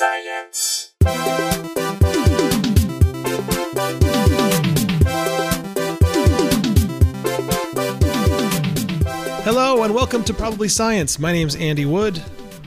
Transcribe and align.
Science. 0.00 0.94
Hello 9.44 9.82
and 9.82 9.94
welcome 9.94 10.24
to 10.24 10.32
Probably 10.32 10.68
Science. 10.68 11.18
My 11.18 11.32
name's 11.32 11.54
Andy 11.54 11.84
Wood. 11.84 12.22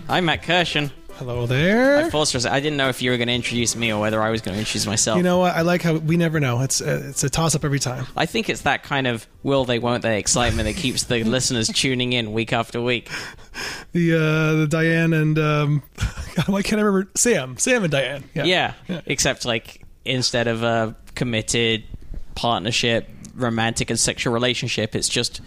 I'm 0.08 0.26
Matt 0.26 0.44
Kirshen. 0.44 0.92
Hello 1.14 1.48
there. 1.48 1.98
I 1.98 2.10
forced 2.12 2.34
for 2.34 2.38
a 2.38 2.42
sec- 2.42 2.52
I 2.52 2.60
didn't 2.60 2.78
know 2.78 2.90
if 2.90 3.02
you 3.02 3.10
were 3.10 3.18
going 3.18 3.30
to 3.30 3.34
introduce 3.34 3.76
me 3.76 3.92
or 3.92 4.00
whether 4.00 4.22
I 4.22 4.30
was 4.30 4.42
going 4.42 4.54
to 4.54 4.60
introduce 4.60 4.86
myself. 4.86 5.18
You 5.18 5.24
know 5.24 5.40
what? 5.40 5.56
I 5.56 5.62
like 5.62 5.82
how 5.82 5.96
we 5.96 6.18
never 6.18 6.40
know. 6.40 6.62
It's 6.62 6.82
a, 6.82 7.10
it's 7.10 7.24
a 7.24 7.32
toss 7.32 7.56
up 7.56 7.66
every 7.66 7.80
time. 7.80 8.06
I 8.16 8.28
think 8.28 8.48
it's 8.48 8.62
that 8.62 8.84
kind 8.84 9.08
of 9.08 9.26
will 9.42 9.66
they, 9.66 9.80
won't 9.80 10.04
they 10.04 10.20
excitement 10.20 10.68
that 10.68 10.76
keeps 10.76 11.06
the 11.06 11.24
listeners 11.24 11.68
tuning 11.70 12.14
in 12.14 12.32
week 12.32 12.54
after 12.54 12.80
week. 12.80 13.10
The 13.92 14.14
uh, 14.14 14.54
the 14.62 14.68
Diane 14.68 15.14
and 15.14 15.38
um, 15.38 15.84
God, 16.36 16.48
why 16.48 16.62
can't 16.62 16.80
I 16.80 16.84
remember 16.84 17.12
Sam? 17.16 17.58
Sam 17.58 17.84
and 17.84 17.92
Diane. 17.92 18.24
Yeah. 18.34 18.74
yeah 18.88 19.02
Except, 19.06 19.46
like, 19.46 19.84
instead 20.06 20.48
of 20.48 20.64
a 20.64 20.96
committed 21.16 21.84
partnership, 22.36 23.08
romantic 23.36 23.90
and 23.90 24.00
sexual 24.00 24.34
relationship, 24.34 24.96
it's 24.96 25.10
just 25.10 25.42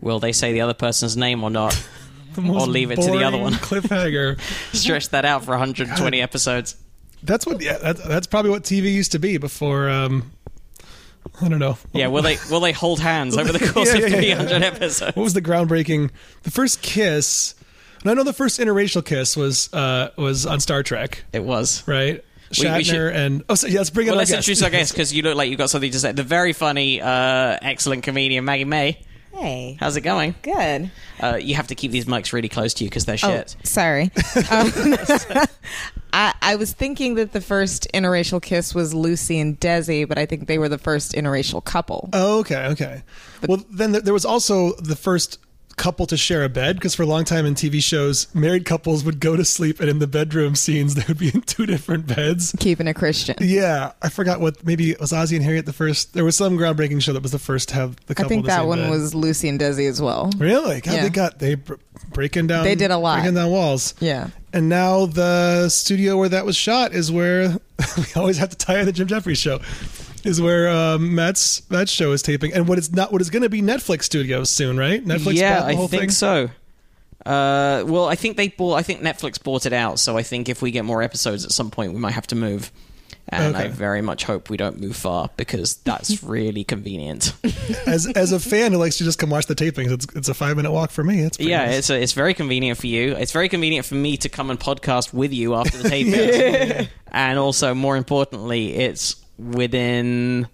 will 0.00 0.18
they 0.18 0.32
say 0.32 0.52
the 0.52 0.62
other 0.62 0.74
person's 0.74 1.16
name 1.16 1.44
or 1.44 1.50
not? 1.50 1.80
Or 2.38 2.60
leave 2.60 2.92
it 2.92 2.96
to 2.96 3.10
the 3.10 3.24
other 3.24 3.38
one. 3.38 3.52
Cliffhanger. 3.54 4.40
Stretch 4.72 5.08
that 5.08 5.24
out 5.24 5.44
for 5.44 5.50
120 5.50 6.22
episodes. 6.22 6.76
that's 7.24 7.44
what. 7.44 7.60
Yeah, 7.60 7.76
that's, 7.78 8.00
that's 8.04 8.28
probably 8.28 8.52
what 8.52 8.62
TV 8.62 8.92
used 8.94 9.12
to 9.12 9.18
be 9.18 9.36
before. 9.36 9.90
Um, 9.90 10.30
I 11.42 11.48
don't 11.48 11.58
know. 11.58 11.78
Yeah, 11.92 12.08
will 12.08 12.22
they 12.22 12.36
will 12.50 12.60
they 12.60 12.72
hold 12.72 13.00
hands 13.00 13.36
over 13.36 13.52
the 13.52 13.58
course 13.72 13.94
Yeah, 13.94 14.00
of 14.04 14.10
yeah, 14.10 14.18
yeah. 14.20 14.34
300 14.36 14.62
episodes? 14.62 15.16
What 15.16 15.22
was 15.22 15.34
the 15.34 15.42
groundbreaking? 15.42 16.10
The 16.42 16.50
first 16.50 16.82
kiss. 16.82 17.54
And 18.02 18.10
I 18.10 18.14
know 18.14 18.24
the 18.24 18.32
first 18.32 18.58
interracial 18.60 19.04
kiss 19.04 19.36
was 19.36 19.72
uh, 19.74 20.10
was 20.16 20.46
on 20.46 20.60
Star 20.60 20.82
Trek, 20.82 21.24
It 21.32 21.44
was. 21.44 21.86
right? 21.86 22.24
We- 22.58 22.64
Shatner 22.64 22.76
we 22.78 22.84
should- 22.84 23.14
and 23.14 23.44
oh, 23.48 23.54
so, 23.54 23.66
yeah, 23.68 23.78
let's 23.78 23.90
bring 23.90 24.06
it. 24.08 24.10
Well, 24.10 24.18
let's 24.18 24.30
introduce 24.32 24.62
our 24.62 24.70
guest 24.70 24.92
because 24.92 25.12
you 25.14 25.22
look 25.22 25.36
like 25.36 25.48
you've 25.50 25.58
got 25.58 25.70
something 25.70 25.90
to 25.92 25.98
say. 26.00 26.10
The 26.12 26.24
very 26.24 26.52
funny, 26.52 27.00
uh, 27.00 27.58
excellent 27.62 28.02
comedian 28.02 28.44
Maggie 28.44 28.64
May. 28.64 29.00
Hey, 29.32 29.76
How's 29.80 29.96
it 29.96 30.02
going? 30.02 30.34
good. 30.42 30.90
Uh, 31.20 31.36
you 31.40 31.54
have 31.54 31.68
to 31.68 31.74
keep 31.74 31.92
these 31.92 32.04
mics 32.04 32.32
really 32.32 32.48
close 32.48 32.74
to 32.74 32.84
you 32.84 32.90
because 32.90 33.04
they're 33.06 33.14
Oh, 33.22 33.28
shit. 33.30 33.56
sorry. 33.62 34.10
Um, 34.50 34.72
I, 36.12 36.34
I 36.42 36.56
was 36.56 36.72
thinking 36.72 37.14
that 37.14 37.32
the 37.32 37.40
first 37.40 37.86
interracial 37.94 38.42
kiss 38.42 38.74
was 38.74 38.92
Lucy 38.92 39.38
and 39.38 39.58
Desi, 39.60 40.08
but 40.08 40.18
I 40.18 40.26
think 40.26 40.48
they 40.48 40.58
were 40.58 40.68
the 40.68 40.76
first 40.78 41.12
interracial 41.12 41.64
couple. 41.64 42.08
Oh, 42.12 42.40
okay, 42.40 42.66
okay. 42.66 43.02
well, 43.46 43.64
then 43.70 43.92
th- 43.92 44.02
there 44.04 44.12
was 44.12 44.24
also 44.24 44.72
the 44.78 44.96
first 44.96 45.38
couple 45.80 46.06
to 46.06 46.16
share 46.16 46.44
a 46.44 46.48
bed 46.48 46.76
because 46.76 46.94
for 46.94 47.02
a 47.04 47.06
long 47.06 47.24
time 47.24 47.46
in 47.46 47.54
TV 47.54 47.82
shows, 47.82 48.32
married 48.34 48.64
couples 48.66 49.02
would 49.02 49.18
go 49.18 49.34
to 49.34 49.44
sleep 49.44 49.80
and 49.80 49.88
in 49.88 49.98
the 49.98 50.06
bedroom 50.06 50.54
scenes 50.54 50.94
they 50.96 51.04
would 51.08 51.18
be 51.18 51.30
in 51.34 51.40
two 51.40 51.64
different 51.66 52.06
beds. 52.06 52.54
Keeping 52.60 52.86
a 52.86 52.94
Christian. 52.94 53.34
Yeah, 53.40 53.92
I 54.02 54.10
forgot 54.10 54.40
what. 54.40 54.64
Maybe 54.64 54.90
it 54.90 55.00
was 55.00 55.12
Ozzie 55.12 55.36
and 55.36 55.44
Harriet 55.44 55.64
the 55.66 55.72
first. 55.72 56.12
There 56.12 56.24
was 56.24 56.36
some 56.36 56.56
groundbreaking 56.58 57.02
show 57.02 57.12
that 57.14 57.22
was 57.22 57.32
the 57.32 57.38
first 57.38 57.70
to 57.70 57.74
have 57.76 57.96
the 58.06 58.14
I 58.22 58.28
think 58.28 58.46
that 58.46 58.66
one 58.66 58.80
bed. 58.80 58.90
was 58.90 59.14
Lucy 59.14 59.48
and 59.48 59.58
Desi 59.58 59.88
as 59.88 60.00
well. 60.02 60.30
really. 60.38 60.80
God, 60.82 60.92
Yeah. 60.94 61.02
they 61.04 61.08
got 61.10 61.38
they 61.38 61.54
br- 61.54 61.74
breaking 62.12 62.46
down. 62.48 62.64
They 62.64 62.74
did 62.74 62.90
a 62.90 62.98
lot. 62.98 63.16
breaking 63.20 63.34
down 63.36 63.50
walls. 63.50 63.94
Yeah. 64.00 64.28
And 64.52 64.68
now 64.68 65.06
the 65.06 65.68
studio 65.68 66.16
where 66.18 66.28
that 66.28 66.44
was 66.44 66.56
shot 66.56 66.92
is 66.92 67.10
where 67.10 67.48
we 67.96 68.04
always 68.16 68.36
have 68.38 68.50
to 68.50 68.56
tie 68.56 68.80
in 68.80 68.86
the 68.86 68.92
Jim 68.92 69.06
Jefferies 69.06 69.38
show. 69.38 69.60
Is 70.24 70.40
where 70.40 70.68
um, 70.68 71.14
Matt's 71.14 71.68
Matt's 71.70 71.90
show 71.90 72.12
is 72.12 72.22
taping, 72.22 72.52
and 72.52 72.68
what 72.68 72.78
is 72.78 72.92
not 72.92 73.12
what 73.12 73.20
is 73.20 73.30
going 73.30 73.42
to 73.42 73.48
be 73.48 73.62
Netflix 73.62 74.04
Studios 74.04 74.50
soon, 74.50 74.76
right? 74.76 75.04
Netflix 75.04 75.34
yeah, 75.34 75.60
bought 75.60 75.66
the 75.66 75.72
I 75.72 75.76
think 75.76 75.90
thing. 75.90 76.10
so. 76.10 76.50
Uh, 77.26 77.84
well, 77.86 78.06
I 78.06 78.14
think 78.14 78.36
they 78.36 78.48
bought. 78.48 78.74
I 78.74 78.82
think 78.82 79.00
Netflix 79.00 79.42
bought 79.42 79.66
it 79.66 79.72
out. 79.72 79.98
So 79.98 80.16
I 80.16 80.22
think 80.22 80.48
if 80.48 80.62
we 80.62 80.70
get 80.70 80.84
more 80.84 81.02
episodes 81.02 81.44
at 81.44 81.52
some 81.52 81.70
point, 81.70 81.92
we 81.92 81.98
might 82.00 82.12
have 82.12 82.26
to 82.28 82.36
move. 82.36 82.72
And 83.32 83.56
I 83.56 83.68
very 83.68 84.02
much 84.02 84.24
hope 84.24 84.50
we 84.50 84.56
don't 84.56 84.80
move 84.80 84.96
far 84.96 85.30
because 85.36 85.76
that's 85.76 86.22
really 86.24 86.64
convenient. 86.64 87.32
As 87.86 88.06
as 88.08 88.32
a 88.32 88.40
fan 88.40 88.72
who 88.72 88.78
likes 88.78 88.98
to 88.98 89.04
just 89.04 89.20
come 89.20 89.30
watch 89.30 89.46
the 89.46 89.54
tapings, 89.54 89.92
it's 89.92 90.06
it's 90.16 90.28
a 90.28 90.34
five 90.34 90.56
minute 90.56 90.72
walk 90.72 90.90
for 90.90 91.04
me. 91.04 91.20
It's 91.20 91.36
pretty 91.36 91.50
yeah, 91.50 91.66
nice. 91.66 91.78
it's 91.78 91.90
it's 91.90 92.12
very 92.12 92.34
convenient 92.34 92.78
for 92.78 92.88
you. 92.88 93.14
It's 93.14 93.30
very 93.30 93.48
convenient 93.48 93.86
for 93.86 93.94
me 93.94 94.16
to 94.16 94.28
come 94.28 94.50
and 94.50 94.58
podcast 94.58 95.12
with 95.12 95.32
you 95.32 95.54
after 95.54 95.78
the 95.78 95.88
taping. 95.88 96.88
And 97.12 97.40
also, 97.40 97.74
more 97.74 97.96
importantly, 97.96 98.72
it's 98.76 99.16
within 99.40 100.46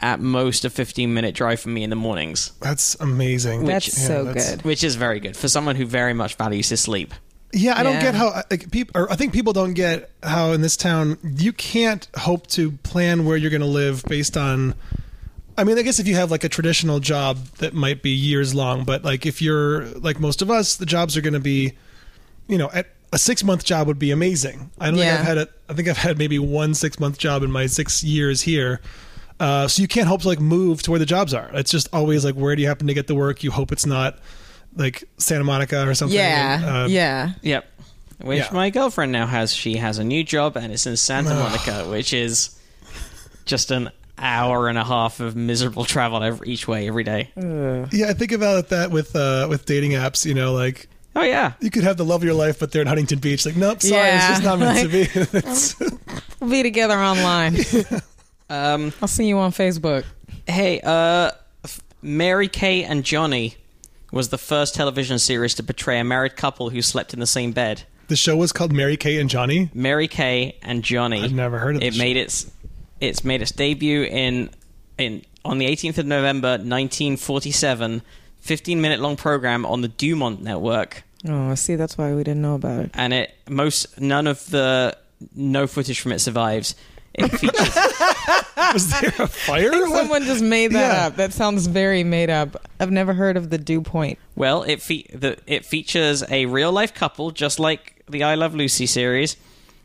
at 0.00 0.18
most 0.18 0.64
a 0.64 0.70
15 0.70 1.12
minute 1.12 1.34
drive 1.34 1.60
from 1.60 1.74
me 1.74 1.82
in 1.82 1.90
the 1.90 1.96
mornings, 1.96 2.52
that's 2.60 2.96
amazing. 3.00 3.64
That's 3.66 3.88
Yeah, 3.88 4.06
so 4.06 4.24
that's- 4.24 4.50
good. 4.52 4.62
which 4.64 4.82
is 4.82 4.94
very 4.96 5.20
good 5.20 5.36
for 5.36 5.48
someone 5.48 5.76
who 5.76 5.84
very 5.86 6.14
much 6.14 6.36
values 6.36 6.68
his 6.70 6.80
sleep. 6.80 7.12
Yeah, 7.52 7.76
I 7.78 7.82
don't 7.82 7.98
get 8.00 8.14
how 8.14 8.42
like 8.50 8.70
people. 8.70 8.92
Or 9.00 9.10
I 9.10 9.16
think 9.16 9.32
people 9.32 9.52
don't 9.52 9.74
get 9.74 10.08
how 10.22 10.52
in 10.52 10.60
this 10.60 10.76
town 10.76 11.18
you 11.36 11.52
can't 11.52 12.06
hope 12.16 12.46
to 12.48 12.70
plan 12.84 13.24
where 13.24 13.36
you're 13.36 13.50
going 13.50 13.60
to 13.60 13.66
live 13.66 14.04
based 14.04 14.36
on. 14.36 14.74
I 15.58 15.64
mean, 15.64 15.76
I 15.76 15.82
guess 15.82 15.98
if 15.98 16.06
you 16.06 16.14
have 16.14 16.30
like 16.30 16.44
a 16.44 16.48
traditional 16.48 17.00
job 17.00 17.38
that 17.58 17.74
might 17.74 18.02
be 18.02 18.10
years 18.10 18.54
long, 18.54 18.84
but 18.84 19.04
like 19.04 19.26
if 19.26 19.42
you're 19.42 19.86
like 19.98 20.20
most 20.20 20.42
of 20.42 20.50
us, 20.50 20.76
the 20.76 20.86
jobs 20.86 21.16
are 21.16 21.20
going 21.20 21.34
to 21.34 21.40
be, 21.40 21.72
you 22.46 22.56
know, 22.56 22.70
at 22.72 22.86
a 23.12 23.18
six 23.18 23.42
month 23.42 23.64
job 23.64 23.86
would 23.86 23.98
be 23.98 24.10
amazing. 24.10 24.70
I 24.78 24.86
don't 24.86 24.98
Yeah. 24.98 25.16
think 25.16 25.20
I've 25.20 25.26
had 25.26 25.38
a. 25.38 25.48
I 25.68 25.72
think 25.74 25.88
I've 25.88 25.96
had 25.98 26.18
maybe 26.18 26.38
one 26.38 26.74
six 26.74 26.98
month 27.00 27.18
job 27.18 27.42
in 27.42 27.50
my 27.50 27.66
six 27.66 28.02
years 28.04 28.42
here. 28.42 28.80
Uh, 29.38 29.66
so 29.66 29.80
you 29.82 29.88
can't 29.88 30.06
hope 30.06 30.20
to 30.22 30.28
like 30.28 30.38
move 30.40 30.82
to 30.82 30.90
where 30.90 30.98
the 31.00 31.06
jobs 31.06 31.32
are. 31.32 31.50
It's 31.54 31.70
just 31.70 31.88
always 31.92 32.24
like 32.24 32.34
where 32.34 32.54
do 32.54 32.62
you 32.62 32.68
happen 32.68 32.86
to 32.88 32.94
get 32.94 33.06
the 33.06 33.14
work? 33.14 33.42
You 33.42 33.50
hope 33.50 33.72
it's 33.72 33.86
not 33.86 34.18
like 34.76 35.02
Santa 35.16 35.44
Monica 35.44 35.88
or 35.88 35.94
something. 35.94 36.16
Yeah. 36.18 36.82
Uh, 36.84 36.86
yeah. 36.88 37.30
Yep. 37.42 37.66
Which 38.20 38.38
Yeah. 38.40 38.48
my 38.52 38.68
girlfriend 38.68 39.12
now 39.12 39.26
has. 39.26 39.52
She 39.54 39.76
has 39.78 39.98
a 39.98 40.04
new 40.04 40.22
job 40.22 40.56
and 40.58 40.70
it's 40.72 40.86
in 40.86 40.96
Santa 40.98 41.34
Monica, 41.34 41.88
which 41.88 42.12
is 42.12 42.50
just 43.46 43.70
an 43.70 43.90
hour 44.18 44.68
and 44.68 44.76
a 44.76 44.84
half 44.84 45.20
of 45.20 45.34
miserable 45.34 45.86
travel 45.86 46.22
every, 46.22 46.46
each 46.50 46.68
way 46.68 46.86
every 46.86 47.02
day. 47.04 47.30
Yeah, 47.36 48.08
I 48.08 48.12
think 48.12 48.32
about 48.32 48.68
that 48.68 48.90
with 48.90 49.16
uh, 49.16 49.46
with 49.48 49.64
dating 49.64 49.92
apps. 49.92 50.26
You 50.26 50.34
know, 50.34 50.52
like 50.52 50.89
Oh 51.16 51.22
yeah. 51.22 51.52
you 51.60 51.70
could 51.70 51.82
have 51.84 51.96
the 51.96 52.04
love 52.04 52.20
of 52.20 52.24
your 52.24 52.34
life, 52.34 52.58
but 52.60 52.70
they're 52.72 52.82
in 52.82 52.88
Huntington 52.88 53.18
Beach. 53.18 53.44
Like, 53.44 53.56
nope, 53.56 53.82
sorry, 53.82 54.10
it's 54.10 54.28
just 54.28 54.42
not 54.44 54.58
meant 54.58 54.90
to 54.90 55.88
be. 55.88 55.96
We'll 56.40 56.50
be 56.50 56.62
together 56.62 56.98
online. 56.98 57.56
Um, 58.48 58.92
I'll 59.00 59.06
see 59.06 59.28
you 59.28 59.38
on 59.38 59.52
Facebook. 59.52 60.04
hey, 60.48 60.80
uh, 60.82 61.30
Mary 62.02 62.48
Kay 62.48 62.82
and 62.82 63.04
Johnny 63.04 63.54
was 64.10 64.30
the 64.30 64.38
first 64.38 64.74
television 64.74 65.20
series 65.20 65.54
to 65.54 65.62
portray 65.62 66.00
a 66.00 66.04
married 66.04 66.34
couple 66.34 66.70
who 66.70 66.82
slept 66.82 67.14
in 67.14 67.20
the 67.20 67.28
same 67.28 67.52
bed. 67.52 67.84
the 68.08 68.16
show 68.16 68.34
was 68.36 68.50
called 68.50 68.72
Mary 68.72 68.96
Kay 68.96 69.20
and 69.20 69.30
Johnny. 69.30 69.70
Mary 69.72 70.08
Kay 70.08 70.56
and 70.62 70.82
Johnny. 70.82 71.22
I've 71.22 71.32
never 71.32 71.60
heard 71.60 71.76
of 71.76 71.82
it. 71.82 71.90
this 71.92 71.98
Made 72.00 72.16
its 72.16 72.50
it's 73.00 73.22
made 73.22 73.40
its 73.40 73.52
debut 73.52 74.02
in 74.02 74.50
in 74.98 75.22
on 75.44 75.58
the 75.58 75.66
18th 75.66 75.98
of 75.98 76.06
November 76.06 76.58
1947. 76.58 78.02
15 78.40 78.80
minute 78.80 79.00
long 79.00 79.16
program 79.16 79.64
on 79.66 79.80
the 79.82 79.88
Dumont 79.88 80.42
network 80.42 81.02
Oh, 81.28 81.54
see, 81.54 81.76
that's 81.76 81.98
why 81.98 82.14
we 82.14 82.22
didn't 82.24 82.40
know 82.42 82.54
about 82.54 82.84
it. 82.84 82.90
and 82.94 83.12
it 83.12 83.34
most 83.48 84.00
none 84.00 84.26
of 84.26 84.48
the 84.50 84.96
no 85.34 85.66
footage 85.66 86.00
from 86.00 86.12
it 86.12 86.18
survives. 86.20 86.74
It 87.12 87.28
features 87.38 87.76
Was 88.72 88.88
there 89.00 89.12
a 89.18 89.26
fire? 89.26 89.70
What? 89.70 89.90
Someone 89.98 90.22
just 90.24 90.42
made 90.42 90.72
that 90.72 90.94
Yeah. 90.96 91.06
up. 91.08 91.16
That 91.16 91.32
sounds 91.32 91.66
very 91.66 92.04
made 92.04 92.30
up. 92.30 92.56
I've 92.78 92.90
never 92.90 93.12
heard 93.14 93.36
of 93.36 93.50
the 93.50 93.58
dew 93.58 93.82
point. 93.82 94.18
well, 94.36 94.62
it 94.62 94.80
fe- 94.80 95.06
the, 95.12 95.36
it 95.46 95.64
features 95.66 96.22
a 96.30 96.46
real 96.46 96.72
life 96.72 96.94
couple 96.94 97.32
just 97.32 97.58
like 97.58 98.02
the 98.08 98.22
I 98.22 98.34
Love 98.36 98.54
Lucy 98.54 98.86
series. 98.86 99.36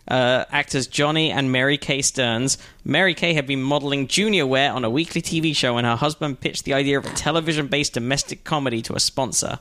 Uh, 0.08 0.46
actors 0.52 0.86
Johnny 0.86 1.32
and 1.32 1.52
Mary 1.52 1.78
Kay 1.78 2.02
Stearns. 2.02 2.58
Mary 2.84 3.16
Kay 3.16 3.34
had 3.34 3.48
been 3.48 3.64
modeling 3.64 4.08
junior 4.08 4.46
wear 4.46 4.72
on 4.72 4.84
a 4.84 4.90
weekly 4.90 5.22
TV 5.22 5.56
show 5.56 5.76
when 5.76 5.86
her 5.86 5.96
husband 5.96 6.40
pitched 6.40 6.64
the 6.64 6.74
idea 6.74 7.00
of 7.00 7.06
a 7.06 7.10
television 7.10 7.68
based 7.68 7.94
domestic 7.94 8.44
comedy 8.44 8.82
to 8.84 8.94
a 8.94 9.00
sponsor. 9.00 9.60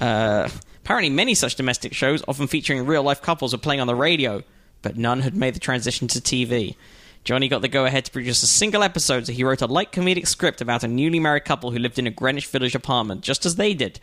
Uh, 0.00 0.48
apparently, 0.84 1.10
many 1.10 1.34
such 1.34 1.54
domestic 1.54 1.94
shows, 1.94 2.24
often 2.26 2.48
featuring 2.48 2.86
real 2.86 3.04
life 3.04 3.22
couples, 3.22 3.52
were 3.52 3.58
playing 3.58 3.80
on 3.80 3.86
the 3.86 3.94
radio, 3.94 4.42
but 4.82 4.96
none 4.96 5.20
had 5.20 5.36
made 5.36 5.54
the 5.54 5.60
transition 5.60 6.08
to 6.08 6.20
TV. 6.20 6.74
Johnny 7.22 7.48
got 7.48 7.62
the 7.62 7.68
go 7.68 7.84
ahead 7.84 8.04
to 8.04 8.10
produce 8.12 8.42
a 8.42 8.46
single 8.46 8.82
episode, 8.82 9.26
so 9.26 9.32
he 9.32 9.42
wrote 9.42 9.62
a 9.62 9.66
light 9.66 9.90
comedic 9.90 10.26
script 10.26 10.60
about 10.60 10.84
a 10.84 10.88
newly 10.88 11.18
married 11.18 11.44
couple 11.44 11.70
who 11.70 11.78
lived 11.78 11.98
in 11.98 12.06
a 12.06 12.10
Greenwich 12.10 12.46
Village 12.46 12.74
apartment, 12.74 13.20
just 13.20 13.46
as 13.46 13.56
they 13.56 13.74
did. 13.74 14.00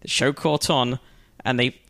The 0.00 0.08
show 0.08 0.32
caught 0.32 0.70
on, 0.70 1.00
and 1.44 1.58
they. 1.58 1.80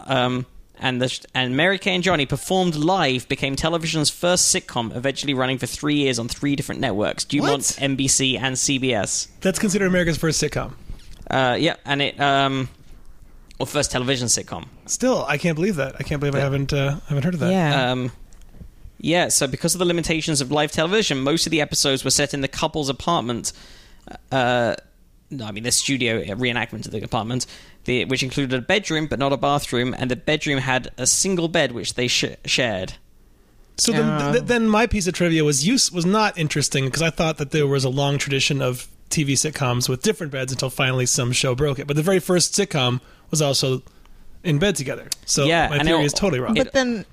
Um, 0.00 0.46
and 0.78 1.00
the, 1.00 1.26
and 1.34 1.56
Mary 1.56 1.78
Kay 1.78 1.94
and 1.94 2.04
Johnny 2.04 2.26
performed 2.26 2.74
live 2.74 3.28
became 3.28 3.56
television's 3.56 4.10
first 4.10 4.54
sitcom, 4.54 4.94
eventually 4.94 5.34
running 5.34 5.58
for 5.58 5.66
three 5.66 5.96
years 5.96 6.18
on 6.18 6.28
three 6.28 6.56
different 6.56 6.80
networks: 6.80 7.24
Dumont, 7.24 7.50
What? 7.50 7.90
NBC, 7.90 8.38
and 8.38 8.56
CBS. 8.56 9.28
That's 9.40 9.58
considered 9.58 9.86
America's 9.86 10.18
first 10.18 10.42
sitcom. 10.42 10.72
Uh, 11.30 11.56
yeah, 11.58 11.76
and 11.84 12.02
it 12.02 12.20
um, 12.20 12.68
or 13.58 13.66
first 13.66 13.90
television 13.90 14.28
sitcom. 14.28 14.66
Still, 14.86 15.24
I 15.26 15.38
can't 15.38 15.56
believe 15.56 15.76
that. 15.76 15.96
I 15.98 16.02
can't 16.02 16.20
believe 16.20 16.34
I 16.34 16.40
haven't 16.40 16.72
uh, 16.72 17.00
haven't 17.08 17.24
heard 17.24 17.34
of 17.34 17.40
that. 17.40 17.50
Yeah. 17.50 17.90
Um, 17.90 18.12
yeah, 18.98 19.28
so 19.28 19.46
because 19.46 19.74
of 19.74 19.78
the 19.78 19.84
limitations 19.84 20.40
of 20.40 20.50
live 20.50 20.72
television, 20.72 21.20
most 21.20 21.46
of 21.46 21.50
the 21.50 21.60
episodes 21.60 22.02
were 22.02 22.10
set 22.10 22.32
in 22.32 22.40
the 22.40 22.48
couple's 22.48 22.88
apartment. 22.88 23.52
Uh, 24.32 24.74
no, 25.30 25.44
I 25.44 25.52
mean 25.52 25.64
the 25.64 25.72
studio 25.72 26.22
reenactment 26.22 26.86
of 26.86 26.92
the 26.92 27.02
apartment, 27.02 27.46
the, 27.86 28.04
which 28.04 28.22
included 28.22 28.56
a 28.58 28.60
bedroom 28.62 29.06
but 29.06 29.18
not 29.18 29.32
a 29.32 29.36
bathroom, 29.36 29.94
and 29.98 30.10
the 30.10 30.16
bedroom 30.16 30.58
had 30.58 30.90
a 30.98 31.06
single 31.06 31.48
bed 31.48 31.72
which 31.72 31.94
they 31.94 32.06
sh- 32.08 32.36
shared. 32.44 32.94
So 33.78 33.92
then, 33.92 34.32
th- 34.32 34.44
then 34.44 34.68
my 34.68 34.86
piece 34.86 35.06
of 35.06 35.14
trivia 35.14 35.44
was 35.44 35.66
use 35.66 35.90
was 35.92 36.06
not 36.06 36.36
interesting 36.38 36.84
because 36.86 37.02
I 37.02 37.10
thought 37.10 37.38
that 37.38 37.50
there 37.50 37.66
was 37.66 37.84
a 37.84 37.90
long 37.90 38.16
tradition 38.18 38.62
of 38.62 38.88
TV 39.10 39.32
sitcoms 39.32 39.88
with 39.88 40.02
different 40.02 40.32
beds 40.32 40.50
until 40.52 40.70
finally 40.70 41.06
some 41.06 41.30
show 41.32 41.54
broke 41.54 41.78
it. 41.78 41.86
But 41.86 41.96
the 41.96 42.02
very 42.02 42.18
first 42.18 42.54
sitcom 42.54 43.00
was 43.30 43.42
also 43.42 43.82
in 44.42 44.58
bed 44.58 44.76
together. 44.76 45.08
So 45.26 45.44
Yeah, 45.44 45.68
my 45.68 45.78
theory 45.82 46.02
it- 46.02 46.06
is 46.06 46.12
totally 46.14 46.40
wrong. 46.40 46.54
But 46.54 46.72
then, 46.72 47.04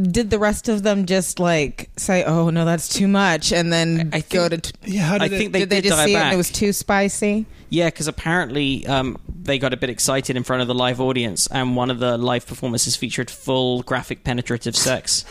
did 0.00 0.30
the 0.30 0.38
rest 0.38 0.68
of 0.68 0.82
them 0.82 1.06
just 1.06 1.38
like 1.38 1.90
say, 1.96 2.24
"Oh 2.24 2.50
no, 2.50 2.64
that's 2.64 2.88
too 2.88 3.08
much," 3.08 3.52
and 3.52 3.72
then 3.72 4.10
I- 4.12 4.18
I 4.18 4.20
go 4.20 4.48
think- 4.48 4.62
to? 4.64 4.72
T- 4.72 4.92
yeah, 4.96 5.02
how 5.02 5.14
I 5.16 5.18
did 5.28 5.32
it, 5.32 5.38
think 5.38 5.52
they 5.52 5.58
did 5.60 5.70
they 5.70 5.80
did 5.80 5.88
just 5.88 5.96
dial 5.98 6.06
see 6.06 6.14
it 6.14 6.18
and 6.18 6.34
it 6.34 6.36
was 6.36 6.50
too 6.50 6.72
spicy? 6.72 7.46
Yeah, 7.70 7.86
because 7.86 8.08
apparently 8.08 8.86
um, 8.86 9.18
they 9.42 9.58
got 9.58 9.72
a 9.72 9.76
bit 9.76 9.90
excited 9.90 10.36
in 10.36 10.42
front 10.44 10.62
of 10.62 10.68
the 10.68 10.74
live 10.74 11.00
audience, 11.00 11.46
and 11.48 11.76
one 11.76 11.90
of 11.90 11.98
the 11.98 12.16
live 12.16 12.46
performances 12.46 12.96
featured 12.96 13.30
full 13.30 13.82
graphic 13.82 14.24
penetrative 14.24 14.76
sex. 14.76 15.24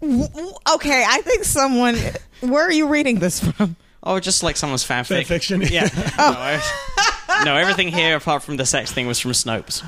W- 0.00 0.26
w- 0.28 0.52
Okay, 0.74 1.04
I 1.06 1.20
think 1.22 1.44
someone. 1.44 1.96
Where 2.40 2.66
are 2.66 2.72
you 2.72 2.88
reading 2.88 3.18
this 3.18 3.40
from? 3.40 3.76
Oh, 4.02 4.18
just 4.18 4.42
like 4.42 4.56
someone's 4.56 4.82
fanfic. 4.86 5.06
Fan 5.08 5.24
fiction. 5.24 5.60
Yeah. 5.62 5.88
No, 6.18 6.34
oh. 6.36 7.42
no, 7.44 7.56
everything 7.56 7.88
here 7.88 8.16
apart 8.16 8.42
from 8.42 8.56
the 8.56 8.64
sex 8.66 8.90
thing 8.92 9.06
was 9.06 9.18
from 9.20 9.32
Snopes. 9.32 9.84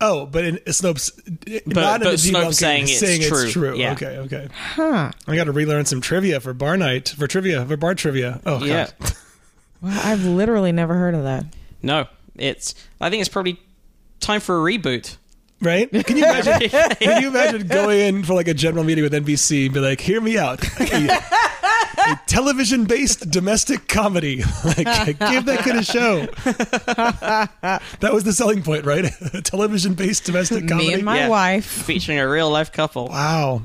Oh, 0.00 0.24
but 0.24 0.44
in 0.46 0.56
uh, 0.56 0.70
Snopes, 0.70 1.10
But- 1.66 1.74
not 1.76 2.00
in 2.00 2.06
but 2.06 2.10
the 2.12 2.16
Snopes 2.16 2.60
debunking, 2.62 2.88
saying 2.88 3.20
it's 3.20 3.28
true. 3.28 3.50
true. 3.50 3.76
Yeah. 3.76 3.92
Okay, 3.92 4.16
okay. 4.18 4.48
Huh. 4.74 5.10
I 5.26 5.36
got 5.36 5.44
to 5.44 5.52
relearn 5.52 5.84
some 5.84 6.00
trivia 6.00 6.40
for 6.40 6.54
bar 6.54 6.76
night 6.78 7.10
for 7.10 7.26
trivia 7.26 7.64
for 7.66 7.76
bar 7.76 7.94
trivia. 7.94 8.40
Oh, 8.46 8.64
Yeah. 8.64 8.88
God. 8.98 9.12
Well, 9.82 10.00
I've 10.02 10.24
literally 10.24 10.72
never 10.72 10.94
heard 10.94 11.14
of 11.14 11.24
that. 11.24 11.44
No, 11.82 12.06
it's. 12.40 12.74
I 13.00 13.10
think 13.10 13.20
it's 13.20 13.28
probably 13.28 13.60
time 14.20 14.40
for 14.40 14.56
a 14.56 14.72
reboot. 14.72 15.16
right? 15.60 15.90
Can 16.06 16.16
you 16.16 16.24
imagine? 16.24 16.68
can 16.70 17.22
you 17.22 17.28
imagine 17.28 17.66
going 17.66 17.98
in 18.00 18.24
for 18.24 18.34
like 18.34 18.48
a 18.48 18.54
general 18.54 18.84
meeting 18.84 19.04
with 19.04 19.12
NBC 19.12 19.66
and 19.66 19.74
be 19.74 19.80
like, 19.80 20.00
"Hear 20.00 20.20
me 20.20 20.38
out." 20.38 20.62
A, 22.02 22.12
a 22.12 22.20
television-based 22.26 23.28
domestic 23.30 23.86
comedy. 23.86 24.38
like, 24.64 24.76
give 25.18 25.44
that 25.44 25.60
kid 25.62 25.76
a 25.76 25.82
show. 25.84 26.26
that 28.00 28.12
was 28.12 28.24
the 28.24 28.32
selling 28.32 28.62
point, 28.62 28.86
right? 28.86 29.04
a 29.34 29.42
television-based 29.42 30.24
domestic 30.24 30.66
comedy. 30.66 30.88
Me 30.88 30.94
and 30.94 31.04
my 31.04 31.18
Yeah. 31.18 31.28
wife. 31.28 31.66
featuring 31.66 32.18
a 32.18 32.26
real 32.28 32.50
life 32.50 32.72
couple. 32.72 33.08
Wow, 33.08 33.62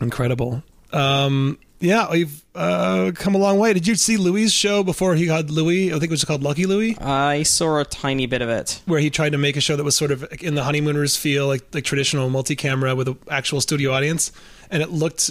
incredible. 0.00 0.62
Um, 0.92 1.58
yeah, 1.80 2.10
we've 2.10 2.44
uh, 2.54 3.12
come 3.14 3.34
a 3.34 3.38
long 3.38 3.58
way. 3.58 3.72
Did 3.72 3.86
you 3.86 3.94
see 3.94 4.16
Louis' 4.16 4.52
show 4.52 4.82
before 4.82 5.14
he 5.14 5.26
got 5.26 5.48
Louis? 5.48 5.90
I 5.90 5.92
think 5.92 6.04
it 6.04 6.10
was 6.10 6.24
called 6.24 6.42
Lucky 6.42 6.66
Louie, 6.66 6.96
I 7.00 7.44
saw 7.44 7.78
a 7.78 7.84
tiny 7.84 8.26
bit 8.26 8.42
of 8.42 8.48
it. 8.48 8.80
where 8.86 9.00
he 9.00 9.10
tried 9.10 9.30
to 9.30 9.38
make 9.38 9.56
a 9.56 9.60
show 9.60 9.76
that 9.76 9.84
was 9.84 9.96
sort 9.96 10.10
of 10.10 10.26
in 10.42 10.54
the 10.54 10.64
honeymooners 10.64 11.16
feel, 11.16 11.46
like 11.46 11.62
like 11.72 11.84
traditional 11.84 12.28
multi-camera 12.30 12.94
with 12.94 13.08
an 13.08 13.18
actual 13.30 13.60
studio 13.60 13.92
audience, 13.92 14.32
and 14.70 14.82
it 14.82 14.90
looked, 14.90 15.30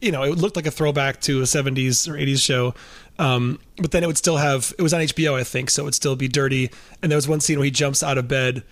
you 0.00 0.12
know, 0.12 0.22
it 0.22 0.38
looked 0.38 0.56
like 0.56 0.66
a 0.66 0.70
throwback 0.70 1.20
to 1.22 1.40
a 1.40 1.44
'70s 1.44 2.08
or 2.08 2.12
'80s 2.14 2.40
show. 2.40 2.74
Um, 3.18 3.60
but 3.78 3.92
then 3.92 4.02
it 4.02 4.06
would 4.06 4.18
still 4.18 4.36
have 4.36 4.72
it 4.78 4.82
was 4.82 4.94
on 4.94 5.00
HBO, 5.02 5.34
I 5.34 5.44
think, 5.44 5.70
so 5.70 5.82
it 5.82 5.84
would 5.86 5.94
still 5.94 6.16
be 6.16 6.28
dirty. 6.28 6.70
And 7.02 7.10
there 7.10 7.16
was 7.16 7.28
one 7.28 7.40
scene 7.40 7.58
where 7.58 7.64
he 7.64 7.70
jumps 7.70 8.02
out 8.02 8.18
of 8.18 8.28
bed. 8.28 8.62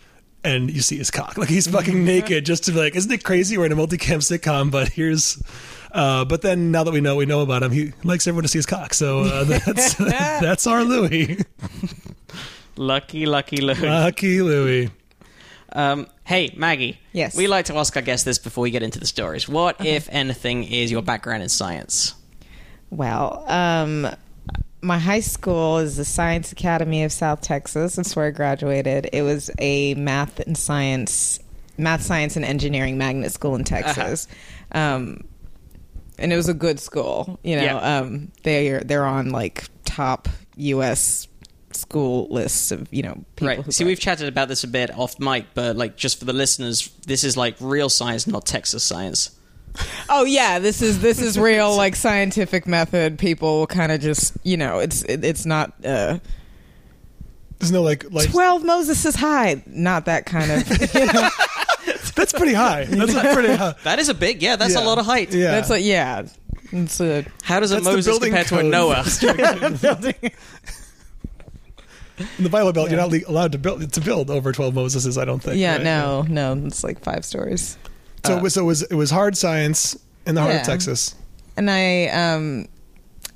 And 0.46 0.70
you 0.70 0.82
see 0.82 0.98
his 0.98 1.10
cock, 1.10 1.38
like 1.38 1.48
he's 1.48 1.66
fucking 1.66 2.04
naked, 2.04 2.44
just 2.44 2.64
to 2.64 2.72
be 2.72 2.78
like, 2.78 2.94
isn't 2.96 3.10
it 3.10 3.24
crazy? 3.24 3.56
We're 3.56 3.64
in 3.64 3.72
a 3.72 3.76
multicam 3.76 4.18
sitcom, 4.20 4.70
but 4.70 4.90
here's 4.90 5.42
uh, 5.94 6.24
but 6.24 6.42
then 6.42 6.70
now 6.70 6.84
that 6.84 6.92
we 6.92 7.00
know 7.00 7.16
we 7.16 7.24
know 7.26 7.40
about 7.40 7.62
him, 7.62 7.72
he 7.72 7.92
likes 8.02 8.26
everyone 8.26 8.42
to 8.42 8.48
see 8.48 8.58
his 8.58 8.66
cock. 8.66 8.92
So 8.92 9.20
uh, 9.20 9.44
that's 9.66 9.94
that's 9.94 10.66
our 10.66 10.84
Louis, 10.84 11.38
Lucky, 12.76 13.24
lucky 13.26 13.58
Lou. 13.58 13.74
lucky 13.74 14.42
Louie. 14.42 14.90
Um, 15.72 16.06
hey, 16.24 16.52
Maggie. 16.56 17.00
Yes. 17.12 17.36
We 17.36 17.46
like 17.46 17.64
to 17.66 17.76
ask 17.76 17.96
our 17.96 18.02
guests 18.02 18.24
this 18.24 18.38
before 18.38 18.62
we 18.62 18.70
get 18.70 18.82
into 18.82 19.00
the 19.00 19.06
stories. 19.06 19.48
What, 19.48 19.84
if 19.84 20.08
anything, 20.10 20.64
is 20.64 20.90
your 20.90 21.02
background 21.02 21.42
in 21.42 21.48
science? 21.48 22.14
Well, 22.90 23.44
um, 23.48 24.06
my 24.82 24.98
high 24.98 25.20
school 25.20 25.78
is 25.78 25.96
the 25.96 26.04
Science 26.04 26.52
Academy 26.52 27.02
of 27.02 27.10
South 27.10 27.40
Texas. 27.40 27.96
That's 27.96 28.14
where 28.14 28.26
I 28.26 28.30
graduated. 28.30 29.08
It 29.12 29.22
was 29.22 29.50
a 29.58 29.94
math 29.94 30.38
and 30.40 30.56
science, 30.56 31.40
math, 31.76 32.02
science, 32.02 32.36
and 32.36 32.44
engineering 32.44 32.96
magnet 32.96 33.32
school 33.32 33.56
in 33.56 33.64
Texas. 33.64 34.28
Um, 34.72 35.24
and 36.18 36.32
it 36.32 36.36
was 36.36 36.48
a 36.48 36.54
good 36.54 36.80
school. 36.80 37.38
You 37.42 37.56
know, 37.56 37.62
Yeah. 37.64 37.98
um, 37.98 38.32
they 38.42 38.68
are 38.70 38.80
they're 38.80 39.06
on 39.06 39.30
like 39.30 39.64
top 39.84 40.28
U.S. 40.56 41.26
school 41.72 42.28
lists 42.30 42.70
of 42.70 42.86
you 42.92 43.02
know 43.02 43.24
people. 43.36 43.48
right. 43.48 43.58
who 43.60 43.72
See, 43.72 43.84
grad- 43.84 43.88
we've 43.88 44.00
chatted 44.00 44.28
about 44.28 44.48
this 44.48 44.64
a 44.64 44.68
bit 44.68 44.96
off 44.96 45.18
mic, 45.18 45.46
but 45.54 45.76
like 45.76 45.96
just 45.96 46.18
for 46.18 46.24
the 46.24 46.32
listeners, 46.32 46.88
this 47.06 47.24
is 47.24 47.36
like 47.36 47.56
real 47.60 47.88
science, 47.88 48.26
not 48.26 48.46
Texas 48.46 48.84
science. 48.84 49.30
Oh 50.08 50.24
yeah, 50.24 50.60
this 50.60 50.80
is 50.82 51.00
this 51.00 51.20
is 51.20 51.36
real 51.38 51.74
like 51.84 51.96
scientific 51.96 52.66
method. 52.68 53.18
People 53.18 53.66
kind 53.66 53.90
of 53.90 54.00
just 54.00 54.36
you 54.44 54.56
know 54.56 54.78
it's 54.78 55.02
it, 55.02 55.24
it's 55.24 55.44
not. 55.44 55.72
Uh, 55.84 56.18
There's 57.58 57.72
no 57.72 57.82
like 57.82 58.04
like 58.12 58.30
12 58.30 58.62
Moses 58.64 59.04
is 59.04 59.14
high. 59.16 59.62
Not 59.66 60.04
that 60.06 60.26
kind 60.26 60.50
of. 60.52 60.68
You 60.94 61.06
know, 61.12 61.28
that's 62.14 62.32
pretty 62.32 62.54
high. 62.54 62.84
That's 62.88 63.12
pretty 63.34 63.54
high. 63.54 63.74
That 63.84 63.98
is 63.98 64.08
a 64.08 64.14
big, 64.14 64.42
yeah, 64.42 64.56
that's 64.56 64.74
a 64.76 64.80
lot 64.80 64.98
of 64.98 65.06
height. 65.06 65.32
Yeah, 65.34 65.50
That's 65.50 65.70
like, 65.70 65.84
yeah. 65.84 66.26
It's 66.72 67.00
a. 67.00 67.24
How 67.42 67.60
does 67.60 67.70
a 67.72 67.76
That's 67.76 67.86
the 67.86 67.92
Moses 67.92 68.06
building 68.06 68.30
compare 68.32 68.44
to 68.44 68.58
a 68.58 68.62
code. 68.62 68.70
Noah? 68.70 69.04
in 72.38 72.44
the 72.44 72.50
Bible 72.50 72.72
Belt, 72.72 72.90
you're 72.90 72.98
not 72.98 73.10
le- 73.10 73.20
allowed 73.26 73.52
to 73.52 73.58
build 73.58 73.92
to 73.92 74.00
build 74.00 74.30
over 74.30 74.52
12 74.52 74.74
Moseses. 74.74 75.20
I 75.20 75.24
don't 75.24 75.40
think. 75.42 75.56
Yeah, 75.56 75.74
right? 75.76 75.82
no, 75.84 76.22
no. 76.22 76.54
It's 76.66 76.82
like 76.84 77.00
five 77.00 77.24
stories. 77.24 77.76
So, 78.24 78.38
it 78.38 78.42
was, 78.42 78.54
so 78.54 78.62
it 78.62 78.64
was 78.64 78.82
it 78.82 78.94
was 78.94 79.10
hard 79.10 79.36
science 79.36 79.96
in 80.26 80.34
the 80.34 80.40
heart 80.40 80.54
Yeah. 80.54 80.60
of 80.60 80.66
Texas. 80.66 81.14
And 81.56 81.70
I, 81.70 82.06
um, 82.06 82.66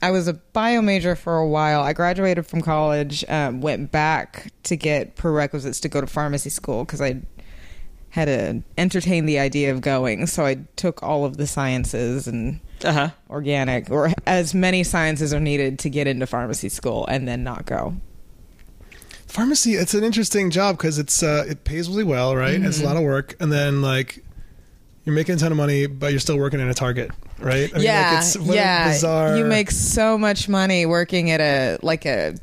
I 0.03 0.11
was 0.11 0.27
a 0.29 0.33
bio 0.35 0.81
major 0.81 1.15
for 1.15 1.37
a 1.37 1.47
while. 1.47 1.83
I 1.83 1.93
graduated 1.93 2.47
from 2.47 2.63
college, 2.63 3.25
um, 3.29 3.61
went 3.61 3.93
back 3.93 4.51
to 4.65 4.77
get 4.77 5.15
prerequisites 5.17 5.81
to 5.81 5.89
go 5.89 6.01
to 6.01 6.07
pharmacy 6.07 6.51
school 6.51 6.85
because 6.85 7.01
I 7.01 7.21
had 8.11 8.25
to 8.27 8.63
entertain 8.77 9.27
the 9.27 9.39
idea 9.39 9.71
of 9.73 9.81
going. 9.81 10.27
So 10.27 10.45
I 10.47 10.57
took 10.77 11.03
all 11.03 11.25
of 11.25 11.37
the 11.37 11.47
sciences 11.47 12.27
and 12.27 12.61
Uh 12.85 12.93
huh. 12.93 13.11
organic, 13.31 13.91
or 13.91 14.11
as 14.27 14.55
many 14.55 14.83
sciences 14.85 15.35
are 15.35 15.41
needed 15.41 15.79
to 15.81 15.91
get 15.91 16.07
into 16.07 16.27
pharmacy 16.27 16.69
school, 16.69 17.07
and 17.07 17.27
then 17.29 17.45
not 17.45 17.67
go. 17.67 17.95
Pharmacy, 19.27 19.75
it's 19.75 19.93
an 19.95 20.05
interesting 20.05 20.51
job 20.51 20.79
because 20.79 20.99
it's 20.99 21.23
uh, 21.23 21.45
it 21.47 21.65
pays 21.65 21.89
really 21.89 22.05
well, 22.05 22.35
right? 22.35 22.55
It's 22.61 22.79
a 22.79 22.81
Mm-hmm. 22.81 22.87
lot 22.89 22.97
of 22.97 23.03
work, 23.03 23.37
and 23.41 23.53
then 23.53 23.83
like 23.83 24.25
you're 25.05 25.15
making 25.15 25.35
a 25.35 25.39
ton 25.39 25.53
of 25.53 25.59
money, 25.59 25.87
but 25.87 26.11
you're 26.13 26.21
still 26.21 26.39
working 26.39 26.61
in 26.61 26.69
a 26.69 26.75
Target, 26.75 27.11
right? 27.39 27.71
I 27.75 27.79
yeah, 27.79 28.11
like, 28.11 28.19
it's 28.19 28.37
what 28.39 28.53
a 28.53 28.55
yeah. 28.57 28.89
bizarre. 28.93 29.37
You 29.37 29.45
make 29.45 29.71
so 29.71 30.17
much 30.17 30.49
money 30.49 30.87
working 30.87 31.31
at 31.31 31.41
a 31.43 31.79
like 31.83 32.07
a 32.07 32.37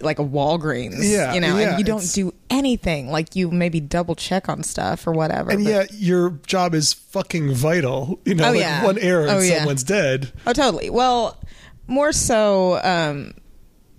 like 0.00 0.18
a 0.18 0.24
Walgreens. 0.24 0.96
Yeah, 1.00 1.34
you 1.34 1.40
know, 1.40 1.56
yeah, 1.58 1.70
and 1.70 1.78
you 1.78 1.84
don't 1.84 2.06
do 2.12 2.32
anything. 2.50 3.10
Like 3.10 3.36
you 3.36 3.50
maybe 3.50 3.80
double 3.80 4.14
check 4.14 4.48
on 4.48 4.62
stuff 4.62 5.06
or 5.06 5.12
whatever. 5.12 5.50
and 5.50 5.64
but- 5.64 5.70
yet 5.70 5.92
your 5.94 6.30
job 6.46 6.74
is 6.74 6.92
fucking 6.92 7.52
vital. 7.54 8.18
You 8.24 8.34
know, 8.34 8.48
Oh, 8.48 8.50
like 8.52 8.60
yeah. 8.60 8.84
one 8.84 8.98
error 8.98 9.22
and 9.22 9.30
Oh, 9.30 9.40
yeah. 9.40 9.58
someone's 9.58 9.84
dead. 9.84 10.32
Oh, 10.46 10.52
totally. 10.52 10.90
Well, 10.90 11.38
more 11.86 12.12
so 12.12 12.80
um, 12.82 13.34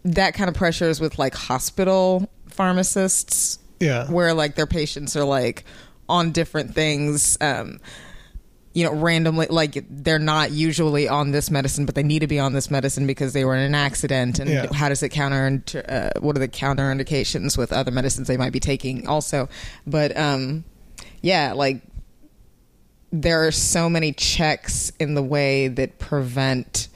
that 0.03 0.33
kind 0.33 0.50
of 0.50 0.55
pressure 0.55 0.89
is 0.89 1.00
with 1.00 1.19
like 1.19 1.35
hospital 1.35 2.29
pharmacists, 2.47 3.59
Yeah. 3.79 4.07
where 4.09 4.33
like 4.33 4.55
their 4.55 4.67
patients 4.67 5.15
are 5.15 5.23
like 5.23 5.63
on 6.09 6.31
different 6.31 6.73
things. 6.75 7.38
Um, 7.39 7.79
you 8.74 8.84
know, 8.84 8.94
randomly, 8.94 9.46
like 9.50 9.84
they're 9.89 10.18
not 10.20 10.51
usually 10.51 11.08
on 11.08 11.32
this 11.32 11.51
medicine, 11.51 11.86
but 11.86 11.94
they 11.96 12.01
need 12.03 12.20
to 12.20 12.27
be 12.27 12.39
on 12.39 12.53
this 12.53 12.72
medicine 12.72 13.06
because 13.06 13.34
they 13.34 13.46
were 13.46 13.56
in 13.56 13.62
an 13.62 13.75
accident. 13.75 14.39
And 14.39 14.50
Yeah. 14.50 14.74
how 14.74 14.89
does 14.89 15.03
it 15.03 15.10
counter? 15.10 15.62
Uh, 15.88 16.10
what 16.20 16.36
are 16.36 16.39
the 16.39 16.48
counter 16.48 16.92
indications 16.92 17.56
with 17.58 17.72
other 17.72 17.92
medicines 17.92 18.27
they 18.27 18.38
might 18.38 18.51
be 18.51 18.60
taking? 18.60 19.08
Also, 19.08 19.48
but 19.86 20.18
um, 20.18 20.63
yeah, 21.22 21.53
like 21.53 21.82
there 23.12 23.46
are 23.46 23.51
so 23.51 23.89
many 23.89 24.12
checks 24.12 24.92
in 25.00 25.13
the 25.13 25.22
way 25.22 25.68
that 25.68 26.00
prevent 26.00 26.88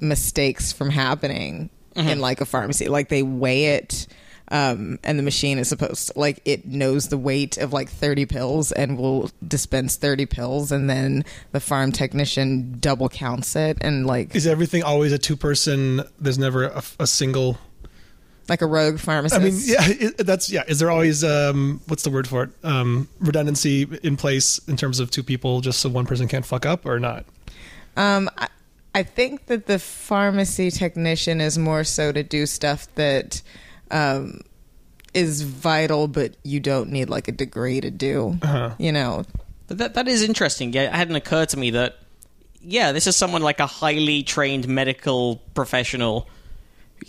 mistakes 0.00 0.72
from 0.72 0.90
happening 0.90 1.68
in 1.94 2.20
like 2.20 2.40
a 2.40 2.46
pharmacy 2.46 2.86
like 2.88 3.08
they 3.08 3.24
weigh 3.24 3.64
it 3.74 4.06
um, 4.50 4.98
and 5.04 5.18
the 5.18 5.22
machine 5.22 5.58
is 5.58 5.68
supposed 5.68 6.08
to 6.08 6.18
like 6.18 6.40
it 6.44 6.66
knows 6.66 7.08
the 7.08 7.18
weight 7.18 7.58
of 7.58 7.72
like 7.72 7.88
30 7.88 8.26
pills 8.26 8.72
and 8.72 8.96
will 8.98 9.30
dispense 9.46 9.96
30 9.96 10.26
pills 10.26 10.72
and 10.72 10.88
then 10.88 11.24
the 11.52 11.60
farm 11.60 11.92
technician 11.92 12.76
double 12.80 13.08
counts 13.08 13.54
it 13.56 13.76
and 13.80 14.06
like 14.06 14.34
Is 14.34 14.46
everything 14.46 14.82
always 14.82 15.12
a 15.12 15.18
two 15.18 15.36
person? 15.36 16.02
There's 16.18 16.38
never 16.38 16.64
a, 16.64 16.82
a 17.00 17.06
single. 17.06 17.58
like 18.48 18.62
a 18.62 18.66
rogue 18.66 18.98
pharmacist 18.98 19.40
I 19.40 19.44
mean, 19.44 19.60
yeah, 19.62 19.78
it, 20.08 20.26
that's 20.26 20.50
yeah. 20.50 20.64
Is 20.66 20.78
there 20.78 20.90
always 20.90 21.22
um, 21.22 21.80
what's 21.86 22.02
the 22.02 22.10
word 22.10 22.26
for 22.26 22.44
it? 22.44 22.50
Um, 22.62 23.08
redundancy 23.20 23.86
in 24.02 24.16
place 24.16 24.58
in 24.66 24.76
terms 24.78 25.00
of 25.00 25.10
two 25.10 25.22
people, 25.22 25.60
just 25.60 25.80
so 25.80 25.88
one 25.90 26.06
person 26.06 26.26
can't 26.28 26.46
fuck 26.46 26.64
up 26.64 26.86
or 26.86 26.98
not? 26.98 27.26
Um, 27.96 28.30
I, 28.38 28.48
I 28.94 29.02
think 29.02 29.46
that 29.46 29.66
the 29.66 29.78
pharmacy 29.78 30.70
technician 30.70 31.40
is 31.42 31.58
more 31.58 31.84
so 31.84 32.10
to 32.12 32.22
do 32.22 32.46
stuff 32.46 32.88
that 32.94 33.42
um, 33.90 34.40
is 35.14 35.42
vital, 35.42 36.08
but 36.08 36.36
you 36.44 36.60
don't 36.60 36.90
need 36.90 37.08
like 37.10 37.28
a 37.28 37.32
degree 37.32 37.80
to 37.80 37.90
do. 37.90 38.38
Uh-huh. 38.42 38.70
You 38.78 38.92
know, 38.92 39.24
But 39.66 39.78
that 39.78 39.94
that 39.94 40.08
is 40.08 40.22
interesting. 40.22 40.72
Yeah, 40.72 40.82
it 40.84 40.92
hadn't 40.92 41.16
occurred 41.16 41.48
to 41.50 41.56
me 41.58 41.70
that 41.70 41.96
yeah, 42.60 42.92
this 42.92 43.06
is 43.06 43.16
someone 43.16 43.42
like 43.42 43.60
a 43.60 43.66
highly 43.66 44.22
trained 44.24 44.66
medical 44.68 45.36
professional 45.54 46.28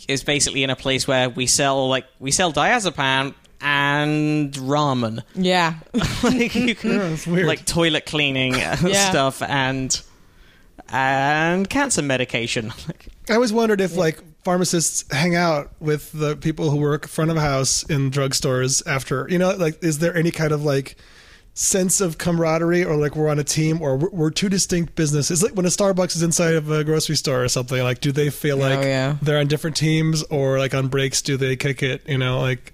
is 0.07 0.23
basically 0.23 0.63
in 0.63 0.69
a 0.69 0.75
place 0.75 1.07
where 1.07 1.29
we 1.29 1.47
sell 1.47 1.89
like 1.89 2.05
we 2.19 2.31
sell 2.31 2.53
diazepam 2.53 3.33
and 3.61 4.53
ramen. 4.53 5.21
Yeah. 5.35 5.73
like 6.23 6.53
you 6.55 6.75
can 6.75 6.91
Yeah, 6.91 7.17
weird. 7.27 7.47
like 7.47 7.65
toilet 7.65 8.05
cleaning 8.05 8.53
Yeah. 8.55 8.75
stuff 9.09 9.41
and 9.41 9.99
and 10.87 11.69
cancer 11.69 12.01
medication. 12.01 12.71
I 13.29 13.33
always 13.33 13.53
wondered 13.53 13.81
if 13.81 13.95
like 13.95 14.19
pharmacists 14.49 15.05
hang 15.11 15.35
out 15.35 15.69
with 15.79 16.11
the 16.11 16.35
people 16.35 16.71
who 16.71 16.77
work 16.77 17.07
front 17.07 17.29
of 17.29 17.37
house 17.37 17.83
in 17.83 18.09
drugstores 18.09 18.81
after 18.87 19.27
you 19.29 19.37
know 19.37 19.51
like 19.51 19.77
is 19.83 19.99
there 19.99 20.17
any 20.17 20.31
kind 20.31 20.51
of 20.51 20.63
like 20.63 20.95
sense 21.53 22.01
of 22.01 22.17
camaraderie 22.17 22.83
or 22.83 22.95
like 22.95 23.15
we're 23.15 23.29
on 23.29 23.37
a 23.37 23.43
team 23.43 23.79
or 23.79 23.95
we're, 23.95 24.09
we're 24.09 24.29
two 24.31 24.49
distinct 24.49 24.95
businesses 24.95 25.43
like 25.43 25.53
when 25.53 25.67
a 25.67 25.69
starbucks 25.69 26.15
is 26.15 26.23
inside 26.23 26.55
of 26.55 26.71
a 26.71 26.83
grocery 26.83 27.15
store 27.15 27.43
or 27.43 27.47
something 27.47 27.83
like 27.83 28.01
do 28.01 28.11
they 28.11 28.31
feel 28.31 28.57
oh, 28.57 28.69
like 28.69 28.83
yeah. 28.83 29.17
they're 29.21 29.37
on 29.37 29.45
different 29.45 29.77
teams 29.77 30.23
or 30.31 30.57
like 30.57 30.73
on 30.73 30.87
breaks 30.87 31.21
do 31.21 31.37
they 31.37 31.55
kick 31.55 31.83
it 31.83 32.01
you 32.09 32.17
know 32.17 32.39
like 32.39 32.73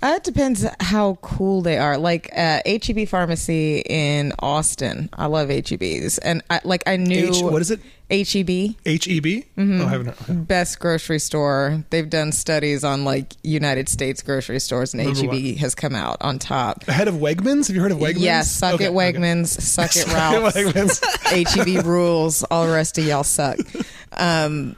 Uh, 0.00 0.14
it 0.16 0.22
depends 0.24 0.64
how 0.80 1.18
cool 1.22 1.60
they 1.62 1.76
are. 1.78 1.98
Like 1.98 2.30
uh, 2.36 2.60
HEB 2.64 3.08
Pharmacy 3.08 3.80
in 3.80 4.32
Austin, 4.38 5.08
I 5.12 5.26
love 5.26 5.48
HEBs, 5.48 6.18
and 6.22 6.42
I, 6.50 6.60
like 6.64 6.84
I 6.86 6.96
knew 6.96 7.28
H, 7.30 7.42
what 7.42 7.60
is 7.62 7.70
it 7.72 7.80
HEB 8.10 8.48
heb 8.86 9.02
Mm-hmm. 9.04 9.80
oh, 9.80 9.86
I 9.86 9.88
haven't 9.90 10.16
heard. 10.20 10.46
best 10.48 10.78
grocery 10.78 11.18
store. 11.18 11.82
They've 11.90 12.08
done 12.08 12.30
studies 12.32 12.84
on 12.84 13.04
like 13.04 13.34
United 13.42 13.88
States 13.88 14.22
grocery 14.22 14.60
stores, 14.60 14.94
and 14.94 15.02
Number 15.04 15.20
HEB 15.20 15.30
one. 15.30 15.54
has 15.56 15.74
come 15.74 15.94
out 15.96 16.16
on 16.20 16.38
top. 16.38 16.86
ahead 16.86 17.08
of 17.08 17.16
wegmans 17.16 17.66
have 17.66 17.74
you 17.76 17.82
heard 17.82 17.92
of 17.92 17.98
wegmans 17.98 18.20
Yes, 18.20 18.50
suck 18.52 18.74
Okay, 18.74 18.84
it. 18.86 18.92
Wegmans. 18.92 19.48
Suck 19.48 19.90
it, 19.90 19.92
Suck 20.06 20.08
it, 20.08 20.14
Ralph's. 20.14 20.56
Wegmans. 20.56 21.76
HEB 21.76 21.84
rules. 21.84 22.44
All 22.44 22.66
the 22.66 22.72
rest 22.72 22.98
of 22.98 23.04
y'all 23.04 23.24
suck. 23.24 23.58
Um, 24.12 24.74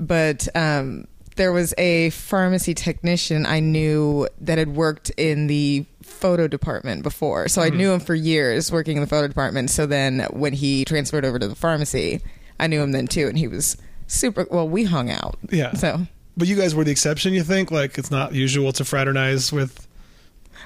but 0.00 0.48
um, 0.56 1.06
there 1.36 1.52
was 1.52 1.72
a 1.78 2.10
pharmacy 2.10 2.74
technician 2.74 3.46
I 3.46 3.60
knew 3.60 4.28
that 4.40 4.58
had 4.58 4.74
worked 4.76 5.10
in 5.16 5.46
the 5.46 5.84
photo 6.02 6.46
department 6.46 7.02
before. 7.02 7.48
So 7.48 7.62
I 7.62 7.70
Hmm. 7.70 7.76
knew 7.76 7.92
him 7.92 8.00
for 8.00 8.14
years 8.14 8.70
working 8.70 8.96
in 8.96 9.02
the 9.02 9.06
photo 9.08 9.28
department. 9.28 9.70
So 9.70 9.86
then 9.86 10.26
when 10.30 10.52
he 10.52 10.84
transferred 10.84 11.24
over 11.24 11.38
to 11.38 11.48
the 11.48 11.54
pharmacy, 11.54 12.20
I 12.60 12.66
knew 12.66 12.82
him 12.82 12.92
then 12.92 13.06
too. 13.06 13.28
And 13.28 13.38
he 13.38 13.48
was 13.48 13.76
super, 14.06 14.46
well, 14.50 14.68
we 14.68 14.84
hung 14.84 15.10
out. 15.10 15.38
Yeah. 15.50 15.72
So, 15.74 16.06
but 16.36 16.48
you 16.48 16.56
guys 16.56 16.74
were 16.74 16.84
the 16.84 16.90
exception 16.92 17.32
you 17.32 17.42
think 17.42 17.70
like 17.70 17.98
it's 17.98 18.10
not 18.10 18.34
usual 18.34 18.72
to 18.72 18.84
fraternize 18.84 19.52
with 19.52 19.86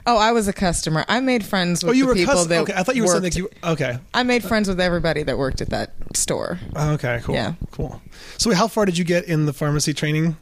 oh, 0.09 0.17
I 0.19 0.31
was 0.33 0.47
a 0.47 0.53
customer. 0.53 1.05
I 1.09 1.21
made 1.21 1.45
friends 1.45 1.83
with 1.83 1.91
Oh, 1.91 1.93
you 1.95 2.07
were 2.07 2.15
people 2.15 2.35
cus- 2.35 2.47
that 2.47 2.61
okay. 2.63 2.75
I 2.77 2.83
thought 2.83 2.97
you 2.97 3.03
were 3.03 3.09
worked- 3.09 3.33
something. 3.35 3.43
You 3.43 3.51
okay? 3.73 3.99
I 4.15 4.23
made 4.25 4.45
friends 4.45 4.69
with 4.69 4.81
everybody 4.81 5.23
that 5.23 5.39
worked 5.39 5.61
at 5.61 5.71
that 5.71 5.95
store. 6.15 6.59
Oh, 6.77 6.91
Okay, 6.93 7.21
cool. 7.25 7.35
Yeah. 7.35 7.55
cool. 7.73 8.01
So, 8.37 8.53
how 8.55 8.69
far 8.69 8.85
did 8.85 8.99
you 8.99 9.05
get 9.05 9.25
in 9.25 9.47
the 9.47 9.53
pharmacy 9.53 9.95
training? 9.95 10.37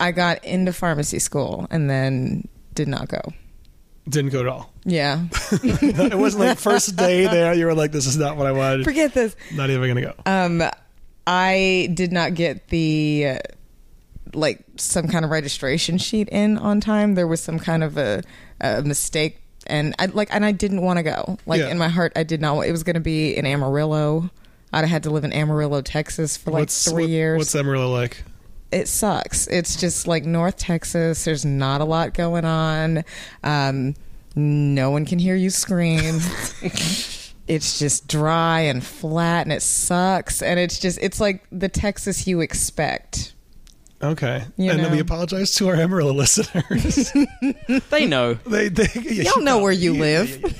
I 0.00 0.12
got 0.12 0.44
into 0.44 0.72
pharmacy 0.72 1.18
school 1.18 1.66
and 1.70 1.88
then 1.88 2.48
did 2.74 2.88
not 2.88 3.08
go. 3.08 3.20
Didn't 4.08 4.30
go 4.32 4.40
at 4.40 4.46
all. 4.48 4.72
Yeah. 4.84 5.26
it 5.52 6.18
wasn't 6.18 6.44
like 6.44 6.58
first 6.58 6.96
day 6.96 7.26
there. 7.26 7.52
You 7.54 7.66
were 7.66 7.74
like, 7.74 7.92
"This 7.92 8.06
is 8.06 8.16
not 8.16 8.36
what 8.36 8.46
I 8.46 8.52
wanted." 8.52 8.84
Forget 8.84 9.12
this. 9.14 9.36
Not 9.54 9.70
even 9.70 9.86
gonna 9.88 10.00
go. 10.00 10.14
Um, 10.26 10.62
I 11.26 11.90
did 11.94 12.10
not 12.10 12.34
get 12.34 12.68
the 12.68 13.26
uh, 13.26 13.38
like 14.32 14.64
some 14.76 15.06
kind 15.06 15.24
of 15.24 15.30
registration 15.30 15.98
sheet 15.98 16.28
in 16.30 16.56
on 16.58 16.80
time. 16.80 17.14
There 17.14 17.26
was 17.28 17.40
some 17.40 17.58
kind 17.58 17.84
of 17.84 17.98
a, 17.98 18.22
a 18.60 18.82
mistake, 18.82 19.40
and 19.66 19.94
I 19.98 20.06
like, 20.06 20.28
and 20.32 20.44
I 20.44 20.52
didn't 20.52 20.82
want 20.82 20.96
to 20.96 21.02
go. 21.02 21.38
Like 21.46 21.60
Yeah. 21.60 21.68
in 21.68 21.78
my 21.78 21.88
heart, 21.88 22.12
I 22.16 22.22
did 22.22 22.40
not. 22.40 22.58
It 22.62 22.72
was 22.72 22.82
going 22.82 22.94
to 22.94 23.00
be 23.00 23.36
in 23.36 23.46
Amarillo. 23.46 24.30
I'd 24.72 24.80
have 24.80 24.88
had 24.88 25.02
to 25.04 25.10
live 25.10 25.24
in 25.24 25.32
Amarillo, 25.32 25.82
Texas, 25.82 26.36
for 26.36 26.52
like 26.52 26.70
three 26.70 27.04
what- 27.04 27.10
years. 27.10 27.38
What's 27.38 27.54
Amarillo 27.54 27.90
like? 27.92 28.24
It 28.72 28.88
sucks. 28.88 29.46
It's 29.48 29.76
just 29.80 30.06
like 30.06 30.24
North 30.24 30.56
Texas. 30.56 31.24
There's 31.24 31.44
not 31.44 31.80
a 31.80 31.84
lot 31.84 32.14
going 32.14 32.44
on. 32.44 33.04
Um, 33.42 33.94
no 34.36 34.90
one 34.90 35.04
can 35.06 35.18
hear 35.18 35.34
you 35.34 35.50
scream. 35.50 36.20
it's 37.48 37.78
just 37.78 38.06
dry 38.06 38.60
and 38.60 38.84
flat 38.84 39.46
and 39.46 39.52
it 39.52 39.62
sucks. 39.62 40.40
And 40.42 40.60
it's 40.60 40.78
just, 40.78 40.98
it's 41.02 41.20
like 41.20 41.44
the 41.50 41.68
Texas 41.68 42.26
you 42.26 42.40
expect. 42.40 43.34
Okay, 44.02 44.44
You 44.56 44.70
and 44.70 44.80
then 44.80 44.92
we 44.92 44.98
apologize 44.98 45.54
to 45.56 45.68
our 45.68 45.74
Amarillo 45.74 46.14
listeners. 46.14 47.12
they 47.90 48.06
know. 48.06 48.32
they, 48.32 48.70
they, 48.70 48.86
yeah, 49.02 49.24
Y'all 49.24 49.42
know 49.42 49.58
where 49.58 49.72
you 49.72 49.92
yeah, 49.92 50.00
live. 50.00 50.40
yeah, 50.40 50.48
yeah. 50.48 50.52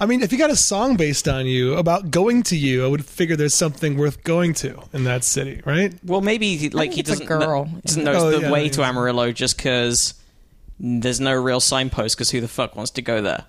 I 0.00 0.06
mean, 0.06 0.22
if 0.22 0.30
you 0.32 0.38
got 0.38 0.50
a 0.50 0.56
song 0.56 0.96
based 0.96 1.26
on 1.28 1.46
you 1.46 1.74
about 1.76 2.10
going 2.10 2.42
to 2.44 2.56
you, 2.56 2.84
I 2.84 2.88
would 2.88 3.04
figure 3.04 3.34
there's 3.36 3.54
something 3.54 3.96
worth 3.98 4.22
going 4.22 4.54
to 4.54 4.80
in 4.92 5.04
that 5.04 5.24
city, 5.24 5.60
right? 5.64 5.92
Well, 6.04 6.20
maybe 6.20 6.70
like 6.70 6.92
he 6.92 7.00
a 7.00 7.02
doesn't 7.02 7.26
girl. 7.26 7.64
kn- 7.64 7.80
doesn't 7.84 8.04
know 8.04 8.12
Oh, 8.12 8.30
the 8.30 8.40
yeah, 8.42 8.50
way 8.50 8.64
yeah. 8.66 8.70
to 8.72 8.82
Amarillo 8.84 9.32
just 9.32 9.56
because 9.56 10.14
there's 10.78 11.18
no 11.20 11.34
real 11.34 11.58
signpost. 11.60 12.16
Because 12.16 12.30
who 12.30 12.40
the 12.40 12.46
fuck 12.48 12.76
wants 12.76 12.92
to 12.92 13.02
go 13.02 13.20
there? 13.22 13.44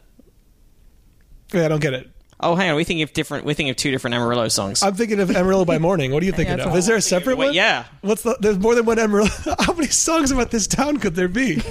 Yeah, 1.54 1.66
I 1.66 1.68
don't 1.68 1.82
get 1.82 1.94
it. 1.94 2.10
Oh, 2.42 2.56
hang 2.56 2.70
on. 2.72 2.78
We 2.78 2.84
think 2.84 3.02
of 3.02 3.12
different. 3.14 3.44
We 3.46 3.54
think 3.54 3.70
of 3.70 3.76
two 3.76 3.92
different 3.92 4.14
Amarillo 4.16 4.48
songs. 4.48 4.82
I'm 4.82 4.96
thinking 4.96 5.20
of 5.20 5.30
Amarillo 5.30 5.66
by 5.66 5.78
Morning. 5.78 6.12
What 6.12 6.24
are 6.24 6.26
you 6.26 6.32
thinking 6.40 6.56
that's 6.58 6.66
of? 6.66 6.72
all. 6.72 6.78
Is 6.78 6.86
there 6.88 6.96
a 6.96 7.02
separate 7.02 7.38
Wait, 7.38 7.48
one? 7.48 7.54
yeah. 7.54 7.86
What's 8.02 8.24
the? 8.24 8.38
There's 8.40 8.58
more 8.58 8.74
than 8.76 8.86
one 8.86 8.98
Amarillo. 8.98 9.30
How 9.60 9.74
many 9.74 9.88
songs 9.90 10.32
about 10.32 10.50
this 10.50 10.66
town 10.66 10.98
could 10.98 11.16
there 11.16 11.28
be? 11.28 11.62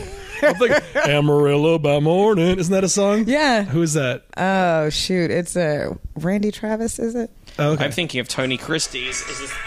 I'm 0.43 0.55
thinking 0.57 0.83
Amarillo 0.95 1.79
by 1.79 2.01
Morning. 2.01 2.59
Isn't 2.59 2.73
that 2.73 2.85
a 2.85 2.89
song? 2.89 3.25
Yeah. 3.27 3.65
Who 3.65 3.83
is 3.83 3.95
that? 3.95 4.25
Oh, 4.37 4.89
shoot. 4.91 5.31
It's 5.31 5.57
a 5.57 5.97
Randy 6.17 6.51
Travis, 6.51 6.99
is 6.99 7.15
it? 7.15 7.31
Oh, 7.59 7.73
okay. 7.73 7.85
I'm 7.85 7.93
thinking 7.93 8.21
of 8.21 8.29
Tony 8.29 8.57
Christie's. 8.57 9.21
Is 9.23 9.39
this, 9.41 9.51
When 9.51 9.59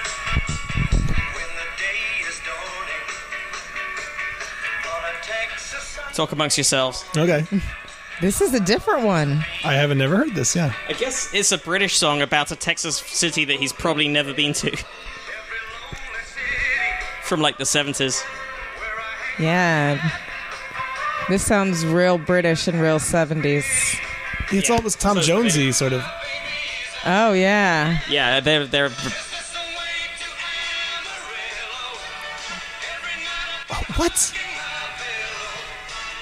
the 1.03 1.67
day 1.77 2.21
is 2.27 2.39
dawning 2.45 3.07
on 4.87 5.03
a 5.03 5.23
Texas 5.25 5.83
sun- 5.83 6.13
talk 6.13 6.31
amongst 6.31 6.57
yourselves. 6.57 7.03
okay. 7.17 7.45
This 8.21 8.39
is 8.39 8.53
a 8.53 8.59
different 8.59 9.03
one. 9.03 9.43
I 9.65 9.73
haven't 9.73 9.97
never 9.97 10.15
heard 10.15 10.35
this. 10.35 10.55
Yeah. 10.55 10.73
I 10.87 10.93
guess 10.93 11.33
it's 11.33 11.51
a 11.51 11.57
British 11.57 11.97
song 11.97 12.21
about 12.21 12.51
a 12.51 12.55
Texas 12.55 12.97
city 12.99 13.45
that 13.45 13.55
he's 13.57 13.73
probably 13.73 14.07
never 14.07 14.31
been 14.31 14.53
to. 14.53 14.67
every 14.67 14.77
lonely 14.77 16.23
city 16.25 17.23
From 17.23 17.41
like 17.41 17.57
the 17.57 17.63
70s. 17.63 18.23
Yeah. 19.39 20.11
This 21.31 21.45
sounds 21.45 21.85
real 21.85 22.17
British 22.17 22.67
and 22.67 22.81
real 22.81 22.99
70s. 22.99 23.63
It's 24.51 24.67
Yeah. 24.67 24.75
almost 24.75 24.99
Tom 24.99 25.15
So- 25.15 25.21
Jonesy 25.23 25.71
sort 25.71 25.93
of. 25.93 26.03
Oh, 27.05 27.31
yeah. 27.31 27.99
Yeah, 28.09 28.41
they're 28.41 28.65
they're 28.65 28.89
This 28.89 28.97
is 28.99 29.03
the 29.53 29.59
way 29.59 30.09
to 30.19 30.27
Amarillo. 31.07 31.99
Every 32.97 33.23
night 33.23 33.97
What? 33.97 34.33
in 34.35 34.41
my 34.57 34.73
pillow. 34.99 35.55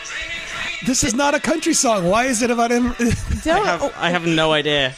Dreaming, 0.06 0.86
This 0.86 1.04
is 1.04 1.16
not 1.16 1.34
a 1.34 1.40
country 1.40 1.74
song. 1.74 2.04
Why 2.04 2.26
is 2.26 2.44
it 2.44 2.52
about 2.52 2.70
him? 2.70 2.94
I 3.00 3.50
have 3.66 3.92
I 3.98 4.12
have 4.12 4.28
no 4.28 4.54
idea. 4.54 4.94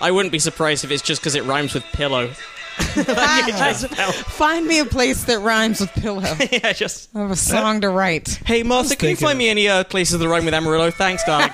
I 0.00 0.10
wouldn't 0.10 0.32
be 0.32 0.40
surprised 0.40 0.82
if 0.84 0.90
it's 0.90 1.02
just 1.04 1.20
because 1.22 1.36
it 1.36 1.44
rhymes 1.44 1.72
with 1.72 1.84
pillow. 1.92 2.30
Find 4.26 4.66
me 4.66 4.78
a 4.80 4.84
place 4.84 5.24
that 5.24 5.38
rhymes 5.40 5.80
with 5.80 5.90
pillow. 5.94 6.22
I 6.24 6.48
yeah, 6.64 6.72
just 6.72 7.08
I 7.14 7.20
have 7.20 7.30
a 7.30 7.36
song 7.36 7.80
to 7.82 7.88
write. 7.88 8.40
hey 8.44 8.62
Martha, 8.62 8.96
can 8.96 9.08
you 9.10 9.16
thinking- 9.16 9.26
find 9.28 9.38
me 9.38 9.48
any 9.48 9.68
uh, 9.68 9.84
places 9.84 10.18
that 10.18 10.28
rhyme 10.28 10.44
with 10.44 10.54
Amarillo? 10.54 10.90
Thanks, 10.90 11.24
darling. 11.24 11.50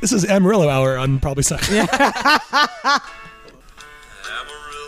this 0.00 0.12
is 0.12 0.24
Amarillo 0.24 0.68
Hour 0.68 0.96
on 0.98 1.18
probably 1.20 1.42
Suck. 1.42 1.62
Amarillo. 1.70 1.86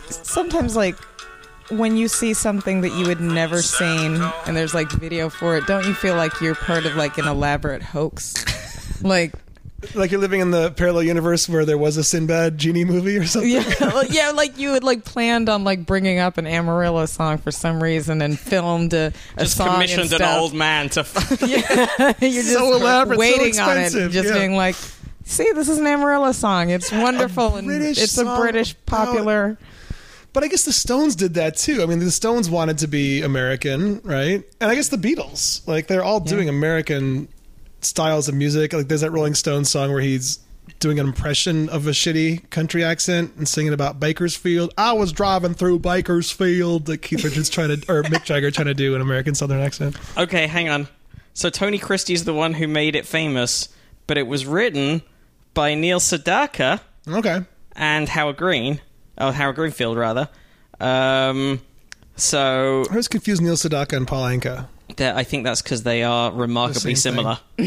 Sometimes, 0.08 0.76
like, 0.76 0.96
when 1.70 1.96
you 1.96 2.08
see 2.08 2.32
something 2.34 2.82
that 2.82 2.90
you 2.90 3.08
had 3.08 3.20
never 3.20 3.60
seen 3.62 4.20
and 4.46 4.56
there's 4.56 4.74
like 4.74 4.90
video 4.92 5.28
for 5.28 5.56
it, 5.56 5.66
don't 5.66 5.84
you 5.86 5.94
feel 5.94 6.14
like 6.14 6.40
you're 6.40 6.54
part 6.54 6.86
of 6.86 6.94
like 6.96 7.18
an 7.18 7.26
elaborate 7.26 7.82
hoax? 7.82 8.34
like, 9.02 9.32
Like 9.94 10.10
you're 10.10 10.20
living 10.20 10.40
in 10.40 10.50
the 10.50 10.70
parallel 10.70 11.02
universe 11.02 11.48
where 11.48 11.66
there 11.66 11.76
was 11.76 11.98
a 11.98 12.04
Sinbad 12.04 12.56
genie 12.56 12.84
movie 12.84 13.18
or 13.18 13.26
something. 13.26 13.50
yeah, 13.50 13.62
well, 13.80 14.06
yeah, 14.06 14.30
like 14.30 14.58
you 14.58 14.72
had 14.72 14.82
like 14.82 15.04
planned 15.04 15.48
on 15.50 15.64
like 15.64 15.84
bringing 15.84 16.18
up 16.18 16.38
an 16.38 16.46
Amarillo 16.46 17.04
song 17.04 17.36
for 17.38 17.50
some 17.50 17.82
reason 17.82 18.22
and 18.22 18.38
filmed 18.38 18.94
a, 18.94 19.12
a 19.36 19.44
just 19.44 19.58
song 19.58 19.74
commissioned 19.74 20.12
and 20.12 20.22
an 20.22 20.38
old 20.38 20.54
man 20.54 20.88
to. 20.90 21.04
Yeah, 21.46 22.14
you're 22.20 22.30
just 22.42 22.52
So 22.52 22.74
elaborate, 22.74 23.16
so 23.16 23.20
waiting 23.20 23.60
on 23.60 23.76
it, 23.76 23.82
expensive, 23.82 24.12
just 24.12 24.28
yeah. 24.30 24.38
being 24.38 24.56
like, 24.56 24.76
"See, 25.24 25.50
this 25.54 25.68
is 25.68 25.78
an 25.78 25.86
Amarillo 25.86 26.32
song. 26.32 26.70
It's 26.70 26.90
wonderful 26.90 27.56
and 27.56 27.66
British 27.66 27.98
it's 27.98 28.16
a 28.16 28.24
British 28.36 28.74
popular." 28.86 29.58
But 30.32 30.44
I 30.44 30.48
guess 30.48 30.64
the 30.64 30.72
Stones 30.72 31.16
did 31.16 31.34
that 31.34 31.56
too. 31.56 31.82
I 31.82 31.86
mean, 31.86 31.98
the 31.98 32.10
Stones 32.10 32.50
wanted 32.50 32.78
to 32.78 32.86
be 32.88 33.22
American, 33.22 34.00
right? 34.04 34.42
And 34.60 34.70
I 34.70 34.74
guess 34.74 34.88
the 34.88 34.98
Beatles, 34.98 35.66
like 35.66 35.86
they're 35.86 36.04
all 36.04 36.20
doing 36.20 36.48
American 36.48 37.28
styles 37.80 38.28
of 38.28 38.34
music. 38.34 38.72
Like 38.72 38.88
there's 38.88 39.00
that 39.02 39.10
Rolling 39.10 39.34
Stones 39.34 39.70
song 39.70 39.92
where 39.92 40.00
he's 40.00 40.38
doing 40.80 40.98
an 40.98 41.06
impression 41.06 41.68
of 41.68 41.86
a 41.86 41.90
shitty 41.90 42.50
country 42.50 42.82
accent 42.84 43.32
and 43.36 43.48
singing 43.48 43.72
about 43.72 44.00
Bakersfield. 44.00 44.74
I 44.76 44.92
was 44.92 45.12
driving 45.12 45.54
through 45.54 45.78
Bakersfield. 45.78 46.88
Like 46.88 47.02
Keith 47.02 47.22
Richards 47.24 47.48
trying 47.48 47.68
to, 47.80 47.92
or 47.92 48.02
Mick 48.02 48.24
Jagger 48.24 48.50
trying 48.50 48.66
to 48.66 48.74
do 48.74 48.94
an 48.94 49.00
American 49.00 49.34
Southern 49.34 49.60
accent. 49.60 49.96
okay, 50.18 50.46
hang 50.46 50.68
on. 50.68 50.88
So 51.34 51.50
Tony 51.50 51.78
Christie's 51.78 52.24
the 52.24 52.34
one 52.34 52.54
who 52.54 52.66
made 52.66 52.96
it 52.96 53.06
famous, 53.06 53.68
but 54.06 54.16
it 54.18 54.26
was 54.26 54.46
written 54.46 55.02
by 55.54 55.74
Neil 55.74 56.00
Sedaka 56.00 56.80
Okay. 57.08 57.40
and 57.74 58.08
Howard 58.08 58.36
Green. 58.38 58.80
Oh, 59.18 59.30
Howard 59.30 59.56
Greenfield, 59.56 59.96
rather. 59.96 60.28
Um, 60.80 61.60
so 62.16 62.84
I 62.90 62.96
was 62.96 63.08
confused 63.08 63.40
Neil 63.42 63.54
Sedaka 63.56 63.96
and 63.96 64.06
Paul 64.08 64.24
Anka. 64.24 64.68
That- 64.96 65.16
I 65.16 65.24
think 65.24 65.44
that's 65.44 65.62
because 65.62 65.82
they 65.82 66.02
are 66.02 66.30
remarkably 66.32 66.94
same 66.94 67.14
similar. 67.14 67.38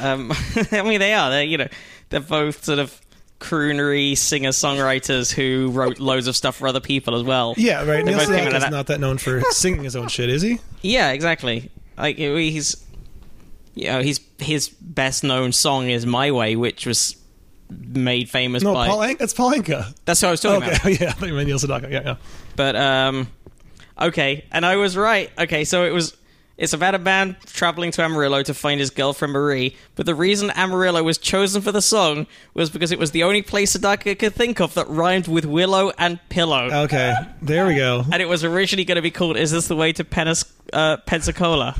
um, 0.00 0.32
I 0.72 0.82
mean, 0.84 1.00
they 1.00 1.14
are. 1.14 1.30
They're 1.30 1.44
you 1.44 1.58
know, 1.58 1.68
they're 2.10 2.20
both 2.20 2.64
sort 2.64 2.78
of 2.78 3.00
croonery 3.40 4.16
singer 4.16 4.50
songwriters 4.50 5.32
who 5.32 5.70
wrote 5.72 5.98
loads 5.98 6.26
of 6.26 6.36
stuff 6.36 6.56
for 6.56 6.66
other 6.68 6.80
people 6.80 7.14
as 7.14 7.22
well. 7.22 7.54
Yeah, 7.56 7.84
right. 7.84 8.04
Neil 8.04 8.18
Sedaka 8.18 8.54
is 8.54 8.70
not 8.70 8.86
that 8.86 9.00
known 9.00 9.18
for 9.18 9.40
singing 9.50 9.84
his 9.84 9.96
own 9.96 10.08
shit, 10.08 10.30
is 10.30 10.42
he? 10.42 10.58
Yeah, 10.82 11.10
exactly. 11.12 11.70
Like 11.96 12.16
he's, 12.16 12.84
you 13.74 13.86
know, 13.86 14.02
his 14.02 14.20
his 14.38 14.68
best 14.68 15.24
known 15.24 15.52
song 15.52 15.88
is 15.88 16.06
"My 16.06 16.30
Way," 16.30 16.56
which 16.56 16.86
was 16.86 17.16
made 17.70 18.28
famous 18.28 18.62
No, 18.62 18.74
by. 18.74 18.88
Paul 18.88 18.98
Anka. 19.00 19.18
That's 19.18 19.34
Paul 19.34 19.52
Anka. 19.52 19.94
That's 20.04 20.22
what 20.22 20.28
I 20.28 20.30
was 20.32 20.40
talking 20.40 20.68
about. 20.68 21.00
Yeah, 21.00 21.14
I 21.20 21.26
you 21.26 21.44
Neil 21.44 21.58
Sedaka. 21.58 21.90
Yeah, 21.90 22.02
yeah. 22.04 22.16
But 22.56 22.76
um, 22.76 23.28
okay, 24.00 24.44
and 24.52 24.64
I 24.64 24.76
was 24.76 24.96
right. 24.96 25.30
Okay, 25.38 25.64
so 25.64 25.84
it 25.84 25.90
was. 25.90 26.16
It's 26.56 26.72
about 26.72 26.94
a 26.94 27.00
man 27.00 27.36
traveling 27.46 27.90
to 27.92 28.02
Amarillo 28.02 28.44
to 28.44 28.54
find 28.54 28.78
his 28.78 28.90
girlfriend 28.90 29.32
Marie, 29.32 29.76
but 29.96 30.06
the 30.06 30.14
reason 30.14 30.52
Amarillo 30.52 31.02
was 31.02 31.18
chosen 31.18 31.60
for 31.62 31.72
the 31.72 31.82
song 31.82 32.28
was 32.54 32.70
because 32.70 32.92
it 32.92 32.98
was 33.00 33.10
the 33.10 33.24
only 33.24 33.42
place 33.42 33.76
Sedaka 33.76 34.16
could 34.16 34.34
think 34.34 34.60
of 34.60 34.74
that 34.74 34.88
rhymed 34.88 35.26
with 35.26 35.44
willow 35.44 35.90
and 35.98 36.20
pillow. 36.28 36.70
Okay, 36.84 37.12
there 37.42 37.66
we 37.66 37.74
go. 37.74 38.04
and 38.12 38.22
it 38.22 38.28
was 38.28 38.44
originally 38.44 38.84
going 38.84 38.96
to 38.96 39.02
be 39.02 39.10
called 39.10 39.36
"Is 39.36 39.50
This 39.50 39.66
the 39.66 39.74
Way 39.74 39.92
to 39.94 40.04
Penis- 40.04 40.44
uh, 40.72 40.98
Pensacola?" 40.98 41.74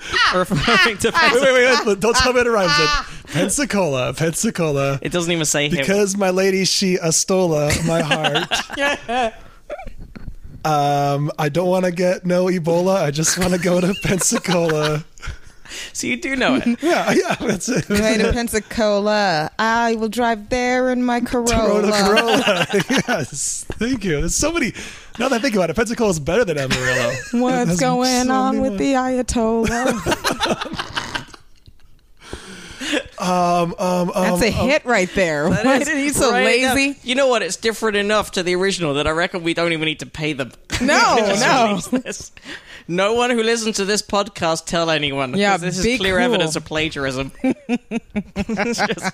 Ah! 0.00 0.32
referring 0.36 0.98
to 0.98 1.10
ah! 1.12 1.18
Pensacola. 1.18 1.52
wait, 1.52 1.64
wait, 1.64 1.86
wait! 1.86 2.00
Don't 2.00 2.16
tell 2.16 2.32
me 2.32 2.40
it 2.40 2.46
rhymes. 2.46 2.72
It 2.78 3.32
Pensacola, 3.32 4.12
Pensacola. 4.14 4.98
It 5.02 5.10
doesn't 5.10 5.32
even 5.32 5.44
say 5.44 5.68
him. 5.68 5.78
Because 5.78 6.16
my 6.16 6.30
lady, 6.30 6.64
she 6.66 6.98
uh, 6.98 7.08
astola 7.08 7.70
uh, 7.70 7.86
my 7.86 8.02
heart. 8.02 9.34
um, 10.64 11.30
I 11.38 11.48
don't 11.48 11.68
want 11.68 11.84
to 11.84 11.92
get 11.92 12.26
no 12.26 12.46
Ebola. 12.46 13.02
I 13.02 13.10
just 13.10 13.38
want 13.38 13.52
to 13.54 13.60
go 13.60 13.80
to 13.80 13.94
Pensacola. 14.02 15.04
So 15.92 16.06
you 16.06 16.18
do 16.20 16.34
know 16.34 16.54
it. 16.56 16.66
Yeah, 16.82 17.12
yeah, 17.12 17.34
that's 17.34 17.68
it. 17.68 17.88
Way 17.90 18.16
to 18.18 18.32
Pensacola. 18.32 19.50
I 19.58 19.96
will 19.96 20.08
drive 20.08 20.48
there 20.48 20.90
in 20.90 21.04
my 21.04 21.20
Corolla. 21.30 21.90
Corolla, 21.90 21.92
Corolla. 21.92 22.66
yes, 23.08 23.64
thank 23.72 24.02
you. 24.04 24.20
There's 24.20 24.34
so 24.34 24.50
many. 24.50 24.72
Now 25.18 25.28
that 25.28 25.36
I 25.36 25.38
think 25.42 25.56
about 25.56 25.68
it, 25.68 25.76
Pensacola 25.76 26.10
is 26.10 26.20
better 26.20 26.44
than 26.44 26.56
Amarillo. 26.58 27.12
What's 27.32 27.78
going 27.80 28.26
so 28.26 28.32
on 28.32 28.60
with 28.62 28.72
more. 28.72 28.78
the 28.78 28.92
Ayatollah? 28.94 31.07
Um, 33.18 33.74
um, 33.78 34.10
um, 34.10 34.10
That's 34.14 34.42
a 34.42 34.50
hit 34.50 34.84
right 34.84 35.10
there. 35.14 35.50
That 35.50 35.64
Why 35.64 35.76
is 35.78 35.88
did 35.88 35.96
he 35.98 36.10
so 36.10 36.30
right 36.30 36.60
enough. 36.60 36.74
lazy? 36.76 36.98
You 37.02 37.14
know 37.16 37.26
what? 37.26 37.42
It's 37.42 37.56
different 37.56 37.96
enough 37.96 38.30
to 38.32 38.42
the 38.42 38.54
original 38.54 38.94
that 38.94 39.06
I 39.06 39.10
reckon 39.10 39.42
we 39.42 39.54
don't 39.54 39.72
even 39.72 39.86
need 39.86 40.00
to 40.00 40.06
pay 40.06 40.32
them. 40.32 40.52
No, 40.80 41.16
Just 42.04 42.32
no. 42.86 43.04
No 43.10 43.14
one 43.14 43.30
who 43.30 43.42
listens 43.42 43.76
to 43.76 43.84
this 43.84 44.00
podcast 44.00 44.66
tell 44.66 44.90
anyone. 44.90 45.36
Yeah, 45.36 45.56
this 45.56 45.82
be 45.82 45.94
is 45.94 45.98
clear 45.98 46.14
cool. 46.16 46.24
evidence 46.24 46.54
of 46.54 46.64
plagiarism. 46.64 47.32
Just- 48.46 49.12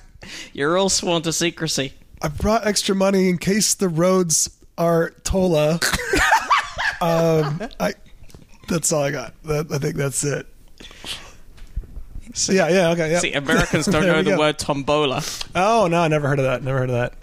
you're 0.52 0.76
all 0.76 0.90
sworn 0.90 1.22
to 1.22 1.32
secrecy. 1.32 1.94
I 2.20 2.28
brought 2.28 2.66
extra 2.66 2.94
money 2.94 3.28
in 3.30 3.38
case 3.38 3.72
the 3.74 3.88
roads 3.88 4.50
are 4.78 5.10
Tola. 5.24 5.80
um, 7.00 7.62
I. 7.80 7.94
That's 8.68 8.92
all 8.92 9.02
I 9.02 9.10
got. 9.10 9.34
That, 9.44 9.70
I 9.72 9.78
think 9.78 9.96
that's 9.96 10.22
it. 10.24 10.46
Yeah, 12.48 12.68
yeah, 12.68 12.90
okay, 12.90 13.10
yeah. 13.12 13.18
See, 13.20 13.32
Americans 13.32 13.86
don't 13.86 14.02
know 14.06 14.22
the 14.22 14.30
go. 14.32 14.38
word 14.38 14.58
tombola. 14.58 15.22
Oh 15.54 15.86
no, 15.86 16.00
I 16.00 16.08
never 16.08 16.28
heard 16.28 16.38
of 16.38 16.44
that. 16.44 16.62
Never 16.62 16.78
heard 16.78 16.90
of 16.90 16.96
that. 16.96 17.14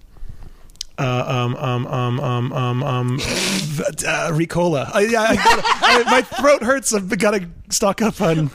Uh, 0.98 1.26
um, 1.28 1.56
um, 1.56 1.88
um, 1.88 2.20
um, 2.20 2.54
um, 2.54 2.84
um, 2.84 3.16
uh, 3.16 4.30
Ricola. 4.34 4.90
I, 4.94 5.02
yeah, 5.02 5.22
I 5.24 5.36
gotta, 5.36 5.62
I, 5.66 6.04
my 6.12 6.22
throat 6.22 6.62
hurts. 6.62 6.94
I've 6.94 7.18
got 7.18 7.32
to 7.32 7.48
stock 7.70 8.02
up 8.02 8.22
on. 8.22 8.52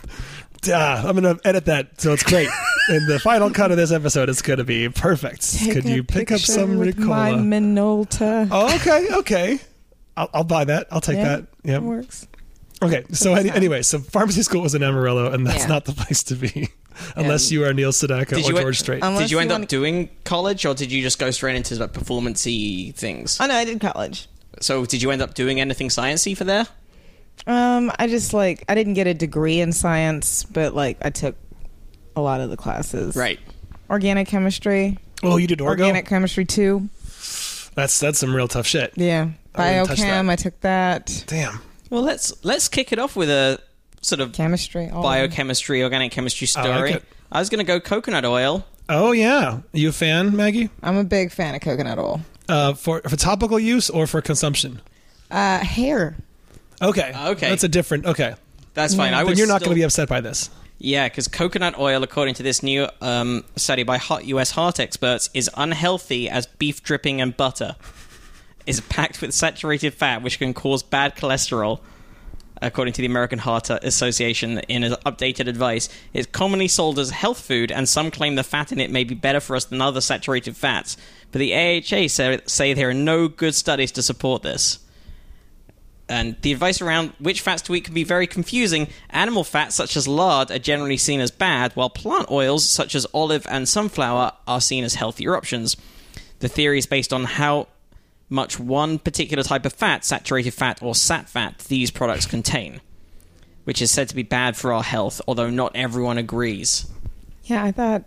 Uh, 0.68 1.02
I'm 1.06 1.14
gonna 1.14 1.38
edit 1.44 1.64
that 1.66 2.00
so 2.00 2.12
it's 2.12 2.22
great. 2.22 2.48
And 2.88 3.08
the 3.08 3.18
final 3.18 3.50
cut 3.50 3.70
of 3.70 3.76
this 3.76 3.90
episode, 3.92 4.28
is 4.28 4.42
gonna 4.42 4.64
be 4.64 4.88
perfect. 4.88 5.56
Could 5.72 5.84
you 5.84 6.02
pick 6.04 6.30
up 6.30 6.38
picture 6.38 6.52
some 6.52 6.78
with 6.78 6.98
My 6.98 7.32
Minolta. 7.32 8.48
Oh, 8.50 8.74
okay, 8.76 9.08
okay. 9.18 9.58
I'll, 10.16 10.30
I'll 10.32 10.44
buy 10.44 10.64
that. 10.64 10.86
I'll 10.90 11.00
take 11.00 11.16
Yeah, 11.16 11.24
that. 11.36 11.46
Yep. 11.64 11.82
Works. 11.82 12.26
Okay. 12.82 13.04
So 13.12 13.34
any, 13.34 13.50
anyway, 13.50 13.82
so 13.82 13.98
pharmacy 13.98 14.42
school 14.42 14.62
was 14.62 14.74
in 14.74 14.82
Amarillo, 14.82 15.32
and 15.32 15.46
that's 15.46 15.60
Yeah. 15.64 15.66
not 15.68 15.84
the 15.86 15.92
place 15.92 16.22
to 16.24 16.34
be, 16.34 16.68
unless 17.16 17.50
you 17.50 17.64
are 17.64 17.72
Neil 17.72 17.90
Sedaka 17.92 18.28
Did 18.28 18.44
or 18.44 18.52
you- 18.52 18.60
George 18.60 18.78
Strait. 18.78 19.02
Did 19.02 19.30
you 19.30 19.38
end 19.38 19.50
wanna- 19.50 19.64
up 19.64 19.68
doing 19.68 20.10
college, 20.24 20.66
or 20.66 20.74
did 20.74 20.92
you 20.92 21.02
just 21.02 21.18
go 21.18 21.30
straight 21.30 21.56
into 21.56 21.74
like 21.76 21.92
performancey 21.92 22.94
things? 22.94 23.38
Oh 23.40 23.46
no, 23.46 23.54
I 23.54 23.64
did 23.64 23.80
college. 23.80 24.28
So, 24.60 24.86
did 24.86 25.02
you 25.02 25.10
end 25.10 25.20
up 25.22 25.34
doing 25.34 25.60
anything 25.60 25.88
sciencey 25.88 26.36
for 26.36 26.44
there? 26.44 26.66
Um, 27.46 27.92
I 27.98 28.06
just 28.08 28.32
like 28.34 28.64
I 28.68 28.74
didn't 28.74 28.94
get 28.94 29.06
a 29.06 29.14
degree 29.14 29.60
in 29.60 29.72
science, 29.72 30.44
but 30.44 30.74
like 30.74 30.98
I 31.02 31.10
took 31.10 31.36
a 32.14 32.20
lot 32.20 32.40
of 32.40 32.50
the 32.50 32.56
classes. 32.56 33.14
Right. 33.16 33.38
Organic 33.90 34.26
chemistry, 34.28 34.98
oh, 35.22 35.36
you 35.36 35.46
did 35.46 35.60
Orgo. 35.60 35.66
organic 35.68 36.06
chemistry 36.06 36.44
too. 36.44 36.88
That's 37.74 38.00
that's 38.00 38.18
some 38.18 38.34
real 38.34 38.48
tough 38.48 38.66
shit. 38.66 38.92
Yeah. 38.96 39.28
I 39.54 39.70
wouldn't 39.80 39.88
touch 39.88 39.98
Biochem, 39.98 40.26
that. 40.26 40.30
I 40.30 40.36
took 40.36 40.60
that. 40.60 41.24
Damn. 41.26 41.60
Well, 41.90 42.02
let's 42.02 42.32
let's 42.44 42.68
kick 42.68 42.92
it 42.92 42.98
off 42.98 43.16
with 43.16 43.30
a 43.30 43.60
sort 44.02 44.20
of 44.20 44.32
Chemistry. 44.32 44.88
all 44.90 45.02
biochemistry, 45.02 45.82
organic 45.82 46.12
chemistry 46.12 46.48
I 46.56 46.68
like 46.68 46.88
story. 46.88 47.02
I 47.32 47.38
was 47.40 47.48
going 47.48 47.58
to 47.58 47.64
go 47.64 47.80
coconut 47.80 48.24
oil. 48.24 48.64
Oh 48.88 49.12
yeah. 49.12 49.60
you 49.72 49.88
a 49.88 49.92
fan, 49.92 50.36
Maggie? 50.36 50.70
I'm 50.82 50.96
a 50.96 51.04
big 51.04 51.32
fan 51.32 51.54
of 51.54 51.60
coconut 51.60 51.98
oil. 51.98 52.20
Uh, 52.48 52.74
for 52.74 53.00
for 53.02 53.16
topical 53.16 53.58
use 53.58 53.90
or 53.90 54.06
for 54.06 54.20
consumption? 54.22 54.80
Uh, 55.30 55.58
hair. 55.58 56.16
Okay. 56.80 57.12
Okay. 57.16 57.48
That's 57.48 57.64
a 57.64 57.68
different. 57.68 58.06
Okay. 58.06 58.34
That's 58.74 58.94
fine. 58.94 59.14
I 59.14 59.18
Then 59.18 59.30
was 59.30 59.38
you're 59.38 59.48
not 59.48 59.60
still- 59.62 59.66
going 59.70 59.76
to 59.76 59.80
be 59.80 59.84
upset 59.84 60.08
by 60.08 60.20
this. 60.20 60.50
Yeah, 60.78 61.08
because 61.08 61.26
coconut 61.26 61.78
oil, 61.78 62.02
according 62.02 62.34
to 62.34 62.42
this 62.42 62.62
new 62.62 62.86
um, 63.00 63.44
study 63.56 63.82
by 63.82 63.96
hot 63.96 64.26
U.S. 64.26 64.50
heart 64.50 64.78
experts, 64.78 65.30
is 65.32 65.48
unhealthy 65.56 66.28
as 66.28 66.46
beef 66.46 66.82
dripping 66.82 67.18
and 67.22 67.34
butter. 67.34 67.76
Is 68.66 68.80
packed 68.80 69.22
with 69.22 69.32
saturated 69.32 69.94
fat, 69.94 70.22
which 70.22 70.38
can 70.38 70.52
cause 70.52 70.82
bad 70.82 71.14
cholesterol. 71.16 71.80
According 72.60 72.94
to 72.94 73.02
the 73.02 73.06
American 73.06 73.38
Heart 73.38 73.70
Association, 73.70 74.58
in 74.60 74.82
an 74.82 74.94
updated 75.04 75.46
advice, 75.46 75.88
it's 76.14 76.26
commonly 76.26 76.68
sold 76.68 76.98
as 76.98 77.10
health 77.10 77.40
food, 77.40 77.70
and 77.70 77.88
some 77.88 78.10
claim 78.10 78.34
the 78.34 78.42
fat 78.42 78.72
in 78.72 78.80
it 78.80 78.90
may 78.90 79.04
be 79.04 79.14
better 79.14 79.40
for 79.40 79.54
us 79.56 79.66
than 79.66 79.82
other 79.82 80.00
saturated 80.00 80.56
fats. 80.56 80.96
But 81.30 81.40
the 81.40 81.54
AHA 81.54 82.08
say, 82.08 82.40
say 82.46 82.72
there 82.72 82.88
are 82.88 82.94
no 82.94 83.28
good 83.28 83.54
studies 83.54 83.92
to 83.92 84.02
support 84.02 84.42
this. 84.42 84.78
And 86.08 86.36
the 86.40 86.52
advice 86.52 86.80
around 86.80 87.12
which 87.18 87.42
fats 87.42 87.62
to 87.62 87.74
eat 87.74 87.84
can 87.84 87.94
be 87.94 88.04
very 88.04 88.26
confusing. 88.26 88.88
Animal 89.10 89.44
fats, 89.44 89.76
such 89.76 89.96
as 89.96 90.08
lard, 90.08 90.50
are 90.50 90.58
generally 90.58 90.96
seen 90.96 91.20
as 91.20 91.30
bad, 91.30 91.72
while 91.74 91.90
plant 91.90 92.30
oils, 92.30 92.64
such 92.64 92.94
as 92.94 93.06
olive 93.12 93.46
and 93.50 93.68
sunflower, 93.68 94.32
are 94.48 94.60
seen 94.60 94.82
as 94.82 94.94
healthier 94.94 95.36
options. 95.36 95.76
The 96.38 96.48
theory 96.48 96.78
is 96.78 96.86
based 96.86 97.12
on 97.12 97.24
how 97.24 97.68
much 98.28 98.58
one 98.58 98.98
particular 98.98 99.42
type 99.42 99.64
of 99.66 99.72
fat, 99.72 100.04
saturated 100.04 100.52
fat 100.52 100.82
or 100.82 100.94
sat 100.94 101.28
fat, 101.28 101.58
these 101.68 101.90
products 101.90 102.26
contain, 102.26 102.80
which 103.64 103.80
is 103.80 103.90
said 103.90 104.08
to 104.08 104.14
be 104.16 104.22
bad 104.22 104.56
for 104.56 104.72
our 104.72 104.82
health, 104.82 105.20
although 105.28 105.50
not 105.50 105.72
everyone 105.74 106.18
agrees. 106.18 106.86
Yeah, 107.44 107.62
I 107.62 107.70
thought 107.72 108.04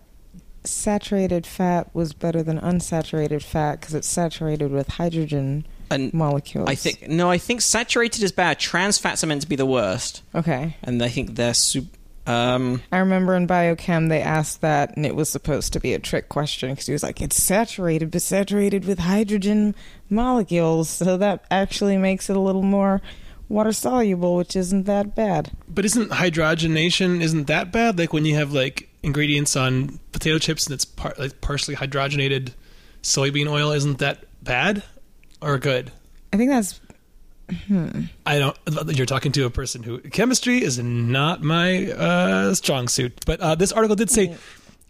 saturated 0.63 1.47
fat 1.47 1.89
was 1.93 2.13
better 2.13 2.43
than 2.43 2.59
unsaturated 2.59 3.41
fat 3.43 3.79
because 3.79 3.95
it's 3.95 4.07
saturated 4.07 4.71
with 4.71 4.87
hydrogen 4.89 5.65
And 5.89 6.13
molecules. 6.13 6.67
I 6.69 6.75
think 6.75 7.07
no, 7.07 7.31
I 7.31 7.37
think 7.37 7.61
saturated 7.61 8.21
is 8.23 8.31
bad. 8.33 8.59
Trans 8.59 8.97
fats 8.97 9.23
are 9.23 9.27
meant 9.27 9.41
to 9.41 9.47
be 9.47 9.55
the 9.55 9.65
worst, 9.65 10.21
Okay. 10.35 10.75
and 10.83 11.01
I 11.01 11.07
think 11.07 11.35
they're 11.35 11.53
sup- 11.53 11.85
um, 12.25 12.81
I 12.91 12.99
remember 12.99 13.35
in 13.35 13.47
biochem 13.47 14.09
they 14.09 14.21
asked 14.21 14.61
that, 14.61 14.95
and 14.95 15.05
it 15.05 15.15
was 15.15 15.29
supposed 15.29 15.73
to 15.73 15.79
be 15.79 15.93
a 15.93 15.99
trick 15.99 16.29
question 16.29 16.71
because 16.71 16.85
he 16.85 16.93
was 16.93 17.03
like, 17.03 17.21
"It's 17.21 17.41
saturated, 17.41 18.11
but 18.11 18.21
saturated 18.21 18.85
with 18.85 18.99
hydrogen 18.99 19.75
molecules, 20.09 20.89
so 20.89 21.17
that 21.17 21.45
actually 21.49 21.97
makes 21.97 22.29
it 22.29 22.35
a 22.35 22.39
little 22.39 22.63
more 22.63 23.01
water 23.47 23.71
soluble, 23.71 24.35
which 24.35 24.55
isn't 24.55 24.83
that 24.83 25.15
bad." 25.15 25.51
But 25.67 25.85
isn't 25.85 26.11
hydrogenation 26.11 27.21
isn't 27.21 27.47
that 27.47 27.71
bad? 27.71 27.97
Like 27.97 28.13
when 28.13 28.25
you 28.25 28.35
have 28.35 28.53
like 28.53 28.89
ingredients 29.01 29.55
on 29.55 29.99
potato 30.11 30.37
chips 30.37 30.67
and 30.67 30.73
it's 30.73 30.85
par- 30.85 31.15
like 31.17 31.41
partially 31.41 31.75
hydrogenated 31.75 32.51
soybean 33.01 33.47
oil, 33.49 33.71
isn't 33.71 33.99
that 33.99 34.25
bad 34.43 34.83
or 35.41 35.57
good? 35.57 35.91
I 36.31 36.37
think 36.37 36.51
that's 36.51 36.79
I 38.25 38.39
don't. 38.39 38.57
You're 38.95 39.05
talking 39.05 39.31
to 39.33 39.45
a 39.45 39.49
person 39.49 39.83
who 39.83 39.99
chemistry 39.99 40.63
is 40.63 40.79
not 40.79 41.41
my 41.41 41.91
uh, 41.91 42.53
strong 42.53 42.87
suit. 42.87 43.23
But 43.25 43.39
uh, 43.39 43.55
this 43.55 43.71
article 43.71 43.95
did 43.95 44.09
say 44.09 44.35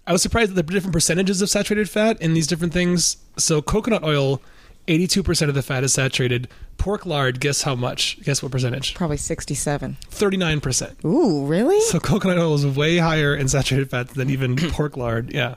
I 0.07 0.11
was 0.11 0.21
surprised 0.21 0.51
at 0.51 0.55
the 0.55 0.63
different 0.63 0.93
percentages 0.93 1.41
of 1.41 1.49
saturated 1.49 1.89
fat 1.89 2.21
in 2.21 2.33
these 2.33 2.47
different 2.47 2.73
things. 2.73 3.17
So 3.37 3.61
coconut 3.61 4.03
oil 4.03 4.41
82% 4.89 5.47
of 5.47 5.53
the 5.53 5.61
fat 5.61 5.83
is 5.83 5.93
saturated. 5.93 6.47
Pork 6.77 7.05
lard, 7.05 7.39
guess 7.39 7.61
how 7.61 7.75
much? 7.75 8.19
Guess 8.23 8.41
what 8.41 8.51
percentage? 8.51 8.95
Probably 8.95 9.17
67. 9.17 9.97
39%. 10.09 11.05
Ooh, 11.05 11.45
really? 11.45 11.79
So 11.81 11.99
coconut 11.99 12.39
oil 12.39 12.55
is 12.55 12.65
way 12.65 12.97
higher 12.97 13.35
in 13.35 13.47
saturated 13.47 13.91
fats 13.91 14.13
than 14.13 14.31
even 14.31 14.55
pork 14.71 14.97
lard. 14.97 15.31
Yeah. 15.31 15.55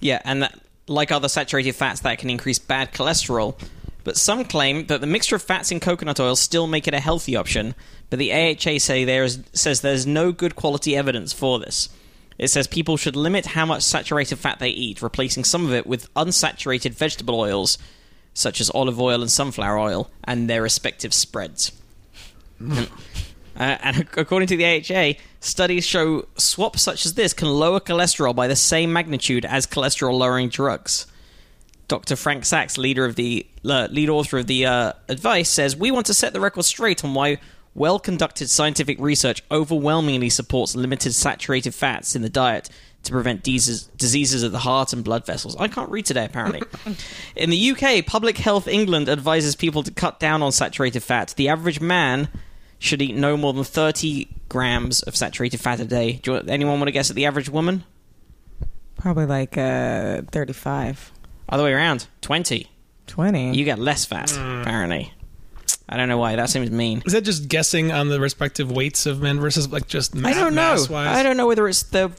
Yeah, 0.00 0.20
and 0.24 0.42
that, 0.42 0.60
like 0.86 1.10
other 1.10 1.28
saturated 1.28 1.72
fats, 1.74 2.00
that 2.00 2.18
can 2.18 2.28
increase 2.28 2.58
bad 2.58 2.92
cholesterol. 2.92 3.58
But 4.04 4.16
some 4.16 4.44
claim 4.44 4.86
that 4.86 5.00
the 5.00 5.06
mixture 5.06 5.36
of 5.36 5.42
fats 5.42 5.70
in 5.70 5.80
coconut 5.80 6.20
oil 6.20 6.36
still 6.36 6.66
make 6.66 6.88
it 6.88 6.94
a 6.94 7.00
healthy 7.00 7.36
option. 7.36 7.74
But 8.10 8.18
the 8.18 8.32
AHA 8.32 8.78
say 8.78 9.04
there 9.04 9.24
is, 9.24 9.40
says 9.52 9.80
there's 9.80 10.06
no 10.06 10.32
good 10.32 10.56
quality 10.56 10.96
evidence 10.96 11.32
for 11.32 11.58
this. 11.58 11.88
It 12.38 12.48
says 12.48 12.66
people 12.66 12.96
should 12.96 13.16
limit 13.16 13.46
how 13.46 13.66
much 13.66 13.82
saturated 13.82 14.36
fat 14.36 14.60
they 14.60 14.68
eat, 14.68 15.02
replacing 15.02 15.44
some 15.44 15.66
of 15.66 15.72
it 15.72 15.86
with 15.86 16.12
unsaturated 16.14 16.94
vegetable 16.94 17.38
oils, 17.38 17.78
such 18.32 18.60
as 18.60 18.70
olive 18.70 19.00
oil 19.00 19.20
and 19.20 19.30
sunflower 19.30 19.78
oil, 19.78 20.10
and 20.24 20.48
their 20.48 20.62
respective 20.62 21.12
spreads. 21.12 21.72
Uh, 23.58 23.76
and 23.82 24.08
according 24.16 24.46
to 24.46 24.56
the 24.56 24.64
AHA, 24.64 25.18
studies 25.40 25.84
show 25.84 26.24
swaps 26.36 26.80
such 26.80 27.04
as 27.04 27.14
this 27.14 27.32
can 27.32 27.48
lower 27.48 27.80
cholesterol 27.80 28.32
by 28.32 28.46
the 28.46 28.54
same 28.54 28.92
magnitude 28.92 29.44
as 29.44 29.66
cholesterol 29.66 30.16
lowering 30.16 30.48
drugs. 30.48 31.08
Dr. 31.88 32.16
Frank 32.16 32.44
Sacks, 32.44 32.76
leader 32.76 33.04
of 33.04 33.16
the 33.16 33.46
uh, 33.64 33.88
lead 33.90 34.10
author 34.10 34.38
of 34.38 34.46
the 34.46 34.66
uh, 34.66 34.92
advice, 35.08 35.48
says 35.48 35.74
we 35.74 35.90
want 35.90 36.06
to 36.06 36.14
set 36.14 36.32
the 36.32 36.40
record 36.40 36.64
straight 36.64 37.02
on 37.04 37.14
why 37.14 37.38
well-conducted 37.74 38.50
scientific 38.50 38.98
research 39.00 39.42
overwhelmingly 39.50 40.28
supports 40.28 40.76
limited 40.76 41.14
saturated 41.14 41.74
fats 41.74 42.14
in 42.14 42.22
the 42.22 42.28
diet 42.28 42.68
to 43.04 43.12
prevent 43.12 43.42
diseases, 43.42 43.84
diseases 43.96 44.42
of 44.42 44.52
the 44.52 44.58
heart 44.58 44.92
and 44.92 45.04
blood 45.04 45.24
vessels. 45.24 45.56
I 45.56 45.68
can't 45.68 45.90
read 45.90 46.04
today, 46.04 46.24
apparently. 46.24 46.62
in 47.36 47.50
the 47.50 47.70
UK, 47.70 48.04
Public 48.04 48.36
Health 48.36 48.68
England 48.68 49.08
advises 49.08 49.56
people 49.56 49.82
to 49.84 49.90
cut 49.90 50.18
down 50.20 50.42
on 50.42 50.52
saturated 50.52 51.00
fat. 51.00 51.32
The 51.36 51.48
average 51.48 51.80
man 51.80 52.28
should 52.78 53.00
eat 53.00 53.14
no 53.14 53.36
more 53.36 53.52
than 53.52 53.64
30 53.64 54.28
grams 54.48 55.02
of 55.02 55.16
saturated 55.16 55.60
fat 55.60 55.80
a 55.80 55.84
day. 55.84 56.14
Do 56.22 56.32
you, 56.32 56.38
anyone 56.48 56.80
want 56.80 56.88
to 56.88 56.92
guess 56.92 57.10
at 57.10 57.16
the 57.16 57.26
average 57.26 57.48
woman? 57.48 57.84
Probably 58.96 59.26
like 59.26 59.56
uh, 59.56 60.22
35. 60.32 61.12
Other 61.48 61.64
way 61.64 61.72
around, 61.72 62.06
20. 62.20 62.66
20. 63.06 63.56
You 63.56 63.64
get 63.64 63.78
less 63.78 64.04
fat, 64.04 64.28
mm. 64.28 64.62
apparently. 64.62 65.12
I 65.90 65.96
don't 65.96 66.10
know 66.10 66.18
why. 66.18 66.36
That 66.36 66.50
seems 66.50 66.70
mean. 66.70 67.02
Is 67.06 67.14
that 67.14 67.22
just 67.22 67.48
guessing 67.48 67.90
on 67.90 68.08
the 68.08 68.20
respective 68.20 68.70
weights 68.70 69.06
of 69.06 69.22
men 69.22 69.40
versus 69.40 69.72
like 69.72 69.86
just 69.88 70.14
I 70.16 70.34
don't 70.34 70.54
know. 70.54 70.72
mass-wise? 70.72 71.06
I 71.16 71.22
don't 71.22 71.38
know 71.38 71.46
whether 71.46 71.66
it's 71.66 71.82
the 71.84 72.10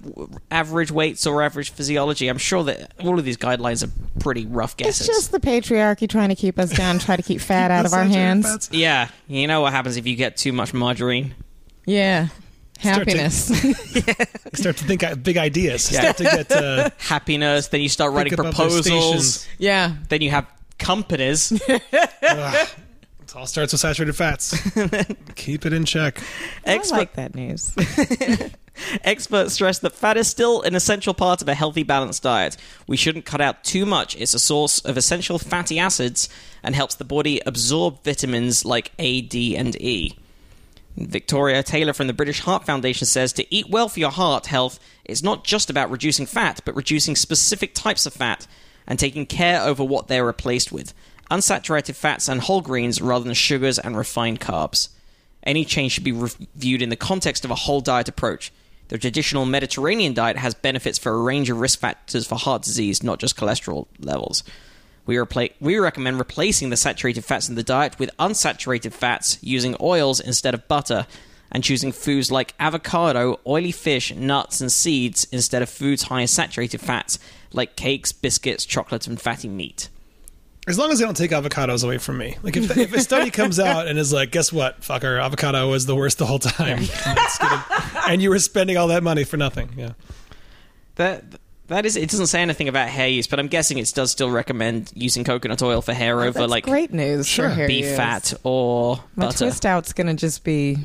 average 0.49 0.89
weights 0.91 1.27
or 1.27 1.43
average 1.43 1.69
physiology. 1.69 2.27
I'm 2.29 2.39
sure 2.39 2.63
that 2.63 2.93
all 2.99 3.19
of 3.19 3.25
these 3.25 3.37
guidelines 3.37 3.87
are 3.87 3.91
pretty 4.19 4.47
rough 4.47 4.75
guesses. 4.75 5.01
it's 5.01 5.07
just 5.07 5.31
the 5.31 5.39
patriarchy 5.39 6.09
trying 6.09 6.29
to 6.29 6.35
keep 6.35 6.57
us 6.57 6.71
down, 6.71 6.97
try 6.97 7.15
to 7.15 7.21
keep 7.21 7.41
fat 7.41 7.69
out 7.71 7.85
of 7.85 7.93
our 7.93 7.99
Saturated 8.05 8.17
hands. 8.19 8.49
fats. 8.51 8.69
yeah, 8.71 9.09
you 9.27 9.45
know 9.45 9.61
what 9.61 9.71
happens 9.71 9.97
if 9.97 10.07
you 10.07 10.15
get 10.15 10.35
too 10.35 10.51
much 10.51 10.73
margarine. 10.73 11.35
Yeah. 11.85 12.29
Start 12.79 13.07
to- 13.09 13.17
Happiness. 13.17 13.45
Start 14.53 14.77
to 14.77 14.83
think 14.85 15.23
big 15.23 15.37
ideas. 15.37 15.91
Yeah. 15.91 15.99
Start 16.13 16.17
to 16.17 16.23
get 16.23 16.51
uh, 16.51 16.89
Happiness. 16.99 17.67
Then 17.67 17.81
you 17.81 17.89
start 17.89 18.13
writing 18.13 18.33
proposals. 18.35 19.47
yeah. 19.57 19.95
Then 20.09 20.21
you 20.21 20.29
have 20.31 20.45
companies. 20.77 21.51
It 23.29 23.35
all 23.35 23.45
starts 23.45 23.73
with 23.73 23.79
saturated 23.81 24.13
fats. 24.13 24.59
Keep 25.35 25.67
it 25.67 25.71
in 25.73 25.85
check. 25.85 26.19
Expert- 26.65 26.95
I 26.95 26.97
like 26.97 27.13
that 27.13 27.35
news. 27.35 27.75
Experts 29.03 29.53
stress 29.53 29.77
that 29.79 29.93
fat 29.93 30.17
is 30.17 30.27
still 30.27 30.63
an 30.63 30.73
essential 30.73 31.13
part 31.13 31.41
of 31.43 31.47
a 31.47 31.53
healthy, 31.53 31.83
balanced 31.83 32.23
diet. 32.23 32.57
We 32.87 32.97
shouldn't 32.97 33.25
cut 33.25 33.39
out 33.39 33.63
too 33.63 33.85
much. 33.85 34.15
It's 34.15 34.33
a 34.33 34.39
source 34.39 34.79
of 34.79 34.97
essential 34.97 35.37
fatty 35.37 35.77
acids 35.77 36.27
and 36.63 36.73
helps 36.75 36.95
the 36.95 37.03
body 37.03 37.39
absorb 37.45 38.03
vitamins 38.03 38.65
like 38.65 38.93
A, 38.97 39.21
D, 39.21 39.55
and 39.55 39.75
E. 39.79 40.17
Victoria 41.07 41.63
Taylor 41.63 41.93
from 41.93 42.07
the 42.07 42.13
British 42.13 42.41
Heart 42.41 42.65
Foundation 42.65 43.05
says 43.05 43.31
to 43.33 43.53
eat 43.53 43.69
well 43.69 43.87
for 43.87 43.99
your 43.99 44.11
heart 44.11 44.47
health 44.47 44.79
is 45.05 45.23
not 45.23 45.43
just 45.43 45.69
about 45.69 45.89
reducing 45.89 46.25
fat, 46.25 46.59
but 46.65 46.75
reducing 46.75 47.15
specific 47.15 47.73
types 47.73 48.05
of 48.05 48.13
fat 48.13 48.47
and 48.85 48.99
taking 48.99 49.25
care 49.25 49.61
over 49.61 49.83
what 49.83 50.07
they're 50.07 50.25
replaced 50.25 50.71
with 50.71 50.93
unsaturated 51.31 51.95
fats 51.95 52.27
and 52.27 52.41
whole 52.41 52.61
grains 52.61 53.01
rather 53.01 53.23
than 53.23 53.33
sugars 53.33 53.79
and 53.79 53.95
refined 53.95 54.41
carbs. 54.41 54.89
Any 55.43 55.63
change 55.63 55.93
should 55.93 56.03
be 56.03 56.11
re- 56.11 56.29
viewed 56.55 56.81
in 56.81 56.89
the 56.89 56.95
context 56.95 57.45
of 57.45 57.51
a 57.51 57.55
whole 57.55 57.81
diet 57.81 58.09
approach. 58.09 58.51
The 58.89 58.97
traditional 58.97 59.45
Mediterranean 59.45 60.13
diet 60.13 60.37
has 60.37 60.55
benefits 60.55 60.97
for 60.97 61.11
a 61.11 61.21
range 61.21 61.49
of 61.49 61.59
risk 61.59 61.79
factors 61.79 62.25
for 62.25 62.35
heart 62.35 62.63
disease, 62.63 63.03
not 63.03 63.19
just 63.19 63.37
cholesterol 63.37 63.85
levels. 63.99 64.43
We, 65.09 65.15
repla- 65.15 65.53
we 65.59 65.79
recommend 65.79 66.19
replacing 66.19 66.69
the 66.69 66.77
saturated 66.77 67.25
fats 67.25 67.49
in 67.49 67.55
the 67.55 67.63
diet 67.63 67.97
with 67.97 68.15
unsaturated 68.19 68.93
fats 68.93 69.39
using 69.41 69.75
oils 69.81 70.19
instead 70.19 70.53
of 70.53 70.67
butter 70.67 71.07
and 71.51 71.63
choosing 71.63 71.91
foods 71.91 72.31
like 72.31 72.53
avocado, 72.59 73.39
oily 73.47 73.71
fish, 73.71 74.13
nuts, 74.13 74.61
and 74.61 74.71
seeds 74.71 75.27
instead 75.31 75.63
of 75.63 75.69
foods 75.69 76.03
high 76.03 76.21
in 76.21 76.27
saturated 76.27 76.79
fats 76.79 77.17
like 77.53 77.75
cakes, 77.75 78.11
biscuits, 78.11 78.65
chocolate, 78.65 79.07
and 79.07 79.19
fatty 79.19 79.49
meat. 79.49 79.89
As 80.67 80.77
long 80.77 80.91
as 80.91 80.99
they 80.99 81.05
don't 81.05 81.17
take 81.17 81.31
avocados 81.31 81.83
away 81.83 81.97
from 81.97 82.19
me. 82.19 82.37
Like 82.43 82.55
if, 82.55 82.77
if 82.77 82.93
a 82.93 82.99
study 82.99 83.31
comes 83.31 83.59
out 83.59 83.87
and 83.87 83.97
is 83.97 84.13
like, 84.13 84.29
guess 84.29 84.53
what, 84.53 84.81
fucker, 84.81 85.19
avocado 85.19 85.71
was 85.71 85.87
the 85.87 85.95
worst 85.95 86.19
the 86.19 86.27
whole 86.27 86.37
time, 86.37 86.77
It's 86.83 87.39
and 88.07 88.21
you 88.21 88.29
were 88.29 88.37
spending 88.37 88.77
all 88.77 88.89
that 88.89 89.01
money 89.01 89.23
for 89.23 89.37
nothing. 89.37 89.71
Yeah. 89.75 89.93
That 90.97 91.23
that 91.69 91.85
is, 91.85 91.95
it 91.95 92.09
doesn't 92.09 92.27
say 92.27 92.41
anything 92.41 92.67
about 92.67 92.89
hair 92.89 93.07
use, 93.07 93.25
but 93.27 93.39
I'm 93.39 93.47
guessing 93.47 93.77
it 93.77 93.91
does 93.95 94.11
still 94.11 94.29
recommend 94.29 94.91
using 94.95 95.23
coconut 95.23 95.61
oil 95.63 95.81
for 95.81 95.93
hair 95.93 96.21
over 96.21 96.39
That's 96.39 96.49
like 96.51 96.65
great 96.65 96.93
news 96.93 97.25
Sure. 97.27 97.49
for 97.49 97.55
hair 97.55 97.67
beef 97.67 97.85
use. 97.85 97.95
fat 97.95 98.33
or 98.43 98.97
My 99.15 99.25
butter. 99.27 99.37
twist 99.37 99.65
out's 99.65 99.93
gonna 99.93 100.13
just 100.13 100.43
be 100.43 100.77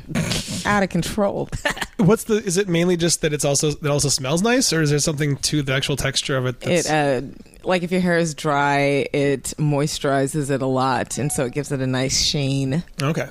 out 0.65 0.83
of 0.83 0.89
control. 0.89 1.49
What's 1.97 2.25
the? 2.25 2.35
Is 2.35 2.57
it 2.57 2.67
mainly 2.67 2.97
just 2.97 3.21
that 3.21 3.33
it's 3.33 3.45
also 3.45 3.71
that 3.71 3.89
also 3.91 4.09
smells 4.09 4.41
nice, 4.41 4.71
or 4.73 4.81
is 4.81 4.89
there 4.89 4.99
something 4.99 5.37
to 5.37 5.61
the 5.61 5.73
actual 5.73 5.95
texture 5.95 6.37
of 6.37 6.45
it? 6.45 6.59
That's, 6.61 6.89
It 6.89 6.91
uh, 6.91 7.21
like 7.63 7.83
if 7.83 7.91
your 7.91 8.01
hair 8.01 8.17
is 8.17 8.33
dry, 8.35 9.07
it 9.13 9.53
moisturizes 9.57 10.49
it 10.51 10.61
a 10.61 10.65
lot, 10.67 11.17
and 11.17 11.31
so 11.31 11.45
it 11.45 11.53
gives 11.53 11.71
it 11.71 11.81
a 11.81 11.87
nice 11.87 12.21
sheen. 12.21 12.83
okay. 13.01 13.29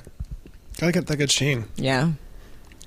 Gotta 0.79 0.93
get 0.93 1.07
that 1.07 1.17
good 1.19 1.31
sheen. 1.31 1.67
Yeah, 1.77 2.11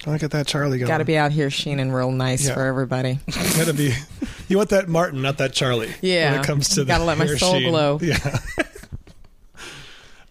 Gotta 0.03 0.19
get 0.19 0.31
that 0.31 0.45
Charlie 0.45 0.77
going. 0.77 0.87
got 0.89 0.97
to 0.97 1.05
be 1.05 1.17
out 1.17 1.31
here 1.31 1.49
sheening 1.49 1.91
real 1.91 2.11
nice 2.11 2.47
Yeah. 2.47 2.53
for 2.55 2.65
everybody. 2.65 3.19
Gotta 3.55 3.73
be. 3.73 3.93
You 4.47 4.57
want 4.57 4.69
that 4.69 4.87
Martin, 4.87 5.21
not 5.21 5.37
that 5.39 5.53
Charlie. 5.53 5.93
Yeah. 6.01 6.31
When 6.31 6.39
it 6.41 6.45
comes 6.45 6.69
to 6.69 6.81
the 6.81 6.85
Gotta 6.85 7.03
let 7.03 7.17
my 7.17 7.27
soul 7.27 7.53
sheen. 7.59 7.69
glow. 7.69 7.99
Yeah. 8.01 8.37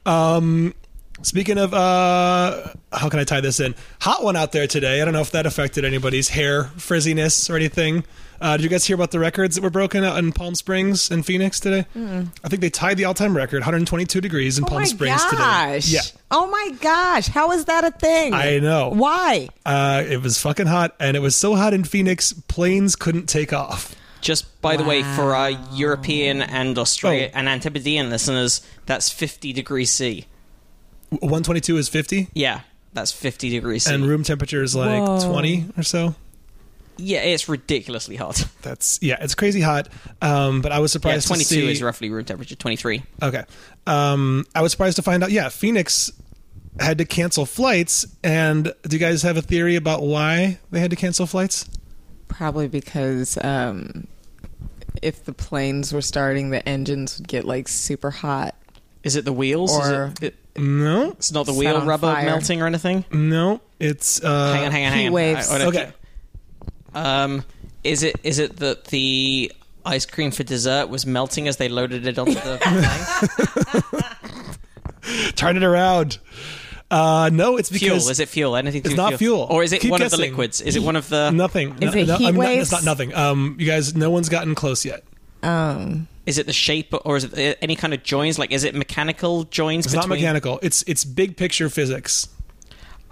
um. 0.05 0.75
Speaking 1.23 1.57
of, 1.59 1.73
uh, 1.73 2.69
how 2.93 3.09
can 3.09 3.19
I 3.19 3.25
tie 3.25 3.41
this 3.41 3.59
in? 3.59 3.75
Hot 4.03 4.23
one 4.23 4.37
out 4.37 4.53
there 4.53 4.67
today. 4.67 5.01
I 5.01 5.05
don't 5.05 5.15
know 5.15 5.23
if 5.23 5.31
that 5.33 5.47
affected 5.47 5.85
anybody's 5.85 6.29
hair 6.29 6.65
frizziness 6.77 7.49
or 7.51 7.57
anything. 7.57 8.05
Uh, 8.39 8.59
did 8.59 8.65
you 8.65 8.69
guys 8.69 8.85
hear 8.85 8.95
about 8.95 9.13
the 9.13 9.19
records 9.19 9.55
that 9.57 9.63
were 9.63 9.71
broken 9.71 10.05
out 10.05 10.19
in 10.19 10.31
Palm 10.31 10.55
Springs 10.55 11.11
and 11.11 11.25
Phoenix 11.25 11.59
today? 11.59 11.87
I 11.97 12.49
think 12.49 12.61
they 12.61 12.69
tied 12.69 12.99
the 12.99 13.07
all-time 13.07 13.35
record, 13.35 13.61
122 13.61 14.21
degrees 14.21 14.59
in 14.59 14.65
Oh 14.65 14.69
Palm 14.69 14.81
my 14.81 14.85
Springs 14.85 15.23
gosh! 15.25 15.87
today. 15.87 16.01
Oh 16.31 16.47
my 16.49 16.77
gosh! 16.83 17.29
How 17.29 17.51
is 17.53 17.65
that 17.65 17.83
a 17.85 17.91
thing? 17.93 18.35
I 18.35 18.59
know. 18.59 18.91
Why? 18.91 19.49
Uh, 19.65 20.05
it 20.07 20.21
was 20.23 20.39
fucking 20.39 20.67
hot, 20.67 20.95
and 21.01 21.17
it 21.17 21.21
was 21.21 21.35
so 21.35 21.57
hot 21.57 21.73
in 21.73 21.83
Phoenix, 21.83 22.35
planes 22.35 22.95
couldn't 22.95 23.27
take 23.27 23.55
off. 23.55 23.95
Just 24.27 24.61
by 24.61 24.77
the 24.77 24.83
way, 24.83 25.03
for 25.15 25.37
our 25.37 25.51
European 25.73 26.43
and 26.43 26.77
Australia 26.79 27.31
Oh. 27.33 27.39
and 27.39 27.49
Antipodean 27.49 28.11
listeners, 28.11 28.61
that's 28.85 29.09
50 29.09 29.53
degrees 29.53 29.93
C. 29.93 30.27
122 31.11 31.77
is 31.79 31.89
50, 31.89 32.29
Yeah, 32.35 32.61
that's 32.93 33.13
50 33.13 33.51
degrees 33.51 33.85
C. 33.85 33.95
and 33.95 34.05
room 34.05 34.25
temperature 34.25 34.63
is 34.65 34.75
like 34.75 35.01
Whoa. 35.01 35.21
20 35.31 35.67
or 35.79 35.85
so. 35.85 36.17
yeah, 36.97 37.21
it's 37.21 37.49
ridiculously 37.49 38.17
hot. 38.17 38.45
That's 38.63 38.99
yeah, 39.01 39.17
it's 39.21 39.37
crazy 39.37 39.61
hot. 39.61 39.89
Um, 40.21 40.61
but 40.61 40.73
I 40.73 40.81
was 40.81 40.91
Yeah, 40.91 40.95
surprised 40.95 41.29
22 41.29 41.45
to 41.45 41.61
see. 41.61 41.71
is 41.73 41.81
roughly 41.83 42.11
room 42.11 42.25
temperature. 42.25 42.57
23. 42.57 43.05
Okay, 43.23 43.45
um, 43.87 44.45
I 44.57 44.61
was 44.63 44.73
surprised 44.73 44.97
to 44.97 45.03
find 45.03 45.23
out. 45.23 45.31
Yeah, 45.31 45.49
Phoenix 45.51 46.11
had 46.81 46.99
to 46.99 47.05
cancel 47.05 47.47
flights. 47.47 48.05
And 48.25 48.73
do 48.83 48.97
you 48.97 48.99
guys 48.99 49.23
have 49.23 49.37
a 49.37 49.43
theory 49.43 49.77
about 49.77 50.03
why 50.03 50.59
they 50.73 50.81
had 50.81 50.91
to 50.91 50.97
cancel 50.97 51.27
flights? 51.27 51.65
Probably 52.29 52.67
because 52.67 53.39
um, 53.45 54.09
if 55.03 55.25
the 55.25 55.33
planes 55.33 55.93
were 55.93 56.03
starting, 56.03 56.51
the 56.51 56.67
engines 56.69 57.19
would 57.19 57.29
get 57.29 57.45
like 57.45 57.69
super 57.69 58.11
hot. 58.11 58.55
Is 59.03 59.17
it 59.17 59.25
the 59.25 59.33
wheels? 59.33 59.73
Or- 59.77 60.07
is 60.17 60.23
it, 60.23 60.35
it- 60.57 60.61
No, 60.61 61.11
it's 61.13 61.31
not 61.33 61.47
the 61.47 61.53
Set 61.53 61.59
wheel 61.59 61.77
on 61.77 61.87
rubber 61.87 62.13
fire. 62.13 62.25
melting 62.25 62.63
or 62.63 62.67
anything? 62.67 63.05
no, 63.13 63.61
it's 63.79 64.23
uh, 64.25 64.53
hang 64.55 64.65
on, 64.65 64.73
hang 64.73 64.87
on, 64.87 64.93
hang 64.93 65.01
heat 65.03 65.07
on. 65.09 65.13
waves. 65.13 65.51
I- 65.51 65.59
I- 65.59 65.67
Okay, 65.67 65.93
Um, 66.95 67.45
is 67.85 68.03
it 68.03 68.17
is 68.23 68.39
it 68.39 68.57
that 68.57 68.87
the 68.87 69.53
ice 69.85 70.07
cream 70.07 70.31
for 70.33 70.43
dessert 70.43 70.89
was 70.89 71.07
melting 71.07 71.47
as 71.47 71.59
they 71.59 71.69
loaded 71.69 72.07
it 72.07 72.19
onto 72.19 72.35
the 72.35 72.59
plane? 75.03 75.33
turn 75.37 75.57
it 75.57 75.63
around. 75.63 76.19
Uh, 76.91 77.31
no, 77.33 77.57
it's 77.57 77.69
fuel? 77.69 77.95
because 77.97 78.11
Is 78.11 78.21
it 78.21 78.29
fuel? 78.29 78.55
Anything? 78.57 78.83
to 78.83 78.89
It's 78.89 78.97
not 78.97 79.15
fuel. 79.15 79.47
or 79.51 79.63
is 79.65 79.73
it 79.73 79.81
Keep 79.81 79.91
one 79.91 80.03
of 80.03 80.11
the 80.11 80.17
liquids? 80.19 80.61
Is 80.61 80.77
it 80.77 80.83
one 80.83 80.95
of 80.97 81.09
the? 81.09 81.31
nothing. 81.31 81.75
Is 81.81 81.95
no, 81.95 82.01
it 82.01 82.07
no, 82.09 82.17
heat 82.17 82.27
I'm 82.29 82.37
not- 82.37 82.53
it's 82.53 82.71
not 82.73 82.85
nothing. 82.85 83.15
Um, 83.15 83.57
you 83.59 83.67
guys, 83.67 83.97
no 83.97 84.11
one's 84.11 84.29
gotten 84.29 84.55
close 84.55 84.85
yet. 84.85 85.03
Um, 85.43 86.07
is 86.27 86.39
it 86.39 86.47
the 86.47 86.53
shape 86.53 86.93
or 87.05 87.17
is 87.17 87.25
it 87.25 87.59
any 87.61 87.77
kind 87.77 87.93
of 87.95 88.03
joins? 88.03 88.39
Like, 88.39 88.53
is 88.53 88.65
it 88.65 88.75
mechanical 88.75 89.45
joins? 89.45 89.87
It's 89.87 89.95
not 89.95 90.09
mechanical. 90.09 90.59
It's 90.63 90.83
it's 90.87 91.05
big 91.05 91.37
picture 91.37 91.69
physics. 91.69 92.29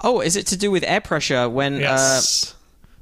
Oh, 0.03 0.21
is 0.21 0.37
it 0.37 0.47
to 0.49 0.57
do 0.57 0.71
with 0.71 0.85
air 0.85 1.01
pressure 1.01 1.49
when? 1.49 1.75
Uh, 1.77 1.79
Yes. 1.79 2.55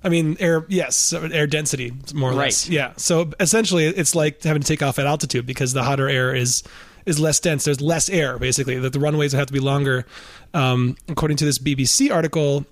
I 0.04 0.08
mean, 0.08 0.36
air. 0.40 0.66
Yes, 0.68 1.12
air 1.12 1.46
density, 1.46 1.92
more 2.12 2.30
or 2.32 2.34
less. 2.34 2.68
Yeah. 2.68 2.92
So 2.96 3.30
essentially, 3.38 3.86
it's 3.86 4.14
like 4.16 4.42
having 4.42 4.60
to 4.62 4.66
take 4.66 4.82
off 4.82 4.98
at 4.98 5.06
altitude 5.06 5.46
because 5.46 5.72
the 5.74 5.84
hotter 5.84 6.08
air 6.08 6.34
is 6.34 6.64
is 7.06 7.20
less 7.20 7.40
dense. 7.40 7.64
There's 7.64 7.80
less 7.80 8.08
air, 8.08 8.38
basically. 8.38 8.78
That 8.78 8.92
the 8.92 9.00
runways 9.00 9.32
have 9.32 9.46
to 9.46 9.52
be 9.52 9.60
longer. 9.60 10.06
Um, 10.54 10.96
according 11.08 11.36
to 11.38 11.44
this 11.44 11.58
BBC 11.58 12.10
article, 12.12 12.66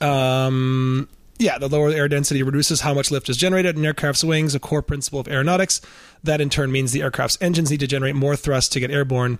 um, 0.00 1.08
yeah, 1.38 1.58
the 1.58 1.68
lower 1.68 1.90
air 1.90 2.08
density 2.08 2.42
reduces 2.42 2.80
how 2.80 2.94
much 2.94 3.10
lift 3.10 3.28
is 3.28 3.36
generated 3.36 3.76
in 3.76 3.84
aircraft's 3.84 4.24
wings, 4.24 4.54
a 4.54 4.60
core 4.60 4.82
principle 4.82 5.20
of 5.20 5.28
aeronautics. 5.28 5.80
That 6.24 6.40
in 6.40 6.50
turn 6.50 6.72
means 6.72 6.92
the 6.92 7.02
aircraft's 7.02 7.38
engines 7.40 7.70
need 7.70 7.80
to 7.80 7.86
generate 7.86 8.16
more 8.16 8.36
thrust 8.36 8.72
to 8.72 8.80
get 8.80 8.90
airborne. 8.90 9.38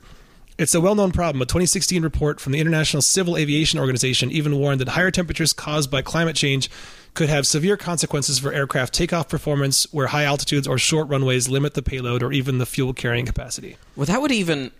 It's 0.58 0.74
a 0.74 0.80
well 0.80 0.96
known 0.96 1.12
problem. 1.12 1.40
A 1.40 1.46
2016 1.46 2.02
report 2.02 2.40
from 2.40 2.52
the 2.52 2.58
International 2.58 3.00
Civil 3.00 3.36
Aviation 3.36 3.78
Organization 3.78 4.30
even 4.32 4.58
warned 4.58 4.80
that 4.80 4.88
higher 4.88 5.12
temperatures 5.12 5.52
caused 5.52 5.88
by 5.88 6.02
climate 6.02 6.34
change 6.34 6.68
could 7.14 7.28
have 7.28 7.46
severe 7.46 7.76
consequences 7.76 8.40
for 8.40 8.52
aircraft 8.52 8.92
takeoff 8.92 9.28
performance, 9.28 9.86
where 9.92 10.08
high 10.08 10.24
altitudes 10.24 10.66
or 10.66 10.76
short 10.76 11.08
runways 11.08 11.48
limit 11.48 11.74
the 11.74 11.82
payload 11.82 12.22
or 12.24 12.32
even 12.32 12.58
the 12.58 12.66
fuel 12.66 12.92
carrying 12.92 13.24
capacity. 13.24 13.76
well, 13.96 14.06
that 14.06 14.20
would 14.20 14.32
even 14.32 14.72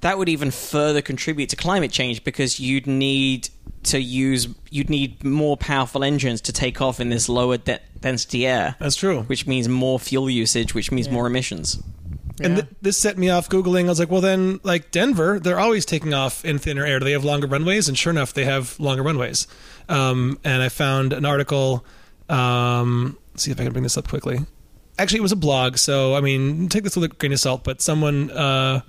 that 0.00 0.18
would 0.18 0.28
even 0.28 0.50
further 0.50 1.00
contribute 1.00 1.48
to 1.50 1.54
climate 1.56 1.92
change 1.92 2.24
because 2.24 2.58
you'd 2.58 2.88
need 2.88 3.48
to 3.84 4.00
use 4.00 4.48
you'd 4.70 4.90
need 4.90 5.22
more 5.22 5.56
powerful 5.56 6.02
engines 6.02 6.40
to 6.40 6.52
take 6.52 6.80
off 6.80 6.98
in 6.98 7.08
this 7.08 7.28
lower 7.28 7.56
de- 7.56 7.78
density 8.00 8.46
air, 8.48 8.74
That's 8.80 8.96
true. 8.96 9.22
which 9.22 9.46
means 9.46 9.68
more 9.68 10.00
fuel 10.00 10.28
usage, 10.28 10.74
which 10.74 10.90
means 10.90 11.08
more 11.08 11.28
emissions. 11.28 11.80
And 12.44 12.56
th- 12.56 12.68
this 12.80 12.98
set 12.98 13.18
me 13.18 13.30
off 13.30 13.48
Googling. 13.48 13.86
I 13.86 13.88
was 13.88 13.98
like, 13.98 14.10
well, 14.10 14.20
then, 14.20 14.60
like 14.62 14.90
Denver, 14.90 15.38
they're 15.38 15.58
always 15.58 15.84
taking 15.84 16.14
off 16.14 16.44
in 16.44 16.58
thinner 16.58 16.84
air. 16.84 16.98
Do 16.98 17.04
they 17.04 17.12
have 17.12 17.24
longer 17.24 17.46
runways? 17.46 17.88
And 17.88 17.96
sure 17.96 18.10
enough, 18.10 18.34
they 18.34 18.44
have 18.44 18.78
longer 18.80 19.02
runways. 19.02 19.46
Um, 19.88 20.38
and 20.44 20.62
I 20.62 20.68
found 20.68 21.12
an 21.12 21.24
article. 21.24 21.84
Um, 22.28 23.18
let's 23.32 23.42
see 23.44 23.50
if 23.50 23.60
I 23.60 23.64
can 23.64 23.72
bring 23.72 23.82
this 23.82 23.96
up 23.96 24.08
quickly. 24.08 24.40
Actually, 24.98 25.18
it 25.18 25.22
was 25.22 25.32
a 25.32 25.36
blog. 25.36 25.78
So, 25.78 26.14
I 26.14 26.20
mean, 26.20 26.68
take 26.68 26.84
this 26.84 26.96
with 26.96 27.04
a 27.04 27.14
grain 27.14 27.32
of 27.32 27.40
salt. 27.40 27.64
But 27.64 27.80
someone 27.80 28.30
uh, 28.30 28.82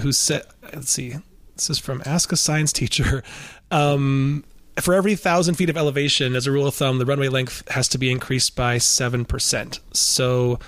who 0.00 0.12
said, 0.12 0.42
let's 0.72 0.90
see, 0.90 1.16
this 1.54 1.70
is 1.70 1.78
from 1.78 2.02
Ask 2.04 2.32
a 2.32 2.36
Science 2.36 2.72
Teacher. 2.72 3.22
Um, 3.70 4.44
for 4.80 4.92
every 4.92 5.14
thousand 5.16 5.54
feet 5.54 5.70
of 5.70 5.78
elevation, 5.78 6.36
as 6.36 6.46
a 6.46 6.52
rule 6.52 6.66
of 6.66 6.74
thumb, 6.74 6.98
the 6.98 7.06
runway 7.06 7.28
length 7.28 7.66
has 7.70 7.88
to 7.88 7.98
be 7.98 8.10
increased 8.10 8.56
by 8.56 8.78
seven 8.78 9.24
percent. 9.24 9.80
So, 9.92 10.58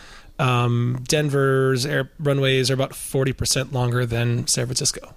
um, 0.44 1.02
Denver's 1.08 1.86
air 1.86 2.10
runways 2.18 2.70
are 2.70 2.74
about 2.74 2.94
forty 2.94 3.32
percent 3.32 3.72
longer 3.72 4.04
than 4.06 4.46
San 4.46 4.66
Francisco, 4.66 5.14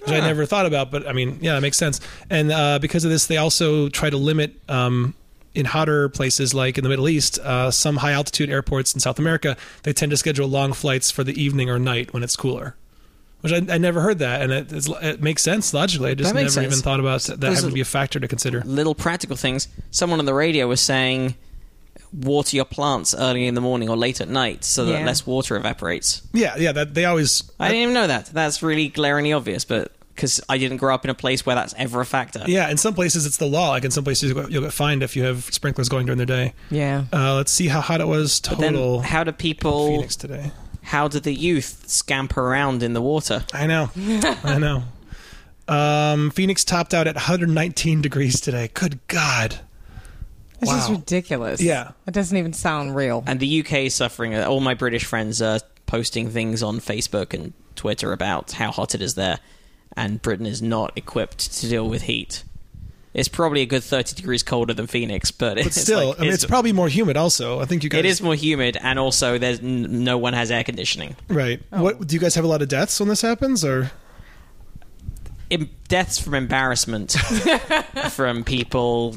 which 0.00 0.10
I 0.10 0.18
Ah. 0.20 0.26
never 0.26 0.46
thought 0.46 0.66
about. 0.66 0.90
But 0.90 1.06
I 1.06 1.12
mean, 1.12 1.38
yeah, 1.40 1.56
it 1.56 1.60
makes 1.60 1.76
sense. 1.76 2.00
And 2.30 2.50
uh, 2.52 2.78
because 2.78 3.04
of 3.04 3.10
this, 3.10 3.26
they 3.26 3.36
also 3.36 3.88
try 3.88 4.10
to 4.10 4.16
limit. 4.16 4.54
Um, 4.68 5.14
in 5.54 5.64
hotter 5.64 6.08
places 6.10 6.54
like 6.54 6.78
in 6.78 6.84
the 6.84 6.90
Middle 6.90 7.08
East, 7.08 7.38
uh, 7.40 7.68
some 7.70 7.96
high 7.96 8.12
altitude 8.12 8.48
airports 8.48 8.94
in 8.94 9.00
South 9.00 9.18
America, 9.18 9.56
they 9.82 9.92
tend 9.92 10.10
to 10.10 10.16
schedule 10.16 10.46
long 10.46 10.72
flights 10.72 11.10
for 11.10 11.24
the 11.24 11.32
evening 11.42 11.68
or 11.68 11.80
night 11.80 12.12
when 12.12 12.22
it's 12.22 12.36
cooler. 12.36 12.76
Which 13.40 13.52
I, 13.52 13.74
I 13.74 13.78
never 13.78 14.00
heard 14.02 14.18
that, 14.20 14.42
and 14.42 14.52
it, 14.52 14.70
it's, 14.72 14.88
it 15.02 15.20
makes 15.20 15.42
sense 15.42 15.74
logically. 15.74 16.10
I 16.10 16.14
just 16.14 16.32
never 16.32 16.48
sense. 16.48 16.66
even 16.66 16.78
thought 16.78 17.00
about 17.00 17.22
that 17.22 17.40
Those 17.40 17.56
having 17.56 17.70
to 17.70 17.74
be 17.74 17.80
a 17.80 17.84
factor 17.86 18.20
to 18.20 18.28
consider. 18.28 18.60
Little 18.60 18.94
practical 18.94 19.36
things. 19.36 19.66
Someone 19.90 20.20
on 20.20 20.26
the 20.26 20.34
radio 20.34 20.68
was 20.68 20.80
saying, 20.80 21.34
water 22.12 22.56
your 22.56 22.64
plants 22.64 23.14
early 23.14 23.46
in 23.46 23.54
the 23.54 23.60
morning 23.60 23.88
or 23.88 23.96
late 23.96 24.20
at 24.20 24.28
night 24.28 24.64
so 24.64 24.84
that 24.84 25.00
Yeah. 25.00 25.06
less 25.06 25.26
water 25.26 25.56
evaporates. 25.56 26.22
Yeah, 26.32 26.56
yeah, 26.58 26.72
that 26.72 26.94
they 26.94 27.04
always. 27.04 27.42
I 27.60 27.68
didn't 27.68 27.82
even 27.82 27.94
know 27.94 28.06
that. 28.06 28.26
That's 28.26 28.62
really 28.62 28.88
glaringly 28.88 29.32
obvious, 29.32 29.64
but 29.64 29.92
because 30.14 30.40
I 30.48 30.58
didn't 30.58 30.78
grow 30.78 30.92
up 30.94 31.04
in 31.04 31.10
a 31.10 31.14
place 31.14 31.46
where 31.46 31.54
that's 31.54 31.74
ever 31.78 32.00
a 32.00 32.04
factor. 32.06 32.42
Yeah, 32.46 32.68
in 32.70 32.76
some 32.76 32.92
places 32.94 33.24
it's 33.24 33.36
the 33.36 33.46
law. 33.46 33.70
Like 33.70 33.84
in 33.84 33.90
some 33.92 34.02
places 34.04 34.30
you'll 34.32 34.50
you'll 34.50 34.62
get 34.62 34.72
fined 34.72 35.02
if 35.02 35.14
you 35.14 35.22
have 35.24 35.44
sprinklers 35.52 35.88
going 35.88 36.06
during 36.06 36.18
the 36.18 36.26
day. 36.26 36.54
Yeah. 36.70 37.04
Uh, 37.12 37.36
let's 37.36 37.52
see 37.52 37.68
how 37.68 37.80
hot 37.80 38.00
it 38.00 38.08
was 38.08 38.40
But 38.40 38.58
then, 38.58 38.72
total 38.72 39.00
how 39.02 39.22
do 39.24 39.30
people? 39.32 39.86
Phoenix 39.88 40.16
today. 40.16 40.50
How 40.82 41.06
do 41.06 41.20
the 41.20 41.34
youth 41.34 41.84
scamper 41.86 42.40
around 42.40 42.82
in 42.82 42.94
the 42.94 43.02
water? 43.02 43.44
I 43.52 43.66
know, 43.66 43.90
I 44.42 44.58
know. 44.58 44.84
Um, 45.68 46.30
Phoenix 46.30 46.64
topped 46.64 46.94
out 46.94 47.06
at 47.06 47.14
119 47.14 48.00
degrees 48.00 48.40
today. 48.40 48.70
Good 48.72 48.98
God. 49.06 49.56
It's 50.60 50.70
just 50.70 50.88
Wow. 50.90 50.96
ridiculous. 50.96 51.60
Yeah. 51.60 51.92
It 52.06 52.12
doesn't 52.14 52.36
even 52.36 52.52
sound 52.52 52.96
real. 52.96 53.22
And 53.26 53.38
the 53.40 53.60
UK 53.60 53.86
is 53.86 53.94
suffering. 53.94 54.34
Uh, 54.34 54.44
all 54.46 54.60
my 54.60 54.74
British 54.74 55.04
friends 55.04 55.40
are 55.40 55.60
posting 55.86 56.30
things 56.30 56.62
on 56.62 56.80
Facebook 56.80 57.32
and 57.32 57.52
Twitter 57.76 58.12
about 58.12 58.52
how 58.52 58.70
hot 58.72 58.94
it 58.94 59.00
is 59.02 59.14
there, 59.14 59.38
and 59.96 60.20
Britain 60.20 60.46
is 60.46 60.60
not 60.60 60.92
equipped 60.96 61.52
to 61.60 61.68
deal 61.68 61.88
with 61.88 62.02
heat. 62.02 62.42
It's 63.14 63.28
probably 63.28 63.62
a 63.62 63.66
good 63.66 63.82
30 63.82 64.14
degrees 64.16 64.42
colder 64.42 64.74
than 64.74 64.86
Phoenix, 64.86 65.30
but, 65.30 65.56
But 65.56 65.66
it's 65.66 65.80
still, 65.80 66.08
like- 66.08 66.18
I 66.20 66.22
mean, 66.24 66.32
it's 66.32 66.44
probably 66.44 66.72
more 66.72 66.88
humid. 66.88 67.16
Also, 67.16 67.58
I 67.60 67.64
think 67.64 67.82
you 67.82 67.88
guys. 67.90 68.00
it 68.00 68.04
is 68.04 68.20
more 68.20 68.34
humid, 68.34 68.76
and 68.80 68.98
also 68.98 69.38
there's 69.38 69.60
n- 69.60 70.04
no 70.04 70.18
one 70.18 70.34
has 70.34 70.50
air 70.50 70.62
conditioning. 70.62 71.16
right. 71.28 71.60
Oh. 71.72 71.82
What 71.82 72.06
do 72.06 72.14
you 72.14 72.20
guys 72.20 72.34
have 72.34 72.44
a 72.44 72.48
lot 72.48 72.62
of 72.62 72.68
deaths 72.68 73.00
when 73.00 73.08
this 73.08 73.22
happens, 73.22 73.64
or 73.64 73.90
Em- 75.50 75.70
deaths 75.88 76.18
from 76.18 76.34
embarrassment 76.34 77.12
from 78.10 78.44
people 78.44 79.16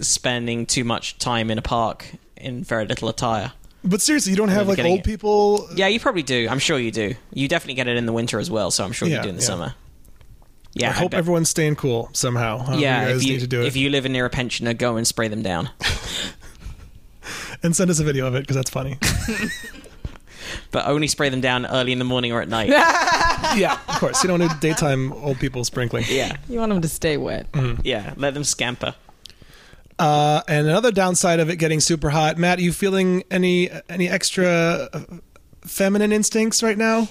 spending 0.00 0.66
too 0.66 0.84
much 0.84 1.18
time 1.18 1.50
in 1.50 1.58
a 1.58 1.62
park 1.62 2.06
in 2.36 2.64
very 2.64 2.86
little 2.86 3.08
attire. 3.08 3.52
but 3.84 4.00
seriously, 4.00 4.30
you 4.32 4.36
don't 4.36 4.48
have 4.48 4.68
like 4.68 4.78
old 4.78 5.00
it. 5.00 5.04
people. 5.04 5.68
Yeah, 5.74 5.86
you 5.88 6.00
probably 6.00 6.22
do. 6.22 6.46
I'm 6.50 6.58
sure 6.58 6.78
you 6.78 6.90
do. 6.90 7.14
You 7.32 7.48
definitely 7.48 7.74
get 7.74 7.88
it 7.88 7.96
in 7.96 8.06
the 8.06 8.12
winter 8.12 8.38
as 8.38 8.50
well, 8.50 8.70
so 8.70 8.84
I'm 8.84 8.92
sure 8.92 9.08
Yeah, 9.08 9.16
you 9.18 9.22
do 9.24 9.28
in 9.30 9.36
the 9.36 9.42
yeah. 9.42 9.46
summer. 9.46 9.74
Yeah, 10.72 10.88
I 10.90 10.92
hope 10.92 11.10
bet- 11.10 11.18
everyone's 11.18 11.48
staying 11.48 11.76
cool 11.76 12.10
somehow. 12.12 12.58
however 12.58 12.80
Yeah, 12.80 13.02
you 13.02 13.08
guys 13.14 13.16
if 13.22 13.26
you 13.26 13.32
need 13.34 13.40
to 13.40 13.46
do 13.48 13.60
it. 13.62 13.66
if 13.66 13.76
you 13.76 13.90
live 13.90 14.04
near 14.08 14.24
a 14.26 14.30
pensioner, 14.30 14.72
go 14.72 14.96
and 14.96 15.06
spray 15.06 15.26
them 15.28 15.42
down. 15.42 15.68
and 17.62 17.74
send 17.74 17.90
us 17.90 17.98
a 18.00 18.04
video 18.04 18.26
of 18.26 18.34
it 18.34 18.40
because 18.40 18.56
that's 18.56 18.70
funny. 18.70 18.98
But 20.72 20.86
only 20.86 21.06
spray 21.08 21.28
them 21.28 21.40
down 21.40 21.66
early 21.66 21.92
in 21.92 21.98
the 21.98 22.04
morning 22.04 22.32
or 22.32 22.40
at 22.40 22.48
night. 22.48 22.68
yeah, 23.56 23.78
of 23.88 23.96
course. 23.98 24.22
You 24.22 24.28
don't 24.28 24.38
need 24.40 24.50
daytime 24.60 25.12
old 25.12 25.38
people 25.38 25.64
sprinkling. 25.64 26.04
yeah, 26.08 26.36
You 26.48 26.58
want 26.58 26.70
them 26.70 26.80
to 26.82 26.88
stay 26.88 27.16
wet. 27.16 27.50
Mm-hmm. 27.52 27.82
yeah. 27.84 28.14
Let 28.16 28.34
them 28.34 28.44
scamper. 28.44 28.94
Uh, 30.00 30.42
and 30.48 30.66
another 30.66 30.90
downside 30.90 31.40
of 31.40 31.50
it 31.50 31.56
getting 31.56 31.78
super 31.78 32.08
hot, 32.08 32.38
Matt, 32.38 32.58
you 32.58 32.72
feeling 32.72 33.22
any 33.30 33.68
any 33.90 34.08
extra 34.08 34.88
uh, 34.92 35.00
feminine 35.60 36.10
instincts 36.10 36.62
right 36.62 36.78
now? 36.78 37.06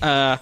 Uh, 0.00 0.36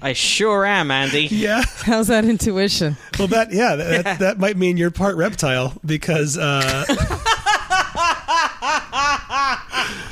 I 0.00 0.14
sure 0.14 0.64
am, 0.64 0.90
Andy. 0.90 1.26
Yeah. 1.30 1.62
How's 1.82 2.06
that 2.06 2.24
intuition? 2.24 2.96
Well, 3.18 3.28
that 3.28 3.52
yeah, 3.52 3.76
that, 3.76 4.04
that, 4.04 4.18
that 4.20 4.38
might 4.38 4.56
mean 4.56 4.78
you're 4.78 4.90
part 4.90 5.16
reptile 5.16 5.74
because 5.84 6.38
uh, 6.38 6.86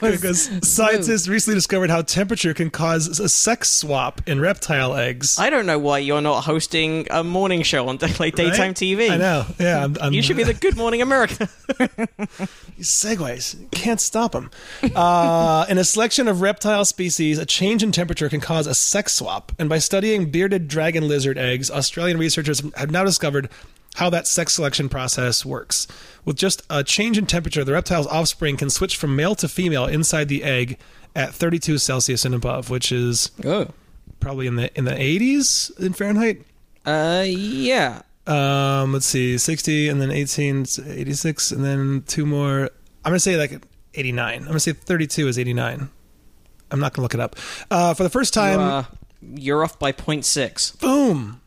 Because 0.00 0.50
scientists 0.66 1.28
recently 1.28 1.56
discovered 1.56 1.90
how 1.90 2.02
temperature 2.02 2.54
can 2.54 2.70
cause 2.70 3.20
a 3.20 3.28
sex 3.28 3.70
swap 3.70 4.20
in 4.26 4.40
reptile 4.40 4.94
eggs. 4.94 5.38
I 5.38 5.50
don't 5.50 5.66
know 5.66 5.78
why 5.78 5.98
you're 5.98 6.20
not 6.20 6.44
hosting 6.44 7.06
a 7.10 7.24
morning 7.24 7.62
show 7.62 7.88
on 7.88 7.98
like 8.18 8.34
daytime 8.34 8.68
Right? 8.68 8.76
TV. 8.76 9.10
I 9.10 9.16
know. 9.16 9.46
Yeah, 9.58 9.84
I'm, 9.84 9.96
I'm, 10.00 10.12
You 10.12 10.22
should 10.22 10.36
be 10.36 10.44
the 10.44 10.54
Good 10.54 10.76
Morning 10.76 11.02
America. 11.02 11.48
These 12.76 12.88
segues 12.90 13.70
can't 13.70 14.00
stop 14.00 14.32
them. 14.32 14.50
Uh, 14.94 15.66
in 15.68 15.78
a 15.78 15.84
selection 15.84 16.28
of 16.28 16.40
reptile 16.40 16.84
species, 16.84 17.38
a 17.38 17.46
change 17.46 17.82
in 17.82 17.92
temperature 17.92 18.28
can 18.28 18.40
cause 18.40 18.66
a 18.66 18.74
sex 18.74 19.14
swap. 19.14 19.52
And 19.58 19.68
by 19.68 19.78
studying 19.78 20.30
bearded 20.30 20.68
dragon 20.68 21.06
lizard 21.08 21.38
eggs, 21.38 21.70
Australian 21.70 22.18
researchers 22.18 22.62
have 22.76 22.90
now 22.90 23.04
discovered 23.04 23.48
how 23.94 24.10
that 24.10 24.26
sex 24.26 24.54
selection 24.54 24.88
process 24.88 25.44
works. 25.44 25.86
With 26.24 26.36
just 26.36 26.62
a 26.70 26.82
change 26.84 27.18
in 27.18 27.26
temperature, 27.26 27.64
the 27.64 27.72
reptile's 27.72 28.06
offspring 28.06 28.56
can 28.56 28.70
switch 28.70 28.96
from 28.96 29.16
male 29.16 29.34
to 29.36 29.48
female 29.48 29.86
inside 29.86 30.28
the 30.28 30.42
egg 30.42 30.78
at 31.14 31.34
32 31.34 31.78
Celsius 31.78 32.24
and 32.24 32.34
above, 32.34 32.70
which 32.70 32.90
is 32.90 33.30
oh. 33.44 33.68
probably 34.20 34.46
in 34.46 34.56
the 34.56 34.76
in 34.76 34.84
the 34.84 34.92
80s 34.92 35.78
in 35.78 35.92
Fahrenheit. 35.92 36.42
Uh, 36.84 37.24
yeah. 37.26 38.02
Um, 38.26 38.92
let's 38.92 39.06
see, 39.06 39.36
60 39.36 39.88
and 39.88 40.00
then 40.00 40.10
18, 40.10 40.66
86, 40.86 41.50
and 41.50 41.64
then 41.64 42.04
two 42.06 42.24
more. 42.24 42.70
I'm 43.04 43.10
going 43.10 43.16
to 43.16 43.20
say 43.20 43.36
like 43.36 43.62
89. 43.94 44.34
I'm 44.34 44.44
going 44.44 44.54
to 44.54 44.60
say 44.60 44.72
32 44.72 45.28
is 45.28 45.38
89. 45.38 45.88
I'm 46.70 46.80
not 46.80 46.94
going 46.94 46.96
to 46.96 47.02
look 47.02 47.14
it 47.14 47.20
up. 47.20 47.36
Uh, 47.70 47.94
for 47.94 48.02
the 48.02 48.10
first 48.10 48.34
time, 48.34 48.60
You, 48.60 48.66
uh, 48.66 48.84
you're 49.36 49.62
off 49.62 49.78
by 49.78 49.92
0.6. 49.92 50.80
boom. 50.80 51.40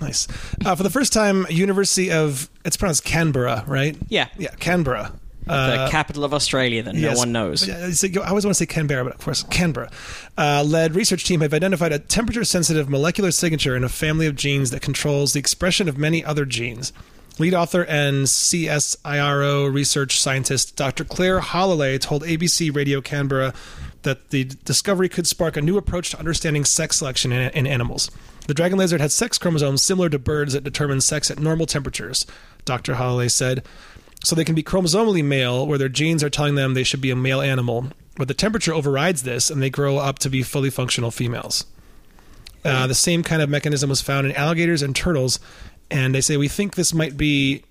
Nice. 0.00 0.26
Uh, 0.64 0.74
for 0.74 0.82
the 0.82 0.90
first 0.90 1.12
time, 1.12 1.46
University 1.50 2.10
of, 2.10 2.48
it's 2.64 2.76
pronounced 2.76 3.04
Canberra, 3.04 3.64
right? 3.66 3.96
Yeah. 4.08 4.28
Yeah, 4.38 4.50
Canberra. 4.58 5.12
The 5.46 5.52
Uh, 5.52 5.90
capital 5.90 6.22
of 6.24 6.32
Australia 6.32 6.82
that 6.84 6.94
Yes. 6.94 7.14
no 7.14 7.18
one 7.18 7.32
knows. 7.32 7.66
Yeah, 7.66 7.90
I 8.22 8.28
always 8.28 8.44
want 8.44 8.54
to 8.56 8.58
say 8.58 8.66
Canberra, 8.66 9.02
but 9.04 9.14
of 9.14 9.20
course 9.20 9.42
Canberra. 9.50 9.90
Uh, 10.38 10.62
led 10.62 10.94
research 10.94 11.24
team 11.24 11.40
have 11.40 11.52
identified 11.52 11.92
a 11.92 11.98
temperature-sensitive 11.98 12.88
molecular 12.88 13.30
signature 13.32 13.74
in 13.74 13.82
a 13.82 13.88
family 13.88 14.26
of 14.26 14.36
genes 14.36 14.70
that 14.70 14.80
controls 14.80 15.32
the 15.32 15.38
expression 15.40 15.88
of 15.88 15.98
many 15.98 16.24
other 16.24 16.44
genes. 16.44 16.92
Lead 17.38 17.54
author 17.54 17.82
and 17.84 18.26
CSIRO 18.26 19.72
research 19.72 20.20
scientist 20.20 20.76
Dr. 20.76 21.04
Clare 21.04 21.40
Holleley 21.40 21.98
told 21.98 22.22
ABC 22.22 22.70
Radio 22.74 23.00
Canberra 23.00 23.52
that 24.02 24.30
the 24.30 24.44
discovery 24.44 25.08
could 25.08 25.26
spark 25.26 25.56
a 25.56 25.62
new 25.62 25.76
approach 25.76 26.10
to 26.10 26.18
understanding 26.18 26.64
sex 26.64 26.96
selection 26.98 27.32
in, 27.32 27.50
in 27.52 27.66
animals. 27.66 28.10
The 28.50 28.54
dragon 28.54 28.78
lizard 28.78 29.00
has 29.00 29.14
sex 29.14 29.38
chromosomes 29.38 29.80
similar 29.80 30.08
to 30.08 30.18
birds 30.18 30.54
that 30.54 30.64
determine 30.64 31.00
sex 31.00 31.30
at 31.30 31.38
normal 31.38 31.66
temperatures, 31.66 32.26
Dr. 32.64 32.96
Holleley 32.96 33.30
said. 33.30 33.62
So 34.24 34.34
they 34.34 34.44
can 34.44 34.56
be 34.56 34.62
chromosomally 34.64 35.24
male, 35.24 35.64
where 35.64 35.78
their 35.78 35.88
genes 35.88 36.24
are 36.24 36.30
telling 36.30 36.56
them 36.56 36.74
they 36.74 36.82
should 36.82 37.00
be 37.00 37.12
a 37.12 37.16
male 37.16 37.40
animal, 37.40 37.92
but 38.16 38.26
the 38.26 38.34
temperature 38.34 38.74
overrides 38.74 39.22
this 39.22 39.50
and 39.50 39.62
they 39.62 39.70
grow 39.70 39.98
up 39.98 40.18
to 40.18 40.28
be 40.28 40.42
fully 40.42 40.68
functional 40.68 41.12
females. 41.12 41.64
Uh, 42.64 42.88
the 42.88 42.94
same 42.96 43.22
kind 43.22 43.40
of 43.40 43.48
mechanism 43.48 43.88
was 43.88 44.00
found 44.00 44.26
in 44.26 44.34
alligators 44.34 44.82
and 44.82 44.96
turtles, 44.96 45.38
and 45.88 46.12
they 46.12 46.20
say 46.20 46.36
we 46.36 46.48
think 46.48 46.74
this 46.74 46.92
might 46.92 47.16
be 47.16 47.62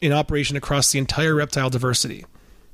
in 0.00 0.12
operation 0.12 0.56
across 0.56 0.90
the 0.90 0.98
entire 0.98 1.36
reptile 1.36 1.70
diversity. 1.70 2.24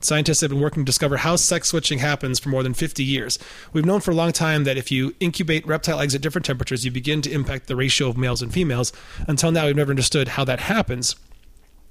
Scientists 0.02 0.40
have 0.40 0.50
been 0.50 0.60
working 0.60 0.82
to 0.82 0.86
discover 0.86 1.18
how 1.18 1.36
sex 1.36 1.68
switching 1.68 1.98
happens 1.98 2.38
for 2.38 2.48
more 2.48 2.62
than 2.62 2.72
50 2.72 3.04
years. 3.04 3.38
We've 3.74 3.84
known 3.84 4.00
for 4.00 4.12
a 4.12 4.14
long 4.14 4.32
time 4.32 4.64
that 4.64 4.78
if 4.78 4.90
you 4.90 5.14
incubate 5.20 5.66
reptile 5.66 6.00
eggs 6.00 6.14
at 6.14 6.22
different 6.22 6.46
temperatures, 6.46 6.86
you 6.86 6.90
begin 6.90 7.20
to 7.22 7.30
impact 7.30 7.66
the 7.66 7.76
ratio 7.76 8.08
of 8.08 8.16
males 8.16 8.40
and 8.40 8.52
females. 8.52 8.94
Until 9.28 9.52
now, 9.52 9.66
we've 9.66 9.76
never 9.76 9.90
understood 9.90 10.28
how 10.28 10.44
that 10.46 10.60
happens. 10.60 11.16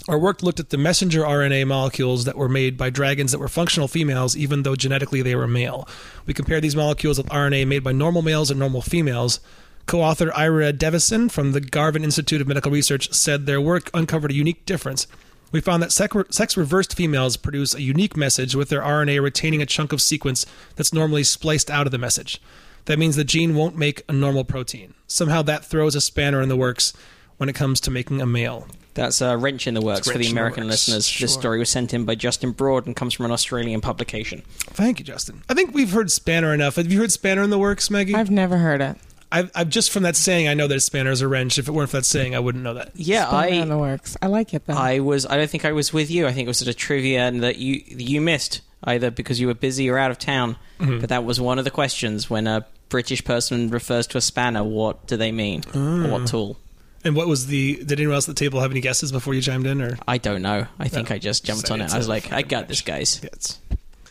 Our 0.07 0.17
work 0.17 0.41
looked 0.41 0.59
at 0.59 0.71
the 0.71 0.77
messenger 0.77 1.21
RNA 1.21 1.67
molecules 1.67 2.25
that 2.25 2.35
were 2.35 2.49
made 2.49 2.77
by 2.77 2.89
dragons 2.89 3.31
that 3.31 3.37
were 3.37 3.47
functional 3.47 3.87
females, 3.87 4.35
even 4.35 4.63
though 4.63 4.75
genetically 4.75 5.21
they 5.21 5.35
were 5.35 5.47
male. 5.47 5.87
We 6.25 6.33
compared 6.33 6.63
these 6.63 6.75
molecules 6.75 7.19
with 7.19 7.27
RNA 7.27 7.67
made 7.67 7.83
by 7.83 7.91
normal 7.91 8.23
males 8.23 8.49
and 8.49 8.59
normal 8.59 8.81
females. 8.81 9.39
Co 9.85 10.01
author 10.01 10.31
Ira 10.35 10.73
Deveson 10.73 11.29
from 11.29 11.51
the 11.51 11.61
Garvan 11.61 12.03
Institute 12.03 12.41
of 12.41 12.47
Medical 12.47 12.71
Research 12.71 13.13
said 13.13 13.45
their 13.45 13.61
work 13.61 13.91
uncovered 13.93 14.31
a 14.31 14.35
unique 14.35 14.65
difference. 14.65 15.05
We 15.51 15.61
found 15.61 15.81
that 15.81 15.91
sex 15.91 16.57
reversed 16.57 16.95
females 16.95 17.37
produce 17.37 17.73
a 17.73 17.81
unique 17.81 18.15
message 18.15 18.55
with 18.55 18.69
their 18.69 18.81
RNA 18.81 19.21
retaining 19.21 19.61
a 19.61 19.65
chunk 19.65 19.91
of 19.91 20.01
sequence 20.01 20.45
that's 20.75 20.93
normally 20.93 21.23
spliced 21.23 21.71
out 21.71 21.87
of 21.87 21.91
the 21.91 21.97
message. 21.97 22.41
That 22.85 22.99
means 22.99 23.15
the 23.15 23.23
gene 23.23 23.55
won't 23.55 23.77
make 23.77 24.03
a 24.07 24.13
normal 24.13 24.43
protein. 24.43 24.93
Somehow 25.07 25.41
that 25.43 25.65
throws 25.65 25.95
a 25.95 26.01
spanner 26.01 26.41
in 26.41 26.49
the 26.49 26.55
works 26.55 26.93
when 27.37 27.49
it 27.49 27.53
comes 27.53 27.79
to 27.81 27.91
making 27.91 28.21
a 28.21 28.25
male. 28.25 28.67
That's 28.95 29.21
a 29.21 29.37
wrench 29.37 29.65
in 29.65 29.75
the 29.75 29.81
works 29.81 30.07
for 30.07 30.17
the 30.17 30.25
in 30.25 30.25
the 30.25 30.31
American 30.31 30.67
listeners. 30.67 31.07
sure. 31.07 31.25
This 31.25 31.33
story 31.33 31.59
was 31.59 31.69
sent 31.69 31.93
in 31.93 32.03
by 32.03 32.15
Justin 32.15 32.51
Broad 32.51 32.85
and 32.85 32.95
comes 32.95 33.13
from 33.13 33.25
an 33.25 33.31
Australian 33.31 33.79
publication. 33.79 34.41
Thank 34.59 34.99
you, 34.99 35.05
Justin. 35.05 35.43
I 35.47 35.53
think 35.53 35.73
we've 35.73 35.91
heard 35.91 36.11
spanner 36.11 36.53
enough. 36.53 36.75
Have 36.75 36.91
you 36.91 36.99
heard 36.99 37.11
spanner 37.11 37.43
in 37.43 37.49
the 37.49 37.59
works, 37.59 37.89
Maggie? 37.89 38.15
I've 38.15 38.31
never 38.31 38.57
heard 38.57 38.81
it. 38.81 38.97
I've, 39.31 39.51
I've 39.53 39.69
just 39.69 39.91
from 39.91 40.03
that 40.03 40.15
saying, 40.15 40.47
I 40.47 40.53
know 40.55 40.67
that 40.67 40.77
a 40.77 40.79
spanner 40.79 41.11
is 41.11 41.21
a 41.21 41.27
wrench. 41.27 41.57
If 41.59 41.67
it 41.67 41.71
weren't 41.71 41.89
for 41.91 41.97
that 41.97 42.05
saying, 42.05 42.35
I 42.35 42.39
wouldn't 42.39 42.63
know 42.63 42.73
that. 42.73 42.91
Yeah, 42.95 43.27
Spinner 43.27 43.47
in 43.47 43.61
I 43.61 43.65
the 43.65 43.77
works. 43.77 44.17
I 44.21 44.27
like 44.27 44.53
it 44.53 44.65
though. 44.65 44.73
I 44.73 44.99
was 44.99 45.25
I 45.25 45.37
don't 45.37 45.49
think 45.49 45.65
I 45.65 45.71
was 45.71 45.93
with 45.93 46.09
you. 46.09 46.25
I 46.27 46.31
think 46.33 46.45
it 46.45 46.49
was 46.49 46.61
at 46.61 46.67
a 46.67 46.73
trivia 46.73 47.21
and 47.27 47.43
that 47.43 47.57
you 47.57 47.81
you 47.87 48.21
missed 48.21 48.61
either 48.83 49.11
because 49.11 49.39
you 49.39 49.47
were 49.47 49.53
busy 49.53 49.89
or 49.89 49.97
out 49.97 50.09
of 50.09 50.17
town. 50.17 50.55
Mm-hmm. 50.79 50.99
But 50.99 51.09
that 51.09 51.23
was 51.25 51.39
one 51.39 51.59
of 51.59 51.65
the 51.65 51.71
questions 51.71 52.29
when 52.29 52.47
a 52.47 52.65
British 52.89 53.23
person 53.23 53.69
refers 53.69 54.07
to 54.07 54.17
a 54.17 54.21
spanner, 54.21 54.63
what 54.63 55.05
do 55.05 55.15
they 55.15 55.31
mean? 55.31 55.61
Or 55.75 56.07
what 56.09 56.27
tool? 56.27 56.57
And 57.05 57.15
what 57.15 57.27
was 57.27 57.45
the? 57.47 57.75
Did 57.83 57.99
anyone 57.99 58.15
else 58.15 58.27
at 58.27 58.35
the 58.35 58.39
table 58.39 58.59
have 58.61 58.71
any 58.71 58.81
guesses 58.81 59.11
before 59.11 59.33
you 59.33 59.41
chimed 59.41 59.67
in? 59.67 59.81
Or 59.81 59.97
I 60.07 60.17
don't 60.17 60.41
know. 60.41 60.65
I 60.79 60.87
think 60.87 61.09
No. 61.09 61.15
I 61.15 61.19
just 61.19 61.45
jumped 61.45 61.67
Say 61.67 61.73
on 61.75 61.81
it. 61.81 61.85
it's 61.85 61.93
I 61.93 61.97
was 61.97 62.07
a 62.07 62.09
like, 62.09 62.25
I 62.27 62.29
fucking 62.41 62.47
got 62.47 62.67
this, 62.67 62.81
guys. 62.81 63.19
Yeah, 63.23 63.29
it's 63.33 63.59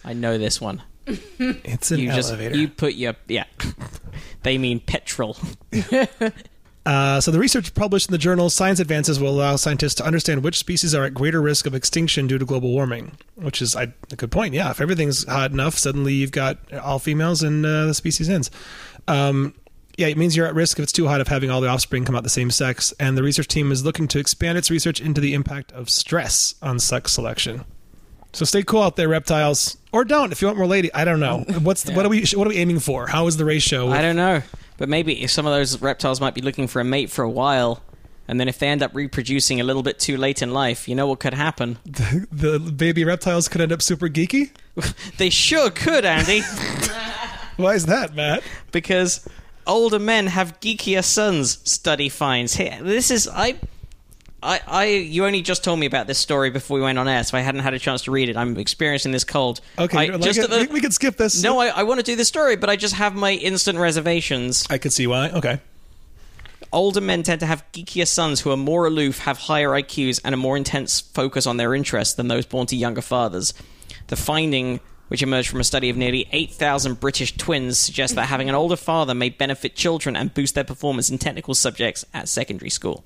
I 0.05 0.13
know 0.13 0.39
this 0.39 0.61
one. 0.61 0.81
it's 1.39 1.91
an 1.91 2.01
you 2.01 2.13
just 2.13 2.31
elevator. 2.31 2.57
you 2.57 2.69
put 2.69 2.95
your 2.95 3.15
yeah. 3.29 3.45
they 4.43 4.59
mean 4.59 4.81
petrol. 4.81 5.37
Uh, 6.87 7.21
so 7.21 7.31
the 7.31 7.39
research 7.39 7.75
published 7.75 8.09
in 8.09 8.13
the 8.13 8.19
journal 8.19 8.49
Science 8.49 8.81
Advances 8.81 9.21
will 9.21 9.29
allow 9.29 9.57
scientists 9.57 9.95
to 9.97 10.07
understand 10.07 10.43
which 10.43 10.57
species 10.57 10.95
are 10.95 11.05
at 11.05 11.13
greater 11.13 11.43
risk 11.43 11.67
of 11.67 11.75
extinction 11.75 12.27
due 12.27 12.39
to 12.39 12.47
global 12.47 12.71
warming. 12.71 13.13
Which 13.35 13.61
is 13.61 13.77
I, 13.77 13.93
a 14.11 14.17
good 14.17 14.31
point. 14.31 14.55
Yeah, 14.55 14.71
if 14.71 14.81
everything's 14.81 15.29
hot 15.29 15.51
enough, 15.51 15.77
suddenly 15.77 16.15
you've 16.15 16.33
got 16.33 16.57
all 16.73 16.99
females 16.99 17.43
and 17.43 17.67
uh, 17.67 17.87
the 17.87 17.95
species 17.95 18.31
ends. 18.31 18.51
Um, 19.07 19.53
yeah, 19.99 20.07
it 20.07 20.17
means 20.17 20.35
you're 20.35 20.47
at 20.47 20.55
risk 20.55 20.79
if 20.79 20.85
it's 20.85 20.93
too 20.93 21.09
hot 21.09 21.21
of 21.21 21.29
having 21.29 21.51
all 21.51 21.61
the 21.61 21.69
offspring 21.69 22.05
come 22.05 22.15
out 22.15 22.23
the 22.23 22.31
same 22.31 22.51
sex. 22.51 22.95
And 22.99 23.19
the 23.19 23.23
research 23.23 23.49
team 23.49 23.73
is 23.73 23.85
looking 23.85 24.09
to 24.09 24.19
expand 24.19 24.57
its 24.57 24.71
research 24.71 25.01
into 25.01 25.21
the 25.21 25.35
impact 25.35 25.73
of 25.73 25.91
stress 25.91 26.55
on 26.63 26.79
sex 26.79 27.13
selection. 27.13 27.65
So 28.33 28.45
stay 28.45 28.63
cool 28.63 28.83
out 28.83 28.97
there, 28.97 29.09
reptiles, 29.09 29.77
or 29.93 30.05
don't 30.05 30.33
if 30.33 30.41
you 30.43 30.49
want 30.49 30.59
more 30.59 30.67
lady. 30.67 30.93
I 30.93 31.05
don't 31.05 31.21
know. 31.21 31.39
What's 31.63 31.83
the, 31.85 31.93
what 31.93 32.05
are 32.07 32.09
we 32.09 32.25
what 32.35 32.47
are 32.47 32.51
we 32.51 32.57
aiming 32.57 32.81
for? 32.81 33.07
How 33.07 33.27
is 33.27 33.37
the 33.37 33.45
ratio? 33.45 33.89
I 33.91 34.03
don't 34.03 34.17
know. 34.17 34.43
But 34.77 34.89
maybe 34.89 35.23
if 35.23 35.31
some 35.31 35.47
of 35.47 35.53
those 35.53 35.81
reptiles 35.81 36.21
might 36.21 36.35
be 36.35 36.41
looking 36.41 36.69
for 36.69 36.81
a 36.81 36.85
mate 36.85 37.11
for 37.11 37.23
a 37.25 37.31
while, 37.31 37.83
and 38.29 38.39
then 38.39 38.47
if 38.49 38.59
they 38.59 38.69
end 38.69 38.83
up 38.83 38.95
reproducing 38.95 39.61
a 39.61 39.65
little 39.65 39.83
bit 39.83 39.99
too 39.99 40.17
late 40.17 40.41
in 40.43 40.53
life, 40.53 40.89
you 40.89 40.95
know 40.95 41.07
what 41.09 41.19
could 41.19 41.35
happen? 41.35 41.79
the 41.85 42.59
baby 42.77 43.05
reptiles 43.05 43.49
could 43.49 43.61
end 43.61 43.73
up 43.73 43.83
super 43.83 44.09
geeky. 44.09 44.51
They 45.17 45.31
sure 45.31 45.71
could, 45.71 46.05
Andy, 46.05 46.43
Why 47.57 47.75
is 47.75 47.87
that, 47.87 48.15
Matt? 48.15 48.45
because 48.71 49.29
older 49.67 49.99
men 49.99 50.29
have 50.29 50.61
geekier 50.61 51.03
sons. 51.05 51.59
Study 51.69 52.09
finds. 52.09 52.55
Here, 52.55 52.79
this 52.81 53.11
is 53.11 53.27
I. 53.27 53.57
I, 54.43 54.61
I, 54.67 54.85
you 54.87 55.27
only 55.27 55.43
just 55.43 55.65
told 55.65 55.81
me 55.81 55.87
about 55.87 56.07
this 56.07 56.19
story 56.19 56.51
before 56.51 56.77
we 56.77 56.83
went 56.83 56.97
on 56.99 57.09
air, 57.09 57.25
so 57.25 57.37
I 57.37 57.41
hadn't 57.41 57.63
had 57.63 57.75
a 57.75 57.79
chance 57.79 58.03
to 58.03 58.13
read 58.13 58.29
it. 58.29 58.37
I'm 58.37 58.57
experiencing 58.57 59.11
this 59.11 59.25
cold. 59.25 59.61
Okay, 59.77 59.99
I, 59.99 60.07
just 60.19 60.39
like 60.39 60.49
it? 60.49 60.69
the, 60.69 60.73
we, 60.73 60.81
could 60.81 60.93
skip 60.93 61.17
this. 61.17 61.43
no, 61.43 61.59
I, 61.59 61.69
I 61.69 61.83
want 61.83 61.99
to 61.99 62.05
do 62.05 62.15
the 62.15 62.25
story, 62.25 62.55
but 62.55 62.71
I 62.71 62.77
just 62.77 62.95
have 62.95 63.17
my 63.17 63.33
instant 63.33 63.79
reservations. 63.79 64.65
I 64.71 64.79
could 64.79 64.93
see 64.93 65.09
why. 65.09 65.31
Okay. 65.31 65.61
Older 66.73 67.01
men 67.01 67.25
tend 67.25 67.41
to 67.41 67.47
have 67.47 67.65
geekier 67.73 68.07
sons 68.07 68.41
who 68.43 68.51
are 68.53 68.57
more 68.57 68.87
aloof, 68.87 69.21
have 69.21 69.39
higher 69.39 69.71
IQs, 69.71 70.21
and 70.25 70.35
a 70.35 70.39
more 70.39 70.57
intense 70.57 71.01
focus 71.01 71.47
on 71.47 71.57
their 71.57 71.75
interests 71.75 72.15
than 72.15 72.29
those 72.29 72.47
born 72.47 72.67
to 72.69 72.77
younger 72.77 73.01
fathers. 73.01 73.55
The 74.07 74.17
finding, 74.17 74.79
which 75.09 75.23
emerged 75.23 75.49
from 75.49 75.61
a 75.61 75.65
study 75.65 75.89
of 75.91 75.97
nearly 75.97 76.29
8,000 76.31 77.01
British 77.01 77.37
twins, 77.37 77.79
suggests 77.79 78.15
that 78.15 78.27
having 78.27 78.49
an 78.49 78.55
older 78.55 78.77
father 78.77 79.15
may 79.15 79.31
benefit 79.31 79.75
children 79.75 80.15
and 80.15 80.33
boost 80.33 80.55
their 80.55 80.63
performance 80.63 81.11
in 81.11 81.19
technical 81.19 81.55
subjects 81.55 82.05
at 82.15 82.29
secondary 82.29 82.71
school. 82.71 83.03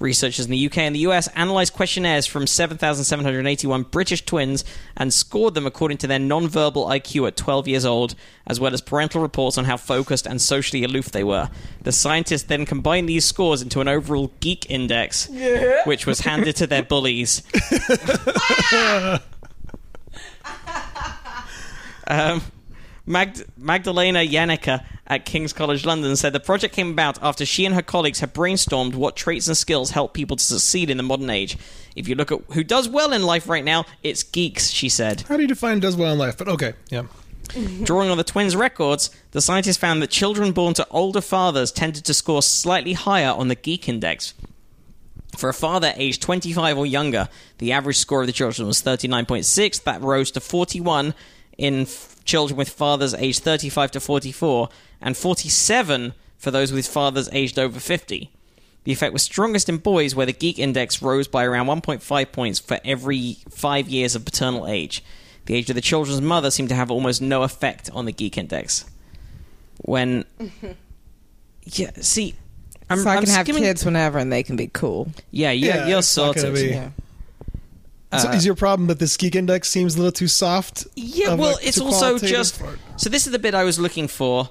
Researchers 0.00 0.46
in 0.46 0.50
the 0.50 0.66
UK 0.66 0.78
and 0.78 0.94
the 0.94 1.00
US 1.00 1.28
analysed 1.36 1.74
questionnaires 1.74 2.26
from 2.26 2.46
7,781 2.46 3.82
British 3.84 4.24
twins 4.24 4.64
and 4.96 5.12
scored 5.12 5.54
them 5.54 5.66
according 5.66 5.98
to 5.98 6.06
their 6.06 6.18
non-verbal 6.18 6.86
IQ 6.86 7.28
at 7.28 7.36
12 7.36 7.68
years 7.68 7.84
old, 7.84 8.14
as 8.46 8.58
well 8.58 8.72
as 8.72 8.80
parental 8.80 9.20
reports 9.20 9.58
on 9.58 9.66
how 9.66 9.76
focused 9.76 10.26
and 10.26 10.40
socially 10.40 10.82
aloof 10.82 11.10
they 11.10 11.22
were. 11.22 11.50
The 11.82 11.92
scientists 11.92 12.44
then 12.44 12.64
combined 12.64 13.08
these 13.08 13.26
scores 13.26 13.60
into 13.62 13.80
an 13.80 13.88
overall 13.88 14.32
geek 14.40 14.70
index, 14.70 15.28
which 15.84 16.06
was 16.06 16.20
handed 16.20 16.56
to 16.56 16.66
their 16.66 16.82
bullies. 16.82 17.42
um, 22.06 22.42
Magd- 23.10 23.44
Magdalena 23.56 24.20
Janecka 24.20 24.84
at 25.06 25.24
King's 25.24 25.52
College 25.52 25.84
London 25.84 26.14
said 26.14 26.32
the 26.32 26.40
project 26.40 26.74
came 26.74 26.92
about 26.92 27.20
after 27.20 27.44
she 27.44 27.66
and 27.66 27.74
her 27.74 27.82
colleagues 27.82 28.20
had 28.20 28.32
brainstormed 28.32 28.94
what 28.94 29.16
traits 29.16 29.48
and 29.48 29.56
skills 29.56 29.90
help 29.90 30.14
people 30.14 30.36
to 30.36 30.44
succeed 30.44 30.88
in 30.88 30.96
the 30.96 31.02
modern 31.02 31.28
age. 31.28 31.58
If 31.96 32.06
you 32.06 32.14
look 32.14 32.30
at 32.30 32.40
who 32.52 32.62
does 32.62 32.88
well 32.88 33.12
in 33.12 33.24
life 33.24 33.48
right 33.48 33.64
now, 33.64 33.84
it's 34.04 34.22
geeks, 34.22 34.70
she 34.70 34.88
said. 34.88 35.22
How 35.22 35.36
do 35.36 35.42
you 35.42 35.48
define 35.48 35.80
does 35.80 35.96
well 35.96 36.12
in 36.12 36.18
life? 36.18 36.38
But 36.38 36.48
okay, 36.48 36.74
yeah. 36.88 37.02
Drawing 37.82 38.10
on 38.10 38.16
the 38.16 38.22
twins' 38.22 38.54
records, 38.54 39.10
the 39.32 39.40
scientists 39.40 39.76
found 39.76 40.00
that 40.02 40.10
children 40.10 40.52
born 40.52 40.74
to 40.74 40.86
older 40.90 41.20
fathers 41.20 41.72
tended 41.72 42.04
to 42.04 42.14
score 42.14 42.42
slightly 42.42 42.92
higher 42.92 43.30
on 43.30 43.48
the 43.48 43.56
geek 43.56 43.88
index. 43.88 44.34
For 45.36 45.48
a 45.48 45.54
father 45.54 45.92
aged 45.96 46.22
25 46.22 46.78
or 46.78 46.86
younger, 46.86 47.28
the 47.58 47.72
average 47.72 47.96
score 47.96 48.20
of 48.20 48.28
the 48.28 48.32
children 48.32 48.68
was 48.68 48.82
39.6. 48.82 49.82
That 49.82 50.00
rose 50.00 50.30
to 50.32 50.40
41 50.40 51.14
in 51.58 51.86
children 52.24 52.56
with 52.56 52.68
fathers 52.70 53.14
aged 53.14 53.42
35 53.42 53.90
to 53.92 54.00
44, 54.00 54.68
and 55.00 55.16
47 55.16 56.14
for 56.38 56.50
those 56.50 56.72
with 56.72 56.86
fathers 56.86 57.28
aged 57.32 57.58
over 57.58 57.78
50. 57.80 58.30
The 58.84 58.92
effect 58.92 59.12
was 59.12 59.22
strongest 59.22 59.68
in 59.68 59.76
boys, 59.76 60.14
where 60.14 60.26
the 60.26 60.32
geek 60.32 60.58
index 60.58 61.02
rose 61.02 61.28
by 61.28 61.44
around 61.44 61.66
1.5 61.66 62.32
points 62.32 62.58
for 62.58 62.78
every 62.84 63.36
five 63.50 63.88
years 63.88 64.14
of 64.14 64.24
paternal 64.24 64.66
age. 64.66 65.04
The 65.46 65.54
age 65.54 65.68
of 65.68 65.74
the 65.74 65.80
children's 65.82 66.20
mother 66.22 66.50
seemed 66.50 66.68
to 66.70 66.74
have 66.74 66.90
almost 66.90 67.20
no 67.20 67.42
effect 67.42 67.90
on 67.92 68.04
the 68.06 68.12
geek 68.12 68.38
index. 68.38 68.84
When. 69.78 70.24
Yeah, 71.64 71.90
see. 72.00 72.34
I'm, 72.88 72.98
so 73.00 73.10
I 73.10 73.16
I'm 73.16 73.24
can 73.24 73.32
have 73.34 73.44
skimming- 73.46 73.62
kids 73.62 73.84
whenever 73.84 74.18
and 74.18 74.32
they 74.32 74.42
can 74.42 74.56
be 74.56 74.68
cool. 74.72 75.08
Yeah, 75.30 75.50
you're, 75.52 75.74
Yeah, 75.74 75.86
you're 75.88 75.98
it's 75.98 76.16
not 76.16 76.34
sorted. 76.38 76.54
be- 76.54 76.70
Yeah. 76.70 76.90
So 78.18 78.28
Uh, 78.28 78.32
is 78.32 78.44
your 78.44 78.54
problem 78.54 78.88
that 78.88 78.98
this 78.98 79.16
geek 79.16 79.34
index 79.34 79.68
seems 79.68 79.94
a 79.94 79.98
little 79.98 80.12
too 80.12 80.28
soft? 80.28 80.86
Yeah, 80.96 81.34
well, 81.34 81.58
it's 81.62 81.80
also 81.80 82.18
just. 82.18 82.60
So 82.96 83.08
this 83.10 83.26
is 83.26 83.32
the 83.32 83.38
bit 83.38 83.54
I 83.54 83.64
was 83.64 83.78
looking 83.78 84.08
for. 84.08 84.50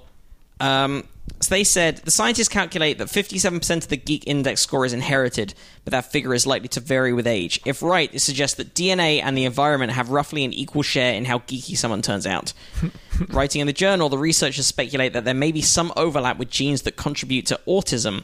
Um, 0.59 1.05
so 1.39 1.55
they 1.55 1.63
said 1.63 1.97
the 1.97 2.11
scientists 2.11 2.49
calculate 2.49 2.97
that 2.97 3.07
57% 3.07 3.77
of 3.77 3.87
the 3.87 3.95
geek 3.97 4.27
index 4.27 4.61
score 4.61 4.85
is 4.85 4.91
inherited, 4.93 5.53
but 5.85 5.91
that 5.91 6.11
figure 6.11 6.33
is 6.33 6.45
likely 6.45 6.67
to 6.69 6.79
vary 6.79 7.13
with 7.13 7.27
age. 7.27 7.61
If 7.65 7.81
right, 7.81 8.13
it 8.13 8.19
suggests 8.19 8.57
that 8.57 8.73
DNA 8.73 9.21
and 9.23 9.37
the 9.37 9.45
environment 9.45 9.93
have 9.93 10.09
roughly 10.09 10.43
an 10.43 10.51
equal 10.51 10.81
share 10.81 11.13
in 11.13 11.25
how 11.25 11.39
geeky 11.39 11.77
someone 11.77 12.01
turns 12.01 12.27
out. 12.27 12.51
Writing 13.29 13.61
in 13.61 13.67
the 13.67 13.73
journal, 13.73 14.09
the 14.09 14.17
researchers 14.17 14.67
speculate 14.67 15.13
that 15.13 15.23
there 15.23 15.33
may 15.33 15.51
be 15.51 15.61
some 15.61 15.93
overlap 15.95 16.37
with 16.37 16.49
genes 16.49 16.81
that 16.81 16.97
contribute 16.97 17.45
to 17.45 17.59
autism 17.67 18.23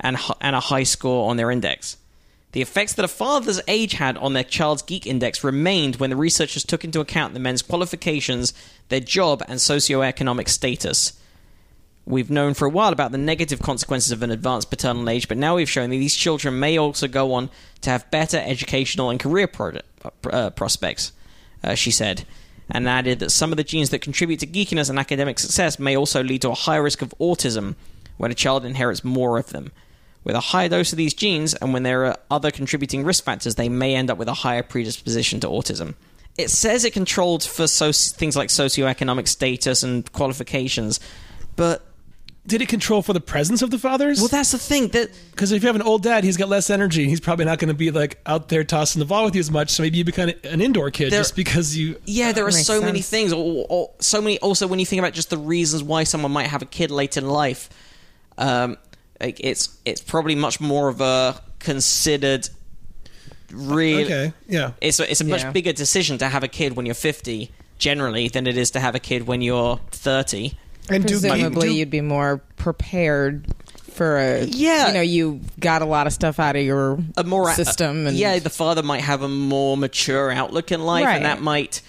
and, 0.00 0.16
and 0.40 0.56
a 0.56 0.60
high 0.60 0.82
score 0.82 1.30
on 1.30 1.36
their 1.36 1.50
index. 1.50 1.98
The 2.56 2.62
effects 2.62 2.94
that 2.94 3.04
a 3.04 3.08
father's 3.08 3.60
age 3.68 3.92
had 3.92 4.16
on 4.16 4.32
their 4.32 4.42
child's 4.42 4.80
geek 4.80 5.06
index 5.06 5.44
remained 5.44 5.96
when 5.96 6.08
the 6.08 6.16
researchers 6.16 6.64
took 6.64 6.84
into 6.84 7.00
account 7.00 7.34
the 7.34 7.38
men's 7.38 7.60
qualifications, 7.60 8.54
their 8.88 8.98
job, 8.98 9.42
and 9.46 9.60
socioeconomic 9.60 10.48
status. 10.48 11.20
We've 12.06 12.30
known 12.30 12.54
for 12.54 12.64
a 12.64 12.70
while 12.70 12.94
about 12.94 13.12
the 13.12 13.18
negative 13.18 13.60
consequences 13.60 14.10
of 14.10 14.22
an 14.22 14.30
advanced 14.30 14.70
paternal 14.70 15.10
age, 15.10 15.28
but 15.28 15.36
now 15.36 15.56
we've 15.56 15.68
shown 15.68 15.90
that 15.90 15.96
these 15.96 16.14
children 16.14 16.58
may 16.58 16.78
also 16.78 17.06
go 17.06 17.34
on 17.34 17.50
to 17.82 17.90
have 17.90 18.10
better 18.10 18.38
educational 18.38 19.10
and 19.10 19.20
career 19.20 19.48
pro- 19.48 19.80
uh, 20.30 20.48
prospects, 20.48 21.12
uh, 21.62 21.74
she 21.74 21.90
said, 21.90 22.24
and 22.70 22.88
added 22.88 23.18
that 23.18 23.32
some 23.32 23.52
of 23.52 23.58
the 23.58 23.64
genes 23.64 23.90
that 23.90 23.98
contribute 23.98 24.40
to 24.40 24.46
geekiness 24.46 24.88
and 24.88 24.98
academic 24.98 25.38
success 25.38 25.78
may 25.78 25.94
also 25.94 26.24
lead 26.24 26.40
to 26.40 26.52
a 26.52 26.54
higher 26.54 26.84
risk 26.84 27.02
of 27.02 27.14
autism 27.20 27.74
when 28.16 28.30
a 28.30 28.34
child 28.34 28.64
inherits 28.64 29.04
more 29.04 29.36
of 29.36 29.50
them. 29.50 29.72
With 30.26 30.34
a 30.34 30.40
higher 30.40 30.68
dose 30.68 30.90
of 30.92 30.98
these 30.98 31.14
genes, 31.14 31.54
and 31.54 31.72
when 31.72 31.84
there 31.84 32.04
are 32.06 32.16
other 32.32 32.50
contributing 32.50 33.04
risk 33.04 33.22
factors, 33.22 33.54
they 33.54 33.68
may 33.68 33.94
end 33.94 34.10
up 34.10 34.18
with 34.18 34.26
a 34.26 34.34
higher 34.34 34.64
predisposition 34.64 35.38
to 35.40 35.46
autism. 35.46 35.94
It 36.36 36.50
says 36.50 36.84
it 36.84 36.92
controlled 36.92 37.44
for 37.44 37.62
soci- 37.62 38.12
things 38.12 38.36
like 38.36 38.48
socioeconomic 38.48 39.28
status 39.28 39.84
and 39.84 40.10
qualifications, 40.12 40.98
but 41.54 41.86
Did 42.44 42.60
it 42.60 42.68
control 42.68 43.02
for 43.02 43.12
the 43.12 43.20
presence 43.20 43.62
of 43.62 43.70
the 43.70 43.78
fathers? 43.78 44.18
well, 44.18 44.26
that's 44.26 44.50
the 44.50 44.58
thing 44.58 44.88
that 44.88 45.10
Because 45.30 45.52
if 45.52 45.62
you 45.62 45.68
have 45.68 45.76
an 45.76 45.82
old 45.82 46.02
dad, 46.02 46.24
he's 46.24 46.36
got 46.36 46.48
less 46.48 46.70
energy. 46.70 47.08
He's 47.08 47.20
probably 47.20 47.44
not 47.44 47.60
going 47.60 47.68
to 47.68 47.74
be 47.74 47.92
like 47.92 48.18
out 48.26 48.48
there 48.48 48.64
tossing 48.64 48.98
the 48.98 49.06
ball 49.06 49.24
with 49.26 49.34
you 49.36 49.40
as 49.40 49.50
much. 49.52 49.70
So 49.70 49.84
maybe 49.84 49.98
you 49.98 50.04
become 50.04 50.30
an 50.42 50.60
indoor 50.60 50.90
kid 50.90 51.12
There- 51.12 51.20
just 51.20 51.36
because 51.36 51.76
you. 51.76 52.00
yeah, 52.04 52.32
there 52.32 52.44
are 52.44 52.50
makes 52.50 52.66
so 52.66 52.80
many 52.80 53.00
things, 53.00 53.32
or, 53.32 53.64
or 53.68 53.90
so 54.00 54.20
many. 54.20 54.40
Also, 54.40 54.66
when 54.66 54.80
you 54.80 54.86
think 54.86 54.98
about 54.98 55.12
just 55.12 55.30
the 55.30 55.38
reasons 55.38 55.84
why 55.84 56.02
someone 56.02 56.32
might 56.32 56.48
have 56.48 56.62
a 56.62 56.66
kid 56.66 56.90
late 56.90 57.16
in 57.16 57.28
life, 57.28 57.68
um, 58.38 58.76
like 59.20 59.40
it's 59.40 59.76
it's 59.84 60.00
probably 60.00 60.34
much 60.34 60.60
more 60.60 60.88
of 60.88 61.00
a 61.00 61.40
considered. 61.58 62.48
Real, 63.52 64.04
Okay, 64.06 64.32
yeah. 64.48 64.72
it's 64.80 64.98
a, 64.98 65.08
it's 65.08 65.20
a 65.20 65.24
much 65.24 65.42
Yeah. 65.42 65.52
bigger 65.52 65.72
decision 65.72 66.18
to 66.18 66.28
have 66.28 66.42
a 66.42 66.48
kid 66.48 66.74
when 66.74 66.84
you're 66.84 66.96
50 66.96 67.50
generally 67.78 68.26
than 68.28 68.46
it 68.48 68.56
is 68.58 68.72
to 68.72 68.80
have 68.80 68.96
a 68.96 68.98
kid 68.98 69.26
when 69.28 69.40
you're 69.40 69.78
30. 69.92 70.54
And 70.90 71.06
Presumably, 71.06 71.68
do, 71.68 71.74
you'd 71.74 71.90
be 71.90 72.00
more 72.00 72.38
prepared 72.56 73.46
for 73.92 74.18
a. 74.18 74.44
Yeah. 74.44 74.88
You 74.88 74.94
know, 74.94 75.00
you 75.00 75.40
got 75.60 75.80
a 75.82 75.84
lot 75.84 76.08
of 76.08 76.12
stuff 76.12 76.40
out 76.40 76.56
of 76.56 76.62
your 76.62 76.98
a 77.16 77.22
more 77.22 77.52
system. 77.52 78.08
and 78.08 78.16
yeah, 78.16 78.38
the 78.40 78.50
father 78.50 78.82
might 78.82 79.02
have 79.02 79.22
a 79.22 79.28
more 79.28 79.76
mature 79.76 80.32
outlook 80.32 80.72
in 80.72 80.82
life, 80.84 81.04
Right. 81.04 81.14
and 81.16 81.24
that 81.24 81.40
might, 81.40 81.82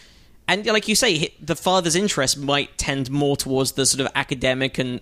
and 0.48 0.64
like 0.68 0.88
you 0.88 0.96
say, 0.96 1.34
the 1.42 1.56
father's 1.56 1.96
interest 1.96 2.38
might 2.38 2.78
tend 2.78 3.10
more 3.10 3.36
towards 3.36 3.72
the 3.74 3.86
sort 3.88 4.02
of 4.06 4.12
academic 4.16 4.78
and 4.78 5.02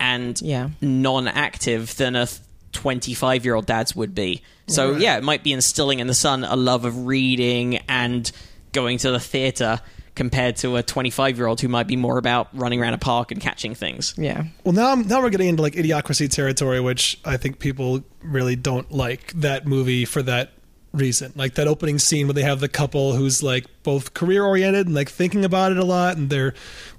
and 0.00 0.40
Yeah. 0.42 0.68
non-active 0.80 1.96
than 1.96 2.16
a 2.16 2.28
25 2.72 3.44
year 3.44 3.54
old 3.54 3.66
dad's 3.66 3.94
would 3.96 4.14
be. 4.14 4.42
So 4.66 4.92
Right. 4.92 5.00
yeah, 5.00 5.16
it 5.16 5.24
might 5.24 5.42
be 5.42 5.52
instilling 5.52 6.00
in 6.00 6.06
the 6.08 6.14
son 6.14 6.44
a 6.44 6.56
love 6.56 6.84
of 6.84 7.06
reading 7.06 7.78
and 7.88 8.30
going 8.72 8.98
to 8.98 9.10
the 9.10 9.20
theater 9.20 9.80
compared 10.14 10.56
to 10.56 10.76
a 10.76 10.82
25 10.82 11.36
year 11.36 11.46
old 11.46 11.60
who 11.60 11.68
might 11.68 11.86
be 11.86 11.96
more 11.96 12.18
about 12.18 12.48
running 12.52 12.80
around 12.80 12.94
a 12.94 12.98
park 12.98 13.30
and 13.30 13.40
catching 13.40 13.74
things. 13.74 14.14
Yeah. 14.18 14.44
Well, 14.64 14.72
now 14.72 14.92
I'm, 14.92 15.06
now 15.06 15.22
we're 15.22 15.30
getting 15.30 15.48
into 15.48 15.62
like 15.62 15.74
idiocracy 15.74 16.28
territory, 16.28 16.80
which 16.80 17.18
I 17.24 17.36
think 17.36 17.58
people 17.58 18.02
really 18.22 18.56
don't 18.56 18.90
like 18.90 19.32
that 19.36 19.66
movie 19.66 20.04
for 20.04 20.22
that 20.22 20.52
reason. 20.96 21.32
Like 21.36 21.54
that 21.54 21.68
opening 21.68 21.98
scene 21.98 22.26
where 22.26 22.34
they 22.34 22.42
have 22.42 22.60
the 22.60 22.68
couple 22.68 23.14
who's 23.14 23.42
like 23.42 23.66
both 23.82 24.14
career 24.14 24.44
oriented 24.44 24.86
and 24.86 24.94
like 24.94 25.08
thinking 25.10 25.44
about 25.44 25.72
it 25.72 25.78
a 25.78 25.84
lot, 25.84 26.16
and 26.16 26.30
they're 26.30 26.54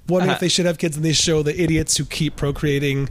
wondering 0.08 0.30
Uh-huh. 0.30 0.34
if 0.36 0.40
they 0.40 0.48
should 0.48 0.66
have 0.66 0.78
kids, 0.78 0.96
and 0.96 1.04
they 1.04 1.12
show 1.12 1.42
the 1.42 1.60
idiots 1.60 1.96
who 1.96 2.04
keep 2.04 2.36
procreating, 2.36 3.08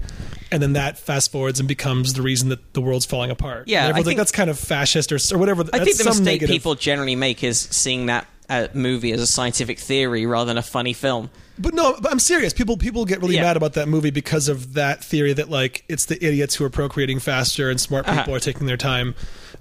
and 0.52 0.62
then 0.64 0.74
that 0.74 0.98
fast 0.98 1.32
forwards 1.32 1.60
and 1.60 1.68
becomes 1.68 2.14
the 2.14 2.22
reason 2.22 2.50
that 2.50 2.74
the 2.74 2.82
world's 2.82 3.06
falling 3.06 3.30
apart. 3.32 3.68
Yeah, 3.68 3.88
I 3.88 3.92
like 3.92 4.06
think- 4.06 4.18
that's 4.18 4.32
kind 4.32 4.50
of 4.50 4.58
fascist 4.58 5.12
or, 5.12 5.20
or 5.36 5.38
whatever. 5.38 5.64
I 5.74 5.84
think 5.84 5.98
the 5.98 6.04
some 6.04 6.12
mistake 6.12 6.42
negative- 6.42 6.50
people 6.50 6.76
generally 6.76 7.16
make 7.16 7.44
is 7.44 7.60
seeing 7.60 8.08
that 8.08 8.26
uh, 8.50 8.68
movie 8.74 9.12
as 9.12 9.20
a 9.22 9.28
scientific 9.28 9.78
theory 9.78 10.26
rather 10.26 10.46
than 10.48 10.58
a 10.58 10.62
funny 10.64 10.94
film. 10.94 11.30
But 11.60 11.74
no, 11.74 11.98
but 12.00 12.12
I'm 12.12 12.20
serious. 12.20 12.54
People 12.54 12.78
people 12.78 13.04
get 13.04 13.20
really 13.20 13.36
Yeah. 13.36 13.42
mad 13.42 13.58
about 13.58 13.74
that 13.74 13.90
movie 13.90 14.12
because 14.12 14.48
of 14.48 14.76
that 14.76 15.04
theory 15.04 15.34
that 15.34 15.50
like 15.50 15.84
it's 15.90 16.06
the 16.06 16.16
idiots 16.24 16.56
who 16.56 16.64
are 16.64 16.70
procreating 16.70 17.20
faster 17.20 17.70
and 17.70 17.82
smart 17.82 18.06
people 18.06 18.22
Uh-huh. 18.22 18.34
are 18.36 18.40
taking 18.40 18.68
their 18.68 18.78
time. 18.78 19.16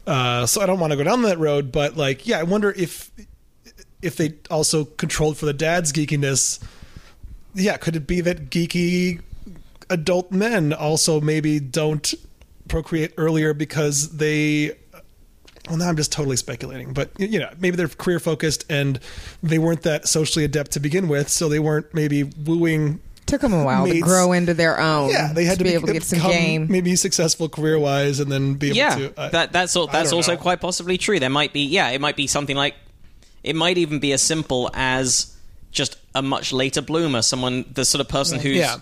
Uh, 0.07 0.47
so 0.47 0.61
I 0.61 0.67
don't 0.67 0.79
want 0.79 0.93
to 0.93 0.97
go 0.97 1.05
down 1.05 1.23
that 1.23 1.39
road, 1.39 1.73
but 1.73 1.97
like, 1.97 2.27
yeah, 2.27 2.39
I 2.39 2.45
wonder 2.45 2.71
if 2.71 3.11
if 4.03 4.17
they 4.17 4.35
also 4.51 4.85
controlled 4.85 5.37
for 5.37 5.47
the 5.47 5.53
dad's 5.53 5.93
geekiness. 5.93 6.63
Yeah, 7.55 7.77
could 7.77 7.97
it 7.97 8.07
be 8.07 8.21
that 8.21 8.51
geeky 8.51 9.21
adult 9.91 10.31
men 10.33 10.73
also 10.73 11.21
maybe 11.21 11.61
don't 11.61 12.15
procreate 12.69 13.13
earlier 13.17 13.55
because 13.55 14.17
they 14.17 14.73
well 15.69 15.77
now 15.77 15.89
i'm 15.89 15.97
just 15.97 16.11
totally 16.11 16.37
speculating 16.37 16.93
but 16.93 17.11
you 17.19 17.39
know 17.39 17.51
maybe 17.61 17.77
they're 17.77 17.89
career 17.89 18.19
focused 18.19 18.65
and 18.69 18.99
they 19.43 19.59
weren't 19.59 19.83
that 19.83 20.09
socially 20.09 20.45
adept 20.45 20.73
to 20.73 20.81
begin 20.81 21.07
with 21.07 21.29
so 21.29 21.49
they 21.49 21.61
weren't 21.61 21.93
maybe 21.95 22.25
wooing 22.25 23.01
Took 23.27 23.41
them 23.41 23.53
a 23.53 23.65
while 23.65 23.87
to 23.87 24.01
grow 24.01 24.33
into 24.33 24.55
their 24.55 24.79
own. 24.81 25.11
yeah 25.11 25.33
they 25.33 25.45
had 25.45 25.59
to, 25.59 25.65
be 25.65 25.71
be- 25.71 25.75
able 25.75 25.89
to 25.89 25.93
get 25.93 26.05
some 26.05 26.21
game. 26.21 26.67
maybe 26.71 26.95
successful 26.97 27.49
career 27.49 27.79
wise 27.79 28.21
and 28.21 28.31
then 28.31 28.55
be 28.55 28.69
able 28.69 28.77
yeah, 28.77 28.95
to 28.97 29.21
uh, 29.21 29.29
that 29.31 29.53
that's 29.53 29.75
all, 29.77 29.89
that's 29.89 30.13
also 30.13 30.33
know. 30.35 30.39
quite 30.41 30.61
possibly 30.61 30.97
true. 30.97 31.19
There 31.19 31.29
might 31.31 31.53
be 31.53 31.65
yeah, 31.67 31.91
it 31.91 32.01
might 32.01 32.17
be 32.17 32.27
something 32.29 32.57
like 32.57 32.75
it 33.43 33.57
might 33.57 33.79
even 33.79 33.99
be 33.99 34.13
as 34.13 34.23
simple 34.23 34.71
as 34.75 35.37
just 35.73 35.99
a 36.15 36.23
much 36.23 36.53
later 36.53 36.81
bloomer, 36.83 37.21
someone 37.23 37.65
the 37.73 37.85
sort 37.85 38.01
of 38.01 38.09
person 38.09 38.39
who's 38.39 38.57
Yeah. 38.57 38.77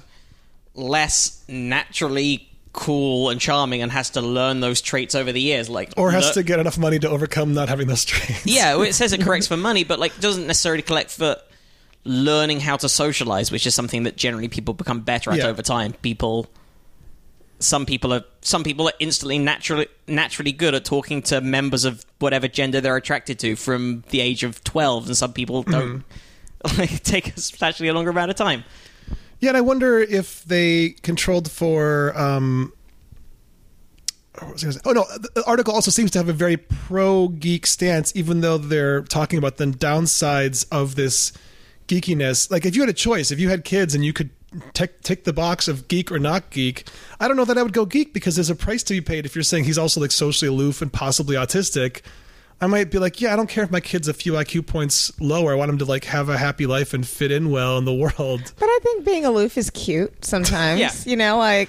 less 0.75 1.43
naturally 1.49 2.49
cool 2.73 3.31
and 3.31 3.41
charming 3.41 3.83
and 3.83 3.93
has 3.93 4.11
to 4.11 4.21
learn 4.21 4.61
those 4.61 4.81
traits 4.81 5.15
over 5.15 5.31
the 5.33 5.41
years, 5.41 5.69
like 5.71 5.93
or 5.97 6.11
has 6.11 6.25
lear- 6.25 6.33
to 6.35 6.43
get 6.43 6.59
enough 6.59 6.77
money 6.77 6.99
to 6.99 7.09
overcome 7.09 7.55
not 7.55 7.69
having 7.69 7.87
those 7.87 8.05
traits 8.11 8.45
Yeah, 8.47 8.75
well, 8.75 8.83
it 8.85 8.95
says 8.95 9.13
it 9.13 9.21
corrects 9.23 9.47
for 9.47 9.57
money, 9.57 9.85
but 9.85 9.99
like 9.99 10.19
doesn't 10.21 10.47
necessarily 10.47 10.83
collect 10.83 11.11
for 11.11 11.37
learning 12.05 12.61
how 12.61 12.77
to 12.77 12.89
socialize, 12.89 13.51
which 13.51 13.67
is 13.67 13.75
something 13.75 14.03
that 14.05 14.17
generally 14.17 14.49
people 14.49 14.75
become 14.75 15.01
better 15.01 15.31
at 15.31 15.39
Yeah. 15.39 15.47
over 15.47 15.63
time. 15.63 15.93
People, 16.03 16.47
some 17.61 17.87
people 17.87 18.13
are 18.13 18.25
some 18.43 18.63
people 18.63 18.87
are 18.89 18.93
instantly 19.01 19.39
naturally 19.39 19.87
naturally 20.07 20.53
good 20.53 20.75
at 20.75 20.85
talking 20.85 21.23
to 21.23 21.41
members 21.41 21.85
of 21.85 22.05
whatever 22.19 22.47
gender 22.49 22.81
they're 22.81 22.97
attracted 22.97 23.39
to 23.39 23.57
from 23.57 24.05
the 24.11 24.21
age 24.21 24.43
of 24.45 24.63
twelve, 24.65 25.07
and 25.07 25.17
some 25.17 25.33
people 25.33 25.63
don't. 25.63 26.05
Like 26.79 27.03
take 27.03 27.33
actually 27.63 27.89
a 27.89 27.95
longer 27.95 28.11
amount 28.11 28.31
of 28.31 28.37
time. 28.37 28.65
Yeah, 29.41 29.51
and 29.51 29.57
I 29.57 29.61
wonder 29.61 29.99
if 29.99 30.45
they 30.45 30.91
controlled 31.03 31.51
for. 31.51 32.17
Um, 32.19 32.73
what 34.39 34.53
was 34.55 34.63
I 34.63 34.67
gonna 34.67 34.73
say? 34.73 34.81
Oh 34.85 34.93
no! 34.93 35.05
The 35.35 35.45
article 35.47 35.75
also 35.75 35.91
seems 35.91 36.11
to 36.13 36.19
have 36.19 36.29
a 36.29 36.33
very 36.33 36.57
pro 36.57 37.29
geek 37.29 37.67
stance, 37.67 38.13
even 38.17 38.41
though 38.41 38.59
they're 38.59 39.03
talking 39.03 39.39
about 39.39 39.59
the 39.59 39.67
downsides 39.67 40.67
of 40.73 40.95
this 40.97 41.33
geekiness. 41.89 42.51
Like, 42.51 42.65
if 42.67 42.75
you 42.75 42.83
had 42.83 42.89
a 42.91 42.95
choice, 42.95 43.31
if 43.31 43.39
you 43.41 43.49
had 43.51 43.65
kids 43.65 43.95
and 43.95 44.05
you 44.05 44.13
could 44.13 44.31
tick 44.73 45.01
tick 45.03 45.25
the 45.25 45.33
box 45.33 45.67
of 45.69 45.89
geek 45.89 46.13
or 46.13 46.19
not 46.19 46.51
geek, 46.51 46.89
I 47.21 47.27
don't 47.29 47.37
know 47.37 47.45
that 47.45 47.59
I 47.59 47.63
would 47.63 47.73
go 47.73 47.85
geek 47.87 48.13
because 48.15 48.37
there's 48.37 48.51
a 48.51 48.55
price 48.55 48.83
to 48.85 48.95
be 48.95 49.01
paid. 49.01 49.27
If 49.27 49.35
you're 49.35 49.43
saying 49.43 49.65
he's 49.65 49.79
also 49.79 50.01
like 50.01 50.11
socially 50.13 50.49
aloof 50.49 50.81
and 50.83 50.93
possibly 50.93 51.35
autistic, 51.37 52.03
I 52.61 52.67
might 52.69 52.91
be 52.91 52.99
like, 52.99 53.21
yeah, 53.21 53.33
I 53.33 53.37
don't 53.37 53.49
care 53.49 53.65
if 53.65 53.71
my 53.73 53.81
kid's 53.81 54.07
a 54.07 54.15
few 54.15 54.35
IQ 54.35 54.67
points 54.69 55.11
lower. 55.21 55.53
I 55.53 55.57
want 55.57 55.71
him 55.71 55.79
to 55.79 55.85
like 55.85 56.05
have 56.05 56.29
a 56.29 56.39
happy 56.39 56.67
life 56.67 56.95
and 56.95 57.07
fit 57.07 57.33
in 57.33 57.51
well 57.51 57.77
in 57.79 57.85
the 57.85 57.93
world. 57.95 58.53
But 58.59 58.67
I 58.67 58.79
think 58.83 59.05
being 59.05 59.25
aloof 59.25 59.59
is 59.59 59.71
cute 59.71 60.25
sometimes. 60.25 60.81
Yeah. 60.81 60.93
You 61.05 61.17
know, 61.17 61.37
like 61.39 61.69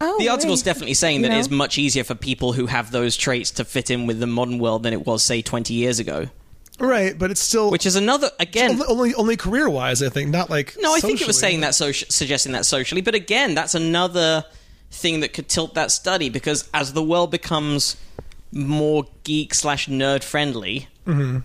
oh, 0.00 0.16
The 0.18 0.30
article's 0.30 0.60
wait. 0.60 0.64
definitely 0.64 0.94
saying 0.94 1.16
You 1.20 1.22
that 1.28 1.34
know? 1.34 1.38
it's 1.38 1.50
much 1.50 1.76
easier 1.76 2.04
for 2.04 2.14
people 2.14 2.54
who 2.54 2.66
have 2.66 2.90
those 2.90 3.16
traits 3.18 3.50
to 3.52 3.64
fit 3.66 3.90
in 3.90 4.06
with 4.06 4.18
the 4.18 4.26
modern 4.26 4.58
world 4.58 4.82
than 4.82 4.94
it 4.94 5.06
was, 5.06 5.22
say, 5.22 5.42
twenty 5.42 5.74
years 5.74 5.98
ago. 5.98 6.28
Right, 6.80 7.16
but 7.16 7.30
it's 7.30 7.40
still 7.40 7.70
Which 7.70 7.86
is 7.86 7.94
another 7.96 8.30
again. 8.40 8.80
only 8.88 9.14
only, 9.14 9.36
career 9.36 9.70
wise. 9.70 10.02
I 10.02 10.08
think 10.08 10.30
not 10.30 10.50
like 10.50 10.74
No, 10.80 10.92
I 10.94 11.00
think 11.00 11.20
it 11.20 11.26
was 11.26 11.36
socially. 11.36 11.50
saying 11.50 11.60
that 11.60 11.72
soci- 11.72 12.10
suggesting 12.10 12.52
that 12.52 12.66
socially, 12.66 13.00
but 13.00 13.14
again, 13.14 13.54
that's 13.54 13.74
another 13.76 14.44
thing 14.90 15.20
that 15.20 15.32
could 15.32 15.48
tilt 15.48 15.74
that 15.74 15.90
study 15.92 16.28
because 16.28 16.68
as 16.74 16.92
the 16.92 17.02
world 17.02 17.30
becomes 17.30 17.96
more 18.52 19.06
geek 19.24 19.54
slash 19.54 19.88
nerd 19.88 20.22
friendly, 20.24 20.88
Mm-hmm. 21.06 21.38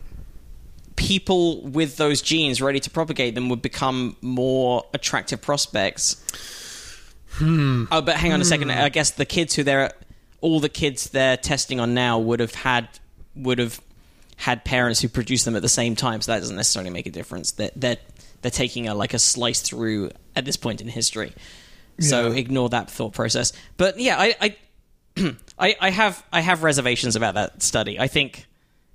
people 0.95 1.61
with 1.61 1.97
those 1.97 2.21
genes 2.21 2.61
ready 2.61 2.79
to 2.79 2.89
propagate 2.89 3.35
them 3.35 3.49
would 3.49 3.61
become 3.61 4.15
more 4.21 4.83
attractive 4.93 5.41
prospects. 5.41 6.15
Hmm. 7.33 7.85
Oh, 7.91 8.01
but 8.01 8.15
hang 8.17 8.33
on 8.33 8.41
a 8.41 8.45
second. 8.45 8.71
I 8.71 8.89
guess 8.89 9.11
the 9.11 9.25
kids 9.25 9.55
who 9.55 9.63
they're 9.63 9.91
all 10.41 10.59
the 10.59 10.69
kids 10.69 11.09
they're 11.09 11.37
testing 11.37 11.79
on 11.79 11.93
now 11.93 12.17
would 12.19 12.39
have 12.39 12.53
had 12.55 12.87
would 13.35 13.59
have 13.59 13.79
had 14.39 14.63
parents 14.63 15.01
who 15.01 15.09
produced 15.09 15.43
them 15.43 15.55
at 15.57 15.61
the 15.61 15.67
same 15.69 15.95
time, 15.95 16.21
so 16.21 16.31
that 16.31 16.39
doesn't 16.39 16.55
necessarily 16.55 16.89
make 16.89 17.05
a 17.05 17.11
difference. 17.11 17.51
They're 17.51 17.71
they're, 17.75 17.97
they're 18.41 18.49
taking 18.51 18.87
a 18.87 18.95
like 18.95 19.13
a 19.13 19.19
slice 19.19 19.59
through 19.61 20.11
at 20.35 20.45
this 20.45 20.55
point 20.57 20.79
in 20.81 20.87
history. 20.87 21.33
So 21.99 22.29
Yeah. 22.31 22.37
ignore 22.37 22.69
that 22.69 22.89
thought 22.89 23.13
process. 23.13 23.51
But 23.75 23.99
yeah, 23.99 24.15
I 24.17 24.35
I, 24.39 25.35
I 25.59 25.75
I 25.81 25.89
have 25.89 26.23
I 26.31 26.39
have 26.39 26.63
reservations 26.63 27.17
about 27.17 27.33
that 27.35 27.61
study. 27.61 27.99
I 27.99 28.07
think 28.07 28.45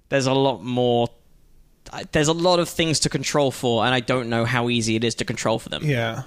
there's 0.09 0.27
a 0.27 0.33
lot 0.33 0.65
more. 0.65 1.09
There's 2.13 2.29
a 2.29 2.33
lot 2.33 2.59
of 2.59 2.69
things 2.71 3.01
to 3.01 3.11
control 3.11 3.51
for, 3.51 3.85
and 3.85 3.95
I 3.95 4.01
don't 4.01 4.31
know 4.31 4.47
how 4.47 4.71
easy 4.71 4.97
it 4.97 5.05
is 5.05 5.15
to 5.17 5.25
control 5.27 5.59
for 5.59 5.69
them. 5.69 5.85
Yeah. 5.85 6.23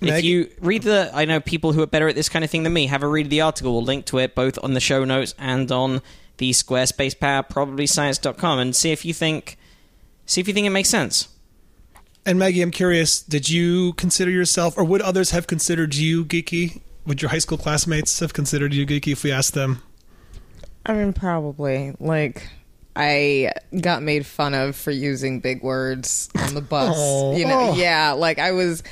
If 0.00 0.24
you 0.24 0.50
read 0.60 0.82
the, 0.82 1.10
I 1.14 1.26
know 1.26 1.38
people 1.38 1.72
who 1.72 1.80
are 1.82 1.86
better 1.86 2.08
at 2.08 2.16
this 2.16 2.28
kind 2.28 2.44
of 2.44 2.50
thing 2.50 2.64
than 2.64 2.72
me. 2.72 2.86
Have 2.86 3.04
a 3.04 3.06
read 3.06 3.26
of 3.26 3.30
the 3.30 3.42
article. 3.42 3.72
We'll 3.74 3.84
link 3.84 4.06
to 4.06 4.18
it 4.18 4.34
both 4.34 4.58
on 4.60 4.72
the 4.74 4.80
show 4.80 5.04
notes 5.04 5.32
and 5.38 5.70
on 5.70 6.00
the 6.42 6.50
Squarespace 6.50 7.16
pad, 7.18 7.48
probablyscience.com, 7.48 8.58
and 8.58 8.74
see 8.74 8.90
if 8.90 9.04
you 9.04 9.14
think 9.14 9.56
see 10.26 10.40
if 10.40 10.48
you 10.48 10.54
think 10.54 10.66
it 10.66 10.70
makes 10.70 10.88
sense. 10.88 11.28
And 12.26 12.36
Maggie, 12.36 12.62
I'm 12.62 12.72
curious, 12.72 13.20
did 13.22 13.48
you 13.48 13.92
consider 13.94 14.30
yourself, 14.30 14.76
or 14.76 14.82
would 14.84 15.02
others 15.02 15.30
have 15.30 15.46
considered 15.46 15.94
you 15.94 16.24
geeky? 16.24 16.80
Would 17.06 17.22
your 17.22 17.30
high 17.30 17.38
school 17.38 17.58
classmates 17.58 18.18
have 18.20 18.32
considered 18.32 18.74
you 18.74 18.84
geeky 18.86 19.12
if 19.12 19.22
we 19.22 19.30
asked 19.32 19.54
them? 19.54 19.82
I 20.84 20.94
mean, 20.94 21.12
probably. 21.12 21.94
Like, 22.00 22.48
I 22.96 23.52
got 23.80 24.02
made 24.02 24.26
fun 24.26 24.52
of 24.54 24.74
for 24.76 24.90
using 24.90 25.38
big 25.40 25.62
words 25.62 26.28
on 26.36 26.54
the 26.54 26.60
bus. 26.60 26.96
Oh. 26.98 27.36
you 27.36 27.46
know, 27.46 27.70
Oh. 27.70 27.74
yeah. 27.76 28.12
Like, 28.12 28.38
I 28.40 28.50
was 28.52 28.82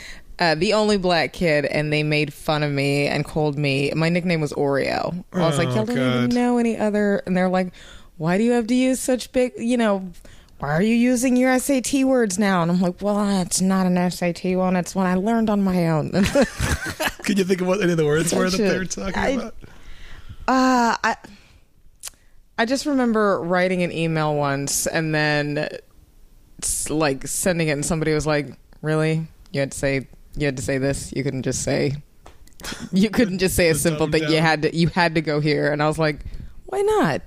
uh, 0.40 0.54
the 0.54 0.72
only 0.72 0.96
black 0.96 1.32
kid, 1.34 1.66
and 1.66 1.92
they 1.92 2.02
made 2.02 2.32
fun 2.32 2.62
of 2.62 2.72
me 2.72 3.06
and 3.06 3.24
called 3.24 3.58
me. 3.58 3.92
My 3.94 4.08
nickname 4.08 4.40
was 4.40 4.52
Oreo. 4.54 5.22
I 5.32 5.40
was 5.40 5.58
like, 5.58 5.68
Oh, 5.68 5.74
y'all 5.74 5.84
don't 5.84 5.98
even 5.98 6.30
know 6.30 6.56
any 6.58 6.78
other. 6.78 7.22
And 7.26 7.36
they're 7.36 7.48
like, 7.50 7.72
why 8.16 8.36
do 8.38 8.44
you 8.44 8.52
have 8.52 8.66
to 8.66 8.74
use 8.74 9.00
such 9.00 9.32
big? 9.32 9.52
You 9.56 9.76
know. 9.76 10.10
Why 10.58 10.74
are 10.74 10.82
you 10.82 10.94
using 10.94 11.38
your 11.38 11.58
SAT 11.58 12.04
words 12.04 12.38
now? 12.38 12.60
And 12.60 12.70
I'm 12.70 12.82
like, 12.82 13.00
well, 13.00 13.40
it's 13.40 13.62
not 13.62 13.86
an 13.86 14.10
SAT 14.10 14.44
one. 14.56 14.76
It's 14.76 14.94
one 14.94 15.06
I 15.06 15.14
learned 15.14 15.48
on 15.48 15.62
my 15.62 15.88
own. 15.88 16.10
Could 17.24 17.38
you 17.38 17.44
think 17.44 17.62
of 17.62 17.66
what 17.66 17.80
any 17.80 17.92
of 17.92 17.96
the 17.96 18.04
words 18.04 18.34
were 18.34 18.50
that 18.50 18.58
they 18.58 18.76
were 18.76 18.84
talking 18.84 19.14
I- 19.16 19.28
about? 19.28 19.54
Uh, 20.46 20.96
I 21.02 21.16
I 22.58 22.66
just 22.66 22.84
remember 22.84 23.40
writing 23.40 23.82
an 23.82 23.90
email 23.90 24.34
once 24.34 24.86
and 24.86 25.14
then 25.14 25.66
like 26.90 27.26
sending 27.26 27.68
it 27.68 27.72
and 27.72 27.84
somebody 27.86 28.12
was 28.12 28.26
like, 28.26 28.48
"Really? 28.82 29.26
You 29.52 29.60
had 29.60 29.72
to 29.72 29.78
say 29.78 30.08
you 30.40 30.46
had 30.46 30.56
to 30.56 30.62
say 30.62 30.78
this. 30.78 31.12
You 31.14 31.22
couldn't 31.22 31.42
just 31.42 31.62
say 31.62 31.94
you 32.92 33.08
couldn't 33.10 33.38
just 33.38 33.56
say 33.56 33.70
a 33.70 33.74
simple 33.86 34.06
thing. 34.10 34.24
You 34.30 34.38
had 34.38 34.62
to 34.62 34.76
you 34.76 34.88
had 34.88 35.14
to 35.14 35.20
go 35.20 35.40
here." 35.40 35.72
And 35.72 35.82
I 35.82 35.86
was 35.88 35.98
like, 35.98 36.20
"Why 36.66 36.80
not?" 36.82 37.22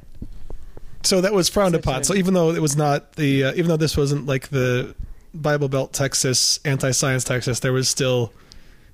So 1.04 1.22
that 1.22 1.34
was 1.34 1.50
frowned 1.50 1.76
upon. 1.76 2.04
So 2.06 2.14
even 2.16 2.34
though 2.34 2.52
it 2.52 2.62
was 2.62 2.78
not 2.78 3.14
the, 3.18 3.44
uh, 3.46 3.54
even 3.56 3.68
though 3.68 3.76
this 3.78 3.98
wasn't 3.98 4.26
like 4.26 4.48
the 4.50 4.96
Bible 5.34 5.68
Belt 5.68 5.92
Texas, 5.92 6.60
anti-science 6.64 7.26
Texas, 7.26 7.60
there 7.60 7.74
was 7.74 7.90
still 7.90 8.32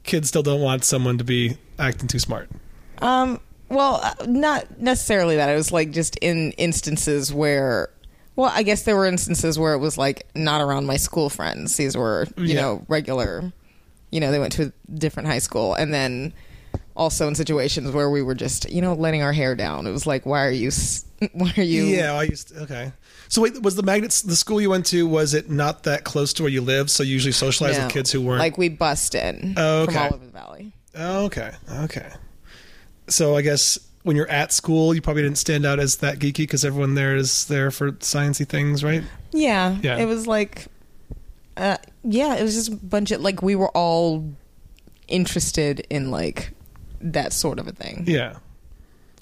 kids 0.03 0.27
still 0.29 0.41
don't 0.41 0.61
want 0.61 0.83
someone 0.83 1.19
to 1.19 1.23
be 1.23 1.57
acting 1.77 2.07
too 2.07 2.17
smart. 2.17 2.49
Um, 2.99 3.39
well, 3.69 3.99
uh, 4.03 4.15
not 4.25 4.79
necessarily 4.79 5.35
that. 5.35 5.49
It 5.49 5.55
was 5.55 5.71
like 5.71 5.91
just 5.91 6.15
in 6.15 6.51
instances 6.53 7.31
where, 7.31 7.89
well, 8.35 8.51
I 8.55 8.63
guess 8.63 8.81
there 8.83 8.95
were 8.95 9.05
instances 9.05 9.59
where 9.59 9.75
it 9.75 9.79
was 9.79 9.95
like 9.97 10.25
not 10.33 10.61
around 10.61 10.87
my 10.87 10.97
school 10.97 11.29
friends. 11.29 11.77
These 11.77 11.95
were, 11.95 12.25
you 12.37 12.45
Yeah. 12.55 12.61
know, 12.61 12.85
regular, 12.87 13.53
you 14.11 14.19
know, 14.19 14.31
they 14.31 14.39
went 14.39 14.53
to 14.53 14.71
a 14.87 14.91
different 14.91 15.27
high 15.29 15.39
school. 15.39 15.73
And 15.75 15.93
then 15.93 16.33
also 16.95 17.27
in 17.27 17.35
situations 17.35 17.91
where 17.91 18.09
we 18.09 18.21
were 18.21 18.35
just, 18.35 18.69
you 18.69 18.81
know, 18.81 18.93
letting 18.93 19.21
our 19.23 19.31
hair 19.33 19.55
down. 19.55 19.87
It 19.87 19.91
was 19.91 20.05
like, 20.05 20.25
why 20.25 20.45
are 20.45 20.51
you, 20.51 20.69
why 21.33 21.53
are 21.57 21.63
you, 21.63 21.83
Yeah, 21.85 22.13
I 22.13 22.23
used 22.23 22.49
to, 22.49 22.61
okay. 22.63 22.91
So 23.29 23.41
wait, 23.43 23.61
was 23.61 23.75
the 23.75 23.83
magnets 23.83 24.21
the 24.21 24.35
school 24.35 24.59
you 24.59 24.69
went 24.71 24.85
to? 24.87 25.07
Was 25.07 25.33
it 25.33 25.49
not 25.49 25.83
that 25.83 26.03
close 26.03 26.33
to 26.33 26.43
where 26.43 26.51
you 26.51 26.61
lived? 26.61 26.89
So 26.89 27.03
you 27.03 27.13
usually 27.13 27.31
socialize 27.31 27.77
No. 27.77 27.85
with 27.85 27.93
kids 27.93 28.11
who 28.11 28.21
weren't. 28.21 28.39
Like 28.39 28.57
we 28.57 28.69
bust 28.69 29.15
in 29.15 29.53
Oh, 29.55 29.85
from 29.85 29.95
okay. 29.95 30.05
all 30.07 30.13
over 30.15 30.25
the 30.25 30.31
valley. 30.31 30.73
Oh, 30.95 31.25
okay, 31.25 31.51
okay. 31.83 32.09
So 33.07 33.35
I 33.37 33.41
guess 33.43 33.77
when 34.03 34.15
you're 34.15 34.29
at 34.29 34.51
school, 34.51 34.93
you 34.93 35.01
probably 35.01 35.21
didn't 35.23 35.37
stand 35.37 35.65
out 35.65 35.79
as 35.79 35.97
that 35.97 36.19
geeky 36.19 36.37
because 36.39 36.65
everyone 36.65 36.95
there 36.95 37.15
is 37.15 37.45
there 37.45 37.69
for 37.71 37.91
sciencey 37.93 38.47
things, 38.47 38.83
right? 38.83 39.03
Yeah, 39.31 39.77
Yeah. 39.83 39.97
It 39.97 40.05
was 40.05 40.25
like, 40.27 40.65
uh, 41.59 41.77
yeah, 42.03 42.35
it 42.35 42.43
was 42.43 42.55
just 42.55 42.69
a 42.71 42.75
bunch 42.75 43.11
of 43.11 43.21
like 43.21 43.41
we 43.41 43.55
were 43.55 43.69
all 43.69 44.25
interested 45.07 45.85
in 45.89 46.11
like 46.11 46.51
that 47.01 47.33
sort 47.33 47.59
of 47.59 47.67
a 47.67 47.71
thing. 47.71 48.03
Yeah. 48.07 48.37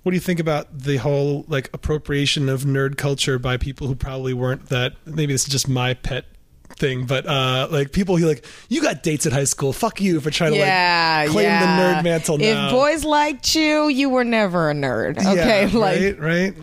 What 0.04 0.12
do 0.12 0.16
you 0.16 0.22
think 0.22 0.40
about 0.40 0.68
the 0.78 0.98
whole 0.98 1.46
like 1.48 1.70
appropriation 1.74 2.48
of 2.50 2.62
nerd 2.64 2.98
culture 2.98 3.38
by 3.40 3.58
people 3.58 3.88
who 3.88 3.96
probably 3.96 4.34
weren't 4.34 4.68
that? 4.70 4.94
Maybe 5.06 5.34
this 5.34 5.44
is 5.44 5.50
just 5.50 5.68
my 5.68 5.96
pet 5.96 6.26
thing, 6.70 7.06
but 7.06 7.26
uh 7.26 7.68
like 7.72 7.92
people 7.92 8.18
who 8.18 8.26
like 8.28 8.46
you 8.70 8.82
got 8.82 9.04
dates 9.04 9.26
at 9.26 9.34
high 9.34 9.44
school. 9.46 9.74
Fuck 9.74 10.00
you 10.00 10.20
for 10.22 10.30
trying 10.32 10.54
Yeah, 10.54 11.22
to 11.24 11.26
like 11.28 11.32
claim 11.32 11.46
yeah. 11.46 11.60
the 11.62 11.82
nerd 12.00 12.04
mantle 12.04 12.38
now. 12.38 12.68
If 12.68 12.72
boys 12.72 13.04
liked 13.04 13.56
you, 13.56 13.88
you 13.90 14.10
were 14.10 14.24
never 14.24 14.70
a 14.70 14.74
nerd. 14.74 15.22
Yeah, 15.22 15.32
Okay, 15.32 15.68
like 15.78 16.00
right, 16.02 16.20
right. 16.20 16.54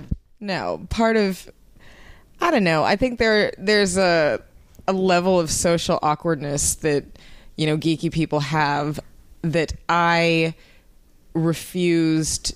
no 0.41 0.87
part 0.89 1.17
of. 1.17 1.51
I 2.41 2.51
don't 2.51 2.65
know. 2.65 2.83
I 2.85 2.97
think 2.97 3.19
there 3.19 3.53
there's 3.59 3.97
a 3.97 4.43
a 4.87 4.93
level 4.93 5.41
of 5.41 5.51
social 5.51 5.99
awkwardness 6.03 6.77
that 6.77 7.05
you 7.57 7.67
know 7.67 7.77
geeky 7.77 8.13
people 8.13 8.41
have 8.41 9.01
that 9.43 9.73
I 9.89 10.55
refused 11.35 12.55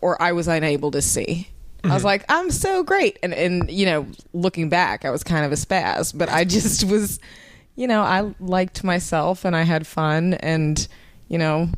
or 0.00 0.20
I 0.20 0.32
was 0.32 0.48
unable 0.48 0.90
to 0.90 1.02
see. 1.02 1.48
I 1.82 1.88
was 1.88 1.98
mm-hmm. 1.98 2.06
like, 2.06 2.24
I'm 2.28 2.50
so 2.50 2.82
great, 2.82 3.18
and 3.22 3.32
and 3.32 3.70
you 3.70 3.86
know, 3.86 4.06
looking 4.34 4.68
back, 4.68 5.04
I 5.04 5.10
was 5.10 5.24
kind 5.24 5.46
of 5.46 5.52
a 5.52 5.54
spaz, 5.54 6.16
but 6.16 6.28
I 6.28 6.44
just 6.56 6.84
was, 6.84 7.18
you 7.74 7.86
know, 7.86 8.02
I 8.02 8.34
liked 8.38 8.84
myself 8.84 9.44
and 9.44 9.56
I 9.56 9.62
had 9.62 9.86
fun, 9.86 10.34
and 10.34 10.86
you 11.28 11.38
know, 11.38 11.70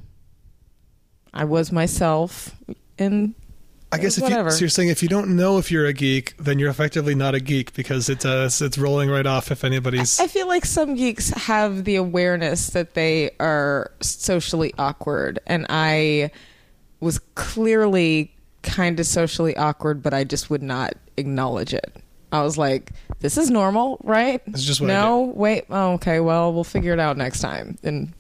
I 1.33 1.45
was 1.45 1.71
myself, 1.71 2.55
and 2.99 3.35
I 3.93 3.99
guess 3.99 4.17
if 4.17 4.29
you, 4.29 4.51
so 4.51 4.59
you're 4.59 4.69
saying 4.71 4.89
if 4.89 5.03
you 5.03 5.09
don't 5.09 5.37
know 5.37 5.59
if 5.59 5.71
you're 5.71 5.85
a 5.85 5.93
geek, 5.93 6.35
then 6.39 6.59
you're 6.59 6.71
effectively 6.71 7.15
not 7.15 7.35
a 7.35 7.41
geek 7.41 7.75
because 7.75 8.09
it's 8.09 8.25
uh, 8.25 8.49
it's, 8.51 8.79
rolling 8.79 9.11
right 9.11 9.27
off 9.27 9.51
if 9.51 9.65
anybody's. 9.65 10.19
I 10.19 10.29
feel 10.29 10.49
like 10.49 10.65
some 10.65 10.95
geeks 10.95 11.29
have 11.31 11.85
the 11.85 11.97
awareness 11.97 12.71
that 12.71 12.95
they 12.95 13.33
are 13.39 13.91
socially 14.01 14.73
awkward, 14.79 15.41
and 15.47 15.67
I 15.69 16.31
was 17.01 17.19
clearly 17.35 18.33
kind 18.63 18.99
of 18.99 19.05
socially 19.05 19.55
awkward, 19.59 20.03
but 20.03 20.15
I 20.15 20.25
just 20.25 20.49
would 20.49 20.63
not 20.63 20.95
acknowledge 21.19 21.75
it. 21.75 21.95
I 22.33 22.43
was 22.43 22.57
like, 22.57 22.93
"This 23.21 23.37
is 23.37 23.51
normal, 23.51 24.01
right?" 24.05 24.41
It's 24.47 24.65
just 24.65 24.81
what 24.81 24.89
I 24.89 24.95
no, 24.95 25.21
wait. 25.21 25.67
Oh, 25.69 25.93
okay. 25.93 26.19
Well, 26.19 26.55
we'll 26.55 26.65
figure 26.65 26.95
it 26.95 26.99
out 26.99 27.19
next 27.19 27.41
time. 27.41 27.77
And 27.83 28.15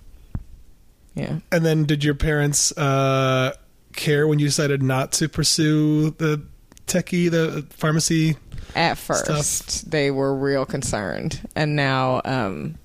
yeah, 1.15 1.39
And 1.51 1.65
then, 1.65 1.85
did 1.85 2.05
your 2.05 2.15
parents 2.15 2.77
uh, 2.77 3.55
care 3.93 4.27
when 4.27 4.39
you 4.39 4.47
decided 4.47 4.83
not 4.83 5.13
to 5.13 5.29
pursue 5.29 6.11
the 6.11 6.43
techie, 6.87 7.31
the 7.31 7.67
pharmacy? 7.71 8.37
at 8.75 8.97
first 8.97 9.91
they 9.91 10.11
were 10.11 10.35
real 10.35 10.65
concerned, 10.65 11.47
and 11.55 11.77
now, 11.77 12.23
um, 12.25 12.79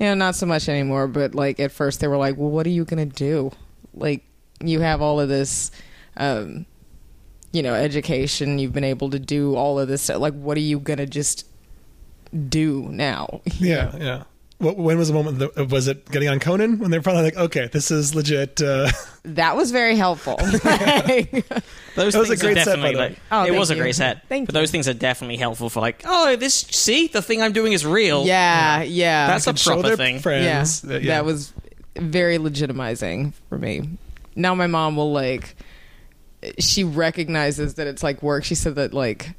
you 0.00 0.06
know, 0.06 0.14
not 0.14 0.34
so 0.34 0.46
much 0.46 0.68
anymore. 0.68 1.06
But 1.06 1.34
like 1.34 1.60
at 1.60 1.70
first, 1.72 2.00
they 2.00 2.08
were 2.08 2.16
like, 2.16 2.36
"Well, 2.36 2.50
what 2.50 2.66
are 2.66 2.70
you 2.70 2.84
gonna 2.84 3.06
do? 3.06 3.52
Like, 3.94 4.24
you 4.60 4.80
have 4.80 5.00
all 5.00 5.20
of 5.20 5.28
this." 5.28 5.70
Um, 6.16 6.66
you 7.52 7.62
know, 7.62 7.74
education. 7.74 8.58
You've 8.58 8.72
been 8.72 8.84
able 8.84 9.10
to 9.10 9.18
do 9.18 9.54
all 9.54 9.78
of 9.78 9.86
this. 9.88 10.02
stuff. 10.02 10.18
Like, 10.18 10.34
what 10.34 10.56
are 10.56 10.60
you 10.60 10.80
gonna 10.80 11.06
just 11.06 11.46
do 12.48 12.88
now? 12.90 13.42
Yeah, 13.58 13.96
yeah. 13.98 14.22
What, 14.62 14.76
when 14.76 14.96
was 14.96 15.08
the 15.08 15.14
moment? 15.14 15.38
That, 15.40 15.68
was 15.70 15.88
it 15.88 16.08
getting 16.10 16.28
on 16.28 16.38
Conan 16.40 16.78
when 16.78 16.90
they 16.90 16.98
were 16.98 17.02
finally 17.02 17.24
like, 17.24 17.36
okay, 17.36 17.68
this 17.72 17.90
is 17.90 18.14
legit? 18.14 18.62
Uh, 18.62 18.90
That 19.24 19.56
was 19.56 19.70
very 19.72 19.96
helpful. 19.96 20.36
Those 20.40 20.60
That 20.60 21.62
was 21.96 22.14
a 22.14 22.22
things 22.36 22.40
great 22.42 22.56
are 22.58 22.64
set, 22.64 22.76
by 22.80 22.92
definitely 22.92 22.92
the 22.94 22.98
like 22.98 23.18
Oh, 23.30 23.42
it 23.42 23.48
thank 23.48 23.58
was 23.58 23.70
a 23.70 23.76
great 23.76 23.94
set. 23.94 24.28
Thank 24.28 24.46
but 24.46 24.54
you. 24.54 24.60
those 24.60 24.70
things 24.70 24.88
are 24.88 24.94
definitely 24.94 25.36
helpful 25.36 25.68
for 25.68 25.80
like, 25.80 26.02
oh, 26.06 26.36
this 26.36 26.54
see 26.54 27.08
the 27.08 27.22
thing 27.22 27.42
I'm 27.42 27.52
doing 27.52 27.72
is 27.72 27.84
real. 27.84 28.24
yeah, 28.24 28.82
yeah. 28.82 29.26
That's 29.26 29.46
a 29.46 29.54
proper 29.54 29.96
thing. 29.96 30.20
Friends. 30.20 30.82
yeah, 30.84 30.88
that- 30.88 31.02
yeah. 31.02 31.08
that 31.16 31.24
was 31.24 31.52
very 31.96 32.38
legitimizing 32.38 33.32
for 33.48 33.58
me. 33.58 33.88
Now 34.34 34.54
my 34.54 34.66
mom 34.66 34.96
will 34.96 35.12
like 35.12 35.54
she 36.58 36.82
recognizes 36.84 37.74
that 37.74 37.86
it's 37.86 38.02
like 38.02 38.22
work. 38.22 38.44
She 38.44 38.54
said 38.54 38.74
that 38.76 38.94
like 38.94 39.30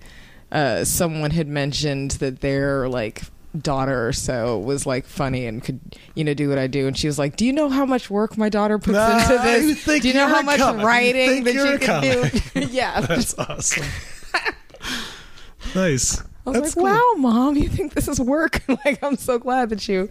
uh 0.52 0.84
someone 0.86 1.32
had 1.32 1.48
mentioned 1.48 2.12
that 2.12 2.42
their 2.42 2.88
like 2.88 3.24
daughter 3.62 4.08
or 4.08 4.12
so 4.14 4.58
was 4.58 4.86
like 4.88 5.06
funny 5.06 5.46
and 5.46 5.64
could 5.64 5.80
you 6.16 6.24
know 6.24 6.34
do 6.34 6.50
what 6.50 6.58
I 6.58 6.66
do 6.68 6.88
and 6.88 6.98
she 6.98 7.06
was 7.08 7.20
like 7.20 7.36
do 7.36 7.46
you 7.46 7.54
know 7.54 7.70
how 7.70 7.86
much 7.86 8.10
work 8.10 8.36
my 8.38 8.50
daughter 8.50 8.80
puts 8.80 8.94
Nah, 8.94 9.20
into 9.20 9.34
you 9.34 9.74
this 9.76 9.84
think 9.84 10.02
do 10.02 10.08
you 10.08 10.14
know 10.16 10.28
how 10.28 10.42
much 10.42 10.58
comic. 10.60 10.84
Writing 10.86 11.44
think 11.44 11.46
that 11.46 11.54
you 11.54 11.78
can 11.80 12.02
do 12.02 12.68
yeah 12.74 13.02
That's 13.02 13.38
awesome. 13.38 13.86
nice. 15.76 16.20
I 16.46 16.50
was 16.50 16.54
That's 16.62 16.76
like 16.76 16.76
cool. 16.76 16.84
wow 16.86 17.14
mom 17.18 17.56
you 17.58 17.70
think 17.70 17.94
this 17.94 18.08
is 18.08 18.20
work 18.20 18.62
like 18.86 19.04
I'm 19.04 19.18
so 19.18 19.38
glad 19.40 19.70
that 19.70 19.88
you 19.88 20.10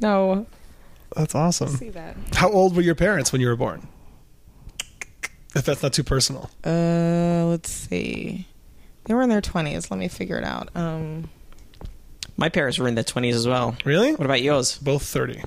no 0.00 0.46
That's 1.16 1.34
awesome. 1.34 1.68
see 1.68 1.90
that 1.90 2.16
How 2.34 2.50
old 2.50 2.76
were 2.76 2.82
your 2.82 2.94
parents 2.94 3.32
when 3.32 3.40
you 3.40 3.48
were 3.48 3.56
born? 3.56 3.88
If 5.56 5.64
that's 5.64 5.82
not 5.84 5.92
too 5.92 6.02
personal. 6.02 6.50
Uh, 6.64 7.44
let's 7.46 7.70
see. 7.70 8.48
They 9.04 9.14
were 9.14 9.22
in 9.22 9.28
their 9.28 9.40
twenties. 9.40 9.88
Let 9.88 10.00
me 10.00 10.08
figure 10.08 10.36
it 10.36 10.42
out. 10.42 10.68
Um, 10.74 11.30
My 12.36 12.48
parents 12.48 12.78
were 12.78 12.88
in 12.88 12.94
their 12.94 13.04
twenties 13.04 13.36
as 13.36 13.46
well. 13.46 13.76
Really? 13.84 14.12
What 14.14 14.24
about 14.24 14.42
yours? 14.42 14.76
Both 14.78 15.04
30. 15.04 15.42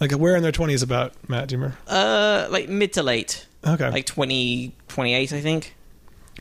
Like, 0.00 0.10
where 0.12 0.34
in 0.34 0.42
their 0.42 0.50
20s 0.52 0.82
about, 0.82 1.12
Matt? 1.28 1.46
Do 1.48 1.54
you 1.54 1.60
remember? 1.62 1.78
Uh, 1.86 2.48
like 2.50 2.68
mid 2.68 2.92
to 2.94 3.04
late, 3.04 3.46
Okay. 3.64 3.88
like 3.90 4.04
20, 4.06 4.74
28, 4.88 5.32
I 5.32 5.40
think. 5.40 5.76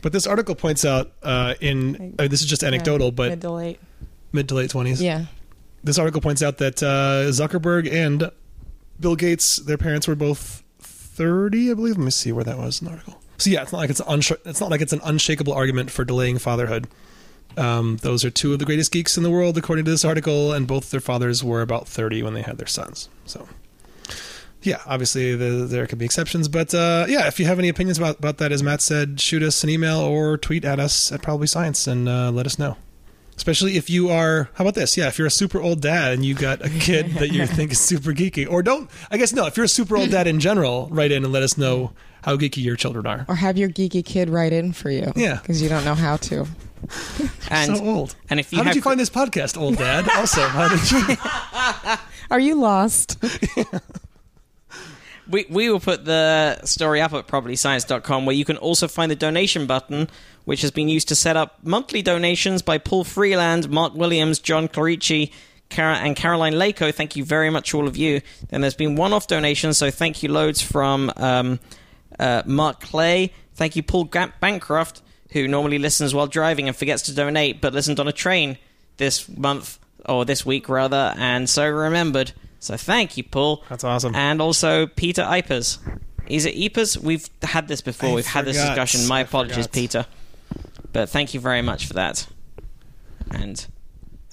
but 0.02 0.12
this 0.14 0.26
article 0.26 0.56
points 0.56 0.84
out 0.84 1.12
uh, 1.22 1.54
in, 1.62 2.16
uh, 2.18 2.28
this 2.28 2.42
is 2.42 2.48
just 2.48 2.64
anecdotal, 2.64 3.08
yeah, 3.08 3.12
but 3.12 3.30
mid 3.30 3.42
to 3.42 3.52
late. 3.52 3.80
mid 4.32 4.50
to 4.50 4.56
late 4.56 4.72
20s. 4.72 5.00
Yeah. 5.00 5.26
This 5.84 6.00
article 6.00 6.22
points 6.22 6.42
out 6.42 6.58
that 6.58 6.82
uh, 6.82 7.30
Zuckerberg 7.30 7.92
and 7.92 8.32
Bill 9.00 9.16
Gates, 9.16 9.58
their 9.58 9.78
parents 9.78 10.08
were 10.08 10.16
both 10.16 10.64
30, 10.80 11.70
I 11.70 11.74
believe. 11.76 11.98
Let 11.98 12.04
me 12.06 12.10
see 12.12 12.32
where 12.32 12.44
that 12.44 12.58
was 12.58 12.82
in 12.82 12.86
the 12.86 12.92
article. 12.94 13.22
So 13.38 13.50
yeah, 13.52 13.62
it's 13.64 13.72
not 13.72 13.80
like 13.80 13.90
it's 13.92 14.02
unsh- 14.02 14.38
it's 14.46 14.60
not 14.62 14.70
like 14.72 14.82
it's 14.82 14.94
an 14.94 15.02
unshakable 15.04 15.54
argument 15.54 15.90
for 15.92 16.04
delaying 16.06 16.38
fatherhood. 16.40 16.88
Um, 17.58 17.98
those 17.98 18.24
are 18.24 18.30
two 18.30 18.54
of 18.54 18.60
the 18.60 18.66
greatest 18.66 18.92
geeks 18.92 19.18
in 19.18 19.24
the 19.24 19.30
world, 19.30 19.58
according 19.58 19.86
to 19.86 19.92
this 19.92 20.06
article, 20.06 20.54
and 20.54 20.68
both 20.68 20.92
their 20.92 21.00
fathers 21.00 21.44
were 21.44 21.62
about 21.62 21.88
30 21.88 22.24
when 22.24 22.34
they 22.34 22.42
had 22.42 22.58
their 22.58 22.68
sons. 22.68 23.10
So, 23.26 23.48
yeah, 24.62 24.82
obviously 24.86 25.36
the, 25.36 25.66
there 25.66 25.88
could 25.88 25.98
be 25.98 26.06
exceptions, 26.06 26.48
but 26.48 26.74
uh, 26.74 27.06
yeah, 27.08 27.28
if 27.28 27.40
you 27.40 27.46
have 27.46 27.60
any 27.60 27.70
opinions 27.70 27.98
about, 27.98 28.20
about 28.20 28.38
that, 28.38 28.52
as 28.52 28.62
Matt 28.64 28.82
said, 28.82 29.20
shoot 29.20 29.44
us 29.44 29.64
an 29.64 29.70
email 29.70 30.00
or 30.00 30.38
tweet 30.38 30.66
at 30.66 30.80
us 30.80 31.12
at 31.12 31.22
Probably 31.22 31.48
Science 31.48 31.88
and 31.88 32.08
uh, 32.08 32.32
let 32.32 32.46
us 32.46 32.58
know. 32.60 32.78
Especially 33.36 33.76
if 33.76 33.90
you 33.90 34.10
are, 34.10 34.50
how 34.54 34.64
about 34.64 34.76
this? 34.76 34.96
Yeah, 34.98 35.08
if 35.08 35.18
you're 35.18 35.26
a 35.28 35.32
super 35.32 35.60
old 35.60 35.82
dad 35.82 36.14
and 36.14 36.24
you 36.24 36.36
got 36.36 36.64
a 36.64 36.70
kid 36.70 37.14
that 37.14 37.30
you 37.30 37.48
think 37.48 37.72
is 37.72 37.80
super 37.80 38.12
geeky, 38.12 38.48
or 38.48 38.62
don't, 38.62 38.88
I 39.10 39.18
guess 39.18 39.34
no, 39.34 39.48
if 39.48 39.58
you're 39.58 39.64
a 39.64 39.70
super 39.70 39.98
old 39.98 40.12
dad 40.12 40.28
in 40.28 40.40
general, 40.40 40.88
write 40.92 41.12
in 41.12 41.24
and 41.24 41.34
let 41.34 41.42
us 41.42 41.58
know 41.58 41.92
how 42.24 42.38
geeky 42.38 42.64
your 42.64 42.76
children 42.76 43.08
are. 43.08 43.26
Or 43.28 43.36
have 43.36 43.58
your 43.58 43.70
geeky 43.70 44.06
kid 44.06 44.30
write 44.30 44.54
in 44.54 44.74
for 44.74 44.92
you. 44.92 45.12
Yeah. 45.16 45.40
Because 45.42 45.60
you 45.60 45.70
don't 45.70 45.86
know 45.86 45.96
how 45.96 46.18
to. 46.18 46.46
And 47.50 47.78
so 47.78 47.84
old. 47.86 48.16
and 48.30 48.40
if 48.40 48.52
you 48.52 48.58
how 48.60 48.64
have 48.64 48.74
did 48.74 48.78
you 48.78 48.82
find 48.82 49.00
this 49.00 49.10
podcast, 49.10 49.60
old 49.60 49.78
dad? 49.78 50.08
Also, 50.16 50.42
how 50.42 50.68
did 50.70 50.92
you? 50.92 51.18
Are 52.32 52.40
you 52.40 52.56
lost? 52.56 53.18
We, 55.30 55.46
we 55.50 55.70
will 55.70 55.80
put 55.80 56.04
the 56.06 56.62
story 56.66 57.00
up 57.00 57.14
at 57.14 57.28
probablyscience.com 57.28 58.26
where 58.26 58.36
you 58.36 58.44
can 58.44 58.58
also 58.58 58.88
find 58.88 59.10
the 59.10 59.16
donation 59.16 59.66
button, 59.66 60.10
which 60.46 60.62
has 60.62 60.72
been 60.72 60.90
used 60.90 61.08
to 61.10 61.16
set 61.16 61.38
up 61.38 61.60
monthly 61.64 62.02
donations 62.02 62.62
by 62.62 62.78
Paul 62.78 63.04
Freeland, 63.06 63.70
Mark 63.70 63.94
Williams, 63.94 64.40
John 64.40 64.68
Clarici, 64.68 65.32
Cara- 65.70 66.00
and 66.00 66.16
Caroline 66.18 66.54
Lako. 66.54 66.94
Thank 66.94 67.16
you 67.16 67.24
very 67.24 67.50
much, 67.50 67.74
all 67.74 67.88
of 67.88 67.96
you. 67.96 68.22
Then 68.50 68.60
there's 68.62 68.76
been 68.76 68.96
one 68.98 69.14
off 69.14 69.28
donations, 69.28 69.78
so 69.78 69.90
thank 69.90 70.22
you 70.22 70.30
loads 70.30 70.62
from 70.62 71.12
um, 71.16 71.60
uh, 72.20 72.44
Mark 72.46 72.82
Clay. 72.82 73.32
Thank 73.54 73.78
you, 73.78 73.84
Paul 73.84 74.06
Ga- 74.06 74.34
Bancroft, 74.42 75.02
who 75.32 75.48
normally 75.48 75.80
listens 75.80 76.14
while 76.14 76.28
driving 76.28 76.68
and 76.68 76.76
forgets 76.76 77.04
to 77.04 77.14
donate, 77.16 77.62
but 77.62 77.74
listened 77.74 78.00
on 78.00 78.08
a 78.08 78.12
train 78.12 78.58
this 78.98 79.28
month, 79.30 79.80
or 80.08 80.26
this 80.26 80.46
week 80.46 80.68
rather, 80.70 81.14
and 81.18 81.50
so 81.50 81.68
remembered. 81.70 82.32
So 82.60 82.78
thank 82.78 83.18
you, 83.18 83.24
Paul. 83.24 83.64
That's 83.70 83.84
awesome. 83.84 84.14
And 84.16 84.42
also 84.42 84.86
Peter 84.88 85.24
Ipers. 85.24 85.80
Is 86.28 86.46
it 86.46 86.56
Ipers? 86.56 86.98
We've 86.98 87.28
had 87.42 87.68
this 87.68 87.82
before. 87.82 88.10
I 88.10 88.14
We've 88.16 88.26
had 88.26 88.46
this 88.46 88.58
discussion. 88.58 89.08
My 89.08 89.18
I 89.20 89.22
apologies, 89.22 89.66
forgot. 89.66 89.72
Peter. 89.72 90.06
But 90.94 91.10
thank 91.10 91.34
you 91.34 91.40
very 91.40 91.62
much 91.62 91.88
for 91.88 91.94
that. 91.94 92.28
And 93.32 93.66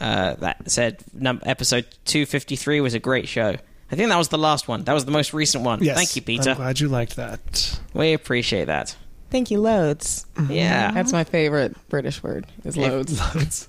uh, 0.01 0.35
that 0.35 0.71
said, 0.71 1.03
num- 1.15 1.41
episode 1.45 1.87
253 2.05 2.81
was 2.81 2.95
a 2.95 2.99
great 2.99 3.29
show. 3.29 3.57
I 3.91 3.97
think 3.97 4.11
that 4.11 4.19
was 4.19 4.29
the 4.29 4.39
last 4.39 4.69
one. 4.69 4.85
That 4.85 4.93
was 4.93 5.07
the 5.07 5.11
most 5.11 5.33
recent 5.33 5.65
one. 5.65 5.83
Yes. 5.83 5.97
Thank 5.97 6.15
you, 6.17 6.23
Peter. 6.23 6.51
I'm 6.51 6.57
glad 6.57 6.81
you 6.81 6.89
liked 6.89 7.17
that. 7.17 7.81
We 7.95 8.13
appreciate 8.13 8.67
that. 8.67 8.95
Thank 9.31 9.51
you, 9.51 9.61
loads. 9.61 10.27
Yeah. 10.49 10.91
That's 10.93 11.13
my 11.13 11.25
favorite 11.25 11.77
British 11.89 12.23
word, 12.23 12.47
is 12.65 12.77
loads. 12.77 13.19
Loads. 13.35 13.69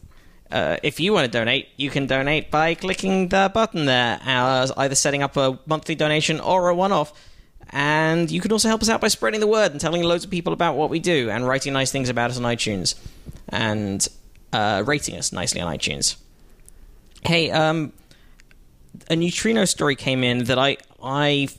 Uh, 0.51 0.77
if 0.81 0.99
you 0.99 1.13
want 1.13 1.25
to 1.25 1.31
donate, 1.31 1.67
you 1.77 1.89
can 1.89 2.07
donate 2.07 2.49
by 2.49 2.73
clicking 2.73 3.27
the 3.27 3.51
button 3.53 3.85
there, 3.85 4.19
uh, 4.25 4.67
either 4.77 4.95
setting 4.95 5.21
up 5.21 5.37
a 5.37 5.59
monthly 5.67 5.93
donation 5.93 6.39
or 6.39 6.69
a 6.69 6.75
one 6.75 6.91
off. 6.91 7.13
And 7.71 8.31
you 8.31 8.41
can 8.41 8.51
also 8.51 8.67
help 8.67 8.81
us 8.81 8.89
out 8.89 8.99
by 8.99 9.09
spreading 9.09 9.41
the 9.41 9.47
word 9.47 9.71
and 9.71 9.79
telling 9.79 10.01
loads 10.01 10.25
of 10.25 10.31
people 10.31 10.53
about 10.53 10.75
what 10.75 10.89
we 10.89 10.99
do 10.99 11.29
and 11.29 11.47
writing 11.47 11.73
nice 11.73 11.91
things 11.91 12.09
about 12.09 12.31
us 12.31 12.37
on 12.37 12.43
iTunes 12.43 12.95
and 13.47 14.07
uh, 14.51 14.81
rating 14.87 15.15
us 15.17 15.31
nicely 15.31 15.61
on 15.61 15.71
iTunes. 15.71 16.15
Hey, 17.21 17.51
um, 17.51 17.93
a 19.07 19.15
neutrino 19.15 19.65
story 19.65 19.95
came 19.95 20.23
in 20.23 20.45
that 20.45 20.57
I 20.57 20.77
I 21.03 21.49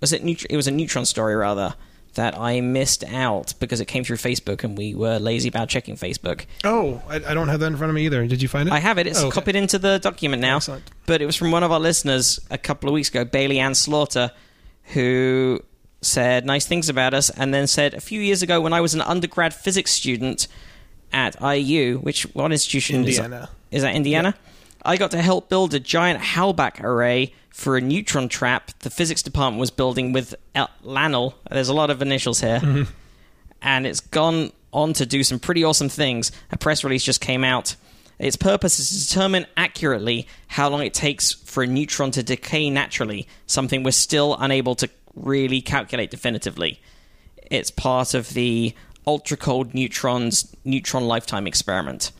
was 0.00 0.12
it 0.12 0.24
neut- 0.24 0.46
it 0.50 0.56
was 0.56 0.66
a 0.66 0.72
neutron 0.72 1.04
story 1.04 1.36
rather 1.36 1.74
that 2.16 2.36
I 2.38 2.60
missed 2.60 3.02
out 3.04 3.54
because 3.60 3.80
it 3.80 3.86
came 3.86 4.04
through 4.04 4.16
Facebook 4.16 4.62
and 4.64 4.76
we 4.76 4.94
were 4.94 5.18
lazy 5.18 5.48
about 5.48 5.68
checking 5.70 5.96
Facebook. 5.96 6.44
Oh, 6.64 7.00
I, 7.08 7.16
I 7.16 7.32
don't 7.34 7.48
have 7.48 7.60
that 7.60 7.68
in 7.68 7.76
front 7.76 7.90
of 7.90 7.94
me 7.94 8.04
either. 8.04 8.26
Did 8.26 8.42
you 8.42 8.48
find 8.48 8.68
it? 8.68 8.72
I 8.72 8.78
have 8.80 8.98
it. 8.98 9.06
It's 9.06 9.20
Oh, 9.20 9.28
okay. 9.28 9.34
copied 9.34 9.56
into 9.56 9.78
the 9.78 9.98
document 9.98 10.42
now. 10.42 10.56
Excellent. 10.56 10.90
But 11.06 11.22
it 11.22 11.26
was 11.26 11.36
from 11.36 11.50
one 11.52 11.62
of 11.62 11.72
our 11.72 11.80
listeners 11.80 12.38
a 12.50 12.58
couple 12.58 12.88
of 12.90 12.92
weeks 12.94 13.08
ago, 13.08 13.24
Bailey 13.24 13.58
Ann 13.58 13.74
Slaughter, 13.74 14.32
who 14.94 15.60
said 16.02 16.44
nice 16.44 16.66
things 16.66 16.88
about 16.88 17.14
us 17.14 17.30
and 17.30 17.52
then 17.54 17.66
said 17.66 17.94
a 17.94 18.00
few 18.00 18.20
years 18.20 18.42
ago 18.42 18.60
when 18.60 18.72
I 18.72 18.80
was 18.80 18.94
an 18.94 19.00
undergrad 19.00 19.54
physics 19.54 19.92
student 19.92 20.46
at 21.12 21.36
IU, 21.40 21.98
which 21.98 22.22
what 22.34 22.52
institution 22.52 22.96
Indiana. 22.96 23.48
is, 23.70 23.78
is 23.78 23.82
that 23.82 23.94
Indiana? 23.94 24.34
I 24.86 24.96
got 24.96 25.10
to 25.10 25.20
help 25.20 25.48
build 25.48 25.74
a 25.74 25.80
giant 25.80 26.22
Halbach 26.22 26.80
array 26.80 27.34
for 27.50 27.76
a 27.76 27.80
neutron 27.80 28.28
trap 28.28 28.70
the 28.80 28.90
physics 28.90 29.20
department 29.20 29.58
was 29.58 29.72
building 29.72 30.12
with 30.12 30.34
El- 30.54 30.70
LANL. 30.84 31.34
There's 31.50 31.68
a 31.68 31.74
lot 31.74 31.90
of 31.90 32.02
initials 32.02 32.40
here 32.40 32.60
mm-hmm. 32.60 32.82
and 33.60 33.86
it's 33.86 33.98
gone 33.98 34.52
on 34.72 34.92
to 34.92 35.04
do 35.04 35.24
some 35.24 35.40
pretty 35.40 35.64
awesome 35.64 35.88
things. 35.88 36.30
A 36.52 36.56
press 36.56 36.84
release 36.84 37.02
just 37.02 37.20
came 37.20 37.42
out. 37.42 37.74
Its 38.20 38.36
purpose 38.36 38.78
is 38.78 38.90
to 38.90 39.08
determine 39.08 39.46
accurately 39.56 40.28
how 40.46 40.68
long 40.68 40.82
it 40.82 40.94
takes 40.94 41.32
for 41.32 41.64
a 41.64 41.66
neutron 41.66 42.12
to 42.12 42.22
decay 42.22 42.70
naturally, 42.70 43.26
something 43.46 43.82
we're 43.82 43.90
still 43.90 44.36
unable 44.38 44.76
to 44.76 44.88
really 45.16 45.60
calculate 45.60 46.10
definitively. 46.10 46.80
It's 47.50 47.72
part 47.72 48.14
of 48.14 48.34
the 48.34 48.72
ultra 49.04 49.36
cold 49.36 49.74
neutrons 49.74 50.54
neutron 50.64 51.06
lifetime 51.08 51.46
experiment. 51.46 52.12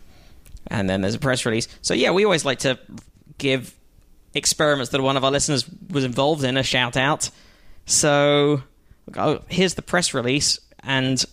And 0.68 0.88
then 0.88 1.00
there's 1.00 1.14
a 1.14 1.18
press 1.18 1.46
release. 1.46 1.68
So 1.82 1.94
yeah, 1.94 2.10
we 2.10 2.24
always 2.24 2.44
like 2.44 2.60
to 2.60 2.78
give 3.38 3.74
experiments 4.34 4.90
that 4.92 5.00
one 5.00 5.16
of 5.16 5.24
our 5.24 5.30
listeners 5.30 5.68
was 5.90 6.04
involved 6.04 6.44
in 6.44 6.56
a 6.56 6.62
shout 6.62 6.96
out. 6.96 7.30
So 7.86 8.62
oh, 9.16 9.40
here's 9.48 9.74
the 9.74 9.82
press 9.82 10.14
release, 10.14 10.58
and 10.82 11.24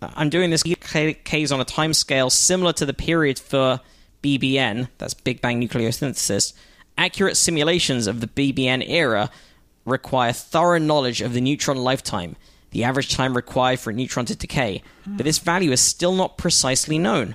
uh, 0.00 0.10
I'm 0.14 0.30
doing 0.30 0.50
this 0.50 0.62
case 0.62 1.50
on 1.50 1.60
a 1.60 1.64
time 1.64 1.92
scale 1.92 2.30
similar 2.30 2.72
to 2.74 2.86
the 2.86 2.94
period 2.94 3.38
for 3.38 3.80
BBN, 4.22 4.88
that's 4.98 5.14
Big 5.14 5.40
Bang 5.40 5.60
nucleosynthesis. 5.60 6.52
Accurate 6.96 7.36
simulations 7.36 8.06
of 8.06 8.20
the 8.20 8.26
BBN 8.26 8.88
era 8.88 9.30
require 9.84 10.32
thorough 10.32 10.78
knowledge 10.78 11.20
of 11.20 11.32
the 11.32 11.40
neutron 11.40 11.78
lifetime, 11.78 12.36
the 12.70 12.84
average 12.84 13.14
time 13.14 13.34
required 13.34 13.80
for 13.80 13.90
a 13.90 13.94
neutron 13.94 14.26
to 14.26 14.36
decay, 14.36 14.82
but 15.06 15.24
this 15.24 15.38
value 15.38 15.70
is 15.70 15.80
still 15.80 16.14
not 16.14 16.36
precisely 16.36 16.98
known 16.98 17.34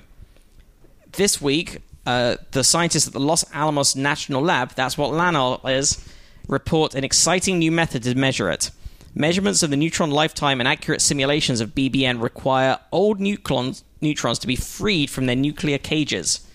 this 1.16 1.40
week, 1.40 1.78
uh, 2.06 2.36
the 2.52 2.64
scientists 2.64 3.06
at 3.06 3.12
the 3.12 3.20
Los 3.20 3.44
Alamos 3.52 3.96
National 3.96 4.42
Lab, 4.42 4.74
that's 4.74 4.98
what 4.98 5.12
LANL 5.12 5.60
is, 5.68 6.06
report 6.48 6.94
an 6.94 7.04
exciting 7.04 7.58
new 7.58 7.72
method 7.72 8.02
to 8.02 8.14
measure 8.14 8.50
it. 8.50 8.70
Measurements 9.14 9.62
of 9.62 9.70
the 9.70 9.76
neutron 9.76 10.10
lifetime 10.10 10.60
and 10.60 10.68
accurate 10.68 11.00
simulations 11.00 11.60
of 11.60 11.74
BBN 11.74 12.20
require 12.20 12.78
old 12.90 13.20
neutrons, 13.20 13.84
neutrons 14.00 14.38
to 14.40 14.46
be 14.46 14.56
freed 14.56 15.08
from 15.08 15.26
their 15.26 15.36
nuclear 15.36 15.78
cages. 15.78 16.46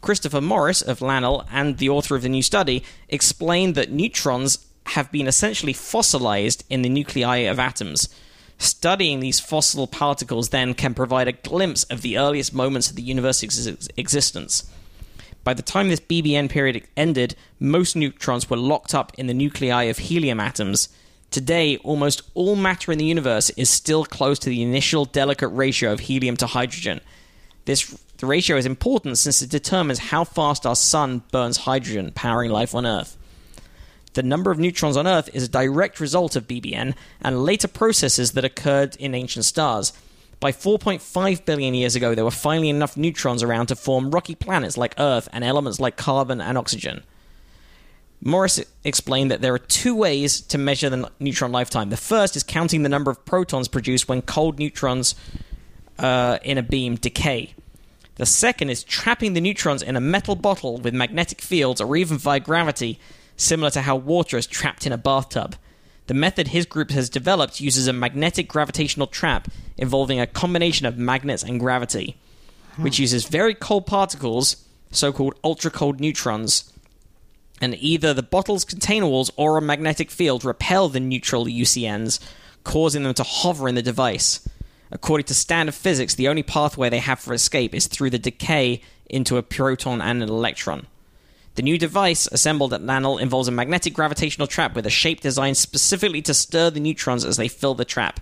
Christopher 0.00 0.40
Morris 0.40 0.80
of 0.80 1.00
LANL 1.00 1.46
and 1.50 1.78
the 1.78 1.88
author 1.88 2.16
of 2.16 2.22
the 2.22 2.28
new 2.28 2.42
study 2.42 2.82
explained 3.08 3.74
that 3.74 3.90
neutrons 3.90 4.66
have 4.86 5.12
been 5.12 5.28
essentially 5.28 5.72
fossilized 5.72 6.64
in 6.70 6.82
the 6.82 6.88
nuclei 6.88 7.38
of 7.38 7.58
atoms. 7.58 8.08
Studying 8.58 9.20
these 9.20 9.40
fossil 9.40 9.86
particles 9.86 10.48
then 10.48 10.74
can 10.74 10.92
provide 10.92 11.28
a 11.28 11.32
glimpse 11.32 11.84
of 11.84 12.02
the 12.02 12.18
earliest 12.18 12.52
moments 12.52 12.90
of 12.90 12.96
the 12.96 13.02
universe's 13.02 13.68
ex- 13.68 13.88
existence. 13.96 14.68
By 15.44 15.54
the 15.54 15.62
time 15.62 15.88
this 15.88 16.00
BBN 16.00 16.50
period 16.50 16.86
ended, 16.96 17.36
most 17.60 17.94
neutrons 17.94 18.50
were 18.50 18.56
locked 18.56 18.94
up 18.94 19.12
in 19.16 19.28
the 19.28 19.34
nuclei 19.34 19.84
of 19.84 19.98
helium 19.98 20.40
atoms. 20.40 20.88
Today, 21.30 21.76
almost 21.78 22.22
all 22.34 22.56
matter 22.56 22.90
in 22.90 22.98
the 22.98 23.04
universe 23.04 23.50
is 23.50 23.70
still 23.70 24.04
close 24.04 24.38
to 24.40 24.48
the 24.48 24.62
initial 24.62 25.04
delicate 25.04 25.48
ratio 25.48 25.92
of 25.92 26.00
helium 26.00 26.36
to 26.38 26.46
hydrogen. 26.46 27.00
This 27.64 27.96
the 28.16 28.26
ratio 28.26 28.56
is 28.56 28.66
important 28.66 29.18
since 29.18 29.42
it 29.42 29.50
determines 29.50 29.98
how 29.98 30.24
fast 30.24 30.66
our 30.66 30.74
sun 30.74 31.22
burns 31.30 31.58
hydrogen, 31.58 32.12
powering 32.14 32.50
life 32.50 32.74
on 32.74 32.84
Earth. 32.86 33.16
The 34.18 34.24
number 34.24 34.50
of 34.50 34.58
neutrons 34.58 34.96
on 34.96 35.06
Earth 35.06 35.30
is 35.32 35.44
a 35.44 35.48
direct 35.48 36.00
result 36.00 36.34
of 36.34 36.48
BBN 36.48 36.96
and 37.20 37.44
later 37.44 37.68
processes 37.68 38.32
that 38.32 38.44
occurred 38.44 38.96
in 38.96 39.14
ancient 39.14 39.44
stars. 39.44 39.92
By 40.40 40.50
4.5 40.50 41.44
billion 41.44 41.72
years 41.72 41.94
ago, 41.94 42.16
there 42.16 42.24
were 42.24 42.32
finally 42.32 42.68
enough 42.68 42.96
neutrons 42.96 43.44
around 43.44 43.66
to 43.66 43.76
form 43.76 44.10
rocky 44.10 44.34
planets 44.34 44.76
like 44.76 44.96
Earth 44.98 45.28
and 45.32 45.44
elements 45.44 45.78
like 45.78 45.96
carbon 45.96 46.40
and 46.40 46.58
oxygen. 46.58 47.04
Morris 48.20 48.60
explained 48.82 49.30
that 49.30 49.40
there 49.40 49.54
are 49.54 49.60
two 49.60 49.94
ways 49.94 50.40
to 50.40 50.58
measure 50.58 50.90
the 50.90 51.08
neutron 51.20 51.52
lifetime. 51.52 51.90
The 51.90 51.96
first 51.96 52.34
is 52.34 52.42
counting 52.42 52.82
the 52.82 52.88
number 52.88 53.12
of 53.12 53.24
protons 53.24 53.68
produced 53.68 54.08
when 54.08 54.22
cold 54.22 54.58
neutrons 54.58 55.14
uh, 55.96 56.40
in 56.42 56.58
a 56.58 56.62
beam 56.64 56.96
decay. 56.96 57.54
The 58.16 58.26
second 58.26 58.70
is 58.70 58.82
trapping 58.82 59.34
the 59.34 59.40
neutrons 59.40 59.80
in 59.80 59.94
a 59.94 60.00
metal 60.00 60.34
bottle 60.34 60.78
with 60.78 60.92
magnetic 60.92 61.40
fields 61.40 61.80
or 61.80 61.96
even 61.96 62.18
via 62.18 62.40
gravity, 62.40 62.98
similar 63.38 63.70
to 63.70 63.80
how 63.80 63.96
water 63.96 64.36
is 64.36 64.46
trapped 64.46 64.86
in 64.86 64.92
a 64.92 64.98
bathtub. 64.98 65.56
The 66.08 66.14
method 66.14 66.48
his 66.48 66.66
group 66.66 66.90
has 66.90 67.08
developed 67.08 67.60
uses 67.60 67.86
a 67.86 67.92
magnetic 67.92 68.48
gravitational 68.48 69.06
trap 69.06 69.48
involving 69.78 70.20
a 70.20 70.26
combination 70.26 70.84
of 70.84 70.98
magnets 70.98 71.42
and 71.42 71.60
gravity, 71.60 72.18
hmm. 72.72 72.82
which 72.82 72.98
uses 72.98 73.26
very 73.26 73.54
cold 73.54 73.86
particles, 73.86 74.64
so 74.90 75.12
called 75.12 75.38
ultra 75.44 75.70
cold 75.70 76.00
neutrons, 76.00 76.72
and 77.60 77.74
either 77.76 78.12
the 78.12 78.22
bottle's 78.22 78.64
container 78.64 79.06
walls 79.06 79.30
or 79.36 79.56
a 79.56 79.62
magnetic 79.62 80.10
field 80.10 80.44
repel 80.44 80.88
the 80.88 81.00
neutral 81.00 81.46
UCNs, 81.46 82.20
causing 82.64 83.02
them 83.02 83.14
to 83.14 83.22
hover 83.22 83.68
in 83.68 83.74
the 83.74 83.82
device. 83.82 84.46
According 84.90 85.26
to 85.26 85.34
standard 85.34 85.74
physics, 85.74 86.14
the 86.14 86.28
only 86.28 86.42
pathway 86.42 86.88
they 86.88 86.98
have 86.98 87.20
for 87.20 87.34
escape 87.34 87.74
is 87.74 87.86
through 87.86 88.10
the 88.10 88.18
decay 88.18 88.80
into 89.06 89.36
a 89.36 89.42
proton 89.42 90.00
and 90.00 90.22
an 90.22 90.28
electron. 90.28 90.86
The 91.58 91.62
new 91.62 91.76
device, 91.76 92.28
assembled 92.28 92.72
at 92.72 92.82
LANL, 92.82 93.20
involves 93.20 93.48
a 93.48 93.50
magnetic 93.50 93.92
gravitational 93.92 94.46
trap 94.46 94.76
with 94.76 94.86
a 94.86 94.90
shape 94.90 95.22
designed 95.22 95.56
specifically 95.56 96.22
to 96.22 96.32
stir 96.32 96.70
the 96.70 96.78
neutrons 96.78 97.24
as 97.24 97.36
they 97.36 97.48
fill 97.48 97.74
the 97.74 97.84
trap. 97.84 98.20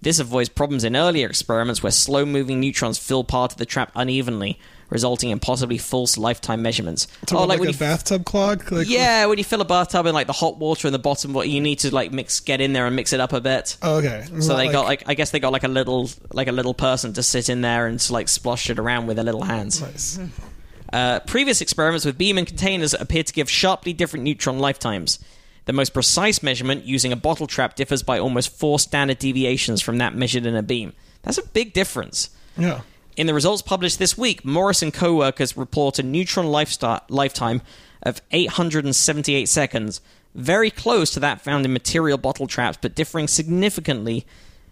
This 0.00 0.18
avoids 0.18 0.48
problems 0.48 0.82
in 0.82 0.96
earlier 0.96 1.28
experiments 1.28 1.82
where 1.82 1.92
slow 1.92 2.24
moving 2.24 2.58
neutrons 2.58 2.98
fill 2.98 3.24
part 3.24 3.52
of 3.52 3.58
the 3.58 3.66
trap 3.66 3.92
unevenly, 3.94 4.58
resulting 4.88 5.28
in 5.28 5.38
possibly 5.38 5.76
false 5.76 6.16
lifetime 6.16 6.62
measurements. 6.62 7.08
So 7.28 7.36
oh, 7.36 7.44
like, 7.44 7.60
when 7.60 7.68
a 7.68 7.72
you 7.72 7.78
bathtub 7.78 8.24
clog? 8.24 8.72
Like, 8.72 8.88
yeah, 8.88 9.26
when 9.26 9.36
you 9.36 9.44
fill 9.44 9.60
a 9.60 9.66
bathtub 9.66 10.06
and 10.06 10.14
like 10.14 10.26
the 10.26 10.32
hot 10.32 10.56
water 10.56 10.88
in 10.88 10.94
the 10.94 10.98
bottom, 10.98 11.34
what 11.34 11.50
you 11.50 11.60
need 11.60 11.80
to 11.80 11.94
like 11.94 12.10
mix, 12.10 12.40
get 12.40 12.62
in 12.62 12.72
there 12.72 12.86
and 12.86 12.96
mix 12.96 13.12
it 13.12 13.20
up 13.20 13.34
a 13.34 13.40
bit. 13.42 13.76
Oh, 13.82 13.96
okay. 13.96 14.24
It's 14.32 14.46
So 14.46 14.54
not 14.54 14.60
they 14.60 14.72
got 14.72 14.86
like 14.86 15.02
I 15.06 15.12
guess 15.12 15.30
they 15.30 15.40
got 15.40 15.52
like 15.52 15.64
a 15.64 15.68
little 15.68 16.08
like 16.32 16.48
a 16.48 16.52
little 16.52 16.72
person 16.72 17.12
to 17.12 17.22
sit 17.22 17.50
in 17.50 17.60
there 17.60 17.86
and 17.86 18.00
to, 18.00 18.14
like 18.14 18.28
splosh 18.28 18.70
it 18.70 18.78
around 18.78 19.08
with 19.08 19.16
their 19.16 19.26
little 19.26 19.44
hands. 19.44 19.82
Nice. 19.82 20.16
Mm-hmm. 20.16 20.55
Uh, 20.96 21.20
previous 21.20 21.60
experiments 21.60 22.06
with 22.06 22.16
beam 22.16 22.38
and 22.38 22.46
containers 22.46 22.94
appear 22.94 23.22
to 23.22 23.34
give 23.34 23.50
sharply 23.50 23.92
different 23.92 24.24
neutron 24.24 24.58
lifetimes. 24.58 25.18
The 25.66 25.74
most 25.74 25.92
precise 25.92 26.42
measurement 26.42 26.86
using 26.86 27.12
a 27.12 27.16
bottle 27.16 27.46
trap 27.46 27.74
differs 27.74 28.02
by 28.02 28.18
almost 28.18 28.58
four 28.58 28.78
standard 28.78 29.18
deviations 29.18 29.82
from 29.82 29.98
that 29.98 30.14
measured 30.14 30.46
in 30.46 30.56
a 30.56 30.62
beam. 30.62 30.94
That's 31.20 31.36
a 31.36 31.46
big 31.46 31.74
difference. 31.74 32.30
Yeah. 32.56 32.80
In 33.14 33.26
the 33.26 33.34
results 33.34 33.60
published 33.60 33.98
this 33.98 34.16
week, 34.16 34.42
Morris 34.42 34.80
and 34.80 34.90
co-workers 34.90 35.54
report 35.54 35.98
a 35.98 36.02
neutron 36.02 36.46
lifetime 36.46 37.60
of 38.02 38.22
878 38.30 39.50
seconds, 39.50 40.00
very 40.34 40.70
close 40.70 41.10
to 41.10 41.20
that 41.20 41.42
found 41.42 41.66
in 41.66 41.74
material 41.74 42.16
bottle 42.16 42.46
traps, 42.46 42.78
but 42.80 42.94
differing 42.94 43.28
significantly 43.28 44.24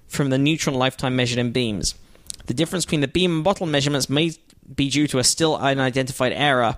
from 0.08 0.30
the 0.30 0.38
neutron 0.38 0.74
lifetime 0.74 1.16
measured 1.16 1.38
in 1.38 1.52
beams. 1.52 1.96
The 2.46 2.54
difference 2.54 2.84
between 2.86 3.02
the 3.02 3.08
beam 3.08 3.36
and 3.36 3.44
bottle 3.44 3.66
measurements 3.66 4.08
may 4.08 4.32
be 4.72 4.90
due 4.90 5.06
to 5.08 5.18
a 5.18 5.24
still 5.24 5.56
unidentified 5.56 6.32
error. 6.32 6.76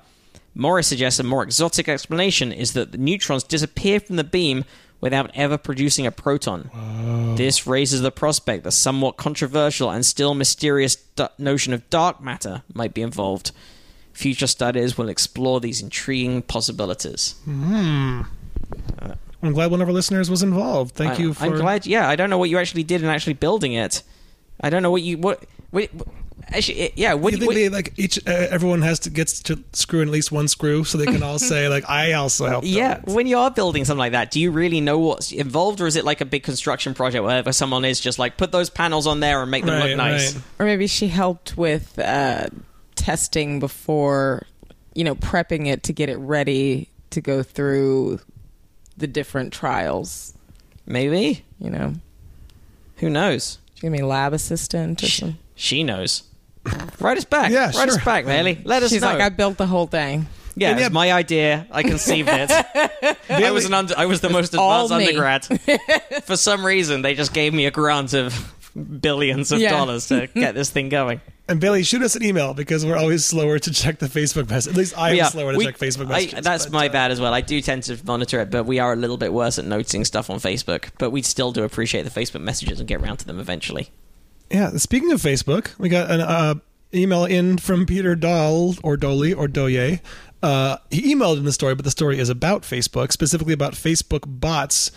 Morris 0.54 0.86
suggests 0.86 1.20
a 1.20 1.22
more 1.22 1.42
exotic 1.42 1.88
explanation 1.88 2.50
is 2.50 2.72
that 2.72 2.92
the 2.92 2.98
neutrons 2.98 3.42
disappear 3.42 4.00
from 4.00 4.16
the 4.16 4.24
beam 4.24 4.64
without 5.00 5.30
ever 5.34 5.58
producing 5.58 6.06
a 6.06 6.10
proton. 6.10 7.34
This 7.36 7.66
raises 7.66 8.00
the 8.00 8.10
prospect 8.10 8.64
the 8.64 8.72
somewhat 8.72 9.16
controversial 9.16 9.90
and 9.90 10.04
still 10.04 10.34
mysterious 10.34 10.96
d- 10.96 11.26
notion 11.38 11.72
of 11.72 11.88
dark 11.90 12.20
matter 12.20 12.62
might 12.72 12.94
be 12.94 13.02
involved. 13.02 13.52
Future 14.12 14.46
studies 14.46 14.96
will 14.96 15.10
explore 15.10 15.60
these 15.60 15.82
intriguing 15.82 16.40
possibilities. 16.40 17.34
Hmm. 17.44 18.22
Uh, 18.98 19.14
I'm 19.42 19.52
glad 19.52 19.70
one 19.70 19.82
of 19.82 19.88
our 19.88 19.94
listeners 19.94 20.30
was 20.30 20.42
involved. 20.42 20.94
Thank 20.94 21.20
I, 21.20 21.22
you 21.22 21.34
for. 21.34 21.44
I'm 21.44 21.52
glad. 21.52 21.86
Yeah, 21.86 22.08
I 22.08 22.16
don't 22.16 22.30
know 22.30 22.38
what 22.38 22.48
you 22.48 22.56
actually 22.56 22.82
did 22.82 23.02
in 23.02 23.08
actually 23.08 23.34
building 23.34 23.74
it. 23.74 24.02
I 24.60 24.70
don't 24.70 24.82
know 24.82 24.90
what 24.90 25.02
you 25.02 25.18
what. 25.18 25.44
what 25.70 25.90
actually, 26.52 26.92
yeah. 26.96 27.14
What, 27.14 27.32
You 27.32 27.38
think 27.38 27.48
what- 27.48 27.54
they 27.56 27.68
like 27.68 27.92
each 27.96 28.18
uh, 28.26 28.30
everyone 28.30 28.82
has 28.82 28.98
to 29.00 29.10
gets 29.10 29.40
to 29.42 29.62
screw 29.72 30.00
in 30.00 30.08
at 30.08 30.12
least 30.12 30.30
one 30.32 30.48
screw 30.48 30.84
so 30.84 30.96
they 30.98 31.06
can 31.06 31.22
all 31.22 31.38
say 31.38 31.68
like 31.68 31.88
I 31.88 32.12
also 32.14 32.46
helped. 32.46 32.66
yeah, 32.66 32.98
them. 32.98 33.14
when 33.14 33.26
you 33.26 33.38
are 33.38 33.50
building 33.50 33.84
something 33.84 33.98
like 33.98 34.12
that, 34.12 34.30
do 34.30 34.40
you 34.40 34.50
really 34.50 34.80
know 34.80 34.98
what's 34.98 35.32
involved, 35.32 35.80
or 35.80 35.86
is 35.86 35.96
it 35.96 36.04
like 36.04 36.20
a 36.20 36.24
big 36.24 36.42
construction 36.42 36.94
project 36.94 37.24
where 37.24 37.42
where 37.42 37.52
someone 37.52 37.84
is 37.84 38.00
just 38.00 38.18
like 38.18 38.36
put 38.36 38.52
those 38.52 38.70
panels 38.70 39.06
on 39.06 39.20
there 39.20 39.42
and 39.42 39.50
make 39.50 39.64
them 39.64 39.74
Right, 39.80 39.88
look 39.90 39.96
nice? 39.96 40.34
right. 40.34 40.44
Or 40.60 40.66
maybe 40.66 40.86
she 40.86 41.08
helped 41.08 41.56
with 41.56 41.98
uh, 41.98 42.46
testing 42.94 43.58
before, 43.60 44.46
you 44.94 45.04
know, 45.04 45.14
prepping 45.14 45.66
it 45.66 45.82
to 45.84 45.92
get 45.92 46.08
it 46.08 46.16
ready 46.18 46.88
to 47.10 47.20
go 47.20 47.42
through 47.42 48.20
the 48.96 49.06
different 49.06 49.52
trials. 49.52 50.32
Maybe. 50.86 51.44
You 51.58 51.70
know, 51.70 51.94
Who 52.96 53.10
knows? 53.10 53.58
she 53.74 53.80
gave 53.82 53.92
me 53.92 53.98
a 54.00 54.06
lab 54.06 54.32
assistant 54.32 55.02
or 55.02 55.06
She, 55.06 55.20
something. 55.20 55.38
she 55.54 55.82
knows. 55.84 56.22
Write 57.00 57.18
us 57.18 57.24
back. 57.24 57.50
Yeah, 57.50 57.70
Write 57.76 57.88
us 57.88 58.02
back, 58.04 58.24
Bailey. 58.24 58.60
Let 58.64 58.82
us 58.82 58.90
She's 58.90 59.00
know. 59.02 59.08
like, 59.08 59.20
I 59.20 59.28
built 59.28 59.56
the 59.58 59.66
whole 59.66 59.86
thing. 59.86 60.26
yeah, 60.56 60.70
And 60.70 60.78
it's 60.80 60.88
yeah- 60.88 60.92
my 60.92 61.12
idea. 61.12 61.66
I 61.70 61.82
conceived 61.82 62.28
it. 62.32 62.50
I 63.30 63.50
was 63.50 63.64
an 63.66 63.74
under, 63.74 63.94
I 63.96 64.06
was 64.06 64.20
the 64.20 64.30
most 64.30 64.54
advanced 64.54 64.90
me. 64.94 65.06
undergrad. 65.08 65.44
For 66.24 66.36
some 66.36 66.64
reason, 66.64 67.02
they 67.02 67.14
just 67.14 67.32
gave 67.32 67.52
me 67.54 67.66
a 67.66 67.70
grant 67.70 68.14
of 68.14 68.54
billions 69.00 69.52
of 69.52 69.60
Yeah. 69.60 69.70
dollars 69.70 70.08
to 70.08 70.26
get 70.34 70.54
this 70.54 70.70
thing 70.70 70.88
going. 70.88 71.20
And 71.48 71.60
Bailey, 71.60 71.84
shoot 71.84 72.02
us 72.02 72.16
an 72.16 72.24
email 72.24 72.54
because 72.54 72.84
we're 72.84 72.96
always 72.96 73.24
slower 73.24 73.58
to 73.60 73.72
check 73.72 74.00
the 74.00 74.06
Facebook 74.06 74.50
message. 74.50 74.72
At 74.72 74.76
least 74.76 74.98
I 74.98 75.10
am 75.10 75.16
yeah, 75.16 75.28
slower 75.28 75.52
to 75.52 75.58
we- 75.58 75.64
check 75.64 75.78
Facebook 75.78 76.06
I- 76.06 76.08
messages. 76.08 76.44
that's 76.44 76.64
but, 76.66 76.72
my 76.72 76.88
uh, 76.88 76.92
bad 76.92 77.12
as 77.12 77.20
well. 77.20 77.32
I 77.32 77.40
do 77.40 77.60
tend 77.60 77.84
to 77.84 77.98
monitor 78.04 78.40
it, 78.40 78.50
but 78.50 78.64
we 78.64 78.80
are 78.80 78.92
a 78.92 78.96
little 78.96 79.16
bit 79.16 79.32
worse 79.32 79.58
at 79.58 79.64
noticing 79.64 80.04
stuff 80.04 80.28
on 80.28 80.38
Facebook. 80.40 80.88
But 80.98 81.10
we 81.10 81.22
still 81.22 81.52
do 81.52 81.62
appreciate 81.62 82.02
the 82.02 82.10
Facebook 82.20 82.40
messages 82.40 82.80
and 82.80 82.88
get 82.88 83.00
around 83.00 83.18
to 83.18 83.26
them 83.26 83.38
eventually. 83.38 83.90
Yeah. 84.50 84.70
Speaking 84.76 85.12
of 85.12 85.20
Facebook, 85.20 85.76
we 85.78 85.88
got 85.88 86.10
an 86.10 86.20
uh, 86.20 86.54
email 86.94 87.24
in 87.24 87.58
from 87.58 87.86
Peter 87.86 88.14
Dahl 88.14 88.74
or 88.82 88.96
Dolly 88.96 89.32
or 89.32 89.48
Doye. 89.48 90.00
Uh, 90.42 90.76
he 90.90 91.14
emailed 91.14 91.38
in 91.38 91.44
the 91.44 91.52
story, 91.52 91.74
but 91.74 91.84
the 91.84 91.90
story 91.90 92.18
is 92.18 92.28
about 92.28 92.62
Facebook, 92.62 93.12
specifically 93.12 93.52
about 93.52 93.72
Facebook 93.72 94.22
bots. 94.26 94.92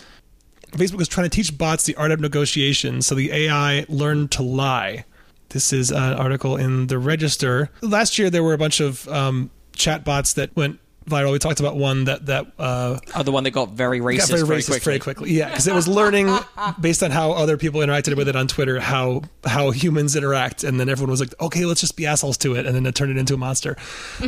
Facebook 0.72 1.00
is 1.00 1.08
trying 1.08 1.28
to 1.28 1.34
teach 1.34 1.56
bots 1.56 1.84
the 1.84 1.96
art 1.96 2.12
of 2.12 2.20
negotiation, 2.20 3.02
so 3.02 3.14
the 3.14 3.32
AI 3.32 3.84
learned 3.88 4.30
to 4.32 4.42
lie. 4.42 5.04
This 5.48 5.72
is 5.72 5.90
an 5.90 6.14
article 6.14 6.56
in 6.56 6.86
the 6.86 6.98
Register. 6.98 7.70
Last 7.80 8.18
year, 8.18 8.30
there 8.30 8.44
were 8.44 8.52
a 8.52 8.58
bunch 8.58 8.78
of 8.78 9.08
um, 9.08 9.50
chat 9.74 10.04
bots 10.04 10.32
that 10.34 10.54
went 10.54 10.78
viral. 11.10 11.32
We 11.32 11.38
talked 11.38 11.60
about 11.60 11.76
one 11.76 12.04
that 12.04 12.26
that 12.26 12.46
uh, 12.58 12.98
Oh, 13.14 13.22
the 13.22 13.32
one 13.32 13.44
that 13.44 13.50
got 13.50 13.72
very 13.72 14.00
racist, 14.00 14.18
got 14.18 14.28
very 14.28 14.46
very, 14.46 14.60
racist 14.60 14.66
quickly. 14.68 14.84
very 14.84 14.98
quickly. 15.00 15.32
Yeah, 15.32 15.48
because 15.50 15.66
it 15.66 15.74
was 15.74 15.88
learning 15.88 16.34
based 16.80 17.02
on 17.02 17.10
how 17.10 17.32
other 17.32 17.56
people 17.56 17.80
interacted 17.80 18.16
with 18.16 18.28
it 18.28 18.36
on 18.36 18.46
Twitter 18.48 18.80
how 18.80 19.22
how 19.44 19.70
humans 19.70 20.16
interact, 20.16 20.64
and 20.64 20.78
then 20.80 20.88
everyone 20.88 21.10
was 21.10 21.20
like, 21.20 21.34
okay, 21.40 21.64
let's 21.64 21.80
just 21.80 21.96
be 21.96 22.06
assholes 22.06 22.36
to 22.38 22.54
it, 22.54 22.66
and 22.66 22.74
then 22.74 22.86
it 22.86 22.94
turned 22.94 23.10
it 23.10 23.18
into 23.18 23.34
a 23.34 23.38
monster. 23.38 23.76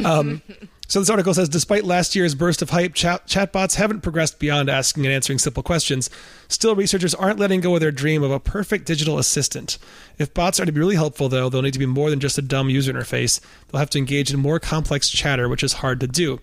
Um, 0.04 0.42
so 0.88 1.00
this 1.00 1.08
article 1.10 1.32
says, 1.32 1.48
despite 1.48 1.84
last 1.84 2.14
year's 2.14 2.34
burst 2.34 2.60
of 2.62 2.70
hype, 2.70 2.94
chat 2.94 3.26
chatbots 3.26 3.76
haven't 3.76 4.00
progressed 4.00 4.38
beyond 4.38 4.68
asking 4.68 5.06
and 5.06 5.14
answering 5.14 5.38
simple 5.38 5.62
questions. 5.62 6.10
Still, 6.48 6.74
researchers 6.74 7.14
aren't 7.14 7.38
letting 7.38 7.60
go 7.60 7.74
of 7.74 7.80
their 7.80 7.90
dream 7.92 8.22
of 8.22 8.30
a 8.30 8.40
perfect 8.40 8.84
digital 8.86 9.18
assistant. 9.18 9.78
If 10.18 10.34
bots 10.34 10.60
are 10.60 10.66
to 10.66 10.72
be 10.72 10.80
really 10.80 10.96
helpful, 10.96 11.28
though, 11.28 11.48
they'll 11.48 11.62
need 11.62 11.72
to 11.72 11.78
be 11.78 11.86
more 11.86 12.10
than 12.10 12.20
just 12.20 12.36
a 12.36 12.42
dumb 12.42 12.68
user 12.68 12.92
interface. 12.92 13.40
They'll 13.68 13.78
have 13.78 13.90
to 13.90 13.98
engage 13.98 14.32
in 14.32 14.38
more 14.38 14.58
complex 14.60 15.08
chatter, 15.08 15.48
which 15.48 15.62
is 15.62 15.74
hard 15.74 16.00
to 16.00 16.06
do. 16.06 16.40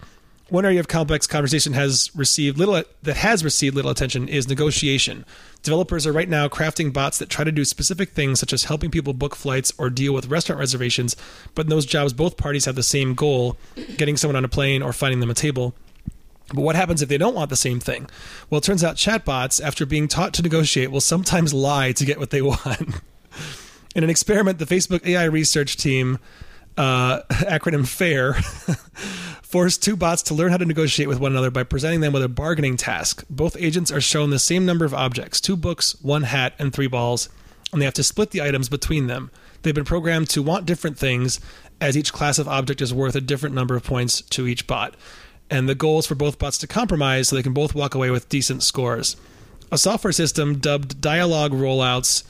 One 0.49 0.65
area 0.65 0.79
of 0.79 0.87
complex 0.87 1.27
conversation 1.27 1.73
has 1.73 2.09
received 2.15 2.57
little 2.57 2.81
that 3.03 3.17
has 3.17 3.43
received 3.43 3.75
little 3.75 3.91
attention 3.91 4.27
is 4.27 4.47
negotiation. 4.47 5.25
Developers 5.61 6.07
are 6.07 6.11
right 6.11 6.29
now 6.29 6.47
crafting 6.47 6.91
bots 6.91 7.19
that 7.19 7.29
try 7.29 7.43
to 7.43 7.51
do 7.51 7.63
specific 7.63 8.11
things 8.11 8.39
such 8.39 8.51
as 8.51 8.63
helping 8.63 8.89
people 8.89 9.13
book 9.13 9.35
flights 9.35 9.71
or 9.77 9.89
deal 9.89 10.13
with 10.13 10.27
restaurant 10.27 10.59
reservations, 10.59 11.15
but 11.53 11.65
in 11.65 11.69
those 11.69 11.85
jobs 11.85 12.13
both 12.13 12.37
parties 12.37 12.65
have 12.65 12.75
the 12.75 12.83
same 12.83 13.13
goal, 13.13 13.57
getting 13.97 14.17
someone 14.17 14.35
on 14.35 14.45
a 14.45 14.49
plane 14.49 14.81
or 14.81 14.91
finding 14.91 15.19
them 15.19 15.29
a 15.29 15.35
table. 15.35 15.75
But 16.53 16.61
what 16.61 16.75
happens 16.75 17.01
if 17.01 17.09
they 17.09 17.17
don't 17.17 17.35
want 17.35 17.49
the 17.49 17.55
same 17.55 17.79
thing? 17.79 18.09
Well, 18.49 18.57
it 18.57 18.63
turns 18.63 18.83
out 18.83 18.95
chatbots, 18.95 19.61
after 19.63 19.85
being 19.85 20.07
taught 20.07 20.33
to 20.35 20.41
negotiate, 20.41 20.89
will 20.89 21.01
sometimes 21.01 21.53
lie 21.53 21.91
to 21.91 22.05
get 22.05 22.19
what 22.19 22.31
they 22.31 22.41
want. 22.41 23.01
In 23.95 24.03
an 24.03 24.09
experiment, 24.09 24.57
the 24.57 24.65
Facebook 24.65 25.05
AI 25.05 25.25
research 25.25 25.77
team, 25.77 26.17
uh, 26.77 27.21
acronym 27.29 27.87
FAIR, 27.87 28.35
forced 29.49 29.81
two 29.81 29.97
bots 29.97 30.21
to 30.21 30.35
learn 30.35 30.51
how 30.51 30.57
to 30.57 30.65
negotiate 30.65 31.09
with 31.09 31.19
one 31.19 31.31
another 31.31 31.49
by 31.49 31.63
presenting 31.63 32.01
them 32.01 32.13
with 32.13 32.21
a 32.21 32.29
bargaining 32.29 32.77
task. 32.77 33.25
Both 33.31 33.57
agents 33.57 33.91
are 33.91 33.99
shown 33.99 34.29
the 34.29 34.37
same 34.37 34.63
number 34.63 34.85
of 34.85 34.93
objects 34.93 35.41
two 35.41 35.57
books, 35.57 35.99
one 36.03 36.21
hat, 36.21 36.53
and 36.59 36.71
three 36.71 36.85
balls, 36.85 37.29
and 37.73 37.81
they 37.81 37.85
have 37.85 37.95
to 37.95 38.03
split 38.03 38.29
the 38.29 38.43
items 38.43 38.69
between 38.69 39.07
them. 39.07 39.31
They've 39.63 39.73
been 39.73 39.85
programmed 39.85 40.29
to 40.29 40.43
want 40.43 40.67
different 40.67 40.99
things, 40.99 41.39
as 41.81 41.97
each 41.97 42.13
class 42.13 42.37
of 42.37 42.47
object 42.47 42.79
is 42.79 42.93
worth 42.93 43.15
a 43.15 43.21
different 43.21 43.55
number 43.55 43.75
of 43.75 43.83
points 43.83 44.21
to 44.21 44.45
each 44.45 44.67
bot. 44.67 44.95
And 45.49 45.67
the 45.67 45.73
goal 45.73 45.97
is 45.97 46.05
for 46.05 46.13
both 46.13 46.37
bots 46.37 46.59
to 46.59 46.67
compromise 46.67 47.29
so 47.29 47.35
they 47.35 47.41
can 47.41 47.53
both 47.53 47.73
walk 47.73 47.95
away 47.95 48.11
with 48.11 48.29
decent 48.29 48.61
scores. 48.61 49.15
A 49.71 49.79
software 49.79 50.13
system 50.13 50.59
dubbed 50.59 51.01
Dialogue 51.01 51.53
Rollouts 51.53 52.23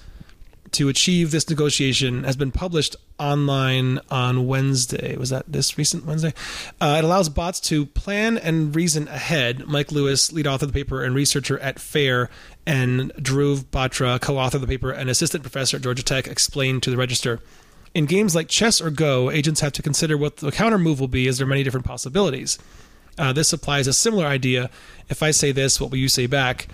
to 0.72 0.88
achieve 0.88 1.32
this 1.32 1.50
negotiation 1.50 2.24
has 2.24 2.38
been 2.38 2.52
published 2.52 2.96
online 3.20 4.00
on 4.10 4.48
Wednesday. 4.48 5.16
Was 5.18 5.30
that 5.30 5.52
this 5.52 5.78
recent 5.78 6.06
Wednesday? 6.06 6.34
Uh, 6.80 6.96
it 7.00 7.04
allows 7.04 7.30
bots 7.30 7.60
to 7.62 7.86
plan 7.86 8.38
and 8.38 8.76
reason 8.76 9.08
ahead. 9.08 9.68
Mike 9.68 9.92
Lewis, 9.92 10.32
lead 10.32 10.48
author 10.48 10.66
of 10.66 10.74
the 10.74 10.80
paper 10.80 11.04
and 11.04 11.14
researcher 11.14 11.60
at 11.60 11.80
FAIR, 11.80 12.30
and 12.66 13.14
Dhruv 13.16 13.66
Batra, 13.66 14.20
co 14.22 14.38
author 14.38 14.58
of 14.58 14.62
the 14.62 14.68
paper 14.68 14.92
and 14.92 15.10
assistant 15.10 15.44
professor 15.44 15.78
at 15.78 15.84
Georgia 15.84 16.04
Tech, 16.04 16.28
explained 16.28 16.84
to 16.84 16.90
the 16.90 16.98
Register. 16.98 17.40
In 17.94 18.06
games 18.06 18.36
like 18.36 18.48
chess 18.48 18.80
or 18.80 18.92
Go, 18.92 19.32
agents 19.32 19.62
have 19.62 19.74
to 19.74 19.82
consider 19.82 20.18
what 20.18 20.38
the 20.38 20.52
counter 20.52 20.78
move 20.78 21.00
will 21.00 21.08
be, 21.08 21.28
as 21.28 21.38
there 21.38 21.46
are 21.46 21.50
many 21.50 21.64
different 21.64 21.86
possibilities. 21.86 22.60
Uh, 23.18 23.34
this 23.34 23.52
applies 23.52 23.88
a 23.88 23.94
similar 23.94 24.26
idea. 24.26 24.70
If 25.10 25.22
I 25.22 25.32
say 25.32 25.52
this, 25.52 25.82
what 25.82 25.92
will 25.92 25.98
you 25.98 26.08
say 26.08 26.26
back? 26.26 26.68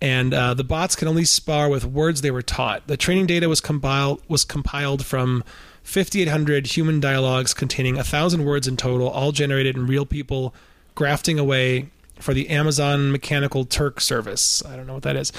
And 0.00 0.32
uh, 0.32 0.54
the 0.54 0.64
bots 0.64 0.94
can 0.94 1.08
only 1.08 1.24
spar 1.24 1.68
with 1.68 1.84
words 1.84 2.20
they 2.20 2.30
were 2.30 2.42
taught. 2.42 2.86
The 2.86 2.96
training 2.96 3.26
data 3.26 3.48
was 3.48 3.60
compiled 3.60 4.22
was 4.28 4.44
compiled 4.44 5.04
from 5.04 5.42
5,800 5.88 6.66
human 6.66 7.00
dialogues 7.00 7.54
containing 7.54 7.96
a 7.96 8.04
thousand 8.04 8.44
words 8.44 8.68
in 8.68 8.76
total, 8.76 9.08
all 9.08 9.32
generated 9.32 9.74
in 9.74 9.86
real 9.86 10.04
people 10.04 10.54
grafting 10.94 11.38
away 11.38 11.88
for 12.20 12.34
the 12.34 12.50
Amazon 12.50 13.10
Mechanical 13.10 13.64
Turk 13.64 13.98
service. 14.02 14.62
I 14.66 14.76
don't 14.76 14.86
know 14.86 14.92
what 14.92 15.02
that 15.04 15.16
is. 15.16 15.32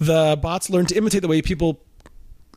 The 0.00 0.38
bots 0.40 0.70
learn 0.70 0.86
to 0.86 0.96
imitate 0.96 1.20
the 1.20 1.28
way 1.28 1.42
people 1.42 1.78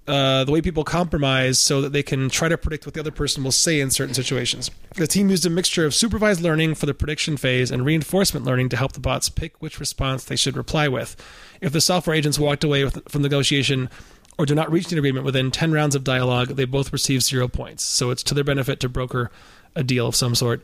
uh, 0.07 0.43
the 0.43 0.51
way 0.51 0.61
people 0.61 0.83
compromise 0.83 1.59
so 1.59 1.81
that 1.81 1.91
they 1.91 2.03
can 2.03 2.29
try 2.29 2.47
to 2.47 2.57
predict 2.57 2.86
what 2.86 2.93
the 2.93 2.99
other 2.99 3.11
person 3.11 3.43
will 3.43 3.51
say 3.51 3.81
in 3.81 3.89
certain 3.89 4.13
situations. 4.13 4.69
The 4.93 5.07
team 5.07 5.29
used 5.29 5.45
a 5.45 5.49
mixture 5.49 5.83
of 5.83 5.95
supervised 5.95 6.41
learning 6.41 6.75
for 6.75 6.86
the 6.86 6.93
prediction 6.93 7.38
phase 7.38 7.71
and 7.71 7.83
reinforcement 7.83 8.45
learning 8.45 8.69
to 8.69 8.77
help 8.77 8.93
the 8.93 8.99
bots 8.99 9.29
pick 9.29 9.59
which 9.61 9.79
response 9.79 10.23
they 10.23 10.36
should 10.36 10.55
reply 10.55 10.88
with. 10.88 11.15
If 11.59 11.73
the 11.73 11.81
software 11.81 12.15
agents 12.15 12.38
walked 12.38 12.63
away 12.63 12.83
with, 12.83 13.01
from 13.09 13.23
negotiation 13.23 13.89
or 14.38 14.45
do 14.45 14.55
not 14.55 14.71
reach 14.71 14.91
an 14.91 14.97
agreement 14.97 15.25
within 15.25 15.51
10 15.51 15.71
rounds 15.71 15.95
of 15.95 16.03
dialogue, 16.03 16.49
they 16.49 16.65
both 16.65 16.91
receive 16.91 17.23
zero 17.23 17.47
points. 17.47 17.83
So 17.83 18.09
it's 18.11 18.23
to 18.23 18.33
their 18.33 18.43
benefit 18.43 18.79
to 18.81 18.89
broker 18.89 19.31
a 19.75 19.83
deal 19.83 20.07
of 20.07 20.15
some 20.15 20.36
sort. 20.36 20.63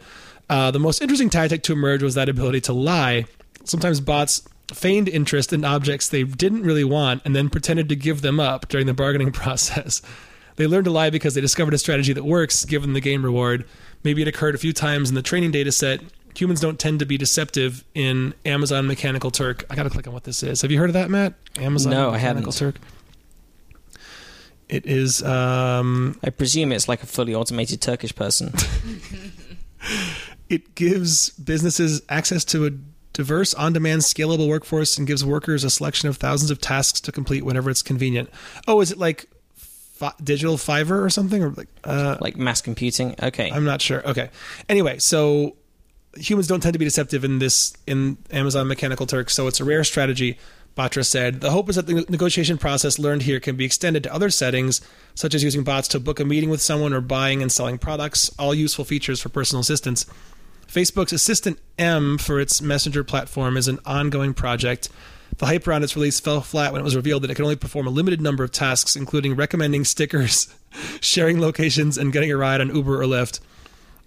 Uh, 0.49 0.71
the 0.71 0.79
most 0.79 1.01
interesting 1.01 1.29
tactic 1.29 1.63
to 1.63 1.73
emerge 1.73 2.03
was 2.03 2.15
that 2.15 2.27
ability 2.29 2.61
to 2.61 2.73
lie. 2.73 3.25
Sometimes 3.63 4.01
bots 4.01 4.41
feigned 4.73 5.07
interest 5.09 5.53
in 5.53 5.63
objects 5.65 6.09
they 6.09 6.23
didn't 6.23 6.63
really 6.63 6.83
want 6.83 7.21
and 7.25 7.35
then 7.35 7.49
pretended 7.49 7.89
to 7.89 7.95
give 7.95 8.21
them 8.21 8.39
up 8.39 8.67
during 8.67 8.87
the 8.87 8.93
bargaining 8.93 9.31
process. 9.33 10.01
They 10.57 10.67
learned 10.67 10.85
to 10.85 10.91
lie 10.91 11.09
because 11.09 11.33
they 11.33 11.41
discovered 11.41 11.73
a 11.73 11.77
strategy 11.77 12.13
that 12.13 12.23
works 12.23 12.65
given 12.65 12.93
the 12.93 13.01
game 13.01 13.23
reward. 13.23 13.65
Maybe 14.03 14.21
it 14.21 14.27
occurred 14.27 14.55
a 14.55 14.57
few 14.57 14.73
times 14.73 15.09
in 15.09 15.15
the 15.15 15.21
training 15.21 15.51
data 15.51 15.71
set. 15.71 16.01
Humans 16.35 16.59
don't 16.61 16.79
tend 16.79 16.99
to 16.99 17.05
be 17.05 17.17
deceptive 17.17 17.83
in 17.93 18.33
Amazon 18.45 18.87
Mechanical 18.87 19.31
Turk. 19.31 19.65
I 19.69 19.75
got 19.75 19.83
to 19.83 19.89
click 19.89 20.07
on 20.07 20.13
what 20.13 20.23
this 20.23 20.43
is. 20.43 20.61
Have 20.61 20.71
you 20.71 20.79
heard 20.79 20.89
of 20.89 20.93
that, 20.93 21.09
Matt? 21.09 21.33
Amazon 21.57 21.91
No, 21.91 22.09
I 22.09 22.13
Mechanical 22.13 22.51
haven't. 22.51 22.73
Turk. 22.75 22.81
It 24.71 24.85
is 24.85 25.21
um, 25.21 26.17
I 26.23 26.29
presume 26.29 26.71
it's 26.71 26.87
like 26.87 27.03
a 27.03 27.05
fully 27.05 27.35
automated 27.35 27.81
Turkish 27.81 28.15
person. 28.15 28.53
it 30.49 30.75
gives 30.75 31.31
businesses 31.31 32.01
access 32.07 32.45
to 32.45 32.65
a 32.65 32.71
diverse, 33.13 33.53
on 33.53 33.73
demand, 33.73 34.01
scalable 34.01 34.47
workforce 34.47 34.97
and 34.97 35.05
gives 35.05 35.25
workers 35.25 35.65
a 35.65 35.69
selection 35.69 36.07
of 36.07 36.15
thousands 36.15 36.51
of 36.51 36.61
tasks 36.61 37.01
to 37.01 37.11
complete 37.11 37.43
whenever 37.43 37.69
it's 37.69 37.81
convenient. 37.81 38.29
Oh, 38.65 38.79
is 38.79 38.91
it 38.91 38.97
like 38.97 39.27
fi- 39.53 40.13
digital 40.23 40.55
Fiverr 40.55 41.03
or 41.03 41.09
something? 41.09 41.43
Or 41.43 41.49
like, 41.49 41.67
uh, 41.83 42.15
like 42.21 42.37
mass 42.37 42.61
computing. 42.61 43.15
Okay. 43.21 43.51
I'm 43.51 43.65
not 43.65 43.81
sure. 43.81 44.07
Okay. 44.07 44.29
Anyway, 44.69 44.99
so 44.99 45.57
humans 46.15 46.47
don't 46.47 46.61
tend 46.61 46.73
to 46.73 46.79
be 46.79 46.85
deceptive 46.85 47.23
in 47.23 47.39
this 47.39 47.73
in 47.87 48.17
Amazon 48.31 48.67
Mechanical 48.67 49.05
Turk, 49.05 49.29
so 49.29 49.47
it's 49.47 49.59
a 49.59 49.65
rare 49.65 49.83
strategy. 49.83 50.37
Batra 50.77 51.05
said, 51.05 51.41
The 51.41 51.51
hope 51.51 51.69
is 51.69 51.75
that 51.75 51.85
the 51.85 52.05
negotiation 52.09 52.57
process 52.57 52.97
learned 52.97 53.23
here 53.23 53.39
can 53.39 53.55
be 53.55 53.65
extended 53.65 54.03
to 54.03 54.13
other 54.13 54.29
settings, 54.29 54.81
such 55.15 55.35
as 55.35 55.43
using 55.43 55.63
bots 55.63 55.87
to 55.89 55.99
book 55.99 56.19
a 56.19 56.25
meeting 56.25 56.49
with 56.49 56.61
someone 56.61 56.93
or 56.93 57.01
buying 57.01 57.41
and 57.41 57.51
selling 57.51 57.77
products, 57.77 58.31
all 58.39 58.55
useful 58.55 58.85
features 58.85 59.21
for 59.21 59.29
personal 59.29 59.61
assistance. 59.61 60.05
Facebook's 60.67 61.11
Assistant 61.11 61.59
M 61.77 62.17
for 62.17 62.39
its 62.39 62.61
messenger 62.61 63.03
platform 63.03 63.57
is 63.57 63.67
an 63.67 63.79
ongoing 63.85 64.33
project. 64.33 64.87
The 65.37 65.45
hype 65.45 65.67
around 65.67 65.83
its 65.83 65.95
release 65.95 66.19
fell 66.19 66.39
flat 66.41 66.71
when 66.71 66.81
it 66.81 66.85
was 66.85 66.95
revealed 66.95 67.23
that 67.23 67.31
it 67.31 67.35
could 67.35 67.43
only 67.43 67.57
perform 67.57 67.87
a 67.87 67.91
limited 67.91 68.21
number 68.21 68.43
of 68.43 68.51
tasks, 68.51 68.95
including 68.95 69.35
recommending 69.35 69.83
stickers, 69.83 70.53
sharing 71.01 71.41
locations, 71.41 71.97
and 71.97 72.13
getting 72.13 72.31
a 72.31 72.37
ride 72.37 72.61
on 72.61 72.73
Uber 72.73 73.01
or 73.01 73.05
Lyft. 73.05 73.41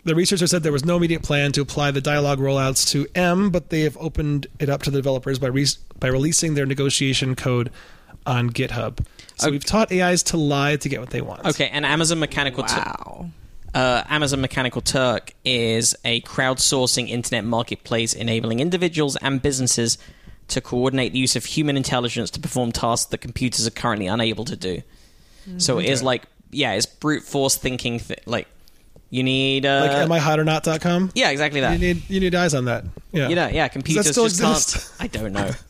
The 0.04 0.14
researcher 0.14 0.46
said 0.46 0.62
there 0.62 0.72
was 0.72 0.84
no 0.84 0.96
immediate 0.98 1.22
plan 1.22 1.52
to 1.52 1.62
apply 1.62 1.90
the 1.90 2.00
dialogue 2.00 2.38
rollouts 2.38 2.86
to 2.90 3.06
M, 3.14 3.50
but 3.50 3.70
they 3.70 3.80
have 3.82 3.96
opened 3.98 4.46
it 4.58 4.68
up 4.68 4.82
to 4.82 4.90
the 4.90 4.98
developers 4.98 5.38
by 5.38 5.46
re- 5.48 5.66
by 5.98 6.08
releasing 6.08 6.54
their 6.54 6.66
negotiation 6.66 7.34
code 7.34 7.70
on 8.26 8.50
GitHub. 8.50 8.98
So 9.36 9.46
Okay. 9.46 9.52
we've 9.52 9.64
taught 9.64 9.90
AIs 9.90 10.22
to 10.24 10.36
lie 10.36 10.76
to 10.76 10.88
get 10.88 11.00
what 11.00 11.10
they 11.10 11.20
want. 11.22 11.44
Okay, 11.46 11.68
and 11.72 11.84
Amazon 11.86 12.18
Mechanical 12.20 12.64
Turk. 12.64 12.84
Wow. 12.84 13.30
Uh, 13.74 14.04
Amazon 14.08 14.40
Mechanical 14.40 14.80
Turk 14.82 15.32
is 15.44 15.96
a 16.04 16.20
crowdsourcing 16.20 17.08
internet 17.08 17.44
marketplace 17.44 18.12
enabling 18.14 18.60
individuals 18.60 19.16
and 19.16 19.42
businesses 19.42 19.98
to 20.48 20.60
coordinate 20.60 21.12
the 21.12 21.18
use 21.18 21.34
of 21.34 21.44
human 21.46 21.76
intelligence 21.76 22.30
to 22.30 22.40
perform 22.40 22.70
tasks 22.72 23.06
that 23.10 23.18
computers 23.18 23.66
are 23.66 23.70
currently 23.72 24.06
unable 24.06 24.44
to 24.44 24.54
do. 24.56 24.82
So 25.58 25.78
it 25.78 25.86
is 25.86 26.02
like, 26.02 26.24
yeah, 26.50 26.72
it's 26.74 26.86
brute 26.86 27.22
force 27.24 27.56
thinking. 27.56 27.98
Th- 27.98 28.20
like, 28.26 28.46
you 29.14 29.22
need. 29.22 29.64
Uh, 29.64 30.06
Like 30.08 30.20
amihot.com? 30.22 31.12
yeah, 31.14 31.30
exactly 31.30 31.60
that. 31.60 31.78
You 31.78 31.94
need 31.94 32.02
you 32.10 32.20
need 32.20 32.34
eyes 32.34 32.52
on 32.54 32.64
that. 32.64 32.84
Yeah. 33.12 33.28
You 33.28 33.36
know, 33.36 33.46
yeah, 33.48 33.68
computers 33.68 34.10
still 34.10 34.24
just 34.24 34.40
exist? 34.40 34.98
can't. 34.98 35.14
I 35.14 35.18
don't 35.18 35.32
know. 35.32 35.50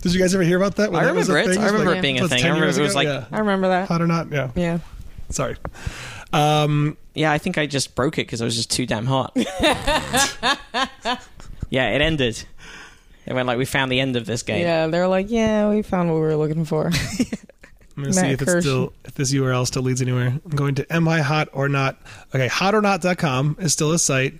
Did 0.00 0.14
you 0.14 0.20
guys 0.20 0.34
ever 0.34 0.44
hear 0.44 0.56
about 0.56 0.76
that? 0.76 0.92
when 0.92 1.02
I 1.02 1.06
that 1.06 1.14
was 1.14 1.28
a 1.28 1.32
remember 1.34 1.50
it. 1.50 1.54
thing? 1.54 1.62
I 1.64 1.66
remember 1.66 1.90
Like, 1.90 1.98
it 1.98 2.02
being 2.02 2.20
a 2.20 2.28
thing. 2.28 2.44
I 2.44 2.48
remember 2.48 2.68
it 2.68 2.78
was 2.82 2.94
like, 2.94 3.08
yeah. 3.08 3.24
I 3.32 3.38
remember 3.40 3.68
that. 3.68 3.88
hot 3.88 4.00
or 4.00 4.06
not? 4.06 4.30
Yeah. 4.30 4.50
Yeah. 4.54 4.78
Sorry. 5.30 5.56
Um, 6.32 6.96
yeah, 7.14 7.32
I 7.32 7.38
think 7.38 7.58
I 7.58 7.66
just 7.66 7.94
broke 7.96 8.18
it 8.18 8.26
because 8.26 8.40
I 8.40 8.44
was 8.44 8.54
just 8.56 8.70
too 8.70 8.86
damn 8.86 9.06
hot. 9.06 9.32
yeah, 9.36 10.54
it 11.90 12.00
ended. 12.00 12.42
It 13.26 13.34
went 13.34 13.46
like 13.48 13.58
we 13.58 13.64
found 13.64 13.90
the 13.90 13.98
end 14.00 14.14
of 14.16 14.24
this 14.26 14.42
game. 14.44 14.60
Yeah, 14.62 14.86
they're 14.86 15.08
like, 15.08 15.26
yeah, 15.30 15.68
we 15.68 15.82
found 15.82 16.08
what 16.08 16.14
we 16.16 16.20
were 16.20 16.36
looking 16.36 16.64
for. 16.64 16.90
I'm 17.96 18.02
going 18.02 18.12
to 18.12 18.18
see 18.18 18.22
Matt 18.22 18.32
if 18.32 18.42
it's 18.42 18.60
still 18.64 18.92
if 19.04 19.14
this 19.14 19.32
URL 19.32 19.66
still 19.66 19.82
leads 19.82 20.02
anywhere. 20.02 20.28
I'm 20.44 20.50
going 20.50 20.74
to 20.76 20.92
am 20.94 21.08
I 21.08 21.20
hot 21.20 21.48
or 21.52 21.68
not? 21.68 21.98
Okay, 22.34 22.48
hotornot.com 22.48 23.56
is 23.60 23.72
still 23.72 23.92
a 23.92 23.98
site. 23.98 24.34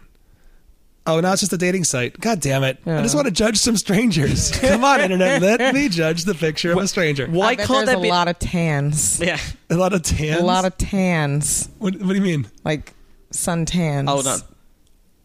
Oh, 1.09 1.20
now 1.20 1.32
it's 1.32 1.40
just 1.40 1.52
a 1.52 1.57
dating 1.57 1.84
site. 1.84 2.18
God 2.20 2.40
damn 2.40 2.64
it! 2.64 2.78
I 2.84 3.00
just 3.00 3.14
want 3.14 3.26
to 3.26 3.30
judge 3.30 3.59
some 3.59 3.76
strangers. 3.76 4.50
Come 4.61 4.82
on, 4.84 5.00
internet, 5.00 5.40
let 5.40 5.72
me 5.72 5.88
judge 5.88 6.24
the 6.24 6.34
picture 6.34 6.72
of 6.72 6.78
a 6.78 6.88
stranger. 6.88 7.26
Why 7.28 7.50
I 7.50 7.54
bet 7.57 7.66
can't 7.68 7.86
there's 7.86 7.86
there 7.90 7.96
a 7.98 8.02
be? 8.02 8.11
lot 8.11 8.26
of 8.28 8.38
tans? 8.40 9.20
yeah. 9.20 9.38
A 9.70 9.76
lot 9.76 9.92
of 9.92 10.02
tans. 10.02 10.40
A 10.40 10.44
lot 10.44 10.64
of 10.64 10.76
tans, 10.76 11.68
What, 11.78 11.94
what 12.00 12.09
do 12.09 12.14
you 12.16 12.20
mean? 12.20 12.48
like 12.64 12.92
sun 13.30 13.64
tans. 13.66 14.09
Oh 14.11 14.20
no. 14.22 14.36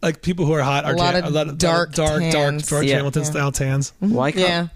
Like 0.03 0.21
people 0.21 0.45
who 0.45 0.53
are 0.53 0.61
hot 0.61 0.85
are 0.85 0.93
A 0.93 0.97
lot 0.97 1.13
tan- 1.13 1.23
of 1.23 1.29
a 1.31 1.33
lot 1.35 1.47
of 1.47 1.57
dark 1.57 1.93
dark, 1.93 2.19
dark, 2.21 2.31
tans. 2.31 2.69
George 2.69 2.85
Yeah. 2.85 2.97
Hamilton 2.97 3.23
Yeah. 3.23 3.29
style 3.29 3.51
tans. 3.51 3.93
Why 3.99 4.31
can't 4.31 4.41
Yeah. 4.41 4.61
there 4.61 4.71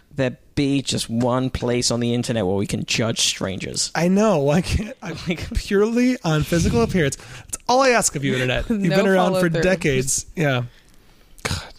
be 0.56 0.82
just 0.82 1.10
one 1.10 1.50
place 1.50 1.92
on 1.92 2.00
the 2.00 2.14
internet 2.14 2.46
where 2.46 2.56
we 2.56 2.66
can 2.68 2.86
judge 2.86 3.20
strangers? 3.20 3.92
I 3.94 4.08
know. 4.08 4.40
Why 4.40 4.62
can't 4.64 4.96
I? 5.04 5.16
Like- 5.28 5.54
purely 5.56 6.18
on 6.24 6.44
physical 6.44 6.82
appearance. 6.82 7.16
That's 7.16 7.58
all 7.68 7.82
I 7.82 7.90
ask 7.90 8.16
of 8.16 8.24
you, 8.24 8.34
internet. 8.34 8.68
You've 8.70 8.82
No 8.82 8.96
been 8.98 9.08
around 9.08 9.34
for 9.34 9.50
follow-through. 9.50 9.62
decades. 9.62 10.26
Yeah. 10.36 10.64
God. 11.44 11.74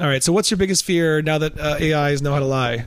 All 0.00 0.06
right. 0.08 0.22
So, 0.22 0.32
what's 0.32 0.50
your 0.50 0.58
biggest 0.58 0.84
fear 0.84 1.22
now 1.22 1.38
that 1.38 1.58
uh, 1.58 1.76
AIs 1.80 2.20
know 2.22 2.32
how 2.32 2.40
to 2.40 2.44
lie? 2.46 2.84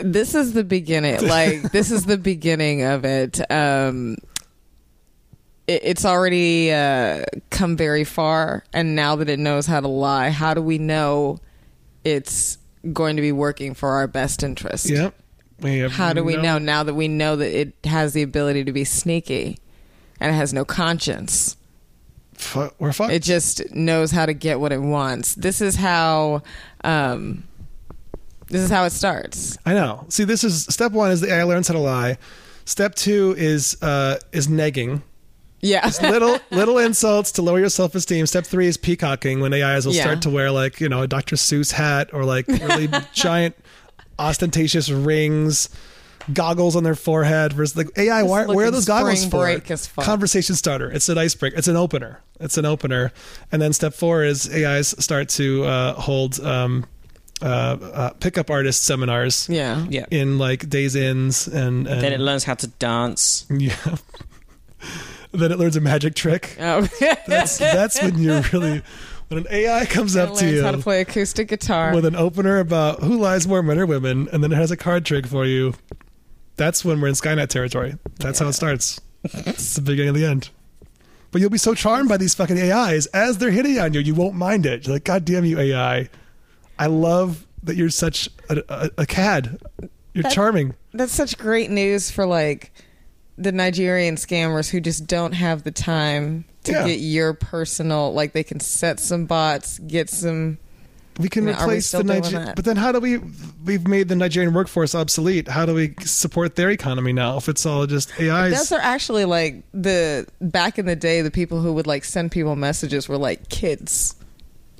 this 0.00 0.34
is 0.34 0.52
the 0.52 0.62
beginning 0.62 1.20
like 1.26 1.72
this 1.72 1.90
is 1.90 2.04
the 2.04 2.16
beginning 2.18 2.82
of 2.82 3.04
it 3.04 3.40
um 3.50 4.16
it's 5.66 6.04
already 6.04 6.72
uh 6.72 7.24
come 7.50 7.76
very 7.76 8.04
far 8.04 8.62
and 8.72 8.94
now 8.94 9.16
that 9.16 9.28
it 9.28 9.40
knows 9.40 9.66
how 9.66 9.80
to 9.80 9.88
lie 9.88 10.30
how 10.30 10.54
do 10.54 10.62
we 10.62 10.78
know 10.78 11.36
it's 12.08 12.58
going 12.92 13.16
to 13.16 13.22
be 13.22 13.32
working 13.32 13.74
for 13.74 13.90
our 13.90 14.06
best 14.06 14.42
interest 14.42 14.88
Yep. 14.88 15.14
How 15.90 16.12
do 16.12 16.22
we 16.22 16.36
no- 16.36 16.42
know 16.42 16.58
now 16.58 16.82
that 16.84 16.94
we 16.94 17.08
know 17.08 17.34
that 17.36 17.50
it 17.60 17.72
has 17.84 18.12
the 18.12 18.22
ability 18.22 18.64
to 18.64 18.72
be 18.72 18.84
sneaky 18.84 19.58
and 20.20 20.30
it 20.32 20.34
has 20.34 20.52
no 20.52 20.64
conscience 20.64 21.56
Fu- 22.34 22.70
we're 22.78 22.92
fucked. 22.92 23.12
it 23.12 23.22
just 23.24 23.68
knows 23.74 24.12
how 24.12 24.24
to 24.24 24.32
get 24.32 24.60
what 24.60 24.70
it 24.70 24.80
wants 24.80 25.34
this 25.34 25.60
is 25.60 25.74
how 25.74 26.42
um 26.84 27.42
this 28.46 28.60
is 28.62 28.70
how 28.70 28.84
it 28.84 28.90
starts 28.90 29.58
I 29.66 29.74
know. 29.74 30.06
See, 30.08 30.22
this 30.24 30.44
is 30.44 30.64
step 30.66 30.92
one 30.92 31.10
is 31.10 31.20
the 31.20 31.32
AI 31.32 31.42
learns 31.42 31.66
how 31.68 31.74
to 31.74 31.80
lie. 31.80 32.16
Step 32.64 32.94
two 32.94 33.34
is 33.36 33.76
uh, 33.82 34.18
is 34.32 34.46
negging. 34.48 35.02
Yeah 35.60 35.90
Little 36.00 36.38
little 36.50 36.78
insults 36.78 37.32
to 37.32 37.42
lower 37.42 37.58
your 37.58 37.68
self 37.70 37.94
esteem. 37.94 38.26
Step 38.26 38.46
three 38.46 38.66
is 38.68 38.76
peacocking 38.76 39.40
when 39.40 39.52
AIs 39.52 39.86
will 39.86 39.94
Yeah. 39.94 40.02
start 40.02 40.22
to 40.22 40.30
wear 40.30 40.50
like 40.50 40.80
you 40.80 40.88
know 40.88 41.02
a 41.02 41.06
Dr. 41.08 41.36
Seuss 41.36 41.72
hat 41.72 42.10
or 42.12 42.24
like 42.24 42.46
really 42.46 42.88
giant 43.12 43.56
ostentatious 44.18 44.90
rings, 44.90 45.68
goggles 46.32 46.76
on 46.76 46.82
their 46.84 46.94
forehead. 46.94 47.52
Versus 47.52 47.76
like 47.76 47.88
AI, 47.96 48.22
why, 48.22 48.46
where 48.46 48.66
are 48.66 48.70
those 48.70 48.84
goggles 48.86 49.18
spring 49.20 49.30
for? 49.30 49.42
break 49.44 49.70
as 49.70 49.86
fuck. 49.86 50.04
Conversation 50.04 50.54
starter. 50.54 50.90
It's 50.90 51.08
an 51.08 51.18
icebreaker. 51.18 51.56
It's 51.56 51.68
an 51.68 51.76
opener. 51.76 52.20
It's 52.40 52.56
an 52.58 52.64
opener. 52.64 53.12
And 53.52 53.60
then 53.62 53.72
step 53.72 53.94
four 53.94 54.24
is 54.24 54.48
AIs 54.52 54.94
start 55.02 55.28
to 55.30 55.64
uh, 55.64 55.94
hold 55.94 56.38
um, 56.40 56.84
uh, 57.42 57.44
uh, 57.46 58.10
pickup 58.20 58.50
artist 58.50 58.84
seminars 58.84 59.48
yeah 59.48 59.86
Yeah. 59.88 60.06
in 60.10 60.38
like 60.38 60.68
Days 60.68 60.96
Inns 60.96 61.46
and, 61.46 61.86
and 61.86 62.00
Then 62.02 62.12
it 62.12 62.20
learns 62.20 62.44
how 62.44 62.54
to 62.54 62.66
dance. 62.66 63.46
yeah. 63.50 63.74
Then 65.38 65.52
it 65.52 65.58
learns 65.58 65.76
a 65.76 65.80
magic 65.80 66.14
trick. 66.14 66.56
Oh, 66.60 66.82
That's 67.26 67.58
that's 67.58 68.00
when 68.02 68.18
you're 68.18 68.42
really 68.52 68.82
when 69.28 69.40
an 69.40 69.46
AI 69.50 69.84
comes 69.86 70.16
it 70.16 70.28
up 70.28 70.36
to 70.36 70.50
you 70.50 70.62
how 70.62 70.70
to 70.72 70.78
play 70.78 71.00
acoustic 71.02 71.48
guitar. 71.48 71.94
with 71.94 72.04
an 72.04 72.16
opener 72.16 72.58
about 72.58 73.02
who 73.02 73.16
lies 73.18 73.46
more, 73.46 73.62
men 73.62 73.78
or 73.78 73.86
women, 73.86 74.28
and 74.32 74.42
then 74.42 74.52
it 74.52 74.56
has 74.56 74.70
a 74.70 74.76
card 74.76 75.04
trick 75.04 75.26
for 75.26 75.44
you. 75.44 75.74
That's 76.56 76.84
when 76.84 77.00
we're 77.00 77.08
in 77.08 77.14
Skynet 77.14 77.48
territory. 77.48 77.96
That's 78.18 78.38
how 78.38 78.48
it 78.48 78.54
starts. 78.54 79.00
it's 79.24 79.74
the 79.74 79.82
beginning 79.82 80.10
of 80.10 80.14
the 80.14 80.24
end. 80.26 80.50
But 81.30 81.40
you'll 81.40 81.50
be 81.50 81.58
so 81.58 81.74
charmed 81.74 82.08
by 82.08 82.16
these 82.16 82.34
fucking 82.34 82.58
AIs 82.58 83.06
as 83.08 83.36
they're 83.38 83.50
hitting 83.50 83.78
on 83.78 83.92
you, 83.92 84.00
you 84.00 84.14
won't 84.14 84.34
mind 84.34 84.64
it. 84.64 84.86
You're 84.86 84.94
like, 84.96 85.04
God 85.04 85.24
damn 85.26 85.44
you, 85.44 85.58
AI! 85.58 86.08
I 86.78 86.86
love 86.86 87.46
that 87.64 87.76
you're 87.76 87.90
such 87.90 88.28
a, 88.48 88.62
a, 88.68 88.90
a 88.98 89.06
cad. 89.06 89.60
You're 90.14 90.22
That- 90.22 90.32
charming. 90.32 90.74
That's 90.94 91.12
such 91.12 91.36
great 91.36 91.70
news 91.70 92.10
for 92.10 92.24
like 92.24 92.72
the 93.38 93.52
Nigerian 93.52 94.16
scammers 94.16 94.68
who 94.68 94.80
just 94.80 95.06
don't 95.06 95.32
have 95.32 95.62
the 95.62 95.70
time 95.70 96.44
to 96.64 96.72
Yeah. 96.72 96.86
get 96.88 96.98
your 97.00 97.32
personal. 97.32 98.12
Like 98.12 98.32
they 98.32 98.42
can 98.44 98.60
set 98.60 99.00
some 99.00 99.24
bots, 99.26 99.78
get 99.78 100.10
some 100.10 100.58
we 101.20 101.28
can 101.28 101.46
You 101.48 101.52
know, 101.52 101.58
are 101.58 101.66
we 101.66 101.72
replace 101.74 101.86
still 101.88 102.04
the 102.04 102.12
doing 102.12 102.22
Niger- 102.22 102.44
that? 102.46 102.54
but 102.56 102.64
then 102.64 102.76
how 102.76 102.92
do 102.92 103.00
we 103.00 103.18
we've 103.64 103.88
made 103.88 104.06
the 104.08 104.14
Nigerian 104.14 104.52
workforce 104.54 104.94
obsolete? 104.94 105.48
How 105.48 105.66
do 105.66 105.74
we 105.74 105.94
support 106.00 106.54
their 106.54 106.70
economy 106.70 107.12
now 107.12 107.36
if 107.38 107.48
it's 107.48 107.66
all 107.66 107.86
just 107.86 108.10
AIs? 108.20 108.56
Those 108.56 108.70
are 108.72 108.80
actually 108.80 109.24
like 109.24 109.62
the 109.74 110.26
back 110.40 110.78
in 110.78 110.86
the 110.86 110.94
day, 110.94 111.22
the 111.22 111.30
people 111.32 111.60
who 111.60 111.72
would 111.72 111.88
like 111.88 112.04
send 112.04 112.30
people 112.30 112.54
messages 112.54 113.08
were 113.08 113.18
like 113.18 113.48
kids, 113.48 114.14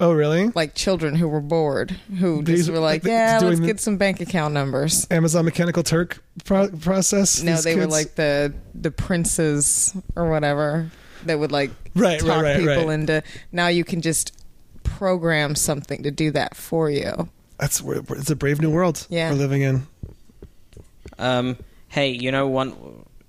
oh, 0.00 0.12
really? 0.12 0.48
like 0.54 0.74
children 0.74 1.14
who 1.14 1.28
were 1.28 1.40
bored, 1.40 1.90
who 2.18 2.42
These- 2.42 2.58
just 2.66 2.70
were 2.70 2.78
like, 2.78 3.04
like, 3.04 3.10
"Yeah, 3.10 3.40
let's 3.42 3.60
the- 3.60 3.66
get 3.66 3.80
some 3.80 3.96
bank 3.96 4.20
account 4.20 4.54
numbers." 4.54 5.06
Amazon 5.10 5.44
Mechanical 5.44 5.82
Turk 5.82 6.22
pro- 6.44 6.68
process. 6.68 7.42
No, 7.42 7.52
These 7.52 7.64
they 7.64 7.76
were 7.76 7.86
like 7.86 8.14
the 8.14 8.52
the 8.74 8.90
princes 8.90 9.94
or 10.16 10.30
whatever 10.30 10.90
that 11.26 11.38
would 11.38 11.52
like 11.52 11.70
Right, 11.94 12.20
right, 12.22 12.28
talk 12.28 12.42
right, 12.42 12.58
people 12.58 12.86
right. 12.86 12.90
into. 12.94 13.22
Now 13.52 13.68
you 13.68 13.84
can 13.84 14.00
just 14.00 14.32
program 14.84 15.54
something 15.54 16.02
to 16.04 16.10
do 16.10 16.30
that 16.32 16.56
for 16.56 16.90
you. 16.90 17.28
that's 17.58 17.82
where 17.82 18.00
it's 18.10 18.30
a 18.30 18.36
brave 18.36 18.60
new 18.60 18.70
world 18.70 19.06
Yeah. 19.10 19.30
we're 19.30 19.36
living 19.36 19.62
in. 19.62 19.86
Um, 21.18 21.56
hey, 21.88 22.10
you 22.10 22.30
know 22.30 22.46
one 22.46 22.70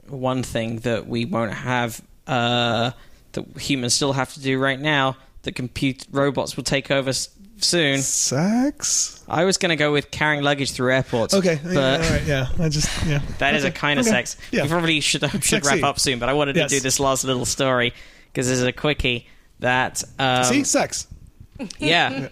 one 0.08 0.44
thing 0.44 0.78
that 0.80 1.08
we 1.08 1.26
won't 1.26 1.54
have 1.54 2.02
uh, 2.28 2.92
that 3.34 3.46
humans 3.60 3.94
still 3.94 4.14
have 4.14 4.34
to 4.34 4.40
do 4.40 4.60
right 4.60 4.80
now 4.80 5.18
that 5.44 5.56
compute 5.56 6.06
robots 6.12 6.56
will 6.58 6.64
take 6.64 6.92
over 6.92 7.10
s- 7.10 7.30
soon. 7.58 8.00
Sex. 8.00 9.24
I 9.28 9.46
was 9.46 9.58
going 9.58 9.70
to 9.70 9.76
go 9.76 9.92
with 9.92 10.12
carrying 10.12 10.44
luggage 10.44 10.72
through 10.72 10.94
airports. 10.94 11.34
Okay, 11.34 11.60
but 11.64 11.72
yeah, 11.74 11.80
all 11.94 12.00
right, 12.00 12.24
yeah. 12.26 12.48
I 12.60 12.70
just 12.70 13.06
yeah. 13.06 13.22
that 13.40 13.56
is 13.56 13.64
a 13.64 13.72
kind 13.72 14.00
of 14.00 14.06
okay. 14.06 14.16
sex. 14.16 14.38
Yeah. 14.52 14.64
We 14.64 14.70
probably 14.70 15.00
should 15.02 15.22
should 15.32 15.44
sexy. 15.44 15.68
wrap 15.68 15.84
up 15.84 16.00
soon, 16.00 16.20
but 16.20 16.30
I 16.30 16.34
wanted 16.34 16.56
Yes. 16.56 16.70
to 16.72 16.78
do 16.78 16.82
this 16.82 17.00
last 17.00 17.24
little 17.24 17.46
story 17.46 17.94
because 18.32 18.48
this 18.48 18.58
is 18.60 18.64
a 18.66 18.72
quickie 18.74 19.28
that 19.60 20.04
um, 20.18 20.44
See, 20.46 20.64
sex. 20.64 21.08
Yeah. 21.80 22.30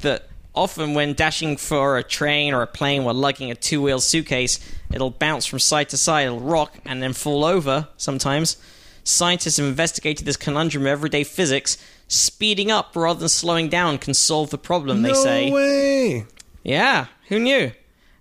that 0.00 0.28
often 0.54 0.94
when 0.94 1.14
dashing 1.14 1.56
for 1.56 1.96
a 1.96 2.02
train 2.02 2.52
or 2.52 2.60
a 2.62 2.66
plane 2.66 3.04
while 3.04 3.14
lugging 3.14 3.50
a 3.50 3.54
two 3.54 3.80
wheel 3.80 4.00
suitcase, 4.00 4.58
it'll 4.92 5.10
bounce 5.10 5.46
from 5.46 5.58
side 5.58 5.88
to 5.90 5.96
side, 5.96 6.26
it'll 6.26 6.40
rock, 6.40 6.76
and 6.84 7.02
then 7.02 7.12
fall 7.12 7.44
over 7.44 7.88
sometimes. 7.96 8.56
Scientists 9.04 9.56
have 9.56 9.66
investigated 9.66 10.26
this 10.26 10.36
conundrum 10.36 10.82
of 10.84 10.88
everyday 10.88 11.24
physics. 11.24 11.78
Speeding 12.12 12.72
up 12.72 12.96
rather 12.96 13.20
than 13.20 13.28
slowing 13.28 13.68
down 13.68 13.96
can 13.96 14.14
solve 14.14 14.50
the 14.50 14.58
problem, 14.58 15.02
they 15.02 15.12
no 15.12 15.22
say. 15.22 15.48
way. 15.48 16.26
Yeah, 16.64 17.06
who 17.28 17.38
knew? 17.38 17.70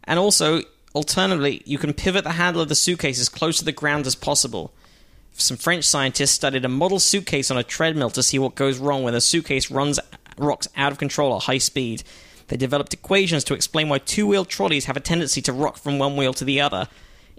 And 0.04 0.20
also, 0.20 0.62
alternatively, 0.94 1.64
you 1.66 1.80
can 1.80 1.94
pivot 1.94 2.24
the 2.24 2.34
handle 2.34 2.62
of 2.62 2.70
the 2.70 2.76
suitcase 2.76 3.20
as 3.20 3.30
close 3.30 3.58
to 3.58 3.66
the 3.66 3.72
ground 3.72 4.06
as 4.06 4.14
possible. 4.14 4.72
Some 5.34 5.58
French 5.58 5.86
scientists 5.86 6.34
studied 6.34 6.66
a 6.66 6.70
model 6.70 7.00
suitcase 7.00 7.50
on 7.50 7.58
a 7.58 7.64
treadmill 7.64 8.12
to 8.12 8.22
see 8.22 8.38
what 8.38 8.54
goes 8.54 8.78
wrong 8.78 9.02
when 9.02 9.16
a 9.16 9.22
suitcase 9.22 9.72
runs 9.72 10.00
rocks 10.38 10.68
out 10.78 10.92
of 10.92 11.00
control 11.00 11.36
at 11.36 11.44
high 11.44 11.58
speed. 11.58 12.04
They 12.50 12.58
developed 12.58 12.94
equations 12.94 13.44
to 13.46 13.56
explain 13.56 13.90
why 13.90 13.98
two-wheel 13.98 14.46
trolleys 14.46 14.86
have 14.86 14.98
a 14.98 15.02
tendency 15.02 15.42
to 15.42 15.52
rock 15.52 15.78
from 15.78 15.98
one 15.98 16.16
wheel 16.16 16.36
to 16.36 16.46
the 16.46 16.62
other. 16.62 16.88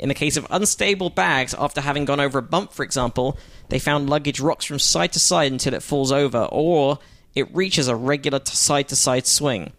In 0.00 0.08
the 0.08 0.14
case 0.14 0.36
of 0.36 0.46
unstable 0.50 1.10
bags, 1.10 1.54
after 1.56 1.80
having 1.80 2.04
gone 2.04 2.18
over 2.18 2.38
a 2.38 2.42
bump, 2.42 2.72
for 2.72 2.82
example, 2.82 3.38
they 3.68 3.78
found 3.78 4.10
luggage 4.10 4.40
rocks 4.40 4.64
from 4.64 4.80
side 4.80 5.12
to 5.12 5.20
side 5.20 5.52
until 5.52 5.74
it 5.74 5.82
falls 5.84 6.10
over, 6.10 6.48
or 6.50 6.98
it 7.36 7.54
reaches 7.54 7.86
a 7.86 7.94
regular 7.94 8.40
side 8.44 8.88
to 8.88 8.96
side 8.96 9.26
swing 9.26 9.72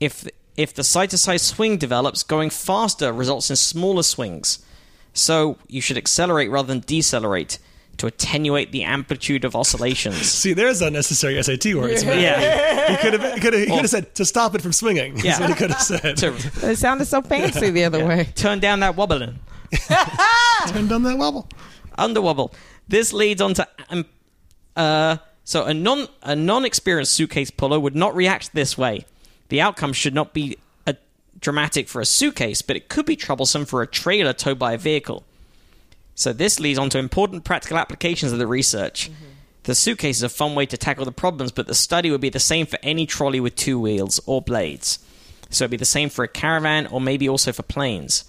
if 0.00 0.26
if 0.56 0.74
the 0.74 0.82
side 0.82 1.10
to 1.10 1.18
side 1.18 1.40
swing 1.40 1.76
develops, 1.76 2.22
going 2.22 2.50
faster 2.50 3.12
results 3.12 3.50
in 3.50 3.56
smaller 3.56 4.02
swings. 4.02 4.58
So 5.12 5.58
you 5.68 5.80
should 5.80 5.96
accelerate 5.96 6.50
rather 6.50 6.68
than 6.68 6.80
decelerate 6.80 7.58
to 8.00 8.06
attenuate 8.06 8.72
the 8.72 8.82
amplitude 8.82 9.44
of 9.44 9.54
oscillations. 9.54 10.16
See, 10.42 10.52
there's 10.52 10.82
unnecessary 10.82 11.42
SAT 11.42 11.74
words. 11.74 12.04
man. 12.04 12.20
yeah. 12.20 12.90
He 12.90 12.96
could 12.96 13.12
have 13.20 13.40
could 13.40 13.52
have, 13.52 13.62
he 13.62 13.68
could 13.68 13.80
have 13.80 13.90
said 13.90 14.14
to 14.16 14.24
stop 14.24 14.54
it 14.54 14.62
from 14.62 14.72
swinging. 14.72 15.14
That's 15.14 15.24
Yeah. 15.24 15.40
what 15.40 15.48
he 15.50 15.54
could 15.56 15.70
have 15.70 15.80
said. 15.82 16.16
To 16.18 16.28
It 16.70 16.76
sounded 16.76 17.04
so 17.06 17.22
fancy 17.22 17.70
the 17.70 17.84
other 17.84 18.04
way. 18.06 18.24
turn 18.34 18.58
down 18.58 18.80
that 18.80 18.96
wobbling. 18.96 19.38
Turn 20.68 20.88
down 20.88 21.02
that 21.04 21.16
wobble. 21.16 21.48
under 21.96 22.20
wobble. 22.20 22.52
This 22.88 23.12
leads 23.12 23.40
on 23.40 23.54
to 23.54 23.68
um, 23.88 24.04
uh, 24.76 25.16
so 25.44 25.64
a 25.64 25.74
non 25.74 26.08
a 26.22 26.34
non 26.34 26.64
experienced 26.64 27.12
suitcase 27.14 27.50
puller 27.50 27.78
would 27.78 27.94
not 27.94 28.14
react 28.16 28.52
this 28.54 28.76
way. 28.76 29.04
The 29.48 29.60
outcome 29.60 29.92
should 29.92 30.14
not 30.14 30.32
be 30.32 30.56
a, 30.86 30.96
dramatic 31.40 31.88
for 31.88 32.00
a 32.00 32.04
suitcase, 32.06 32.62
but 32.62 32.76
it 32.76 32.88
could 32.88 33.06
be 33.06 33.16
troublesome 33.16 33.64
for 33.64 33.82
a 33.82 33.86
trailer 33.86 34.32
towed 34.32 34.58
by 34.58 34.72
a 34.72 34.78
vehicle. 34.78 35.24
So 36.20 36.34
this 36.34 36.60
leads 36.60 36.78
on 36.78 36.90
to 36.90 36.98
important 36.98 37.44
practical 37.44 37.78
applications 37.78 38.30
of 38.30 38.38
the 38.38 38.46
research. 38.46 39.10
The 39.62 39.74
suitcase 39.74 40.18
is 40.18 40.22
a 40.22 40.28
fun 40.28 40.54
way 40.54 40.66
to 40.66 40.76
tackle 40.76 41.06
the 41.06 41.12
problems, 41.12 41.50
but 41.50 41.66
the 41.66 41.74
study 41.74 42.10
would 42.10 42.20
be 42.20 42.28
the 42.28 42.38
same 42.38 42.66
for 42.66 42.78
any 42.82 43.06
trolley 43.06 43.40
with 43.40 43.56
two 43.56 43.80
wheels 43.80 44.20
or 44.26 44.42
blades. 44.42 44.98
So 45.48 45.64
it'd 45.64 45.70
be 45.70 45.78
the 45.78 45.86
same 45.86 46.10
for 46.10 46.22
a 46.22 46.28
caravan 46.28 46.86
or 46.88 47.00
maybe 47.00 47.26
also 47.26 47.52
for 47.52 47.62
planes. 47.62 48.26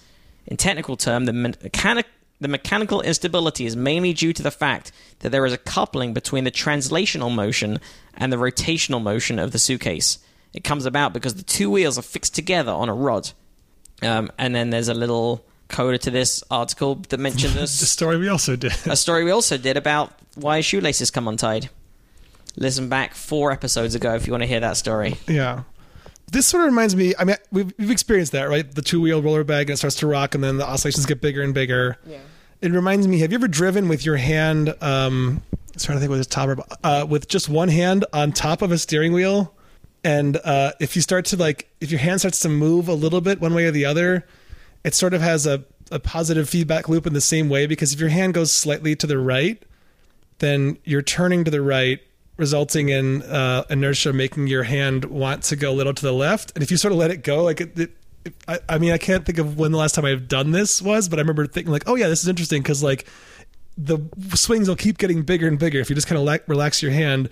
In 0.47 0.55
technical 0.55 0.95
term, 0.95 1.25
the, 1.25 1.33
mechanic, 1.33 2.05
the 2.39 2.47
mechanical 2.47 3.01
instability 3.01 3.65
is 3.65 3.75
mainly 3.75 4.13
due 4.13 4.31
to 4.31 4.41
the 4.41 4.51
fact 4.51 4.93
that 5.19 5.33
there 5.33 5.45
is 5.45 5.51
a 5.51 5.57
coupling 5.57 6.13
between 6.13 6.45
the 6.45 6.51
translational 6.51 7.35
motion 7.35 7.77
and 8.13 8.31
the 8.31 8.37
rotational 8.37 9.03
motion 9.03 9.37
of 9.37 9.51
the 9.51 9.59
suitcase. 9.59 10.17
It 10.53 10.63
comes 10.63 10.85
about 10.85 11.11
because 11.11 11.35
the 11.35 11.43
two 11.43 11.69
wheels 11.69 11.97
are 11.97 12.03
fixed 12.03 12.35
together 12.35 12.71
on 12.71 12.87
a 12.87 12.93
rod. 12.93 13.31
Um, 14.01 14.31
and 14.37 14.55
then 14.55 14.69
there's 14.69 14.87
a 14.87 14.93
little 14.93 15.45
coda 15.71 15.97
to 15.97 16.11
this 16.11 16.43
article 16.51 16.95
that 17.09 17.19
mentions 17.19 17.53
The 17.55 17.63
a, 17.63 17.67
story 17.67 18.17
we 18.17 18.27
also 18.27 18.55
did. 18.55 18.73
a 18.85 18.95
story 18.95 19.23
we 19.23 19.31
also 19.31 19.57
did 19.57 19.77
about 19.77 20.13
why 20.35 20.61
shoelaces 20.61 21.09
come 21.09 21.27
untied. 21.27 21.69
Listen 22.57 22.89
back 22.89 23.15
four 23.15 23.51
episodes 23.51 23.95
ago 23.95 24.13
if 24.15 24.27
you 24.27 24.33
want 24.33 24.43
to 24.43 24.47
hear 24.47 24.59
that 24.59 24.77
story. 24.77 25.15
Yeah. 25.27 25.63
This 26.31 26.47
sort 26.47 26.61
of 26.63 26.67
reminds 26.67 26.95
me. 26.95 27.13
I 27.17 27.23
mean, 27.25 27.35
we've, 27.51 27.73
we've 27.77 27.91
experienced 27.91 28.31
that, 28.33 28.43
right? 28.49 28.69
The 28.69 28.81
two 28.81 29.01
wheel 29.01 29.21
roller 29.21 29.43
bag 29.43 29.69
and 29.69 29.73
it 29.73 29.77
starts 29.77 29.97
to 29.97 30.07
rock, 30.07 30.33
and 30.35 30.43
then 30.43 30.57
the 30.57 30.65
oscillations 30.65 31.05
get 31.05 31.19
bigger 31.21 31.41
and 31.41 31.53
bigger. 31.53 31.97
Yeah. 32.05 32.19
It 32.61 32.71
reminds 32.71 33.07
me. 33.07 33.19
Have 33.19 33.31
you 33.31 33.37
ever 33.37 33.47
driven 33.47 33.87
with 33.89 34.05
your 34.05 34.17
hand? 34.17 34.73
Um, 34.81 35.41
I 35.53 35.57
was 35.73 35.83
trying 35.83 35.97
to 35.97 35.99
think 35.99 36.09
what 36.09 36.19
it's 36.19 36.27
top 36.27 36.47
or 36.49 36.57
uh, 36.83 37.05
with 37.09 37.27
just 37.27 37.49
one 37.49 37.69
hand 37.69 38.05
on 38.13 38.31
top 38.31 38.61
of 38.61 38.71
a 38.71 38.77
steering 38.77 39.11
wheel, 39.13 39.53
and 40.03 40.37
uh, 40.37 40.71
if 40.79 40.95
you 40.95 41.01
start 41.01 41.25
to 41.25 41.37
like, 41.37 41.69
if 41.81 41.91
your 41.91 41.99
hand 41.99 42.19
starts 42.19 42.39
to 42.41 42.49
move 42.49 42.87
a 42.87 42.93
little 42.93 43.21
bit 43.21 43.41
one 43.41 43.53
way 43.53 43.65
or 43.65 43.71
the 43.71 43.85
other, 43.85 44.25
it 44.83 44.95
sort 44.95 45.13
of 45.13 45.21
has 45.21 45.45
a, 45.45 45.63
a 45.91 45.99
positive 45.99 46.49
feedback 46.49 46.89
loop 46.89 47.05
in 47.05 47.13
the 47.13 47.21
same 47.21 47.49
way 47.49 47.67
because 47.67 47.93
if 47.93 47.99
your 47.99 48.09
hand 48.09 48.33
goes 48.33 48.51
slightly 48.51 48.95
to 48.95 49.07
the 49.07 49.17
right, 49.17 49.61
then 50.39 50.77
you're 50.83 51.01
turning 51.01 51.43
to 51.43 51.51
the 51.51 51.61
right, 51.61 51.99
resulting 52.37 52.89
in 52.89 53.21
uh, 53.23 53.63
inertia 53.69 54.11
making 54.11 54.47
your 54.47 54.63
hand 54.63 55.05
want 55.05 55.43
to 55.43 55.55
go 55.55 55.71
a 55.71 55.73
little 55.73 55.93
to 55.93 56.01
the 56.01 56.13
left. 56.13 56.51
And 56.55 56.63
if 56.63 56.71
you 56.71 56.77
sort 56.77 56.91
of 56.91 56.97
let 56.97 57.11
it 57.11 57.23
go, 57.23 57.43
like 57.43 57.61
it, 57.61 57.77
it, 57.77 57.91
I, 58.47 58.59
I 58.67 58.77
mean, 58.77 58.91
I 58.91 58.97
can't 58.97 59.25
think 59.25 59.37
of 59.37 59.57
when 59.57 59.71
the 59.71 59.77
last 59.77 59.95
time 59.95 60.05
I've 60.05 60.27
done 60.27 60.51
this 60.51 60.81
was, 60.81 61.09
but 61.09 61.19
I 61.19 61.21
remember 61.21 61.45
thinking 61.45 61.71
like, 61.71 61.83
oh 61.87 61.95
yeah, 61.95 62.07
this 62.07 62.23
is 62.23 62.27
interesting 62.27 62.61
because 62.61 62.81
like 62.81 63.07
the 63.77 63.99
swings 64.33 64.67
will 64.67 64.75
keep 64.75 64.97
getting 64.97 65.23
bigger 65.23 65.47
and 65.47 65.57
bigger 65.57 65.79
if 65.79 65.89
you 65.89 65.95
just 65.95 66.07
kind 66.07 66.19
of 66.19 66.41
relax 66.47 66.81
your 66.81 66.91
hand 66.91 67.29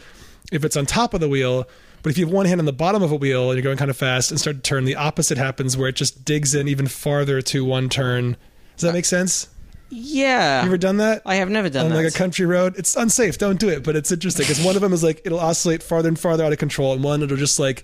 if 0.52 0.64
it's 0.64 0.78
on 0.78 0.86
top 0.86 1.14
of 1.14 1.20
the 1.20 1.30
wheel. 1.30 1.68
But 2.02 2.12
if 2.12 2.18
you 2.18 2.26
have 2.26 2.34
one 2.34 2.46
hand 2.46 2.60
on 2.60 2.66
the 2.66 2.74
bottom 2.74 3.04
of 3.04 3.12
a 3.12 3.16
wheel 3.16 3.50
and 3.50 3.58
you're 3.58 3.64
going 3.64 3.78
kind 3.78 3.92
of 3.92 3.98
fast 3.98 4.32
and 4.32 4.40
start 4.40 4.58
to 4.58 4.62
turn, 4.62 4.86
the 4.86 4.96
opposite 4.96 5.38
happens 5.38 5.76
where 5.76 5.90
it 5.90 5.96
just 5.96 6.24
digs 6.24 6.56
in 6.56 6.68
even 6.68 6.88
farther 6.88 7.42
to 7.42 7.66
one 7.66 7.90
turn. 7.90 8.38
Does 8.76 8.84
that 8.84 8.94
make 8.94 9.06
sense? 9.06 9.50
Yeah. 9.90 10.62
You 10.62 10.68
ever 10.68 10.78
done 10.78 10.98
that? 10.98 11.24
I 11.26 11.36
have 11.36 11.50
never 11.50 11.70
done 11.70 11.90
that. 11.90 11.92
on 11.92 11.98
that. 11.98 12.04
like 12.06 12.14
a 12.14 12.18
country 12.18 12.46
road. 12.46 12.76
It's 12.78 12.96
unsafe. 12.96 13.38
Don't 13.38 13.60
do 13.60 13.70
it. 13.70 13.84
But 13.84 13.96
it's 13.96 14.12
interesting 14.12 14.44
because 14.44 14.64
one 14.64 14.76
of 14.76 14.82
them 14.82 14.94
is 14.94 15.04
like 15.04 15.22
it'll 15.26 15.40
oscillate 15.40 15.84
farther 15.84 16.08
and 16.08 16.20
farther 16.20 16.44
out 16.44 16.54
of 16.54 16.60
control, 16.60 16.94
and 16.94 17.04
one 17.04 17.22
it'll 17.22 17.38
just 17.38 17.60
like 17.60 17.84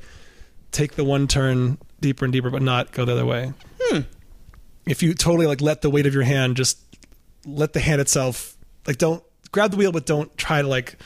take 0.72 0.94
the 0.96 1.04
one 1.04 1.28
turn 1.28 1.78
deeper 2.02 2.26
and 2.26 2.32
deeper, 2.32 2.50
but 2.50 2.62
not 2.62 2.92
go 2.92 3.06
the 3.06 3.14
other 3.14 3.26
way. 3.26 3.54
Hmm. 3.82 4.02
If 4.86 5.02
you 5.02 5.14
totally 5.14 5.48
like 5.48 5.62
let 5.62 5.82
the 5.82 5.90
weight 5.90 6.06
of 6.06 6.14
your 6.14 6.24
hand 6.24 6.58
just 6.58 6.80
let 7.46 7.74
the 7.74 7.80
hand 7.80 8.02
itself 8.02 8.56
like 8.88 8.98
don't 8.98 9.24
grab 9.52 9.72
the 9.72 9.78
wheel, 9.78 9.92
but 9.92 10.06
don't 10.06 10.36
try 10.38 10.62
to 10.62 10.68
like. 10.68 10.98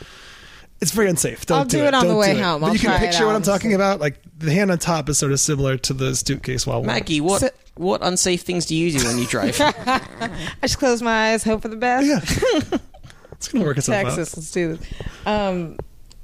It's 0.81 0.91
very 0.91 1.09
unsafe. 1.09 1.45
Don't 1.45 1.57
I'll 1.59 1.65
do 1.65 1.83
it 1.83 1.93
on 1.93 2.03
Don't 2.03 2.13
the 2.13 2.17
way 2.17 2.39
home. 2.39 2.61
But 2.61 2.67
I'll 2.67 2.73
you 2.73 2.79
can 2.79 2.89
try 2.91 2.97
it 2.97 2.99
picture 3.09 3.25
what 3.25 3.31
out. 3.33 3.37
I'm 3.37 3.41
talking 3.43 3.73
about. 3.73 3.99
Like 3.99 4.21
the 4.37 4.51
hand 4.51 4.71
on 4.71 4.77
top 4.77 5.09
is 5.09 5.17
sort 5.17 5.31
of 5.33 5.39
similar 5.39 5.77
to 5.77 5.93
the 5.93 6.15
suitcase 6.15 6.65
while 6.65 6.83
Maggie, 6.83 7.19
what 7.21 7.41
So- 7.41 7.49
what 7.75 8.01
unsafe 8.03 8.41
things 8.41 8.65
do 8.65 8.75
you 8.75 8.97
do 8.97 9.05
when 9.07 9.17
you 9.17 9.25
drive? 9.27 9.59
I 9.61 10.01
just 10.63 10.79
close 10.79 11.01
my 11.01 11.31
eyes, 11.31 11.43
hope 11.43 11.61
for 11.61 11.67
the 11.69 11.75
best. 11.77 12.05
Yeah. 12.07 12.77
it's 13.31 13.47
gonna 13.47 13.63
work 13.65 13.77
itself 13.77 13.97
out. 13.97 14.03
Texas, 14.15 14.35
let's 14.37 14.51
do 14.51 14.75
this. 14.75 14.87
Um, 15.25 15.77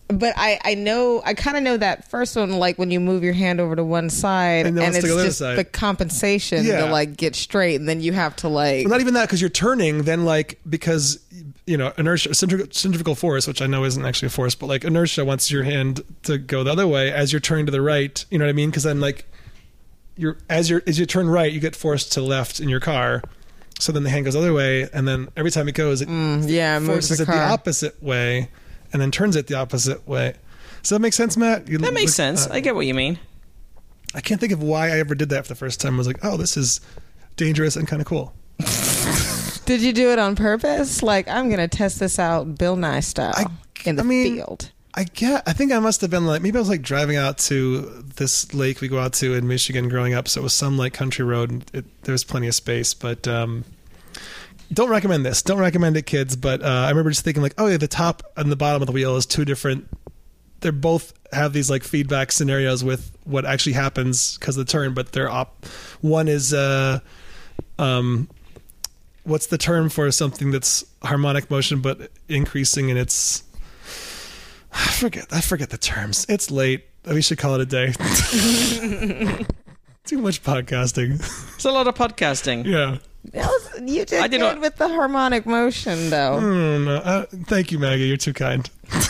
but 0.07 0.33
I, 0.37 0.59
I 0.63 0.75
know, 0.75 1.21
I 1.25 1.33
kind 1.33 1.57
of 1.57 1.63
know 1.63 1.77
that 1.77 2.09
first 2.11 2.35
one, 2.35 2.51
like 2.59 2.77
when 2.77 2.91
you 2.91 2.99
move 2.99 3.23
your 3.23 3.33
hand 3.33 3.59
over 3.59 3.75
to 3.75 3.83
one 3.83 4.09
side, 4.09 4.65
And 4.65 4.67
and, 4.67 4.77
then 4.77 4.83
wants 4.83 4.97
it's 4.97 5.05
to 5.05 5.09
go 5.09 5.15
the 5.15 5.19
other 5.21 5.29
just 5.29 5.39
side. 5.39 5.57
the 5.57 5.63
compensation 5.63 6.65
Yeah. 6.65 6.85
to 6.85 6.91
like 6.91 7.17
get 7.17 7.35
straight, 7.35 7.75
and 7.79 7.87
then 7.89 8.01
you 8.01 8.13
have 8.13 8.35
to 8.37 8.47
like. 8.49 8.83
Well, 8.85 8.91
not 8.91 9.01
even 9.01 9.13
that 9.15 9.25
because 9.27 9.41
you're 9.41 9.49
turning. 9.49 10.03
Then 10.03 10.23
like 10.25 10.59
because 10.69 11.19
you 11.67 11.77
know 11.77 11.93
inertia, 11.97 12.33
centrifugal, 12.33 12.71
centrifugal 12.73 13.15
force, 13.15 13.47
which 13.47 13.61
I 13.61 13.67
know 13.67 13.83
isn't 13.83 14.05
actually 14.05 14.27
a 14.27 14.29
force, 14.31 14.55
but 14.55 14.67
like 14.67 14.83
inertia 14.83 15.25
wants 15.25 15.49
your 15.51 15.63
hand 15.63 16.03
to 16.23 16.37
go 16.37 16.63
the 16.63 16.71
other 16.71 16.87
way 16.87 17.11
as 17.11 17.31
you're 17.33 17.39
turning 17.39 17.65
to 17.65 17.71
the 17.71 17.81
right. 17.81 18.23
You 18.29 18.37
know 18.37 18.45
what 18.45 18.49
I 18.49 18.53
mean? 18.53 18.69
Because 18.69 18.83
then 18.83 18.99
like 18.99 19.25
you're 20.15 20.37
as 20.49 20.69
you're 20.69 20.81
as 20.87 20.99
you 20.99 21.05
turn 21.05 21.27
right, 21.29 21.51
you 21.51 21.59
get 21.59 21.75
forced 21.75 22.13
to 22.13 22.21
left 22.21 22.59
in 22.59 22.69
your 22.69 22.79
car. 22.79 23.23
So 23.79 23.91
then 23.91 24.03
the 24.03 24.09
hand 24.09 24.23
goes 24.25 24.35
the 24.35 24.39
other 24.39 24.53
way, 24.53 24.87
and 24.93 25.05
then 25.07 25.27
every 25.35 25.51
time 25.51 25.67
it 25.67 25.75
goes, 25.75 26.01
it 26.01 26.07
yeah, 26.07 26.77
it 26.77 26.79
moves 26.81 27.09
forces 27.09 27.17
the 27.17 27.23
it 27.23 27.27
the 27.27 27.37
opposite 27.43 28.01
way, 28.01 28.49
and 28.93 29.01
then 29.01 29.11
turns 29.11 29.35
it 29.35 29.47
the 29.47 29.55
opposite 29.55 30.07
way. 30.07 30.35
Does 30.81 30.91
that 30.91 30.99
make 30.99 31.13
sense, 31.13 31.35
Matt? 31.35 31.67
You 31.67 31.79
That 31.79 31.93
makes 31.93 32.13
sense. 32.13 32.47
uh, 32.47 32.53
I 32.53 32.59
get 32.61 32.75
what 32.75 32.85
you 32.85 32.93
mean. 32.93 33.19
I 34.13 34.21
can't 34.21 34.39
think 34.39 34.53
of 34.53 34.63
why 34.63 34.87
I 34.87 34.99
ever 34.99 35.13
did 35.13 35.29
that 35.29 35.43
for 35.45 35.49
the 35.49 35.55
first 35.55 35.81
time. 35.81 35.95
I 35.95 35.97
was 35.97 36.07
like, 36.07 36.23
oh, 36.23 36.37
this 36.37 36.55
is 36.55 36.79
dangerous 37.35 37.75
and 37.75 37.85
kind 37.85 38.01
of 38.01 38.07
cool. 38.07 38.33
Did 39.65 39.81
you 39.81 39.93
do 39.93 40.11
it 40.11 40.19
on 40.19 40.35
purpose? 40.35 41.01
Like, 41.01 41.27
I'm 41.27 41.47
going 41.49 41.59
to 41.59 41.67
test 41.67 41.99
this 41.99 42.19
out 42.19 42.57
Bill 42.57 42.75
Nye 42.75 42.99
style 42.99 43.33
I- 43.35 43.45
in 43.89 43.95
the 43.95 44.03
I 44.03 44.05
mean- 44.05 44.35
field. 44.35 44.71
I 44.97 45.03
get. 45.03 45.43
I 45.45 45.51
think 45.51 45.73
I 45.73 45.79
must 45.79 45.99
have 45.99 46.09
been 46.09 46.25
like 46.25 46.41
maybe 46.41 46.57
I 46.57 46.61
was 46.61 46.69
like 46.69 46.81
driving 46.81 47.17
out 47.17 47.37
to 47.39 47.81
this 48.15 48.53
lake 48.53 48.79
we 48.79 48.87
go 48.87 48.97
out 48.97 49.11
to 49.15 49.33
in 49.33 49.45
Michigan 49.45 49.89
growing 49.89 50.13
up. 50.13 50.29
So 50.29 50.39
it 50.39 50.43
was 50.43 50.53
some 50.53 50.77
like 50.77 50.93
country 50.93 51.25
road. 51.25 51.51
And 51.51 51.69
it, 51.73 52.03
there 52.03 52.13
was 52.13 52.23
plenty 52.23 52.47
of 52.47 52.55
space, 52.55 52.93
but 52.93 53.27
um, 53.27 53.65
don't 54.71 54.89
recommend 54.89 55.25
this. 55.25 55.41
Don't 55.41 55.59
recommend 55.59 55.97
it, 55.97 56.05
kids. 56.05 56.37
But 56.37 56.63
uh, 56.63 56.67
I 56.67 56.89
remember 56.91 57.09
just 57.09 57.25
thinking 57.25 57.43
like, 57.43 57.55
oh 57.57 57.67
yeah, 57.67 57.75
the 57.75 57.89
top 57.89 58.23
and 58.37 58.49
the 58.49 58.55
bottom 58.55 58.81
of 58.81 58.85
the 58.85 58.93
wheel 58.93 59.17
is 59.17 59.25
two 59.25 59.43
different. 59.43 59.85
They're 60.61 60.71
both 60.71 61.11
have 61.33 61.51
these 61.51 61.69
like 61.69 61.83
feedback 61.83 62.31
scenarios 62.31 62.81
with 62.81 63.11
what 63.25 63.43
actually 63.45 63.73
happens 63.73 64.37
because 64.37 64.55
of 64.55 64.65
the 64.65 64.71
turn, 64.71 64.93
but 64.93 65.11
they're 65.11 65.29
op. 65.29 65.65
One 65.99 66.29
is 66.29 66.53
uh, 66.53 67.01
um, 67.77 68.29
what's 69.25 69.47
the 69.47 69.57
term 69.57 69.89
for 69.89 70.09
something 70.11 70.51
that's 70.51 70.85
harmonic 71.03 71.49
motion 71.51 71.81
but 71.81 72.09
increasing 72.29 72.89
in 72.89 72.95
its 72.97 73.43
I 74.73 74.87
forget 74.91 75.25
I 75.31 75.41
forget 75.41 75.69
the 75.69 75.77
terms. 75.77 76.25
It's 76.29 76.49
late. 76.51 76.85
We 77.05 77.21
should 77.21 77.37
call 77.37 77.55
it 77.55 77.61
a 77.61 77.65
day. 77.65 77.91
Too 80.05 80.19
much 80.19 80.43
podcasting. 80.43 81.15
It's 81.55 81.65
a 81.65 81.71
lot 81.71 81.87
of 81.87 81.95
podcasting. 81.95 82.65
yeah. 82.65 82.97
You 83.81 84.05
did 84.05 84.21
I 84.21 84.27
did 84.27 84.39
good 84.39 84.55
not- 84.55 84.61
with 84.61 84.75
the 84.75 84.87
harmonic 84.87 85.47
motion, 85.47 86.11
though. 86.11 86.37
Mm, 86.39 86.85
no, 86.85 86.95
uh, 86.97 87.25
thank 87.47 87.71
you, 87.71 87.79
Maggie. 87.79 88.03
You're 88.05 88.17
too 88.17 88.33
kind. 88.33 88.69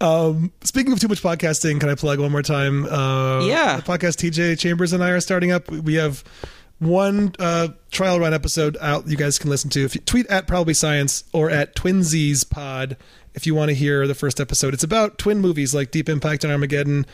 um, 0.00 0.52
speaking 0.62 0.92
of 0.92 1.00
too 1.00 1.08
much 1.08 1.22
podcasting, 1.22 1.80
can 1.80 1.88
I 1.88 1.94
plug 1.94 2.18
one 2.20 2.32
more 2.32 2.42
time? 2.42 2.84
Uh, 2.86 3.44
Yeah. 3.44 3.76
The 3.76 3.82
podcast 3.82 4.16
TJ 4.24 4.58
Chambers 4.58 4.92
and 4.92 5.02
I 5.04 5.10
are 5.10 5.20
starting 5.20 5.52
up. 5.52 5.70
We 5.70 5.94
have 5.94 6.24
one 6.86 7.34
uh, 7.38 7.68
trial 7.90 8.20
run 8.20 8.34
episode 8.34 8.76
out 8.80 9.08
you 9.08 9.16
guys 9.16 9.38
can 9.38 9.50
listen 9.50 9.70
to. 9.70 9.84
If 9.84 9.94
you 9.94 10.00
tweet 10.00 10.26
at 10.28 10.46
Probably 10.46 10.74
Science 10.74 11.24
or 11.32 11.50
at 11.50 11.74
Twinsies 11.74 12.48
Pod 12.48 12.96
if 13.34 13.46
you 13.46 13.54
want 13.54 13.68
to 13.68 13.74
hear 13.74 14.06
the 14.06 14.14
first 14.14 14.40
episode. 14.40 14.72
It's 14.74 14.84
about 14.84 15.18
twin 15.18 15.40
movies 15.40 15.74
like 15.74 15.90
Deep 15.90 16.08
Impact 16.08 16.44
and 16.44 16.52
Armageddon. 16.52 17.04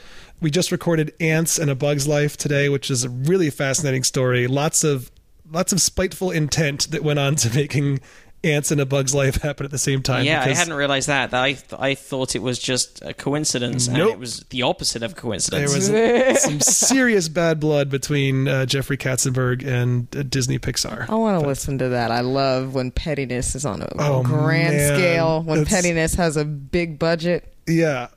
We 0.41 0.51
just 0.51 0.71
recorded 0.71 1.15
Ants 1.19 1.59
and 1.59 1.71
a 1.71 1.75
Bug's 1.75 2.07
Life 2.07 2.37
today, 2.37 2.69
which 2.69 2.91
is 2.91 3.05
a 3.05 3.09
really 3.09 3.51
fascinating 3.51 4.05
story. 4.05 4.47
Lots 4.47 4.85
of 4.85 5.11
lots 5.51 5.73
of 5.73 5.81
spiteful 5.81 6.31
intent 6.31 6.91
that 6.93 7.03
went 7.03 7.19
on 7.19 7.35
to 7.37 7.51
making 7.55 8.01
Ants 8.43 8.71
and 8.71 8.81
a 8.81 8.87
Bug's 8.87 9.15
Life 9.15 9.37
happen 9.43 9.65
at 9.67 9.71
the 9.71 9.77
same 9.79 10.03
time. 10.03 10.25
Yeah, 10.25 10.41
I 10.43 10.55
hadn't 10.55 10.73
realized 10.73 11.09
that. 11.09 11.35
I 11.35 11.53
th- 11.53 11.79
I 11.79 11.95
thought 11.95 12.35
it 12.35 12.41
was 12.43 12.59
just 12.59 13.03
a 13.03 13.13
coincidence, 13.13 13.87
and 13.87 13.99
it 13.99 14.19
was 14.19 14.41
the 14.51 14.63
opposite 14.63 15.03
of 15.03 15.15
coincidence. 15.15 15.89
There 15.89 16.33
was 16.33 16.43
some 16.43 16.61
serious 16.61 17.29
bad 17.29 17.61
blood 17.61 17.91
between 17.91 18.49
uh, 18.49 18.65
Jeffrey 18.67 18.97
Katzenberg 18.97 19.67
and 19.67 20.15
uh, 20.17 20.23
Disney 20.23 20.59
Pixar. 20.59 21.09
I 21.11 21.15
want 21.17 21.41
to 21.41 21.47
listen 21.47 21.77
to 21.79 21.91
that. 21.91 22.11
I 22.11 22.21
love 22.21 22.75
when 22.75 22.91
pettiness 22.91 23.55
is 23.55 23.67
on 23.67 23.83
a 23.83 23.89
Oh, 23.99 24.23
grand 24.23 24.75
man. 24.77 24.97
scale. 24.99 25.43
When 25.43 25.59
That's- 25.59 25.75
pettiness 25.75 26.15
has 26.15 26.37
a 26.39 26.45
big 26.47 26.99
budget. 26.99 27.47
Yeah, 27.67 28.09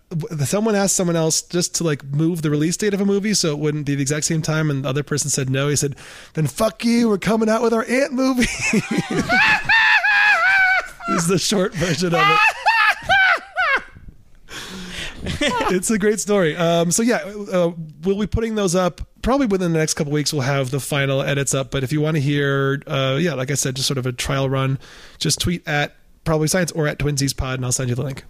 someone 0.45 0.73
asked 0.73 0.95
someone 0.95 1.15
else 1.17 1.43
just 1.43 1.75
to 1.75 1.83
like 1.83 2.03
move 2.05 2.41
the 2.41 2.49
release 2.49 2.75
date 2.77 2.93
of 2.95 3.01
a 3.01 3.05
movie 3.05 3.35
so 3.35 3.51
it 3.51 3.59
wouldn't 3.59 3.85
be 3.85 3.93
the 3.93 4.01
exact 4.01 4.25
same 4.25 4.41
time, 4.41 4.71
and 4.71 4.85
the 4.85 4.89
other 4.89 5.03
person 5.03 5.29
said 5.29 5.47
no. 5.49 5.67
He 5.67 5.75
said, 5.75 5.95
"Then 6.33 6.47
fuck 6.47 6.83
you. 6.85 7.09
We're 7.09 7.19
coming 7.19 7.49
out 7.49 7.61
with 7.61 7.73
our 7.73 7.83
Ant 7.87 8.13
movie." 8.13 8.47
is 11.09 11.27
the 11.27 11.37
short 11.37 11.73
version 11.73 12.13
of 12.13 12.21
it. 12.21 12.39
it's 15.71 15.89
a 15.89 15.97
great 15.97 16.19
story. 16.19 16.55
Um, 16.55 16.91
so 16.91 17.01
yeah, 17.01 17.17
uh, 17.17 17.71
we'll 18.03 18.19
be 18.19 18.27
putting 18.27 18.55
those 18.55 18.75
up 18.75 19.01
probably 19.21 19.47
within 19.47 19.71
the 19.73 19.79
next 19.79 19.95
couple 19.95 20.13
weeks. 20.13 20.33
We'll 20.33 20.41
have 20.41 20.69
the 20.69 20.79
final 20.79 21.21
edits 21.21 21.53
up. 21.53 21.71
But 21.71 21.83
if 21.83 21.91
you 21.91 22.01
want 22.01 22.15
to 22.15 22.21
hear, 22.21 22.81
uh, 22.87 23.17
yeah, 23.19 23.33
like 23.33 23.49
I 23.49 23.55
said, 23.55 23.75
just 23.75 23.87
sort 23.87 23.97
of 23.97 24.05
a 24.05 24.11
trial 24.11 24.49
run, 24.49 24.79
just 25.17 25.39
tweet 25.39 25.67
at 25.67 25.95
probably 26.23 26.47
science 26.47 26.71
or 26.71 26.87
at 26.87 26.99
Twinsies 26.99 27.35
Pod, 27.35 27.55
and 27.55 27.65
I'll 27.65 27.71
send 27.71 27.89
you 27.89 27.95
the 27.95 28.03
link. 28.03 28.23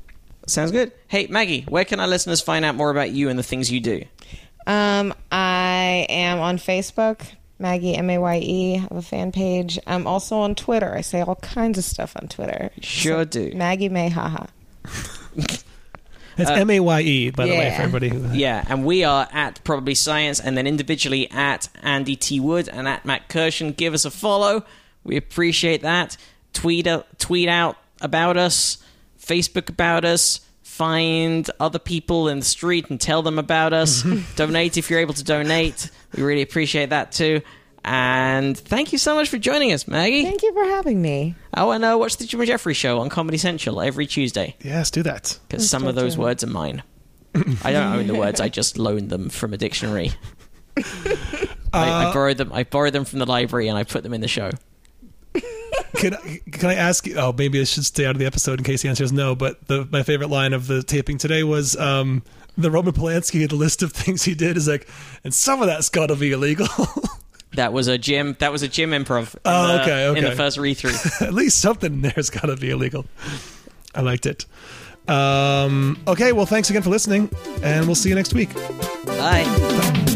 Sounds 0.46 0.72
good. 0.72 0.92
Hey, 1.08 1.28
Maggie, 1.28 1.62
where 1.62 1.86
can 1.86 2.00
our 2.00 2.08
listeners 2.08 2.42
find 2.42 2.66
out 2.66 2.76
more 2.76 2.92
about 2.92 3.12
you 3.12 3.30
and 3.30 3.40
the 3.40 3.44
things 3.44 3.72
you 3.72 3.80
do? 3.80 4.04
Um, 4.68 5.14
I 5.32 6.06
am 6.10 6.40
on 6.40 6.58
Facebook, 6.58 7.22
Maggie 7.64 7.96
M 7.96 8.10
A 8.10 8.18
Y 8.18 8.40
E. 8.44 8.76
I 8.76 8.80
have 8.82 8.92
a 8.92 9.02
fan 9.02 9.32
page. 9.32 9.80
I'm 9.88 10.06
also 10.06 10.38
on 10.38 10.54
Twitter. 10.54 10.94
I 10.94 11.00
say 11.00 11.22
all 11.22 11.38
kinds 11.38 11.78
of 11.78 11.86
stuff 11.86 12.14
on 12.22 12.28
Twitter. 12.28 12.72
Sure 12.82 13.24
do. 13.24 13.54
Maggie 13.56 13.90
May 13.90 14.10
haha. 14.10 14.46
It's 16.36 16.50
uh, 16.50 16.54
M 16.56 16.72
A 16.72 16.80
Y 16.80 17.02
E, 17.02 17.30
by 17.30 17.46
the 17.46 17.52
way, 17.52 17.70
for 17.76 17.84
everybody. 17.84 18.10
Who, 18.10 18.34
Yeah, 18.34 18.66
and 18.68 18.84
we 18.84 19.04
are 19.04 19.28
at 19.32 19.64
Probably 19.64 19.94
Science, 19.94 20.40
and 20.40 20.58
then 20.58 20.66
individually 20.66 21.30
at 21.30 21.70
Andy 21.84 22.16
T. 22.16 22.40
Wood 22.40 22.68
and 22.68 22.88
at 22.88 23.06
Matt 23.06 23.30
Kirshen. 23.30 23.76
Give 23.78 23.94
us 23.94 24.04
a 24.04 24.10
follow. 24.10 24.66
We 25.04 25.16
appreciate 25.16 25.84
that. 25.84 26.18
Tweet 26.54 26.88
out, 26.88 27.20
tweet 27.20 27.48
out 27.48 27.78
about 28.02 28.36
us, 28.36 28.80
Facebook 29.22 29.70
about 29.70 30.06
us. 30.06 30.40
Find 30.74 31.48
other 31.60 31.78
people 31.78 32.28
in 32.30 32.40
the 32.40 32.46
street 32.46 32.90
and 32.90 33.00
tell 33.00 33.22
them 33.22 33.38
about 33.38 33.74
us. 33.74 34.02
donate 34.36 34.76
if 34.76 34.90
you're 34.90 35.02
able 35.02 35.14
to 35.14 35.24
donate. 35.24 35.92
We 36.18 36.24
really 36.24 36.42
appreciate 36.42 36.90
that 36.90 37.12
too. 37.12 37.42
And 37.86 38.58
thank 38.58 38.92
you 38.92 38.98
so 38.98 39.14
much 39.14 39.30
for 39.30 39.38
joining 39.38 39.72
us, 39.72 39.88
Maggie. 39.88 40.24
Thank 40.24 40.42
you 40.42 40.52
for 40.52 40.64
having 40.64 41.00
me. 41.00 41.36
Oh, 41.56 41.70
and 41.70 41.86
uh, 41.86 41.96
watch 42.00 42.18
the 42.18 42.26
Jim 42.26 42.44
Jefferies 42.44 42.76
show 42.76 43.02
on 43.02 43.10
Comedy 43.10 43.38
Central 43.38 43.82
every 43.82 44.08
Tuesday 44.08 44.56
Yes, 44.64 44.90
do 44.90 45.04
that. 45.04 45.38
because 45.48 45.70
some 45.70 45.86
of 45.86 45.94
those 45.94 46.18
words 46.18 46.44
are 46.44 46.48
mine. 46.48 46.82
I 47.64 47.72
don't 47.72 47.94
own 47.94 48.08
the 48.08 48.16
words; 48.16 48.42
I 48.42 48.50
just 48.50 48.80
loan 48.80 49.10
them 49.10 49.30
from 49.30 49.54
a 49.54 49.58
dictionary. 49.58 50.12
I, 51.72 52.08
I 52.08 52.14
borrowed 52.14 52.38
them. 52.38 52.52
I 52.52 52.64
borrowed 52.64 52.94
them 52.94 53.06
from 53.06 53.20
the 53.20 53.28
library 53.28 53.68
and 53.68 53.78
I 53.78 53.84
put 53.84 54.02
them 54.02 54.14
in 54.16 54.22
the 54.22 54.28
show. 54.28 54.50
Can 55.96 56.16
I, 56.16 56.42
can 56.52 56.70
I 56.70 56.76
ask 56.76 57.06
you? 57.08 57.16
Oh, 57.16 57.34
maybe 57.38 57.62
I 57.62 57.64
should 57.64 57.86
stay 57.86 58.06
out 58.06 58.12
of 58.12 58.20
the 58.20 58.26
episode 58.26 58.60
in 58.60 58.64
case 58.66 58.82
the 58.82 58.90
answer 58.90 59.04
is 59.04 59.12
no. 59.14 59.36
But 59.36 59.68
the, 59.68 59.88
my 59.92 60.04
favorite 60.04 60.30
line 60.30 60.54
of 60.54 60.68
the 60.68 60.84
taping 60.84 61.18
today 61.18 61.44
was 61.44 61.78
um, 61.78 62.24
the 62.58 62.70
Roman 62.72 62.94
Polanski. 62.94 63.48
The 63.48 63.56
list 63.56 63.84
of 63.84 63.92
things 63.94 64.24
he 64.24 64.36
did 64.36 64.58
is 64.58 64.68
like, 64.68 64.88
and 65.24 65.34
some 65.34 65.62
of 65.62 65.68
that's 65.68 65.90
got 65.90 66.08
to 66.08 66.16
be 66.16 66.32
illegal. 66.32 66.68
That 67.56 67.72
was 67.72 67.88
a 67.88 68.00
Jim. 68.00 68.36
That 68.40 68.52
was 68.52 68.64
a 68.64 68.68
Jim 68.68 68.90
improv. 68.90 69.36
In 69.36 69.42
Oh, 69.46 69.68
the, 69.68 69.82
okay, 69.84 70.18
In 70.18 70.24
the 70.24 70.32
first 70.36 70.58
read 70.58 70.74
through. 70.76 70.96
At 71.22 71.36
least 71.36 71.60
something 71.60 72.02
there's 72.02 72.32
got 72.32 72.48
to 72.48 72.56
be 72.56 72.72
illegal. 72.72 73.06
I 73.94 74.02
liked 74.02 74.26
it. 74.26 74.48
Um, 75.08 76.02
okay, 76.08 76.32
well, 76.32 76.48
thanks 76.48 76.72
again 76.72 76.82
for 76.82 76.90
listening, 76.90 77.30
and 77.62 77.86
we'll 77.86 77.94
see 77.94 78.10
you 78.10 78.16
next 78.16 78.34
week. 78.34 78.52
Bye. 79.06 79.44
Bye. 79.46 80.13